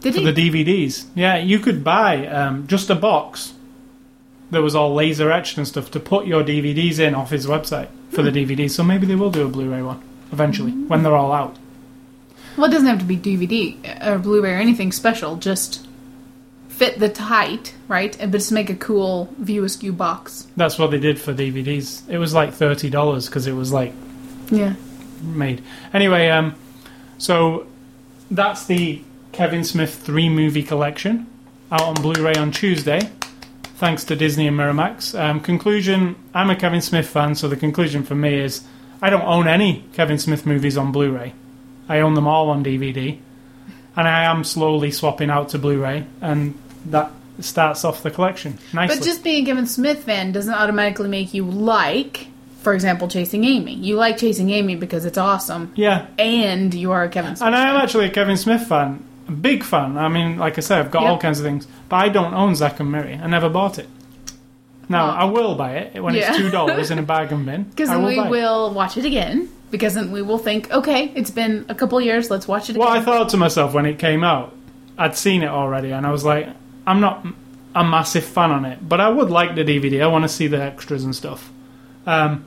Did 0.00 0.14
for 0.14 0.20
he? 0.20 0.30
the 0.30 0.50
DVDs. 0.50 1.04
Yeah, 1.14 1.36
you 1.38 1.58
could 1.60 1.84
buy 1.84 2.26
um, 2.26 2.66
just 2.66 2.90
a 2.90 2.94
box 2.94 3.54
that 4.50 4.62
was 4.62 4.74
all 4.74 4.94
laser 4.94 5.30
etched 5.30 5.56
and 5.58 5.68
stuff 5.68 5.90
to 5.92 6.00
put 6.00 6.26
your 6.26 6.42
DVDs 6.42 6.98
in 6.98 7.14
off 7.14 7.30
his 7.30 7.46
website 7.46 7.88
for 8.10 8.22
Hmm. 8.22 8.30
the 8.30 8.44
DVDs. 8.44 8.70
So 8.70 8.82
maybe 8.82 9.06
they 9.06 9.14
will 9.14 9.30
do 9.30 9.44
a 9.44 9.48
Blu-ray 9.48 9.82
one 9.82 10.00
eventually 10.32 10.72
when 10.72 11.02
they're 11.02 11.16
all 11.16 11.32
out. 11.32 11.56
well, 12.56 12.66
it 12.66 12.72
doesn't 12.72 12.88
have 12.88 12.98
to 12.98 13.04
be 13.04 13.16
DVD 13.16 13.76
or 14.06 14.18
Blu-ray 14.18 14.52
or 14.52 14.56
anything 14.58 14.90
special. 14.92 15.36
Just 15.36 15.86
fit 16.78 16.98
the 17.00 17.12
height, 17.22 17.74
right? 17.88 18.16
And 18.20 18.30
but 18.30 18.38
just 18.38 18.52
make 18.52 18.70
a 18.70 18.74
cool 18.76 19.28
View 19.38 19.64
Askew 19.64 19.92
box. 19.92 20.46
That's 20.56 20.78
what 20.78 20.90
they 20.92 20.98
did 21.00 21.20
for 21.20 21.34
DVDs. 21.34 22.08
It 22.08 22.18
was 22.18 22.32
like 22.32 22.52
thirty 22.54 22.88
dollars 22.88 23.26
because 23.26 23.46
it 23.48 23.52
was 23.52 23.72
like 23.72 23.92
Yeah. 24.50 24.74
made. 25.22 25.62
Anyway, 25.92 26.28
um, 26.28 26.54
so 27.18 27.66
that's 28.30 28.66
the 28.66 29.02
Kevin 29.32 29.64
Smith 29.64 29.94
three 29.94 30.28
movie 30.28 30.62
collection 30.62 31.26
out 31.72 31.82
on 31.82 31.94
Blu-ray 31.96 32.34
on 32.36 32.50
Tuesday, 32.52 33.00
thanks 33.76 34.04
to 34.04 34.16
Disney 34.16 34.46
and 34.46 34.56
Miramax. 34.56 35.18
Um, 35.18 35.40
conclusion: 35.40 36.14
I'm 36.32 36.48
a 36.50 36.56
Kevin 36.56 36.80
Smith 36.80 37.08
fan, 37.08 37.34
so 37.34 37.48
the 37.48 37.56
conclusion 37.56 38.04
for 38.04 38.14
me 38.14 38.38
is 38.38 38.62
I 39.02 39.10
don't 39.10 39.24
own 39.24 39.48
any 39.48 39.84
Kevin 39.94 40.18
Smith 40.18 40.46
movies 40.46 40.76
on 40.78 40.92
Blu-ray. 40.92 41.32
I 41.88 42.00
own 42.00 42.14
them 42.14 42.26
all 42.28 42.50
on 42.50 42.62
DVD, 42.64 43.18
and 43.96 44.06
I 44.08 44.24
am 44.24 44.44
slowly 44.44 44.90
swapping 44.92 45.28
out 45.30 45.48
to 45.50 45.58
Blu-ray, 45.58 46.06
and 46.20 46.54
that 46.86 47.10
starts 47.40 47.84
off 47.84 48.02
the 48.02 48.10
collection 48.10 48.58
nicely. 48.72 48.96
But 48.96 49.04
just 49.04 49.22
being 49.22 49.44
a 49.44 49.46
Kevin 49.46 49.66
Smith 49.66 50.02
fan 50.04 50.32
doesn't 50.32 50.52
automatically 50.54 51.08
make 51.08 51.32
you 51.34 51.44
like, 51.44 52.26
for 52.62 52.74
example, 52.74 53.06
Chasing 53.08 53.44
Amy. 53.44 53.74
You 53.74 53.96
like 53.96 54.16
Chasing 54.18 54.50
Amy 54.50 54.74
because 54.76 55.04
it's 55.04 55.18
awesome, 55.18 55.72
yeah, 55.76 56.06
and 56.18 56.74
you 56.74 56.90
are 56.92 57.04
a 57.04 57.08
Kevin 57.08 57.36
Smith. 57.36 57.46
And 57.46 57.54
I 57.56 57.68
am 57.70 57.76
actually 57.76 58.06
a 58.06 58.10
Kevin 58.10 58.36
Smith 58.36 58.66
fan, 58.66 59.04
a 59.28 59.32
big 59.32 59.62
fan. 59.62 59.96
I 59.96 60.08
mean, 60.08 60.38
like 60.38 60.58
I 60.58 60.60
said, 60.60 60.80
I've 60.80 60.90
got 60.90 61.02
Yeah. 61.02 61.10
all 61.10 61.18
kinds 61.18 61.38
of 61.38 61.44
things, 61.46 61.68
but 61.88 61.96
I 61.96 62.08
don't 62.08 62.34
own 62.34 62.56
Zack 62.56 62.80
and 62.80 62.90
Miri. 62.90 63.14
I 63.14 63.26
never 63.28 63.48
bought 63.48 63.78
it. 63.78 63.88
Now 64.90 65.08
Well, 65.08 65.16
I 65.16 65.24
will 65.24 65.54
buy 65.54 65.72
it 65.76 66.02
when 66.02 66.14
yeah. 66.14 66.30
it's 66.30 66.38
two 66.38 66.50
dollars 66.50 66.90
in 66.92 66.98
a 66.98 67.02
bargain 67.02 67.44
bin. 67.44 67.64
Because 67.64 67.90
I 67.90 67.94
then 67.94 68.04
will 68.04 68.24
we 68.24 68.30
will 68.30 68.72
watch 68.72 68.96
it 68.96 69.04
again. 69.04 69.48
Because 69.70 69.92
then 69.94 70.10
we 70.10 70.22
will 70.22 70.38
think, 70.38 70.70
okay, 70.72 71.12
it's 71.14 71.30
been 71.30 71.66
a 71.68 71.74
couple 71.74 72.00
years, 72.00 72.30
let's 72.30 72.48
watch 72.48 72.70
it 72.70 72.76
again. 72.76 72.80
What 72.80 72.96
I 72.96 73.02
thought 73.02 73.28
to 73.30 73.36
myself 73.36 73.74
when 73.74 73.84
it 73.84 73.98
came 73.98 74.24
out, 74.24 74.54
I'd 74.96 75.14
seen 75.14 75.42
it 75.42 75.48
already, 75.50 75.90
and 75.90 76.06
I 76.06 76.10
was 76.10 76.24
like, 76.24 76.48
I'm 76.88 77.00
not 77.00 77.26
a 77.74 77.84
massive 77.84 78.24
fan 78.24 78.50
on 78.50 78.64
it, 78.64 78.78
but 78.88 79.00
I 79.00 79.08
would 79.08 79.30
like 79.30 79.54
the 79.54 79.62
DVD. 79.64 80.02
I 80.02 80.06
want 80.06 80.24
to 80.24 80.28
see 80.28 80.46
the 80.46 80.60
extras 80.62 81.04
and 81.04 81.14
stuff. 81.14 81.50
Um, 82.06 82.44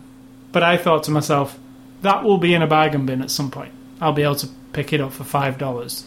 but 0.52 0.64
I 0.64 0.78
thought 0.78 1.04
to 1.04 1.12
myself, 1.12 1.58
that 2.02 2.24
will 2.24 2.38
be 2.39 2.54
in 2.54 2.62
a 2.62 2.68
bargain 2.68 3.06
bin 3.06 3.22
at 3.22 3.30
some 3.32 3.52
point. 3.52 3.72
I'll 4.02 4.14
be 4.14 4.24
able 4.24 4.36
to 4.36 4.50
pick 4.74 4.94
it 4.94 5.00
up 5.00 5.14
for 5.14 5.24
five 5.24 5.58
dollars. 5.58 6.06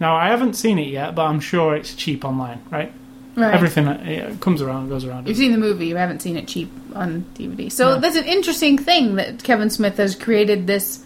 Now 0.00 0.16
I 0.16 0.28
haven't 0.28 0.54
seen 0.54 0.78
it 0.78 0.88
yet, 0.88 1.14
but 1.14 1.22
I'm 1.26 1.40
sure 1.40 1.76
it's 1.76 1.94
cheap 1.94 2.24
online, 2.24 2.60
right? 2.70 2.92
right. 3.36 3.54
Everything 3.54 3.86
it 3.86 4.40
comes 4.40 4.60
around 4.60 4.88
goes 4.88 5.04
around. 5.04 5.28
You've 5.28 5.36
seen 5.36 5.52
the 5.52 5.58
movie, 5.58 5.86
you 5.86 5.96
haven't 5.96 6.20
seen 6.20 6.36
it 6.36 6.48
cheap 6.48 6.70
on 6.94 7.24
DVD. 7.36 7.70
So 7.70 7.94
No. 7.94 8.00
that's 8.00 8.16
an 8.16 8.24
interesting 8.24 8.76
thing 8.78 9.14
that 9.16 9.42
Kevin 9.44 9.70
Smith 9.70 9.96
has 9.98 10.14
created 10.16 10.66
this 10.66 11.04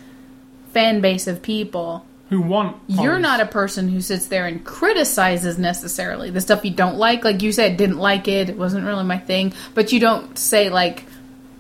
fan 0.73 1.01
base 1.03 1.27
of 1.27 1.43
people. 1.43 2.07
Who 2.33 2.41
want? 2.41 2.79
You're 2.87 3.19
not 3.19 3.41
a 3.41 3.47
person 3.47 3.89
who 3.89 4.01
sits 4.01 4.27
there 4.27 4.47
and 4.47 4.65
criticizes 4.65 5.59
necessarily 5.59 6.31
the 6.31 6.41
stuff 6.41 6.65
you 6.65 6.71
don't 6.71 6.97
like. 6.97 7.25
Like 7.25 7.43
you 7.43 7.53
said, 7.53 7.77
didn't 7.77 7.99
like 7.99 8.27
it, 8.27 8.49
it 8.49 8.57
wasn't 8.57 8.87
really 8.87 9.05
my 9.05 9.19
thing. 9.19 9.53
But 9.75 9.93
you 9.93 10.01
don't 10.01 10.39
say 10.39 10.71
like 10.71 11.05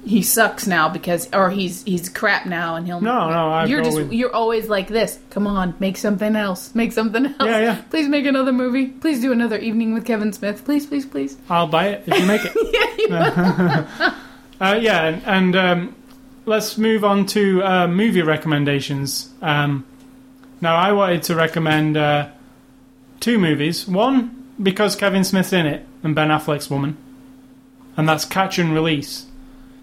he 0.04 0.22
sucks 0.22 0.66
now 0.66 0.88
because 0.88 1.28
or 1.32 1.50
he's 1.50 1.82
he's 1.84 2.08
crap 2.08 2.46
now 2.46 2.76
and 2.76 2.86
he'll 2.86 3.02
No, 3.02 3.28
no, 3.28 3.50
I've 3.50 3.68
you're 3.68 3.82
just 3.84 3.98
always- 3.98 4.12
you're 4.12 4.34
always 4.34 4.68
like 4.68 4.88
this. 4.88 5.18
Come 5.28 5.46
on, 5.46 5.74
make 5.78 5.98
something 5.98 6.34
else. 6.34 6.74
Make 6.74 6.92
something 6.92 7.26
else. 7.26 7.36
Yeah, 7.40 7.58
yeah. 7.58 7.82
Please 7.90 8.08
make 8.08 8.24
another 8.24 8.52
movie. 8.52 8.86
Please 8.86 9.20
do 9.20 9.30
another 9.30 9.58
evening 9.58 9.92
with 9.92 10.06
Kevin 10.06 10.32
Smith. 10.32 10.64
Please, 10.64 10.86
please, 10.86 11.04
please. 11.04 11.36
I'll 11.50 11.66
buy 11.66 11.88
it 11.88 12.04
if 12.06 12.18
you 12.18 12.26
make 12.26 12.40
it. 12.44 12.56
uh, 14.60 14.78
yeah, 14.80 15.04
and, 15.04 15.22
and 15.26 15.56
um, 15.56 15.94
let's 16.46 16.78
move 16.78 17.04
on 17.04 17.26
to 17.26 17.62
uh, 17.62 17.86
movie 17.86 18.22
recommendations. 18.22 19.30
Um, 19.42 19.84
now, 20.62 20.76
I 20.76 20.92
wanted 20.92 21.24
to 21.24 21.34
recommend 21.34 21.96
uh, 21.96 22.28
two 23.18 23.36
movies. 23.36 23.86
One 23.88 24.46
because 24.62 24.94
Kevin 24.94 25.24
Smith's 25.24 25.52
in 25.52 25.66
it 25.66 25.84
and 26.04 26.14
Ben 26.14 26.28
Affleck's 26.28 26.70
Woman, 26.70 26.96
and 27.96 28.08
that's 28.08 28.24
Catch 28.24 28.60
and 28.60 28.72
Release. 28.72 29.26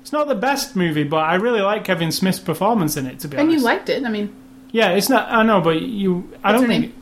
It's 0.01 0.13
not 0.13 0.29
the 0.29 0.35
best 0.35 0.77
movie, 0.77 1.03
but 1.03 1.17
I 1.17 1.35
really 1.35 1.59
like 1.59 1.83
Kevin 1.83 2.13
Smith's 2.13 2.39
performance 2.39 2.95
in 2.95 3.07
it. 3.07 3.19
To 3.19 3.27
be 3.27 3.35
honest. 3.35 3.41
And 3.41 3.49
honest, 3.49 3.59
you 3.59 3.65
liked 3.65 3.89
it. 3.89 4.05
I 4.05 4.09
mean, 4.09 4.33
yeah, 4.71 4.91
it's 4.91 5.09
not. 5.09 5.29
I 5.29 5.43
know, 5.43 5.59
but 5.59 5.81
you. 5.81 6.31
I 6.45 6.53
What's 6.53 6.61
don't 6.61 6.69
think 6.69 6.95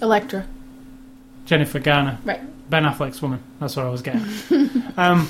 Elektra. 0.00 0.46
Jennifer 1.44 1.80
Garner. 1.80 2.18
Right. 2.24 2.40
Ben 2.70 2.84
Affleck's 2.84 3.20
woman. 3.20 3.42
That's 3.58 3.74
what 3.74 3.84
I 3.84 3.88
was 3.88 4.02
getting. 4.02 4.22
um, 4.96 5.28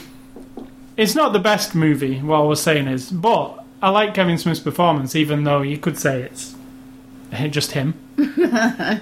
it's 0.99 1.15
not 1.15 1.33
the 1.33 1.39
best 1.39 1.75
movie. 1.75 2.21
What 2.21 2.41
I 2.41 2.43
was 2.43 2.61
saying 2.61 2.87
is, 2.87 3.11
but 3.11 3.65
I 3.81 3.89
like 3.89 4.13
Kevin 4.13 4.37
Smith's 4.37 4.61
performance, 4.61 5.17
even 5.17 5.45
though 5.45 5.63
you 5.63 5.79
could 5.79 5.97
say 5.97 6.23
it's 6.23 6.55
just 7.51 7.73
him. 7.73 7.95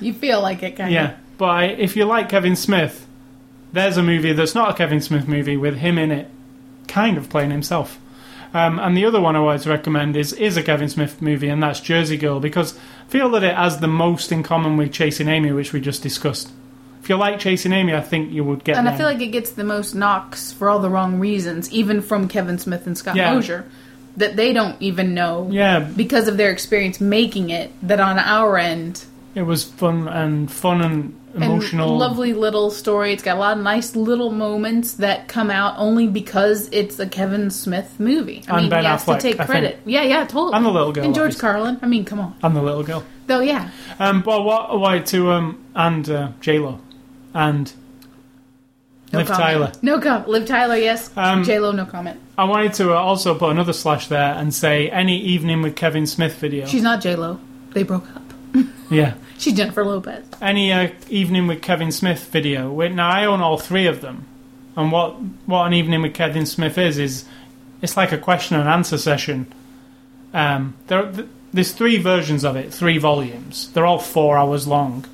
You 0.01 0.13
feel 0.13 0.41
like 0.41 0.63
it, 0.63 0.77
kind 0.77 0.93
Yeah, 0.93 1.17
but 1.39 1.47
I, 1.47 1.65
if 1.65 1.97
you 1.97 2.05
like 2.05 2.29
Kevin 2.29 2.57
Smith, 2.57 3.07
there's 3.73 3.97
a 3.97 4.03
movie 4.03 4.33
that's 4.33 4.55
not 4.55 4.71
a 4.71 4.75
Kevin 4.75 5.01
Smith 5.01 5.29
movie 5.29 5.57
with 5.57 5.77
him 5.77 5.99
in 5.99 6.11
it, 6.11 6.31
kind 6.89 7.17
of 7.17 7.29
playing 7.29 7.51
himself. 7.51 7.99
Um, 8.55 8.79
and 8.79 8.97
the 8.97 9.05
other 9.05 9.21
one 9.21 9.37
I 9.37 9.41
wanted 9.41 9.63
to 9.63 9.71
recommend 9.71 10.17
is 10.17 10.33
is 10.33 10.57
a 10.57 10.63
Kevin 10.63 10.89
Smith 10.89 11.21
movie, 11.21 11.49
and 11.49 11.63
that's 11.63 11.81
Jersey 11.81 12.17
Girl, 12.17 12.41
because 12.41 12.77
I 12.77 13.11
feel 13.11 13.29
that 13.31 13.45
it 13.45 13.55
has 13.55 13.81
the 13.81 13.89
most 13.89 14.33
in 14.33 14.43
common 14.43 14.77
with 14.77 14.93
Chasing 14.93 15.29
Amy, 15.29 15.53
which 15.53 15.73
we 15.73 15.81
just 15.81 16.03
discussed. 16.03 16.51
If 17.03 17.11
you 17.11 17.17
like 17.17 17.39
Chasing 17.39 17.73
Amy, 17.73 17.95
I 17.95 18.01
think 18.01 18.33
you 18.33 18.43
would 18.45 18.65
get. 18.65 18.77
And 18.77 18.89
I 18.89 18.97
feel 18.97 19.07
like 19.07 19.21
it 19.21 19.29
gets 19.29 19.53
the 19.53 19.65
most 19.65 19.95
knocks 19.95 20.53
for 20.53 20.69
all 20.69 20.79
the 20.79 20.91
wrong 20.91 21.19
reasons, 21.21 21.71
even 21.71 22.01
from 22.01 22.29
Kevin 22.29 22.59
Smith 22.59 22.87
and 22.87 22.97
Scott 22.97 23.15
Yeah. 23.15 23.33
Mosier, 23.35 23.65
that 24.17 24.37
they 24.37 24.53
don't 24.53 24.77
even 24.81 25.15
know 25.15 25.49
yeah, 25.51 25.81
because 25.81 26.29
of 26.29 26.37
their 26.37 26.51
experience 26.51 27.01
making 27.01 27.51
it. 27.51 27.71
That 27.87 28.01
on 28.01 28.19
our 28.19 28.57
end, 28.59 29.05
It 29.35 29.43
was 29.43 29.65
fun 29.65 30.09
and 30.09 30.51
fun 30.51 30.81
and 30.81 31.15
emotional. 31.35 31.91
and 31.91 31.99
lovely 31.99 32.33
little 32.33 32.71
story. 32.71 33.13
It's 33.13 33.23
got 33.23 33.37
a 33.37 33.41
lot 33.41 33.59
of 33.59 33.63
nice 33.63 33.95
little 33.95 34.33
moments 34.33 34.95
that 34.95 35.29
come 35.29 35.51
out 35.51 35.75
only 35.77 36.07
because 36.09 36.69
it's 36.73 36.99
a 36.99 37.07
Kevin 37.07 37.51
Smith 37.51 37.97
movie. 38.01 38.43
I 38.49 38.53
And 38.53 38.61
mean, 38.63 38.71
Ben 38.71 38.81
he 38.81 38.87
has 38.87 39.05
Affleck, 39.05 39.17
to 39.17 39.21
take 39.21 39.39
credit. 39.47 39.79
Yeah, 39.85 40.03
yeah, 40.03 40.25
totally. 40.27 40.55
I'm 40.55 40.65
the 40.65 40.71
little 40.71 40.93
girl, 40.93 41.05
and 41.05 41.15
George 41.15 41.35
obviously. 41.35 41.41
Carlin. 41.41 41.79
I 41.83 41.87
mean, 41.87 42.05
come 42.07 42.21
on. 42.21 42.35
I'm 42.43 42.55
the 42.55 42.63
little 42.63 42.83
girl. 42.85 43.05
Though, 43.27 43.41
yeah, 43.41 43.71
Um, 43.99 44.23
but 44.23 44.45
what 44.45 44.79
wanted 44.81 45.05
to 45.07 45.31
um 45.33 45.59
and 45.75 46.09
uh, 46.09 46.29
J 46.41 46.59
Lo 46.59 46.81
and 47.35 47.71
no 49.17 49.21
Liv 49.23 49.27
comment. 49.29 49.43
Tyler. 49.49 49.73
No 49.83 50.01
comment. 50.01 50.29
Liv 50.29 50.47
Tyler, 50.47 50.77
yes. 50.77 51.11
Um, 51.17 51.45
J 51.45 51.59
Lo, 51.59 51.73
no 51.73 51.85
comment. 51.87 52.21
I 52.39 52.45
wanted 52.45 52.75
to 52.75 52.93
uh, 52.93 52.97
also 52.97 53.35
put 53.39 53.51
another 53.51 53.73
slash 53.73 54.09
there 54.09 54.35
and 54.35 54.55
say 54.55 54.89
any 54.91 55.19
evening 55.19 55.63
with 55.63 55.75
Kevin 55.77 56.07
Smith 56.07 56.35
video. 56.37 56.67
She's 56.67 56.83
not 56.83 57.01
J 57.01 57.17
Lo. 57.17 57.41
They 57.73 57.83
broke 57.83 58.07
up. 58.15 58.23
yeah, 58.91 59.15
She's 59.39 59.53
Jennifer 59.55 59.85
Lopez. 59.85 60.25
any 60.41 60.73
uh, 60.73 60.89
evening 61.09 61.47
with 61.47 61.61
Kevin 61.63 61.93
Smith 61.93 62.25
video. 62.31 62.73
Wait, 62.73 62.93
Now 62.93 63.11
I 63.11 63.25
own 63.27 63.41
all 63.41 63.59
three 63.59 63.87
of 63.87 64.01
them, 64.01 64.25
and 64.77 64.91
what 64.93 65.13
what 65.47 65.67
an 65.67 65.75
evening 65.75 66.03
with 66.03 66.15
Kevin 66.15 66.47
Smith 66.47 66.79
is 66.79 66.99
is 66.99 67.25
it's 67.83 67.97
like 67.97 68.13
a 68.13 68.19
question 68.19 68.57
and 68.59 68.69
answer 68.69 68.97
session. 68.97 69.53
Um, 70.33 70.75
there 70.87 71.11
th- 71.13 71.29
there's 71.53 71.73
three 71.73 71.99
versions 71.99 72.45
of 72.45 72.57
it, 72.57 72.73
three 72.73 72.99
volumes. 72.99 73.71
They're 73.73 73.87
all 73.87 73.99
four 73.99 74.37
hours 74.39 74.67
long, 74.67 75.05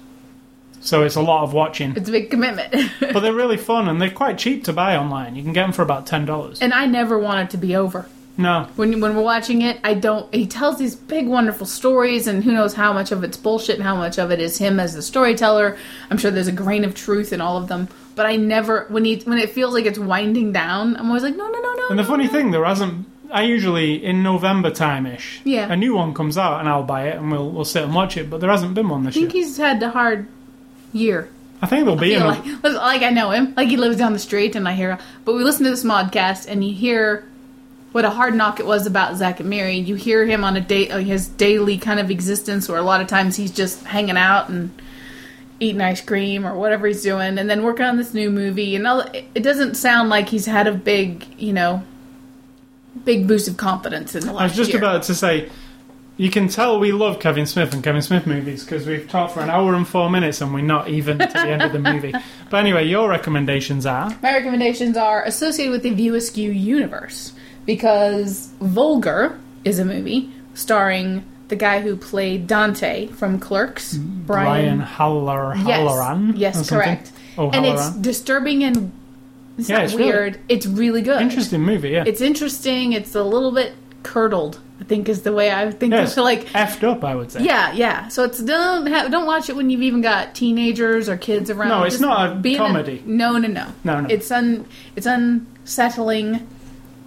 so 0.83 1.03
it's 1.03 1.15
a 1.17 1.23
lot 1.23 1.45
of 1.45 1.53
watching. 1.55 1.95
It's 1.97 2.09
a 2.09 2.13
big 2.13 2.31
commitment. 2.31 2.91
but 3.01 3.21
they're 3.21 3.33
really 3.33 3.57
fun 3.57 3.89
and 3.89 4.01
they're 4.01 4.11
quite 4.11 4.37
cheap 4.37 4.65
to 4.65 4.73
buy 4.73 4.97
online. 4.97 5.35
You 5.37 5.43
can 5.43 5.53
get 5.53 5.63
them 5.63 5.73
for 5.73 5.83
about 5.83 6.07
ten 6.07 6.25
dollars. 6.27 6.61
and 6.61 6.75
I 6.75 6.87
never 6.87 7.19
want 7.19 7.41
it 7.41 7.51
to 7.53 7.57
be 7.57 7.75
over. 7.77 8.07
No, 8.39 8.67
When 8.77 8.99
when 9.03 9.15
we're 9.15 9.23
watching 9.23 9.61
it, 9.61 9.79
I 9.85 9.93
don't. 9.93 10.35
He 10.35 10.47
tells 10.47 10.79
these 10.79 10.97
big, 10.97 11.29
wonderful 11.29 11.67
stories, 11.67 12.27
and 12.27 12.43
who 12.43 12.53
knows 12.53 12.73
how 12.73 12.95
much 12.95 13.13
of 13.13 13.23
it's 13.25 13.37
bullshit 13.37 13.77
and 13.77 13.85
how 13.85 13.95
much 13.95 14.19
of 14.19 14.31
it 14.31 14.41
is 14.41 14.57
him 14.57 14.81
as 14.81 14.95
the 14.95 15.03
storyteller. 15.03 15.77
I'm 16.11 16.17
sure 16.17 16.31
there's 16.31 16.49
a 16.49 16.53
grain 16.53 16.85
of 16.85 16.95
truth 16.95 17.35
in 17.35 17.43
all 17.43 17.59
of 17.59 17.69
them, 17.69 17.89
but 18.15 18.25
I 18.25 18.37
never 18.37 18.87
when 18.89 19.05
he 19.05 19.17
when 19.27 19.37
it 19.37 19.51
feels 19.51 19.75
like 19.75 19.85
it's 19.85 19.99
winding 19.99 20.51
down, 20.51 20.97
I'm 20.97 21.09
always 21.09 21.23
like, 21.23 21.37
no, 21.37 21.47
no, 21.47 21.61
no, 21.61 21.75
no. 21.75 21.89
and 21.91 21.99
the 21.99 22.05
no, 22.05 22.09
funny 22.09 22.25
no. 22.25 22.31
thing, 22.33 22.51
there 22.53 22.65
hasn't. 22.65 23.07
I 23.31 23.43
usually 23.43 24.03
in 24.03 24.23
November 24.23 24.71
time 24.71 25.05
ish. 25.05 25.43
Yeah. 25.45 25.71
A 25.71 25.77
new 25.77 25.95
one 25.95 26.15
comes 26.15 26.39
out 26.39 26.61
and 26.61 26.69
I'll 26.71 26.85
buy 26.85 27.09
it 27.09 27.17
and 27.19 27.31
we'll 27.31 27.51
we'll 27.51 27.67
sit 27.67 27.83
and 27.85 27.95
watch 27.95 28.17
it. 28.17 28.31
But 28.31 28.41
there 28.41 28.51
hasn't 28.51 28.73
been 28.75 28.89
one 28.89 29.05
this 29.05 29.15
year. 29.15 29.27
I 29.27 29.31
think 29.31 29.45
he's 29.45 29.59
had 29.59 29.83
a 29.83 29.91
hard 29.91 30.27
year. 30.93 31.29
I 31.61 31.67
think 31.67 31.85
there'll 31.85 31.99
be 31.99 32.15
an, 32.15 32.27
like, 32.27 32.45
like 32.63 33.03
I 33.03 33.11
know 33.11 33.31
him, 33.31 33.55
like 33.57 33.69
he 33.69 33.77
lives 33.77 33.97
down 33.97 34.13
the 34.13 34.19
street, 34.19 34.57
and 34.57 34.69
I 34.69 34.73
hear. 34.73 34.99
But 35.25 35.35
we 35.35 35.45
listen 35.45 35.65
to 35.65 35.71
this 35.71 35.85
modcast, 35.85 36.47
and 36.49 36.65
you 36.65 36.75
hear 36.75 37.25
what 37.93 38.05
a 38.05 38.11
hard 38.11 38.35
knock 38.35 38.59
it 38.59 38.67
was 38.67 38.87
about 38.87 39.17
Zack 39.17 39.39
and 39.39 39.49
Miri. 39.49 39.77
You 39.77 39.95
hear 39.95 40.27
him 40.27 40.43
on 40.45 40.57
a 40.57 40.61
day, 40.61 40.89
uh, 40.91 40.99
his 40.99 41.29
daily 41.29 41.79
kind 41.79 42.01
of 42.01 42.11
existence, 42.11 42.69
where 42.69 42.79
a 42.79 42.83
lot 42.83 43.01
of 43.01 43.07
times 43.07 43.37
he's 43.37 43.53
just 43.53 43.85
hanging 43.85 44.17
out 44.17 44.49
and 44.49 44.71
eating 45.61 45.81
ice 45.81 46.01
cream 46.01 46.45
or 46.45 46.57
whatever 46.57 46.89
he's 46.89 47.03
doing, 47.03 47.39
and 47.39 47.49
then 47.49 47.63
working 47.63 47.85
on 47.85 47.97
this 47.97 48.13
new 48.13 48.31
movie. 48.31 48.75
And 48.75 48.87
all, 48.87 49.01
it 49.01 49.27
it 49.35 49.43
doesn't 49.45 49.77
sound 49.77 50.09
like 50.09 50.29
he's 50.29 50.47
had 50.47 50.67
a 50.67 50.73
big, 50.73 51.27
you 51.39 51.53
know, 51.53 51.85
big 53.05 53.29
boost 53.29 53.47
of 53.47 53.57
confidence 53.57 54.15
in 54.15 54.27
the 54.27 54.33
last 54.33 54.35
year. 54.35 54.43
I 54.43 54.47
was 54.47 54.57
just 54.57 54.71
year. 54.71 54.79
about 54.79 55.05
to 55.05 55.15
say, 55.15 55.49
you 56.17 56.31
can 56.31 56.49
tell 56.49 56.79
we 56.79 56.93
love 56.93 57.19
Kevin 57.21 57.47
Smith 57.47 57.73
and 57.73 57.83
Kevin 57.83 58.03
Smith 58.03 58.27
movies 58.27 58.65
because 58.65 58.87
we've 58.87 59.09
talked 59.09 59.33
for 59.35 59.41
an 59.41 59.51
hour 59.51 59.75
and 59.75 59.87
four 59.89 60.11
minutes 60.11 60.41
and 60.41 60.53
we're 60.53 60.61
not 60.61 60.89
even 60.89 61.19
to 61.19 61.27
the 61.27 61.39
end 61.49 61.63
of 61.63 61.73
the 61.73 61.79
movie. 61.93 62.13
But 62.51 62.59
anyway, 62.59 62.87
your 62.87 63.09
recommendations 63.09 63.87
are 63.87 64.11
My 64.23 64.35
recommendations 64.35 64.97
are 64.97 65.23
associated 65.25 65.73
with 65.73 65.83
the 65.83 65.91
View 65.91 66.15
Askew 66.15 66.51
universe 66.51 67.33
because 67.67 68.49
Vulgar 68.61 69.39
is 69.65 69.79
a 69.79 69.85
movie 69.85 70.31
starring 70.55 71.25
the 71.49 71.57
guy 71.57 71.81
who 71.81 71.97
played 71.97 72.47
Dante 72.47 73.09
from 73.09 73.39
Clerks, 73.39 73.95
mm, 73.95 74.27
Brian 74.27 74.81
Haller, 74.81 75.53
Halloran. 75.55 76.29
Yes, 76.37 76.57
yes, 76.57 76.69
correct. 76.71 77.13
Oh, 77.39 77.51
and 77.51 77.65
it's 77.67 77.91
disturbing 77.91 78.65
and 78.65 78.93
it's 79.59 79.69
Yeah, 79.69 79.77
not 79.77 79.85
it's 79.85 79.95
really- 79.95 80.13
weird. 80.13 80.41
it's 80.49 80.67
really 80.67 81.03
good. 81.03 81.21
Interesting 81.21 81.61
movie, 81.63 81.91
yeah. 81.91 82.05
It's 82.07 82.21
interesting. 82.21 82.93
It's 82.93 83.15
a 83.15 83.23
little 83.23 83.53
bit 83.53 83.75
curdled. 84.03 84.61
I 84.83 84.85
think 84.85 85.09
is 85.09 85.23
the 85.23 85.33
way 85.33 85.53
I 85.53 85.71
think 85.71 85.93
Yes. 85.93 86.17
like. 86.17 86.47
effed 86.49 86.83
up, 86.83 87.05
I 87.05 87.15
would 87.15 87.31
say. 87.31 87.45
Yeah, 87.45 87.73
yeah. 87.73 88.09
So 88.09 88.25
it's 88.25 88.43
don't 88.43 88.87
have, 88.87 89.13
don't 89.13 89.27
watch 89.27 89.49
it 89.49 89.55
when 89.55 89.71
you've 89.71 89.83
even 89.83 90.01
got 90.01 90.35
teenagers 90.35 91.09
or 91.09 91.17
kids 91.17 91.51
around. 91.51 91.69
No, 91.69 91.85
it's 91.85 91.95
Just 91.95 92.03
not 92.03 92.45
a 92.45 92.57
comedy. 92.57 93.01
no, 93.07 93.39
no, 93.39 93.47
no. 93.47 93.67
No, 93.85 94.01
no. 94.01 94.09
It's 94.11 94.29
un 94.33 94.67
it's 94.97 95.07
unsettling, 95.07 96.47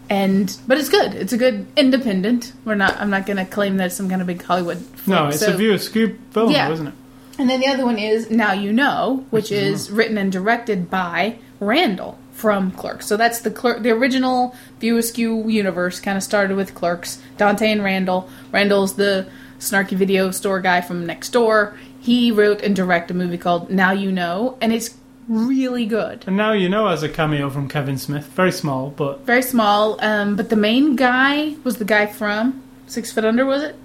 and 0.09 0.57
but 0.67 0.78
it's 0.78 0.88
good. 0.89 1.13
It's 1.15 1.34
a 1.34 1.38
good 1.38 1.65
independent. 1.76 2.53
We're 2.63 2.76
not. 2.76 2.95
I'm 2.99 3.09
not 3.09 3.26
going 3.26 3.38
to 3.38 3.45
claim 3.45 3.76
that 3.78 3.88
it's 3.88 3.95
some 3.95 4.09
kind 4.09 4.21
of 4.21 4.28
big 4.28 4.41
Hollywood. 4.41 4.78
Flick, 4.78 5.07
No, 5.19 5.28
it's 5.28 5.39
so- 5.41 5.53
a 5.53 5.57
View 5.57 5.73
Askew 5.73 6.17
film, 6.32 6.51
Yeah. 6.51 6.71
isn't 6.71 6.88
it? 6.88 6.93
And 7.38 7.49
then 7.49 7.59
the 7.59 7.67
other 7.67 7.84
one 7.84 7.97
is 7.99 8.32
Now 8.32 8.53
You 8.53 8.71
Know, 8.71 9.26
which 9.32 9.51
is 9.51 9.91
written 9.91 10.17
and 10.17 10.32
directed 10.32 10.89
by 10.89 11.36
Randall 11.59 12.17
from 12.36 12.71
Clerks. 12.73 13.07
So 13.07 13.15
that's 13.17 13.39
the 13.39 13.49
Clerk, 13.49 13.81
the 13.81 13.91
original 13.91 14.53
View 14.79 14.97
Askew 14.97 15.47
universe. 15.49 15.99
Kind 16.01 16.17
of 16.17 16.23
started 16.23 16.57
with 16.57 16.75
Clerks, 16.75 17.21
Dante 17.38 17.71
and 17.71 17.81
Randall. 17.83 18.29
Randall's 18.51 18.95
the 18.95 19.25
snarky 19.57 19.95
video 19.95 20.31
store 20.31 20.59
guy 20.59 20.81
from 20.81 21.05
next 21.05 21.29
door. 21.29 21.77
He 21.99 22.31
wrote 22.31 22.61
and 22.61 22.75
directed 22.75 23.15
a 23.15 23.17
movie 23.17 23.38
called 23.38 23.69
Now 23.71 23.91
You 23.91 24.11
Know, 24.11 24.57
and 24.61 24.73
it's 24.73 24.95
really 25.29 25.86
good. 25.86 26.25
And 26.27 26.36
now 26.38 26.51
you 26.51 26.67
know 26.69 26.88
as 26.88 27.01
a 27.03 27.09
cameo 27.09 27.49
from 27.49 27.67
Kevin 27.69 27.97
Smith. 27.97 28.25
Very 28.27 28.51
small, 28.51 28.89
but 28.91 29.21
Very 29.25 29.41
small, 29.41 29.97
um, 30.03 30.36
but 30.36 30.49
the 30.49 30.55
main 30.57 30.95
guy 30.97 31.55
was 31.63 31.77
the 31.77 31.86
guy 31.86 32.05
from 32.05 32.61
Six 32.86 33.11
Foot 33.13 33.23
Under. 33.25 33.45
Was 33.45 33.63
it? 33.63 33.75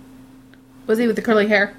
Was 0.86 0.98
he 0.98 1.06
with 1.06 1.16
the 1.16 1.22
curly 1.22 1.46
hair? 1.46 1.74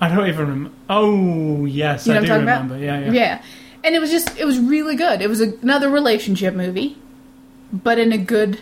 I 0.00 0.08
don't 0.14 0.26
even 0.28 0.46
remember. 0.46 0.70
Oh, 0.88 1.64
yes, 1.66 2.06
You 2.06 2.12
know 2.14 2.20
I 2.20 2.22
do 2.22 2.28
talking 2.28 2.42
about? 2.44 2.62
remember. 2.62 2.84
Yeah, 2.84 3.00
yeah. 3.00 3.12
Yeah. 3.12 3.42
And 3.84 3.94
it 3.94 4.00
was 4.00 4.10
just, 4.10 4.36
it 4.38 4.44
was 4.46 4.58
really 4.58 4.96
good. 4.96 5.20
It 5.20 5.28
was 5.28 5.40
another 5.40 5.88
relationship 5.90 6.54
movie, 6.54 6.96
but 7.72 7.98
in 7.98 8.10
a 8.12 8.18
good, 8.18 8.58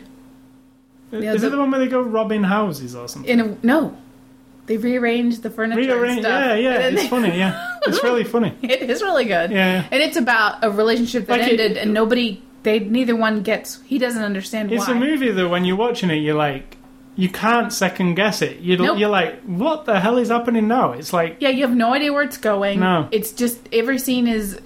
Yeah, 1.12 1.32
Is 1.34 1.42
the- 1.42 1.46
it 1.46 1.50
the 1.50 1.58
one 1.58 1.70
where 1.70 1.78
they 1.80 1.88
go 1.88 2.00
robbing 2.02 2.42
houses 2.42 2.94
or 2.96 3.06
something? 3.08 3.30
in 3.30 3.40
a, 3.40 3.56
no. 3.62 3.96
They 4.66 4.76
rearranged 4.76 5.42
the 5.42 5.50
furniture 5.50 5.80
Rearrange, 5.80 6.18
and 6.18 6.26
stuff. 6.26 6.44
yeah, 6.44 6.54
yeah, 6.54 6.78
it's 6.88 7.02
they- 7.02 7.08
funny, 7.08 7.36
yeah. 7.38 7.78
It's 7.86 8.02
really 8.04 8.24
funny. 8.24 8.56
It 8.62 8.88
is 8.90 9.02
really 9.02 9.24
good. 9.24 9.50
Yeah. 9.50 9.84
And 9.90 10.02
it's 10.02 10.16
about 10.16 10.62
a 10.64 10.70
relationship 10.70 11.26
that 11.26 11.40
Like 11.40 11.48
it- 11.52 11.60
ended 11.60 11.76
and 11.76 11.92
nobody, 11.94 12.42
they, 12.62 12.78
neither 12.80 13.14
one 13.16 13.42
gets, 13.42 13.80
he 13.86 13.98
doesn't 13.98 14.22
understand 14.22 14.72
It's 14.72 14.86
why. 14.88 14.94
a 14.94 14.98
movie 14.98 15.30
that 15.30 15.48
when 15.48 15.64
you're 15.64 15.76
watching 15.76 16.10
it, 16.10 16.16
you're 16.16 16.36
like, 16.36 16.76
you 17.14 17.28
can't 17.28 17.72
second 17.72 18.14
guess 18.14 18.40
it. 18.40 18.60
You're, 18.60 18.78
Nope. 18.78 18.98
you're 18.98 19.10
like, 19.10 19.42
what 19.42 19.84
the 19.84 20.00
hell 20.00 20.16
is 20.16 20.30
happening 20.30 20.66
now? 20.68 20.92
It's 20.92 21.12
like, 21.12 21.36
Yeah, 21.40 21.50
you 21.50 21.66
have 21.66 21.76
no 21.76 21.92
idea 21.92 22.12
where 22.12 22.22
it's 22.22 22.38
going. 22.38 22.80
No. 22.80 23.08
It's 23.12 23.32
just, 23.32 23.58
every 23.72 23.98
scene 23.98 24.26
is, 24.26 24.58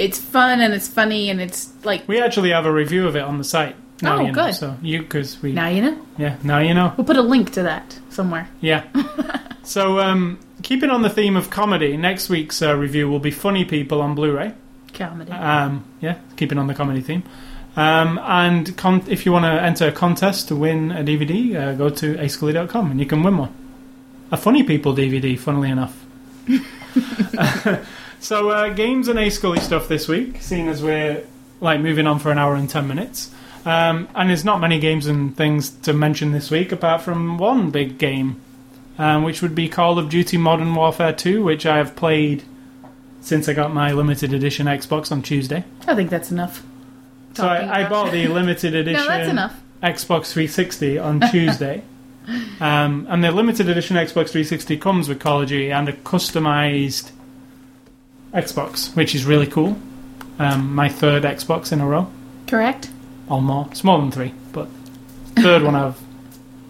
it's 0.00 0.18
fun 0.18 0.60
and 0.60 0.72
it's 0.74 0.88
funny 0.88 1.28
and 1.30 1.40
it's 1.40 1.70
like, 1.84 2.06
we 2.08 2.20
actually 2.20 2.50
have 2.50 2.66
a 2.66 2.72
review 2.72 3.06
of 3.06 3.16
it 3.16 3.22
on 3.22 3.38
the 3.38 3.44
site. 3.44 3.76
Now 4.02 4.16
Oh, 4.16 4.20
you 4.20 4.26
know, 4.28 4.34
good. 4.34 4.54
So 4.54 4.76
you, 4.80 5.02
because 5.02 5.40
we, 5.42 5.52
now 5.52 5.68
you 5.68 5.82
know. 5.82 6.06
yeah, 6.16 6.36
now 6.42 6.58
you 6.58 6.72
know. 6.72 6.94
We'll 6.96 7.04
put 7.06 7.18
a 7.18 7.22
link 7.22 7.52
to 7.52 7.62
that 7.64 7.98
somewhere. 8.08 8.48
Yeah. 8.60 8.84
so, 9.62 10.00
um, 10.00 10.38
keeping 10.62 10.88
on 10.88 11.02
the 11.02 11.10
theme 11.10 11.36
of 11.36 11.50
comedy, 11.50 11.96
next 11.98 12.30
week's 12.30 12.62
uh, 12.62 12.74
review 12.74 13.10
will 13.10 13.18
be 13.20 13.30
Funny 13.30 13.64
People 13.66 14.00
on 14.00 14.14
Blu-ray. 14.14 14.54
Comedy. 14.94 15.30
Um, 15.32 15.84
yeah, 16.00 16.18
keeping 16.36 16.56
on 16.56 16.66
the 16.66 16.74
comedy 16.74 17.02
theme. 17.02 17.22
Um, 17.76 18.18
and 18.22 18.74
con- 18.76 19.04
if 19.06 19.26
you 19.26 19.32
want 19.32 19.44
to 19.44 19.50
enter 19.62 19.88
a 19.88 19.92
contest 19.92 20.48
to 20.48 20.56
win 20.56 20.90
a 20.92 21.04
DVD, 21.04 21.54
uh, 21.54 21.74
go 21.74 21.90
to 21.90 22.14
ascully.com 22.16 22.90
and 22.90 22.98
you 22.98 23.06
can 23.06 23.22
win 23.22 23.36
one. 23.36 23.54
A 24.32 24.36
Funny 24.36 24.62
People 24.62 24.94
DVD, 24.94 25.38
funnily 25.38 25.70
enough. 25.70 26.04
so, 28.20 28.50
uh, 28.50 28.68
games 28.70 29.08
and 29.08 29.18
A 29.18 29.30
Scully 29.30 29.60
stuff 29.60 29.88
this 29.88 30.06
week, 30.06 30.40
seeing 30.40 30.68
as 30.68 30.82
we're 30.82 31.24
like 31.60 31.80
moving 31.80 32.06
on 32.06 32.18
for 32.18 32.30
an 32.30 32.38
hour 32.38 32.54
and 32.54 32.68
ten 32.68 32.86
minutes. 32.86 33.30
Um, 33.64 34.08
and 34.14 34.30
there's 34.30 34.44
not 34.44 34.60
many 34.60 34.78
games 34.78 35.06
and 35.06 35.36
things 35.36 35.70
to 35.70 35.92
mention 35.92 36.32
this 36.32 36.50
week 36.50 36.72
apart 36.72 37.02
from 37.02 37.36
one 37.36 37.70
big 37.70 37.98
game, 37.98 38.40
um, 38.98 39.22
which 39.22 39.42
would 39.42 39.54
be 39.54 39.68
Call 39.68 39.98
of 39.98 40.08
Duty 40.08 40.38
Modern 40.38 40.74
Warfare 40.74 41.12
2, 41.12 41.44
which 41.44 41.66
I 41.66 41.76
have 41.76 41.94
played 41.94 42.42
since 43.20 43.48
I 43.48 43.52
got 43.52 43.72
my 43.72 43.92
limited 43.92 44.32
edition 44.32 44.66
Xbox 44.66 45.12
on 45.12 45.20
Tuesday. 45.20 45.64
I 45.86 45.94
think 45.94 46.08
that's 46.08 46.30
enough. 46.30 46.64
So 47.34 47.46
I, 47.46 47.84
I 47.84 47.88
bought 47.88 48.12
the 48.12 48.28
limited 48.28 48.74
edition 48.74 49.36
No. 49.36 49.50
Xbox 49.82 50.32
360 50.32 50.98
on 50.98 51.20
Tuesday. 51.30 51.82
um, 52.60 53.06
and 53.10 53.22
the 53.22 53.30
limited 53.30 53.68
edition 53.68 53.96
Xbox 53.96 54.30
360 54.30 54.76
comes 54.78 55.08
with 55.08 55.20
Call 55.20 55.42
of 55.42 55.48
Duty 55.48 55.70
and 55.70 55.88
a 55.88 55.92
customized 55.92 57.10
Xbox, 58.34 58.94
which 58.96 59.14
is 59.14 59.24
really 59.24 59.46
cool. 59.46 59.76
Um, 60.38 60.74
my 60.74 60.88
third 60.88 61.24
Xbox 61.24 61.72
in 61.72 61.80
a 61.80 61.86
row, 61.86 62.10
Correct? 62.46 62.90
or 63.28 63.42
more. 63.42 63.68
It's 63.70 63.84
more 63.84 63.98
than 63.98 64.10
three, 64.10 64.32
but 64.52 64.68
third 65.36 65.62
one 65.62 65.74
I've 65.74 66.00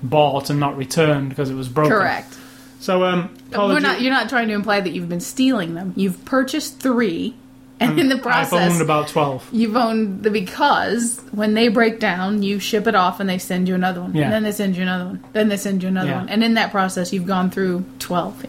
bought 0.03 0.51
and 0.51 0.59
not 0.59 0.77
returned 0.77 1.29
because 1.29 1.51
it 1.51 1.55
was 1.55 1.69
broken. 1.69 1.93
Correct. 1.93 2.37
So 2.81 3.05
um, 3.05 3.35
Call 3.51 3.69
We're 3.69 3.81
not, 3.81 3.93
Duty. 3.95 4.05
you're 4.05 4.15
not 4.15 4.29
trying 4.29 4.49
to 4.49 4.55
imply 4.55 4.81
that 4.81 4.91
you've 4.91 5.09
been 5.09 5.21
stealing 5.21 5.75
them. 5.75 5.93
You've 5.97 6.25
purchased 6.25 6.81
three, 6.81 7.35
and 7.79 8.01
in 8.01 8.09
the 8.09 8.17
process 8.19 8.45
I've 8.45 8.49
process, 8.59 8.73
owned 8.73 8.83
about 8.83 9.09
twelve. 9.09 9.49
you've 9.53 9.77
owned 9.77 10.23
the 10.25 10.31
because 10.31 11.21
when 11.31 11.55
they 11.55 11.69
break 11.69 12.01
down, 12.01 12.43
you 12.43 12.59
ship 12.59 12.87
it 12.87 12.95
off 12.95 13.21
and 13.21 13.29
they 13.29 13.39
send 13.39 13.69
you 13.69 13.75
another 13.75 14.01
one. 14.01 14.15
Yeah. 14.17 14.25
And 14.25 14.33
then 14.33 14.43
they 14.43 14.53
send 14.53 14.77
you 14.77 14.83
another 14.83 15.05
one. 15.05 15.25
Then 15.35 15.49
they 15.49 15.57
send 15.59 15.83
you 15.83 15.89
another 15.91 16.09
Yeah. 16.11 16.19
one. 16.21 16.29
And 16.31 16.43
in 16.43 16.55
that 16.55 16.71
process, 16.73 17.13
you've 17.13 17.27
gone 17.27 17.51
through 17.51 17.85
12. 18.01 18.47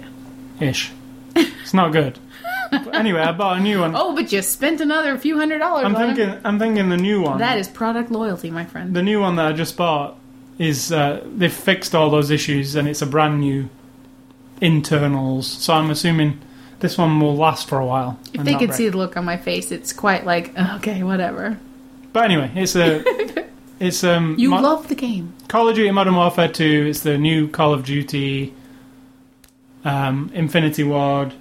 Yeah. 0.59 0.69
Ish. 0.69 0.91
It's 1.35 1.73
not 1.73 1.91
good. 1.91 2.17
Anyway, 2.93 3.19
I 3.19 3.31
bought 3.31 3.57
a 3.57 3.59
new 3.59 3.79
one. 3.79 3.93
Oh, 3.95 4.15
but 4.15 4.31
you 4.31 4.41
spent 4.41 4.79
another 4.81 5.17
few 5.17 5.37
hundred 5.37 5.59
dollars 5.59 5.85
I'm 5.85 5.95
on 5.95 6.09
it. 6.09 6.15
thinking. 6.15 6.41
I'm 6.43 6.59
thinking 6.59 6.89
the 6.89 6.97
new 6.97 7.21
one. 7.21 7.39
That 7.39 7.57
is 7.57 7.67
product 7.67 8.11
loyalty, 8.11 8.49
my 8.51 8.65
friend. 8.65 8.93
the 8.95 9.01
new 9.03 9.19
one 9.19 9.35
that 9.37 9.45
I 9.47 9.53
just 9.53 9.75
bought 9.77 10.17
is 10.57 10.91
uh, 10.91 11.25
they've 11.35 11.51
fixed 11.51 11.95
all 11.95 12.09
those 12.09 12.29
issues 12.31 12.75
and 12.75 12.87
it's 12.87 13.01
a 13.01 13.05
brand 13.07 13.39
new 13.39 13.67
internals. 14.61 15.47
So 15.47 15.73
I'm 15.73 15.89
assuming 15.89 16.39
this 16.79 16.97
one 16.97 17.19
will 17.19 17.35
last 17.35 17.67
for 17.67 17.79
a 17.79 17.85
while. 17.85 18.19
If 18.33 18.39
and 18.39 18.47
they 18.47 18.51
not 18.53 18.59
could 18.59 18.67
break. 18.69 18.77
see 18.77 18.89
the 18.89 18.97
look 18.97 19.17
on 19.17 19.25
my 19.25 19.37
face, 19.37 19.71
it's 19.71 19.93
quite 19.93 20.25
like, 20.25 20.57
okay, 20.75 21.03
whatever. 21.03 21.57
But 22.13 22.25
anyway, 22.25 22.51
it's 22.55 22.75
a 22.75 23.03
it's 23.79 24.03
um 24.03 24.35
You 24.37 24.49
Mo- 24.51 24.61
love 24.61 24.87
the 24.87 24.95
game. 24.95 25.33
Call 25.47 25.67
of 25.69 25.75
Duty 25.75 25.91
Modern 25.91 26.15
Warfare 26.15 26.49
2. 26.49 26.87
It's 26.89 27.01
the 27.01 27.17
new 27.17 27.47
Call 27.47 27.73
of 27.73 27.83
Duty 27.85 28.53
um, 29.83 30.29
Infinity 30.33 30.83
Ward. 30.83 31.33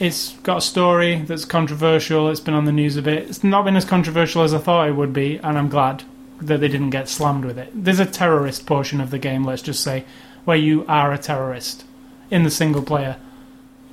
It's 0.00 0.34
got 0.44 0.58
a 0.58 0.60
story 0.60 1.16
that's 1.22 1.44
controversial. 1.44 2.28
It's 2.30 2.40
been 2.40 2.54
on 2.54 2.64
the 2.66 2.72
news 2.72 2.96
a 2.96 3.02
bit. 3.02 3.28
It's 3.28 3.42
not 3.42 3.64
been 3.64 3.76
as 3.76 3.84
controversial 3.84 4.42
as 4.42 4.54
I 4.54 4.58
thought 4.58 4.88
it 4.88 4.92
would 4.92 5.12
be, 5.12 5.38
and 5.38 5.58
I'm 5.58 5.68
glad 5.68 6.04
that 6.40 6.60
they 6.60 6.68
didn't 6.68 6.90
get 6.90 7.08
slammed 7.08 7.44
with 7.44 7.58
it. 7.58 7.70
There's 7.74 7.98
a 7.98 8.06
terrorist 8.06 8.64
portion 8.64 9.00
of 9.00 9.10
the 9.10 9.18
game, 9.18 9.44
let's 9.44 9.62
just 9.62 9.82
say, 9.82 10.04
where 10.44 10.56
you 10.56 10.84
are 10.86 11.12
a 11.12 11.18
terrorist 11.18 11.84
in 12.30 12.44
the 12.44 12.50
single 12.50 12.82
player. 12.82 13.16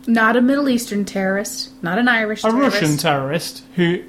Not 0.06 0.38
a 0.38 0.42
Middle 0.42 0.70
Eastern 0.70 1.06
terrorist, 1.06 1.72
not 1.82 1.98
an 1.98 2.08
Irish 2.08 2.44
A 2.44 2.52
terrorist. 2.52 2.82
Russian 2.82 2.98
terrorist 2.98 3.64
who. 3.76 4.04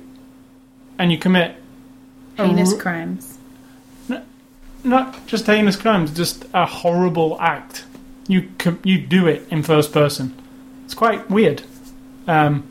And 0.99 1.11
you 1.11 1.17
commit 1.19 1.57
heinous 2.37 2.73
Ru- 2.73 2.79
crimes. 2.79 3.39
not 4.85 5.27
just 5.27 5.47
heinous 5.47 5.77
crimes, 5.77 6.11
just 6.11 6.45
a 6.53 6.67
horrible 6.67 7.39
act. 7.41 7.85
You 8.29 8.51
com- 8.59 8.81
you 8.85 8.99
do 8.99 9.27
it 9.27 9.47
in 9.51 9.63
first 9.63 9.93
person. 9.93 10.35
It's 10.85 10.95
quite 10.95 11.31
weird. 11.31 11.63
Um, 12.27 12.65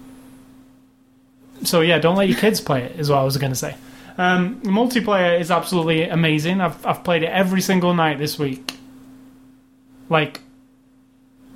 so 1.63 1.81
yeah, 1.81 1.99
don't 1.99 2.15
let 2.17 2.27
your 2.29 2.37
kids 2.37 2.61
play 2.61 2.83
it. 2.83 2.99
Is 2.99 3.09
what 3.09 3.19
I 3.19 3.23
was 3.23 3.37
going 3.37 3.51
to 3.51 3.57
say. 3.57 3.75
Um, 4.17 4.61
multiplayer 4.61 5.39
is 5.39 5.51
absolutely 5.51 6.03
amazing. 6.09 6.61
I've 6.61 6.85
I've 6.85 7.03
played 7.03 7.23
it 7.23 7.27
every 7.29 7.61
single 7.61 7.93
night 7.93 8.17
this 8.17 8.37
week. 8.39 8.73
Like 10.09 10.41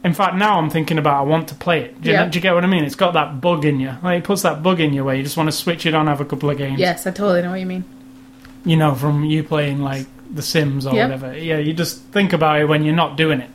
in 0.04 0.14
fact, 0.14 0.36
now 0.36 0.58
I'm 0.58 0.70
thinking 0.70 0.98
about 0.98 1.20
I 1.20 1.22
want 1.24 1.50
to 1.50 1.56
play 1.56 1.82
it. 1.84 2.02
Do 2.02 2.10
you, 2.10 2.16
Yeah. 2.16 2.26
do 2.30 2.38
you 2.38 2.42
get 2.42 2.54
what 2.54 2.64
I 2.64 2.68
mean? 2.68 2.86
It's 2.86 2.96
got 2.96 3.14
that 3.14 3.42
bug 3.42 3.66
in 3.66 3.82
you. 3.82 3.94
Like, 4.02 4.20
it 4.20 4.24
puts 4.24 4.44
that 4.44 4.64
bug 4.64 4.80
in 4.80 4.94
you 4.94 5.04
where 5.04 5.14
you 5.14 5.24
just 5.24 5.36
want 5.36 5.48
to 5.48 5.52
switch 5.52 5.86
it 5.86 5.94
on, 5.94 6.08
have 6.08 6.22
a 6.22 6.26
couple 6.26 6.50
of 6.50 6.58
games. 6.58 6.80
Yes, 6.80 7.06
I 7.06 7.12
totally 7.12 7.42
know 7.42 7.50
what 7.52 7.60
you 7.60 7.66
mean. 7.66 7.84
You 8.64 8.78
know, 8.78 8.96
from 8.96 9.26
you 9.26 9.44
playing 9.44 9.82
like 9.82 10.08
The 10.34 10.42
Sims 10.42 10.86
or 10.86 10.94
whatever. 10.96 11.38
Yeah, 11.38 11.58
you 11.58 11.74
just 11.74 12.00
think 12.14 12.32
about 12.32 12.62
it 12.62 12.66
when 12.66 12.86
you're 12.86 12.96
not 12.96 13.18
doing 13.18 13.42
it. 13.42 13.50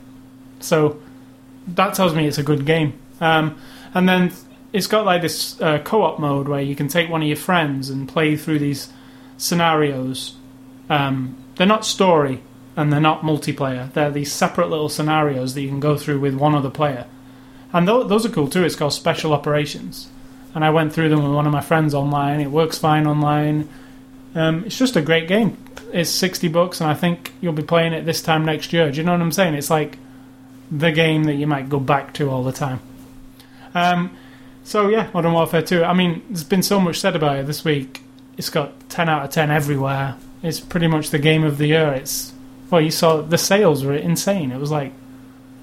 So 0.59 0.99
that 1.69 1.95
tells 1.95 2.13
me 2.13 2.27
it's 2.27 2.37
a 2.37 2.43
good 2.43 2.63
game. 2.63 2.93
Um, 3.19 3.57
and 3.95 4.07
then 4.07 4.31
it's 4.73 4.87
got 4.87 5.05
like 5.05 5.21
this 5.21 5.59
uh, 5.61 5.79
co-op 5.79 6.19
mode 6.19 6.49
where 6.49 6.61
you 6.61 6.75
can 6.75 6.89
take 6.89 7.09
one 7.09 7.21
of 7.21 7.27
your 7.27 7.37
friends 7.37 7.89
and 7.89 8.09
play 8.09 8.35
through 8.35 8.59
these 8.59 8.91
scenarios. 9.37 10.35
Um, 10.89 11.37
they're 11.55 11.65
not 11.65 11.85
story 11.85 12.41
and 12.75 12.91
they're 12.91 12.99
not 12.99 13.21
multiplayer. 13.21 13.91
They're 13.93 14.11
these 14.11 14.33
separate 14.33 14.69
little 14.69 14.89
scenarios 14.89 15.53
that 15.53 15.61
you 15.61 15.69
can 15.69 15.79
go 15.79 15.97
through 15.97 16.19
with 16.19 16.35
one 16.35 16.53
other 16.53 16.69
player. 16.69 17.07
And 17.71 17.87
tho- 17.87 18.03
those 18.03 18.25
are 18.25 18.29
cool 18.29 18.49
too. 18.49 18.65
It's 18.65 18.75
called 18.75 18.93
Special 18.93 19.33
Operations. 19.33 20.09
And 20.53 20.63
I 20.63 20.69
went 20.69 20.93
through 20.93 21.09
them 21.09 21.23
with 21.23 21.33
one 21.33 21.47
of 21.47 21.53
my 21.53 21.61
friends 21.61 21.93
online. 21.93 22.41
It 22.41 22.51
works 22.51 22.77
fine 22.77 23.07
online. 23.07 23.69
Um, 24.33 24.65
it's 24.65 24.77
just 24.77 24.97
a 24.97 25.01
great 25.01 25.29
game. 25.29 25.57
It's 25.93 26.09
60 26.09 26.49
bucks, 26.49 26.81
and 26.81 26.89
I 26.89 26.93
think 26.93 27.31
you'll 27.39 27.53
be 27.53 27.63
playing 27.63 27.93
it 27.93 28.05
this 28.05 28.21
time 28.21 28.43
next 28.43 28.73
year. 28.73 28.91
Do 28.91 28.97
you 28.97 29.03
know 29.03 29.13
what 29.13 29.21
I'm 29.21 29.31
saying? 29.31 29.53
It's 29.53 29.69
like 29.69 29.97
the 30.69 30.91
game 30.91 31.23
that 31.25 31.35
you 31.35 31.47
might 31.47 31.69
go 31.69 31.79
back 31.79 32.13
to 32.15 32.29
all 32.29 32.43
the 32.43 32.51
time. 32.51 32.81
Um, 33.75 34.17
so, 34.63 34.87
yeah, 34.89 35.09
Modern 35.13 35.33
Warfare 35.33 35.61
2. 35.61 35.83
I 35.83 35.93
mean, 35.93 36.23
there's 36.29 36.43
been 36.43 36.63
so 36.63 36.79
much 36.79 36.99
said 36.99 37.15
about 37.15 37.37
it 37.37 37.45
this 37.45 37.63
week. 37.63 38.01
It's 38.37 38.49
got 38.49 38.89
10 38.89 39.07
out 39.09 39.23
of 39.23 39.29
10 39.29 39.51
everywhere. 39.51 40.15
It's 40.41 40.59
pretty 40.59 40.87
much 40.87 41.11
the 41.11 41.19
game 41.19 41.43
of 41.43 41.57
the 41.57 41.67
year. 41.67 41.93
It's 41.93 42.33
well, 42.71 42.81
you 42.81 42.89
saw 42.91 43.21
the 43.21 43.37
sales 43.37 43.85
were 43.85 43.93
insane. 43.93 44.51
It 44.51 44.59
was 44.59 44.71
like 44.71 44.91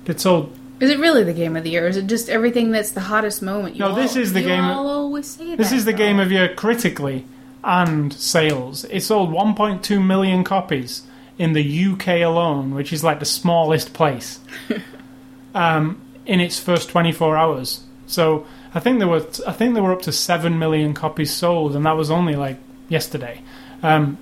it 0.06 0.20
sold. 0.20 0.56
Is 0.80 0.90
it 0.90 0.98
really 0.98 1.22
the 1.24 1.32
game 1.32 1.56
of 1.56 1.64
the 1.64 1.70
year? 1.70 1.86
Is 1.86 1.97
it 1.97 2.06
just 2.06 2.28
everything 2.28 2.70
that's 2.70 2.93
the 2.93 3.01
hottest 3.01 3.43
moment? 3.43 3.74
You 3.76 3.80
No, 3.80 3.94
this 3.94 4.16
is 4.16 4.32
the 4.32 4.43
game- 4.43 4.64
all 4.64 4.86
always 4.89 5.26
say 5.26 5.55
This 5.56 5.70
that, 5.70 5.76
is 5.76 5.84
the 5.84 5.93
though. 5.93 5.98
game 5.98 6.18
of 6.20 6.32
year 6.32 6.52
critically 6.55 7.24
and 7.64 8.12
sales. 8.12 8.84
It 8.84 9.02
sold 9.02 9.30
1.2 9.32 10.05
million 10.05 10.43
copies 10.44 11.02
in 11.39 11.52
the 11.52 11.62
UK 11.93 12.22
alone, 12.22 12.74
which 12.74 12.93
is 12.93 13.05
like 13.05 13.18
the 13.20 13.24
smallest 13.26 13.93
place, 13.94 14.40
um, 15.55 16.01
in 16.26 16.40
its 16.40 16.59
first 16.59 16.89
24 16.89 17.36
hours. 17.36 17.84
So 18.12 18.47
I 18.74 18.80
think 18.80 18.98
there 18.98 19.09
were 19.09 19.26
I 19.47 19.52
think 19.52 19.74
there 19.74 19.82
were 19.82 19.93
up 19.93 20.02
to 20.02 20.12
seven 20.12 20.59
million 20.59 20.94
copies 20.94 21.32
sold, 21.34 21.74
and 21.74 21.84
that 21.86 21.97
was 21.97 22.10
only 22.10 22.36
like 22.36 22.59
yesterday. 22.89 23.43
Um, 23.82 24.18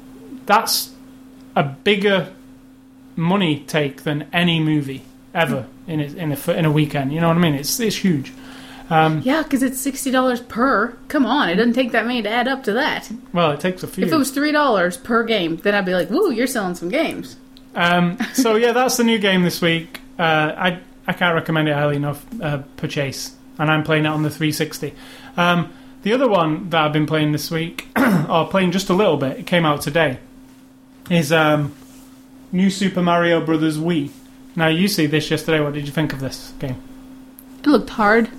that's 0.47 0.91
a 1.57 1.62
bigger 1.62 2.33
money 3.17 3.61
take 3.67 4.03
than 4.03 4.27
any 4.33 4.61
movie 4.61 5.03
ever 5.35 5.67
in 5.87 6.01
a, 6.01 6.05
in 6.05 6.33
a 6.33 6.53
in 6.53 6.65
a 6.65 6.71
weekend. 6.73 7.12
You 7.12 7.21
know 7.21 7.29
what 7.29 7.37
I 7.37 7.41
mean? 7.41 7.55
It's 7.55 7.79
it's 7.81 7.97
huge. 7.97 8.33
Um, 8.89 9.21
Yeah, 9.23 9.43
because 9.43 9.62
it's 9.62 9.81
sixty 9.81 10.11
dollars 10.11 10.41
per. 10.41 10.97
Come 11.09 11.25
on, 11.27 11.49
it 11.49 11.57
doesn't 11.57 11.75
take 11.75 11.93
that 11.93 12.07
many 12.07 12.23
to 12.23 12.29
add 12.29 12.49
up 12.49 12.65
to 12.65 12.73
that. 12.73 13.11
well, 13.33 13.53
it 13.53 13.61
takes 13.61 13.83
a 13.83 13.87
few. 13.87 14.05
If 14.05 14.12
it 14.12 14.17
was 14.17 14.31
three 14.31 14.53
dollars 14.53 14.97
per 14.97 15.23
game, 15.25 15.57
then 15.59 15.75
I'd 15.75 15.85
be 15.85 15.95
like, 15.95 16.11
"Woo, 16.11 16.31
you're 16.31 16.47
selling 16.49 16.75
some 16.75 16.89
games." 16.89 17.37
Um, 17.75 18.19
so 18.33 18.57
yeah, 18.57 18.73
that's 18.73 18.97
the 18.97 19.05
new 19.05 19.19
game 19.19 19.43
this 19.43 19.61
week. 19.61 20.01
Uh, 20.19 20.23
I 20.57 20.81
I 21.07 21.12
can't 21.12 21.35
recommend 21.35 21.69
it 21.69 21.75
highly 21.75 21.97
enough. 21.97 22.25
Uh, 22.41 22.59
purchase, 22.77 23.37
and 23.59 23.70
I'm 23.70 23.82
playing 23.82 24.05
it 24.05 24.09
on 24.09 24.22
the 24.22 24.31
360. 24.31 24.94
Um, 25.36 25.72
the 26.02 26.12
other 26.12 26.28
one 26.28 26.70
that 26.70 26.82
I've 26.82 26.93
been 26.93 27.06
playing 27.06 27.32
this 27.32 27.51
week, 27.51 27.89
or 28.28 28.47
playing 28.48 28.72
just 28.72 28.89
a 28.89 28.94
little 28.94 29.16
bit, 29.16 29.39
it 29.39 29.47
came 29.47 29.66
out 29.66 29.82
today, 29.82 30.18
is 31.10 31.31
um, 31.32 31.74
New 32.52 32.70
Super 32.70 33.02
Mario 33.02 33.44
Brothers 33.44 33.78
Wii. 33.78 34.10
Now 34.56 34.68
you 34.68 34.89
see 34.89 35.06
this 35.06 35.31
yesterday. 35.31 35.60
What 35.60 35.74
did 35.74 35.86
you 35.86 35.93
think 35.93 36.12
of 36.12 36.20
this 36.20 36.52
game? 36.59 36.77
It 37.60 37.66
looked 37.66 37.90
hard, 37.90 38.31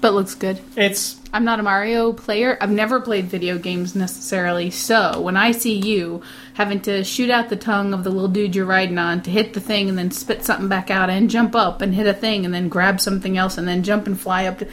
but 0.00 0.12
looks 0.12 0.34
good. 0.34 0.60
It's 0.76 1.20
I'm 1.32 1.44
not 1.44 1.60
a 1.60 1.62
Mario 1.62 2.12
player. 2.12 2.58
I've 2.60 2.70
never 2.70 3.00
played 3.00 3.26
video 3.26 3.58
games 3.58 3.94
necessarily. 3.94 4.70
So 4.70 5.20
when 5.20 5.36
I 5.36 5.52
see 5.52 5.74
you 5.74 6.22
having 6.54 6.80
to 6.80 7.04
shoot 7.04 7.30
out 7.30 7.48
the 7.48 7.56
tongue 7.56 7.92
of 7.92 8.04
the 8.04 8.10
little 8.10 8.28
dude 8.28 8.54
you're 8.56 8.64
riding 8.64 8.96
on 8.98 9.20
to 9.22 9.30
hit 9.30 9.54
the 9.54 9.60
thing 9.60 9.88
and 9.88 9.98
then 9.98 10.10
spit 10.10 10.44
something 10.44 10.68
back 10.68 10.90
out 10.90 11.10
and 11.10 11.28
jump 11.30 11.54
up 11.54 11.82
and 11.82 11.94
hit 11.94 12.06
a 12.06 12.14
thing 12.14 12.44
and 12.44 12.54
then 12.54 12.68
grab 12.68 13.00
something 13.00 13.36
else 13.36 13.58
and 13.58 13.66
then 13.68 13.82
jump 13.82 14.06
and 14.06 14.18
fly 14.20 14.46
up 14.46 14.58
to. 14.58 14.68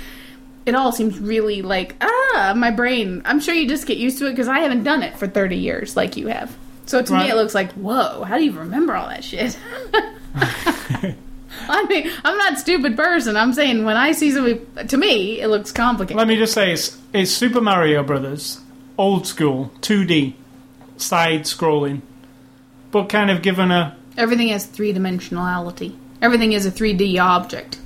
It 0.65 0.75
all 0.75 0.91
seems 0.91 1.19
really 1.19 1.61
like, 1.63 1.95
ah, 2.01 2.53
my 2.55 2.69
brain. 2.69 3.23
I'm 3.25 3.39
sure 3.39 3.55
you 3.55 3.67
just 3.67 3.87
get 3.87 3.97
used 3.97 4.19
to 4.19 4.27
it 4.27 4.31
because 4.31 4.47
I 4.47 4.59
haven't 4.59 4.83
done 4.83 5.01
it 5.01 5.17
for 5.17 5.27
30 5.27 5.57
years 5.57 5.95
like 5.97 6.17
you 6.17 6.27
have. 6.27 6.55
So 6.85 7.01
to 7.01 7.13
Right. 7.13 7.25
me, 7.25 7.31
it 7.31 7.35
looks 7.35 7.55
like, 7.55 7.71
whoa, 7.73 8.23
how 8.25 8.37
do 8.37 8.43
you 8.45 8.51
remember 8.51 8.93
all 8.95 9.09
that 9.09 9.23
shit? 9.23 9.57
I 11.69 11.85
mean, 11.85 12.09
I'm 12.23 12.37
not 12.37 12.53
a 12.53 12.57
stupid 12.57 12.95
person. 12.95 13.35
I'm 13.35 13.53
saying 13.53 13.83
when 13.85 13.97
I 13.97 14.11
see 14.11 14.31
something, 14.31 14.65
to 14.87 14.97
me, 14.97 15.41
it 15.41 15.47
looks 15.47 15.71
complicated. 15.71 16.17
let 16.17 16.27
me 16.27 16.35
just 16.37 16.53
say 16.53 16.71
it's 16.73 16.97
it's 17.13 17.31
Super 17.31 17.61
Mario 17.61 18.03
Brothers, 18.03 18.61
old 18.97 19.27
school, 19.27 19.71
2D, 19.81 20.33
side 21.01 21.41
scrolling, 21.41 22.01
but 22.91 23.09
kind 23.09 23.29
of 23.31 23.41
given 23.41 23.71
a 23.71 23.95
Everything 24.17 24.49
has 24.49 24.65
three 24.65 24.93
dimensionality. 24.93 25.95
Everything 26.21 26.51
is 26.53 26.65
a 26.65 26.71
3D 26.71 27.17
object. 27.19 27.79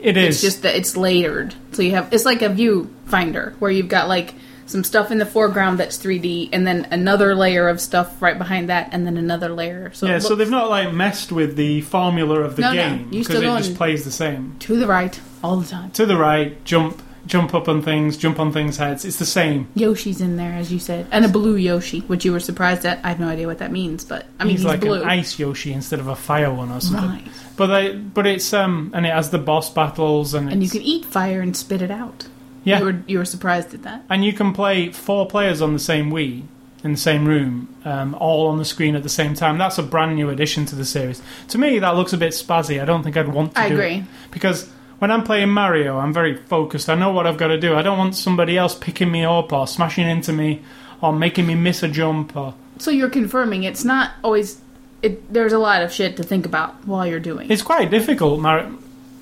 it 0.00 0.16
is 0.16 0.36
It's 0.36 0.42
just 0.42 0.62
that 0.62 0.76
it's 0.76 0.96
layered. 0.96 1.54
So 1.72 1.82
you 1.82 1.92
have 1.92 2.12
it's 2.12 2.24
like 2.24 2.42
a 2.42 2.48
viewfinder 2.50 3.54
where 3.54 3.70
you've 3.70 3.88
got 3.88 4.08
like 4.08 4.34
some 4.66 4.82
stuff 4.84 5.10
in 5.12 5.18
the 5.18 5.26
foreground 5.26 5.78
that's 5.78 5.96
3D 5.96 6.48
and 6.52 6.66
then 6.66 6.88
another 6.90 7.34
layer 7.36 7.68
of 7.68 7.80
stuff 7.80 8.20
right 8.20 8.36
behind 8.36 8.68
that 8.68 8.88
and 8.92 9.06
then 9.06 9.16
another 9.16 9.48
layer. 9.48 9.92
So, 9.94 10.06
Yeah, 10.08 10.18
so 10.18 10.34
they've 10.34 10.50
not 10.50 10.68
like 10.68 10.92
messed 10.92 11.30
with 11.32 11.54
the 11.56 11.80
formula 11.82 12.40
of 12.40 12.56
the 12.56 12.62
No, 12.62 12.72
game 12.72 13.08
because 13.10 13.26
still 13.26 13.54
it 13.56 13.58
just 13.58 13.76
plays 13.76 14.04
the 14.04 14.10
same. 14.10 14.56
to 14.60 14.76
the 14.76 14.86
right 14.88 15.18
all 15.42 15.56
the 15.58 15.68
time. 15.68 15.90
To 15.92 16.04
the 16.04 16.16
right, 16.16 16.62
jump, 16.64 17.00
jump 17.26 17.54
up 17.54 17.68
on 17.68 17.82
things, 17.82 18.16
jump 18.16 18.38
on 18.38 18.52
things' 18.52 18.76
heads. 18.76 19.04
It's 19.04 19.18
the 19.18 19.26
same. 19.26 19.68
Yoshi's 19.74 20.20
in 20.20 20.36
there 20.36 20.52
as 20.52 20.72
you 20.72 20.78
said, 20.78 21.06
and 21.10 21.24
a 21.24 21.28
blue 21.28 21.56
Yoshi, 21.56 22.00
which 22.00 22.24
you 22.24 22.32
were 22.32 22.40
surprised 22.40 22.84
at. 22.86 23.04
I 23.04 23.08
have 23.08 23.20
no 23.20 23.28
idea 23.28 23.46
what 23.46 23.58
that 23.58 23.72
means, 23.72 24.04
but 24.04 24.26
I 24.38 24.44
mean 24.44 24.52
he's, 24.52 24.60
he's, 24.60 24.66
like 24.66 24.80
blue. 24.80 25.02
an 25.02 25.08
ice 25.08 25.38
Yoshi 25.38 25.72
instead 25.72 25.98
of 26.00 26.06
a 26.08 26.16
fire 26.16 26.52
one 26.52 26.70
or 26.70 26.80
something. 26.80 27.10
right. 27.10 27.28
But 27.56 27.66
they, 27.68 27.92
but 27.96 28.26
it's 28.26 28.52
um, 28.52 28.90
and 28.94 29.06
it 29.06 29.12
has 29.12 29.30
the 29.30 29.38
boss 29.38 29.70
battles 29.70 30.34
and 30.34 30.50
And 30.50 30.62
you 30.62 30.70
can 30.70 30.82
eat 30.82 31.04
fire 31.04 31.40
and 31.40 31.56
spit 31.56 31.82
it 31.82 31.90
out. 31.90 32.28
yeah, 32.64 32.78
You 32.78 32.84
were 32.84 33.02
you 33.06 33.18
were 33.18 33.24
surprised 33.24 33.74
at 33.74 33.82
that. 33.82 34.04
and 34.08 34.24
you 34.24 34.32
can 34.32 34.52
play 34.52 34.90
four 34.90 35.26
players 35.26 35.60
on 35.62 35.72
the 35.72 35.78
same 35.78 36.10
Wii 36.10 36.44
in 36.84 36.92
the 36.92 36.98
same 36.98 37.26
room, 37.26 37.74
um, 37.84 38.14
all 38.14 38.46
on 38.46 38.58
the 38.58 38.64
screen 38.64 38.94
at 38.94 39.02
the 39.02 39.08
same 39.08 39.34
time. 39.34 39.58
That's 39.58 39.78
a 39.78 39.82
brand 39.82 40.14
new 40.14 40.28
addition 40.30 40.66
to 40.66 40.76
the 40.76 40.84
series. 40.84 41.20
To 41.48 41.58
me, 41.58 41.80
that 41.80 41.96
looks 41.96 42.12
a 42.12 42.18
bit 42.18 42.32
spazzy. 42.32 42.80
I 42.80 42.84
don't 42.84 43.02
think 43.02 43.16
I'd 43.16 43.26
want 43.28 43.54
to 43.56 43.60
I 43.60 43.68
do 43.70 43.74
agree. 43.74 43.94
it 43.94 44.04
because 44.30 44.70
when 44.98 45.10
I'm 45.10 45.24
playing 45.24 45.50
Mario, 45.50 45.98
I'm 45.98 46.12
very 46.12 46.36
focused. 46.36 46.88
I 46.88 46.94
know 46.94 47.10
what 47.10 47.26
I've 47.26 47.36
got 47.36 47.48
to 47.48 47.60
do. 47.60 47.74
I 47.74 47.82
don't 47.82 47.98
want 47.98 48.16
somebody 48.16 48.56
else 48.56 48.74
picking 48.74 49.10
me 49.10 49.24
up 49.24 49.52
or 49.52 49.66
smashing 49.66 50.08
into 50.08 50.32
me 50.32 50.62
or 51.02 51.12
making 51.12 51.46
me 51.46 51.54
miss 51.54 51.82
a 51.82 51.88
jump 51.88 52.36
or 52.36 52.54
So 52.78 52.90
you're 52.90 53.10
confirming 53.10 53.64
it's 53.64 53.84
not 53.84 54.12
always. 54.24 54.60
It, 55.02 55.32
there's 55.32 55.52
a 55.52 55.58
lot 55.58 55.82
of 55.82 55.92
shit 55.92 56.16
to 56.16 56.22
think 56.22 56.46
about 56.46 56.86
while 56.86 57.06
you're 57.06 57.20
doing. 57.20 57.50
It's 57.50 57.62
quite 57.62 57.90
difficult. 57.90 58.40
Mar- 58.40 58.70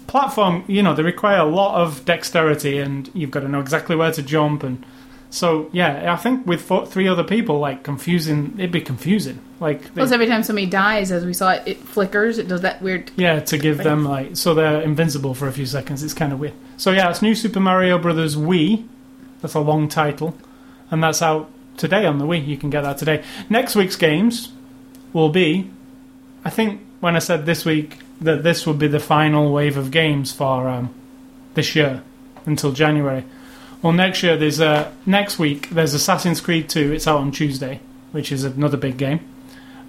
platform, 0.06 0.64
you 0.68 0.82
know, 0.82 0.94
they 0.94 1.02
require 1.02 1.38
a 1.38 1.44
lot 1.44 1.80
of 1.80 2.04
dexterity, 2.04 2.78
and 2.78 3.10
you've 3.14 3.32
got 3.32 3.40
to 3.40 3.48
know 3.48 3.60
exactly 3.60 3.96
where 3.96 4.12
to 4.12 4.22
jump. 4.22 4.62
And 4.62 4.84
so, 5.30 5.68
yeah, 5.72 6.12
I 6.12 6.16
think 6.16 6.46
with 6.46 6.62
four, 6.62 6.86
three 6.86 7.08
other 7.08 7.24
people, 7.24 7.58
like 7.58 7.82
confusing, 7.82 8.54
it'd 8.56 8.70
be 8.70 8.80
confusing. 8.80 9.40
Like, 9.64 9.82
they- 9.82 10.00
Plus, 10.02 10.12
every 10.12 10.26
time 10.26 10.42
somebody 10.42 10.66
dies, 10.66 11.10
as 11.10 11.24
we 11.24 11.32
saw, 11.32 11.52
it, 11.52 11.62
it 11.66 11.78
flickers. 11.78 12.36
It 12.38 12.48
does 12.48 12.60
that 12.60 12.82
weird. 12.82 13.10
yeah, 13.16 13.40
to 13.40 13.56
give 13.58 13.78
them 13.78 14.04
like 14.04 14.36
so 14.36 14.52
they're 14.54 14.82
invincible 14.82 15.32
for 15.34 15.48
a 15.48 15.52
few 15.52 15.64
seconds. 15.66 16.02
It's 16.02 16.12
kind 16.14 16.32
of 16.34 16.38
weird. 16.38 16.52
So 16.76 16.90
yeah, 16.90 17.08
it's 17.10 17.22
New 17.22 17.34
Super 17.34 17.60
Mario 17.60 17.98
Brothers 17.98 18.36
Wii. 18.36 18.86
That's 19.40 19.54
a 19.54 19.60
long 19.60 19.88
title, 19.88 20.36
and 20.90 21.02
that's 21.02 21.22
out 21.22 21.50
today 21.78 22.04
on 22.04 22.18
the 22.18 22.26
Wii. 22.26 22.46
You 22.46 22.56
can 22.58 22.68
get 22.70 22.82
that 22.82 22.98
today. 22.98 23.22
Next 23.48 23.74
week's 23.74 23.96
games 23.96 24.52
will 25.14 25.30
be, 25.30 25.70
I 26.44 26.50
think, 26.50 26.80
when 27.00 27.16
I 27.16 27.20
said 27.20 27.46
this 27.46 27.64
week 27.64 27.98
that 28.20 28.42
this 28.42 28.66
would 28.66 28.78
be 28.78 28.86
the 28.88 29.00
final 29.00 29.52
wave 29.52 29.76
of 29.76 29.90
games 29.90 30.30
for 30.32 30.68
um, 30.68 30.94
this 31.54 31.74
year 31.74 32.02
until 32.46 32.72
January. 32.72 33.24
Well, 33.82 33.92
next 33.92 34.22
year 34.22 34.36
there's 34.36 34.60
uh, 34.60 34.90
next 35.06 35.38
week 35.38 35.68
there's 35.70 35.94
Assassin's 35.94 36.40
Creed 36.40 36.68
2. 36.68 36.92
It's 36.92 37.06
out 37.06 37.18
on 37.20 37.32
Tuesday, 37.32 37.80
which 38.12 38.30
is 38.32 38.44
another 38.44 38.76
big 38.78 38.96
game, 38.96 39.20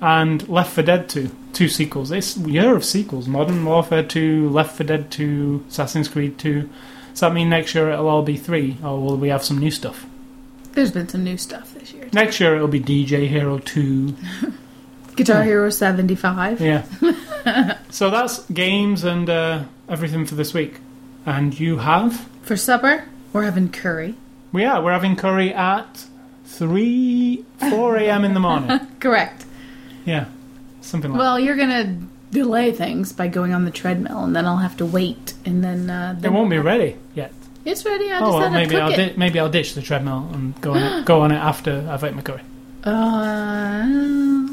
and 0.01 0.47
Left 0.47 0.73
4 0.73 0.83
Dead 0.83 1.09
2. 1.09 1.29
Two 1.53 1.69
sequels. 1.69 2.11
It's 2.11 2.35
a 2.37 2.41
year 2.41 2.75
of 2.75 2.83
sequels: 2.83 3.27
Modern 3.27 3.63
Warfare 3.65 4.03
2, 4.03 4.49
Left 4.49 4.75
4 4.75 4.85
Dead 4.85 5.11
2, 5.11 5.65
Assassin's 5.69 6.07
Creed 6.07 6.37
2. 6.37 6.69
Does 7.11 7.19
that 7.21 7.33
mean 7.33 7.49
next 7.49 7.73
year 7.73 7.89
it'll 7.91 8.09
all 8.09 8.23
be 8.23 8.35
three, 8.35 8.77
or 8.83 9.01
will 9.01 9.15
we 9.15 9.29
have 9.29 9.43
some 9.43 9.57
new 9.57 9.71
stuff? 9.71 10.05
There's 10.73 10.91
been 10.91 11.07
some 11.07 11.23
new 11.23 11.37
stuff 11.37 11.73
this 11.73 11.93
year. 11.93 12.09
Next 12.11 12.41
year 12.41 12.55
it'll 12.55 12.67
be 12.67 12.81
DJ 12.81 13.29
Hero 13.29 13.59
2. 13.59 14.15
Guitar 15.15 15.43
Hero 15.43 15.69
75. 15.69 16.59
Yeah. 16.59 16.83
so 17.89 18.09
that's 18.09 18.43
games 18.49 19.05
and 19.05 19.29
uh, 19.29 19.63
everything 19.87 20.25
for 20.25 20.35
this 20.35 20.53
week. 20.53 20.79
And 21.25 21.57
you 21.57 21.77
have? 21.77 22.27
For 22.41 22.57
supper, 22.57 23.05
we're 23.31 23.43
having 23.43 23.69
curry. 23.69 24.15
We 24.51 24.65
are. 24.65 24.83
We're 24.83 24.91
having 24.91 25.15
curry 25.15 25.53
at 25.53 26.05
3, 26.45 27.45
4 27.69 27.95
a.m. 27.97 28.25
in 28.25 28.33
the 28.33 28.39
morning. 28.41 28.79
Correct. 28.99 29.44
Yeah. 30.05 30.25
Something 30.81 31.11
like 31.11 31.19
Well, 31.19 31.39
you're 31.39 31.55
gonna 31.55 31.97
delay 32.31 32.71
things 32.71 33.11
by 33.11 33.27
going 33.27 33.53
on 33.53 33.65
the 33.65 33.71
treadmill, 33.71 34.23
and 34.23 34.35
then 34.35 34.45
I'll 34.45 34.57
have 34.57 34.77
to 34.77 34.85
wait, 34.85 35.33
and 35.45 35.63
then 35.63 35.89
uh, 35.89 36.19
It 36.23 36.31
won't 36.31 36.49
be 36.49 36.57
ready 36.59 36.95
yet. 37.15 37.31
It's 37.65 37.83
ready. 37.83 38.05
I 38.11 38.19
just 38.19 38.23
Oh 38.23 38.37
well, 38.37 38.49
maybe 38.51 38.77
I'll 38.77 38.91
di- 38.91 39.13
maybe 39.17 39.39
I'll 39.39 39.49
ditch 39.49 39.73
the 39.73 39.81
treadmill 39.81 40.29
and 40.33 40.59
go 40.61 40.73
on 40.73 40.83
it, 40.83 41.05
go 41.11 41.21
on 41.21 41.31
it 41.31 41.37
after 41.37 41.87
I've 41.89 42.03
ate 42.03 42.13
my 42.13 42.21
curry. 42.21 42.41
Uh, 42.83 44.47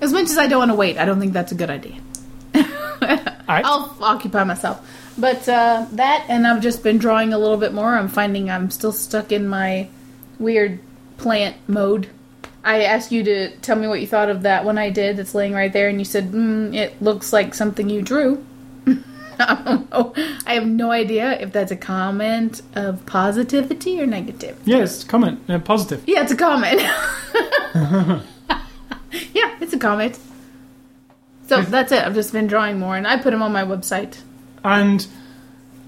as 0.00 0.12
much 0.12 0.24
as 0.24 0.36
I 0.38 0.48
don't 0.48 0.58
want 0.58 0.70
to 0.72 0.74
wait, 0.74 0.98
I 0.98 1.04
don't 1.04 1.20
think 1.20 1.32
that's 1.32 1.52
a 1.52 1.54
good 1.54 1.70
idea. 1.70 1.94
I'll 3.48 3.96
occupy 4.00 4.42
myself. 4.44 4.84
But 5.16 5.48
uh, 5.48 5.86
that, 5.92 6.26
and 6.28 6.46
I've 6.46 6.60
just 6.62 6.82
been 6.82 6.98
drawing 6.98 7.32
a 7.32 7.38
little 7.38 7.56
bit 7.56 7.72
more. 7.72 7.94
I'm 7.94 8.08
finding 8.08 8.50
I'm 8.50 8.70
still 8.70 8.90
stuck 8.92 9.30
in 9.30 9.46
my 9.46 9.88
weird 10.38 10.80
plant 11.18 11.56
mode. 11.68 12.08
I 12.64 12.82
asked 12.84 13.12
you 13.12 13.22
to 13.24 13.50
tell 13.58 13.76
me 13.76 13.86
what 13.86 14.00
you 14.00 14.06
thought 14.06 14.30
of 14.30 14.42
that 14.42 14.64
one 14.64 14.78
I 14.78 14.88
did 14.90 15.16
that's 15.18 15.34
laying 15.34 15.52
right 15.52 15.72
there, 15.72 15.88
and 15.88 15.98
you 15.98 16.04
said, 16.04 16.32
mm, 16.32 16.74
it 16.74 17.00
looks 17.02 17.32
like 17.32 17.52
something 17.54 17.88
you 17.90 18.00
drew. 18.02 18.44
I. 19.38 19.82
I 20.46 20.54
have 20.54 20.66
no 20.66 20.90
idea 20.92 21.32
if 21.40 21.52
that's 21.52 21.72
a 21.72 21.76
comment 21.76 22.62
of 22.74 23.04
positivity 23.06 24.00
or 24.00 24.06
negative. 24.06 24.58
Yes, 24.64 25.02
comment 25.04 25.40
uh, 25.48 25.58
positive. 25.58 26.04
Yeah, 26.06 26.22
it's 26.22 26.32
a 26.32 26.36
comment. 26.36 26.80
yeah, 29.32 29.56
it's 29.60 29.72
a 29.72 29.78
comment. 29.78 30.18
So 31.48 31.60
that's 31.62 31.92
it. 31.92 32.02
I've 32.02 32.14
just 32.14 32.32
been 32.32 32.46
drawing 32.46 32.78
more, 32.78 32.96
and 32.96 33.06
I 33.06 33.18
put 33.18 33.30
them 33.32 33.42
on 33.42 33.52
my 33.52 33.64
website, 33.64 34.18
And 34.62 35.06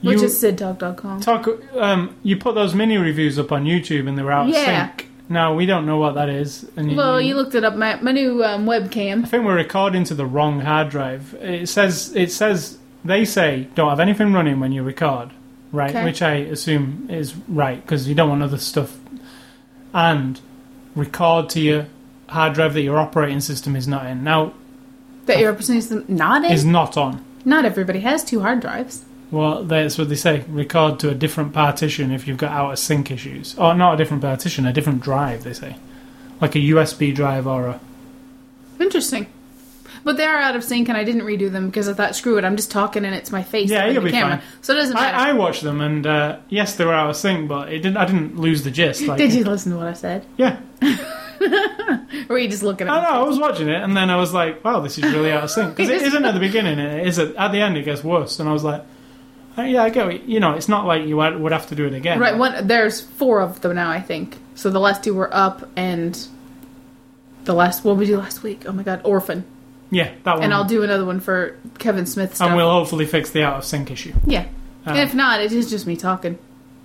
you 0.03 0.11
which 0.11 0.23
is 0.23 0.43
sidtalk.com. 0.43 1.20
talk. 1.20 1.48
Um, 1.77 2.15
you 2.23 2.36
put 2.36 2.55
those 2.55 2.74
mini 2.74 2.98
reviews 2.98 3.39
up 3.39 3.53
on 3.53 3.65
YouTube, 3.65 4.09
and 4.09 4.19
they 4.19 4.23
were 4.23 4.32
out 4.32 4.48
of 4.48 4.55
Yeah. 4.55 4.89
sync. 4.89 5.06
Now 5.28 5.55
we 5.55 5.66
don't 5.66 5.86
know 5.86 5.97
what 5.98 6.15
that 6.15 6.28
is. 6.28 6.65
And 6.77 6.97
Well, 6.97 7.20
you 7.20 7.35
looked 7.35 7.55
it 7.55 7.65
up. 7.65 7.74
My, 7.74 7.97
my 8.01 8.12
new 8.12 8.44
um, 8.44 8.65
webcam. 8.66 9.24
I 9.24 9.27
think 9.27 9.44
we're 9.44 9.57
recording 9.57 10.05
to 10.05 10.15
the 10.15 10.24
wrong 10.27 10.61
hard 10.61 10.89
drive. 10.90 11.35
It 11.40 11.69
says 11.69 12.15
it 12.15 12.31
says 12.31 12.78
they 13.05 13.24
say 13.24 13.69
don't 13.74 13.89
have 13.90 14.01
anything 14.01 14.32
running 14.32 14.61
when 14.61 14.70
you 14.73 14.82
record, 14.85 15.31
right? 15.73 15.90
Okay. 15.90 16.05
Which 16.05 16.23
I 16.23 16.35
assume 16.35 17.09
is 17.11 17.35
right 17.48 17.81
because 17.82 18.09
you 18.09 18.15
don't 18.15 18.28
want 18.28 18.43
other 18.43 18.59
stuff. 18.59 18.97
And 19.93 20.40
record 20.94 21.48
to 21.51 21.61
your 21.61 21.86
hard 22.28 22.55
drive 22.55 22.74
that 22.74 22.82
your 22.82 22.98
operating 22.98 23.40
system 23.40 23.74
is 23.77 23.89
not 23.89 24.07
in. 24.07 24.23
Now 24.24 24.53
That 25.27 25.39
your 25.39 25.51
operating 25.51 25.81
system 25.81 26.05
not 26.09 26.44
in. 26.44 26.53
is 26.53 26.65
not 26.65 26.97
on. 26.97 27.24
not 27.44 27.65
everybody 27.65 28.01
has 28.01 28.23
two 28.24 28.40
hard 28.40 28.61
drives. 28.61 29.05
Well, 29.31 29.65
that's 29.65 29.98
what 29.98 30.09
they 30.09 30.15
say. 30.15 30.44
Record 30.48 31.01
to 31.01 31.11
a 31.11 31.15
different 31.15 31.53
partition 31.53 32.12
if 32.12 32.28
you've 32.28 32.39
got 32.39 32.53
out 32.53 32.73
of 32.73 32.78
sync 32.78 33.11
issues. 33.11 33.59
Or 33.59 33.74
not 33.74 33.94
a 33.94 33.97
different 33.97 34.23
partition, 34.23 34.66
a 34.66 34.73
different 34.73 35.01
drive, 35.01 35.43
they 35.44 35.53
say. 35.53 35.77
Like 36.40 36.55
a 36.55 36.59
USB 36.59 37.15
drive 37.15 37.47
or 37.47 37.66
a. 37.66 37.81
Interesting. 38.78 39.27
But 40.05 40.16
they 40.16 40.24
are 40.24 40.36
out 40.39 40.55
of 40.55 40.62
sync, 40.62 40.89
and 40.89 40.97
I 40.97 41.03
didn't 41.03 41.23
redo 41.23 41.51
them 41.51 41.66
because 41.66 41.89
I 41.89 41.93
thought, 41.93 42.15
screw 42.15 42.39
it, 42.39 42.44
I'm 42.44 42.55
just 42.55 42.70
talking 42.70 43.05
and 43.05 43.12
it's 43.12 43.32
my 43.32 43.43
face 43.43 43.69
Yeah, 43.70 43.86
you'll 43.86 43.94
the 44.03 44.11
be 44.11 44.12
camera, 44.12 44.39
fine. 44.39 44.47
so 44.61 44.73
it 44.73 44.77
doesn't 44.77 44.94
matter. 44.94 45.16
I, 45.16 45.31
I 45.31 45.32
watched 45.32 45.62
them 45.65 45.81
and 45.81 46.07
uh, 46.07 46.39
yes, 46.48 46.77
they 46.77 46.85
were 46.85 46.94
out 46.94 47.11
of 47.11 47.16
sync, 47.16 47.48
but 47.48 47.73
it 47.73 47.78
didn't. 47.81 47.97
I 47.97 48.05
didn't 48.05 48.39
lose 48.39 48.62
the 48.62 48.70
gist. 48.70 49.03
Like, 49.03 49.19
Did 49.19 49.35
you 49.35 49.43
listen 49.43 49.73
to 49.73 49.78
what 49.78 49.89
I 49.89 49.94
said, 49.94 50.24
Yeah. 50.36 50.61
or 51.40 52.07
were 52.28 52.39
you 52.39 52.48
just 52.48 52.62
looking 52.62 52.86
at? 52.86 52.93
I 52.93 53.03
know. 53.03 53.23
I 53.24 53.28
was 53.28 53.39
watching 53.40 53.69
it 53.69 53.82
and 53.82 53.97
then 53.97 54.09
I 54.11 54.16
was 54.16 54.32
like, 54.32 54.65
"Wow, 54.65 54.78
this 54.81 54.97
is 54.98 55.05
really 55.12 55.32
out 55.32 55.44
of 55.44 55.51
sync." 55.51 55.70
Because 55.77 55.90
it 55.90 56.03
isn't 56.03 56.24
at 56.24 56.35
the 56.35 56.40
beginning. 56.40 56.78
It 56.78 57.07
is 57.07 57.19
at, 57.19 57.35
at 57.35 57.51
the 57.53 57.61
end. 57.61 57.77
It 57.77 57.85
gets 57.85 58.05
worse, 58.05 58.39
and 58.39 58.48
I 58.48 58.53
was 58.53 58.62
like, 58.65 58.82
oh, 58.82 58.86
"Yeah, 59.57 59.83
I 59.83 59.91
get 59.91 60.09
it." 60.09 60.23
You 60.24 60.41
know, 60.41 60.53
it's 60.53 60.69
not 60.69 60.87
like 60.87 61.07
you 61.07 61.16
would 61.16 61.53
have 61.53 61.66
to 61.69 61.74
do 61.74 61.87
it 61.87 61.95
again. 61.95 62.19
Right, 62.19 62.37
one 62.37 62.66
there's 62.66 63.01
four 63.01 63.41
of 63.41 63.61
them 63.61 63.74
now, 63.77 63.91
I 63.91 64.01
think. 64.01 64.37
So 64.55 64.70
the 64.70 64.81
last 64.81 65.03
two 65.05 65.15
were 65.15 65.33
up, 65.35 65.69
and 65.77 66.16
the 67.45 67.55
last 67.55 67.85
what 67.85 67.97
we 67.97 68.07
do 68.07 68.19
last 68.19 68.43
week? 68.43 68.65
Oh 68.66 68.73
my 68.73 68.83
god, 68.83 69.01
Orphan, 69.05 69.45
Yeah, 69.91 70.11
that 70.24 70.35
one. 70.35 70.43
and 70.45 70.55
I'll 70.55 70.65
do 70.65 70.83
another 70.83 71.05
one 71.05 71.20
for 71.20 71.57
Kevin 71.78 72.07
Smith 72.07 72.35
stuff. 72.37 72.49
And 72.49 72.57
we'll 72.57 72.70
hopefully 72.70 73.07
fix 73.07 73.31
the 73.31 73.43
out 73.45 73.57
of 73.59 73.65
sync 73.65 73.91
issue. 73.91 74.15
yeah, 74.27 74.47
Um, 74.85 74.97
if 74.97 75.15
not, 75.15 75.41
it 75.41 75.53
is 75.53 75.70
just 75.70 75.87
me 75.87 75.97
talking. 75.97 76.39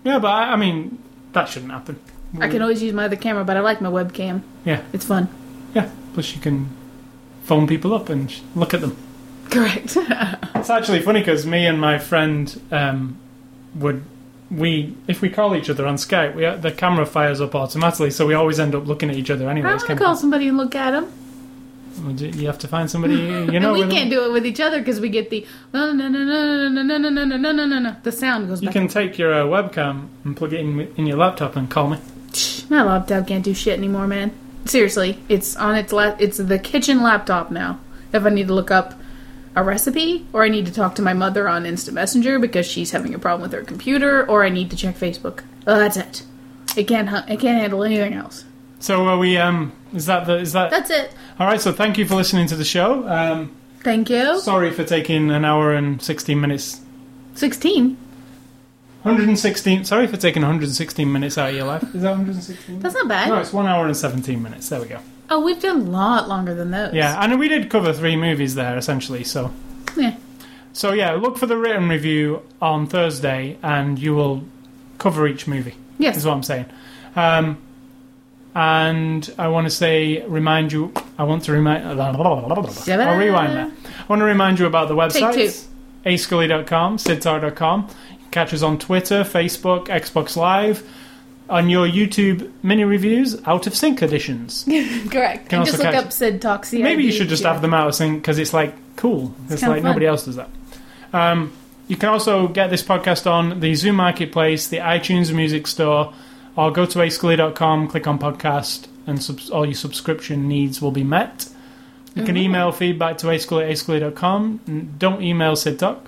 Yeah, 0.03 0.19
but 0.19 0.29
I, 0.29 0.53
I 0.53 0.55
mean, 0.55 0.97
that 1.33 1.49
shouldn't 1.49 1.71
happen. 1.71 1.99
I 2.39 2.47
can 2.47 2.61
always 2.61 2.81
use 2.81 2.93
my 2.93 3.05
other 3.05 3.15
camera, 3.17 3.43
but 3.43 3.57
I 3.57 3.59
like 3.59 3.81
my 3.81 3.89
webcam. 3.89 4.41
Yeah, 4.63 4.81
It's 4.93 5.05
fun. 5.05 5.27
yeah. 5.75 5.89
Plus, 6.13 6.33
you 6.35 6.41
can 6.41 6.69
phone 7.43 7.67
people 7.67 7.93
up 7.93 8.07
and 8.09 8.33
look 8.55 8.73
at 8.73 8.81
them. 8.81 8.95
Correct. 9.51 9.97
It's 10.55 10.69
actually 10.69 11.01
funny 11.01 11.19
because 11.19 11.45
me 11.45 11.65
and 11.67 11.79
my 11.79 11.97
friend 11.97 12.61
um, 12.71 13.17
would 13.75 14.03
we 14.49 14.95
if 15.07 15.21
we 15.21 15.29
call 15.29 15.55
each 15.55 15.69
other 15.69 15.85
on 15.85 15.95
Skype, 15.95 16.35
we 16.35 16.43
the 16.61 16.71
camera 16.71 17.05
fires 17.05 17.41
up 17.41 17.53
automatically, 17.55 18.11
so 18.11 18.25
we 18.27 18.33
always 18.33 18.59
end 18.59 18.75
up 18.75 18.85
looking 18.87 19.09
at 19.09 19.15
each 19.15 19.29
other 19.29 19.49
anyway. 19.49 19.69
I 19.69 19.75
want 19.75 19.87
to 19.87 19.95
call 19.95 20.13
of- 20.13 20.17
somebody 20.19 20.47
and 20.47 20.57
look 20.57 20.75
at 20.75 20.91
them. 20.91 21.11
You 22.17 22.47
have 22.47 22.57
to 22.59 22.67
find 22.69 22.89
somebody 22.89 23.15
you 23.15 23.59
know. 23.59 23.73
and 23.73 23.89
we 23.89 23.93
can't 23.93 24.09
them. 24.09 24.19
do 24.19 24.25
it 24.25 24.31
with 24.31 24.45
each 24.45 24.61
other 24.61 24.79
because 24.79 25.01
we 25.01 25.09
get 25.09 25.29
the 25.29 25.45
no 25.73 25.91
no 25.91 26.07
no 26.07 26.19
no 26.23 26.69
no 26.69 26.81
no 26.81 26.81
no 26.83 26.97
no 26.97 27.09
no 27.09 27.25
no 27.25 27.37
no 27.37 27.51
no 27.51 27.65
no 27.65 27.79
no. 27.79 27.95
The 28.03 28.11
sound 28.13 28.47
goes 28.47 28.61
You 28.61 28.67
back. 28.67 28.73
can 28.73 28.87
take 28.87 29.17
your 29.17 29.33
uh, 29.33 29.43
webcam 29.45 30.07
and 30.23 30.35
plug 30.37 30.53
it 30.53 30.61
in 30.61 30.79
in 30.95 31.05
your 31.05 31.17
laptop 31.17 31.55
and 31.57 31.69
call 31.69 31.89
me. 31.89 31.97
My 32.69 32.83
laptop 32.83 33.27
can't 33.27 33.43
do 33.43 33.53
shit 33.53 33.77
anymore, 33.77 34.07
man. 34.07 34.31
Seriously, 34.65 35.19
it's 35.27 35.55
on 35.57 35.75
its 35.75 35.91
la- 35.91 36.15
it's 36.19 36.37
the 36.37 36.57
kitchen 36.59 37.01
laptop 37.03 37.51
now. 37.51 37.79
If 38.13 38.23
I 38.25 38.29
need 38.29 38.47
to 38.47 38.53
look 38.53 38.71
up 38.71 38.93
a 39.55 39.63
recipe, 39.63 40.25
or 40.33 40.43
I 40.43 40.49
need 40.49 40.65
to 40.67 40.73
talk 40.73 40.95
to 40.95 41.01
my 41.01 41.13
mother 41.13 41.47
on 41.49 41.65
Instant 41.65 41.95
Messenger 41.95 42.39
because 42.39 42.65
she's 42.65 42.91
having 42.91 43.13
a 43.13 43.19
problem 43.19 43.41
with 43.41 43.51
her 43.53 43.63
computer, 43.65 44.25
or 44.29 44.43
I 44.45 44.49
need 44.49 44.69
to 44.71 44.75
check 44.77 44.95
Facebook. 44.97 45.43
Oh, 45.67 45.77
that's 45.77 45.97
it. 45.97 46.23
It 46.77 46.85
can't 46.87 47.09
it 47.29 47.39
can't 47.39 47.59
handle 47.59 47.83
anything 47.83 48.13
else. 48.13 48.45
So 48.79 49.05
are 49.07 49.17
we? 49.17 49.37
Um, 49.37 49.73
is 49.93 50.05
that 50.07 50.25
the? 50.25 50.37
Is 50.37 50.53
that 50.53 50.71
That's 50.71 50.89
it. 50.89 51.13
all 51.39 51.45
right? 51.47 51.59
So 51.61 51.71
thank 51.71 51.97
you 51.97 52.05
for 52.05 52.15
listening 52.15 52.47
to 52.47 52.55
the 52.55 52.63
show. 52.65 53.07
Um, 53.07 53.55
Thank 53.81 54.09
you. 54.09 54.39
sorry 54.39 54.71
for 54.71 54.83
taking 54.83 55.29
an 55.31 55.43
hour 55.43 55.73
and 55.73 56.01
sixteen 56.01 56.39
minutes. 56.41 56.81
Sixteen. 57.35 57.97
116. 59.03 59.85
Sorry 59.85 60.05
for 60.05 60.15
taking 60.17 60.43
116 60.43 61.11
minutes 61.11 61.35
out 61.35 61.49
of 61.49 61.55
your 61.55 61.65
life. 61.65 61.83
Is 61.95 62.03
that 62.03 62.11
116? 62.11 62.79
That's 62.81 62.93
not 62.93 63.07
bad. 63.07 63.29
No, 63.29 63.39
it's 63.39 63.51
one 63.51 63.65
hour 63.65 63.87
and 63.87 63.97
17 63.97 64.41
minutes. 64.43 64.69
There 64.69 64.79
we 64.79 64.87
go. 64.87 64.99
Oh, 65.33 65.39
we've 65.39 65.61
done 65.61 65.81
a 65.81 65.89
lot 65.89 66.27
longer 66.27 66.53
than 66.53 66.71
those. 66.71 66.93
Yeah, 66.93 67.15
and 67.23 67.39
we 67.39 67.47
did 67.47 67.69
cover 67.69 67.93
three 67.93 68.17
movies 68.17 68.55
there 68.55 68.77
essentially. 68.77 69.23
So, 69.23 69.51
Yeah. 69.95 70.15
so 70.73 70.91
yeah, 70.91 71.13
look 71.13 71.37
for 71.37 71.45
the 71.45 71.55
written 71.55 71.87
review 71.87 72.41
on 72.61 72.85
Thursday, 72.85 73.57
and 73.63 73.97
you 73.97 74.13
will 74.13 74.43
cover 74.97 75.25
each 75.27 75.47
movie. 75.47 75.75
Yes. 75.97 76.17
is 76.17 76.25
what 76.25 76.33
I'm 76.33 76.43
saying. 76.43 76.65
Um, 77.15 77.57
and 78.53 79.33
I 79.37 79.47
want 79.47 79.67
to 79.67 79.71
say, 79.71 80.21
remind 80.27 80.73
you. 80.73 80.91
I 81.17 81.23
want 81.23 81.43
to 81.45 81.53
remind. 81.53 81.85
I'll 82.01 83.17
rewind 83.17 83.53
that. 83.55 83.71
I 83.71 84.05
want 84.09 84.19
to 84.19 84.25
remind 84.25 84.59
you 84.59 84.65
about 84.65 84.89
the 84.89 84.95
websites: 84.95 85.65
ascully.com, 86.05 86.97
sidtar.com. 86.97 87.87
Catch 88.31 88.53
us 88.53 88.61
on 88.63 88.77
Twitter, 88.77 89.23
Facebook, 89.23 89.87
Xbox 89.87 90.35
Live. 90.35 90.83
On 91.51 91.69
your 91.69 91.85
YouTube 91.85 92.49
mini 92.63 92.85
reviews, 92.85 93.35
out 93.45 93.67
of 93.67 93.75
sync 93.75 94.01
editions. 94.01 94.63
Correct. 95.11 95.49
Can 95.49 95.59
and 95.59 95.69
also 95.69 95.71
just 95.73 95.77
look 95.83 95.93
catch- 95.93 96.05
up 96.05 96.11
Sid 96.13 96.41
CID. 96.65 96.81
Maybe 96.81 97.03
you 97.03 97.11
should 97.11 97.27
just 97.27 97.43
have 97.43 97.61
them 97.61 97.73
out 97.73 97.89
of 97.89 97.95
sync 97.95 98.21
because 98.21 98.39
it's 98.39 98.53
like 98.53 98.73
cool. 98.95 99.35
It's, 99.49 99.59
kinda 99.59 99.75
like 99.75 99.81
fun. 99.83 99.91
nobody 99.91 100.05
else 100.05 100.23
does 100.25 100.37
that. 100.37 100.49
Um, 101.11 101.51
you 101.89 101.97
can 101.97 102.07
also 102.09 102.47
get 102.47 102.69
this 102.69 102.81
podcast 102.83 103.29
on 103.29 103.59
the 103.59 103.73
Zune 103.73 103.95
Marketplace, 103.95 104.69
the 104.69 104.77
iTunes 104.77 105.33
Music 105.33 105.67
Store, 105.67 106.13
or 106.55 106.71
go 106.71 106.85
to 106.85 106.99
ascully.com, 106.99 107.89
click 107.89 108.07
on 108.07 108.17
podcast, 108.17 108.87
and 109.05 109.21
subs- 109.21 109.49
all 109.49 109.65
your 109.65 109.75
subscription 109.75 110.47
needs 110.47 110.81
will 110.81 110.91
be 110.91 111.03
met. 111.03 111.49
You 112.15 112.23
can 112.23 112.37
email 112.37 112.71
feedback 112.71 113.17
to 113.19 113.27
ascully 113.27 113.63
at 113.63 113.71
ascully.com. 113.71 114.95
Don't 114.97 115.21
email 115.21 115.55
Sid 115.55 115.79
Talk 115.79 116.07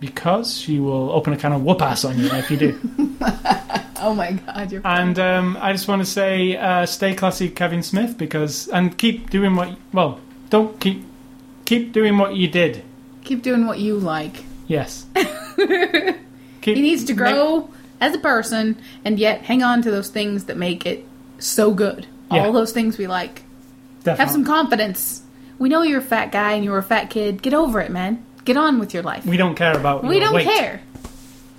because 0.00 0.56
she 0.58 0.78
will 0.80 1.10
open 1.10 1.32
a 1.32 1.36
can 1.36 1.52
of 1.52 1.62
whoop 1.62 1.80
ass 1.82 2.04
on 2.04 2.18
you 2.18 2.26
if 2.32 2.50
you 2.50 2.56
do. 2.56 2.78
Oh 3.98 4.14
my 4.14 4.32
god, 4.32 4.70
you're 4.70 4.82
And 4.84 5.18
um, 5.18 5.56
I 5.58 5.72
just 5.72 5.88
want 5.88 6.02
to 6.02 6.06
say, 6.06 6.54
uh, 6.54 6.84
stay 6.84 7.14
classy, 7.14 7.48
Kevin 7.48 7.82
Smith, 7.82 8.18
because 8.18 8.68
and 8.68 8.96
keep 8.96 9.30
doing 9.30 9.56
what. 9.56 9.74
Well, 9.90 10.20
don't 10.50 10.78
keep 10.78 11.02
keep 11.64 11.92
doing 11.94 12.18
what 12.18 12.36
you 12.36 12.46
did. 12.46 12.84
keep 13.24 13.42
doing 13.42 13.66
what 13.66 13.78
you 13.78 13.98
like. 13.98 14.44
Yes. 14.68 15.06
He 16.62 16.82
needs 16.82 17.04
to 17.04 17.14
grow 17.14 17.70
as 18.00 18.14
a 18.14 18.18
person 18.18 18.76
and 19.04 19.18
yet 19.20 19.42
hang 19.42 19.62
on 19.62 19.82
to 19.82 19.90
those 19.90 20.08
things 20.10 20.44
that 20.44 20.56
make 20.56 20.84
it 20.84 21.06
so 21.38 21.72
good. 21.72 22.08
Yeah. 22.30 22.44
All 22.44 22.52
those 22.52 22.72
things 22.72 22.98
we 22.98 23.06
like. 23.06 23.44
Definitely. 24.02 24.18
Have 24.24 24.30
some 24.32 24.44
confidence. 24.44 25.22
We 25.60 25.68
know 25.68 25.82
you're 25.82 26.00
a 26.00 26.02
fat 26.02 26.32
guy 26.32 26.52
and 26.52 26.64
you 26.64 26.72
were 26.72 26.78
a 26.78 26.82
fat 26.82 27.08
kid. 27.08 27.40
Get 27.40 27.54
over 27.54 27.80
it, 27.80 27.92
man. 27.92 28.25
Get 28.46 28.56
on 28.56 28.78
with 28.78 28.94
your 28.94 29.02
life. 29.02 29.26
We 29.26 29.36
don't 29.36 29.56
care 29.56 29.76
about. 29.76 30.04
We 30.04 30.20
don't 30.20 30.32
weight. 30.32 30.46
care. 30.46 30.80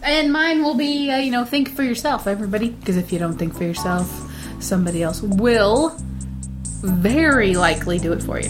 And 0.01 0.31
mine 0.31 0.63
will 0.63 0.75
be, 0.75 1.11
uh, 1.11 1.17
you 1.17 1.31
know, 1.31 1.43
think 1.43 1.75
for 1.75 1.83
yourself, 1.83 2.27
everybody. 2.27 2.69
Because 2.69 2.95
if 2.95 3.11
you 3.11 3.19
don't 3.19 3.37
think 3.37 3.55
for 3.55 3.65
yourself, 3.65 4.09
somebody 4.59 5.03
else 5.03 5.21
will 5.21 5.97
very 6.81 7.55
likely 7.55 7.99
do 7.99 8.13
it 8.13 8.23
for 8.23 8.39
you. 8.39 8.49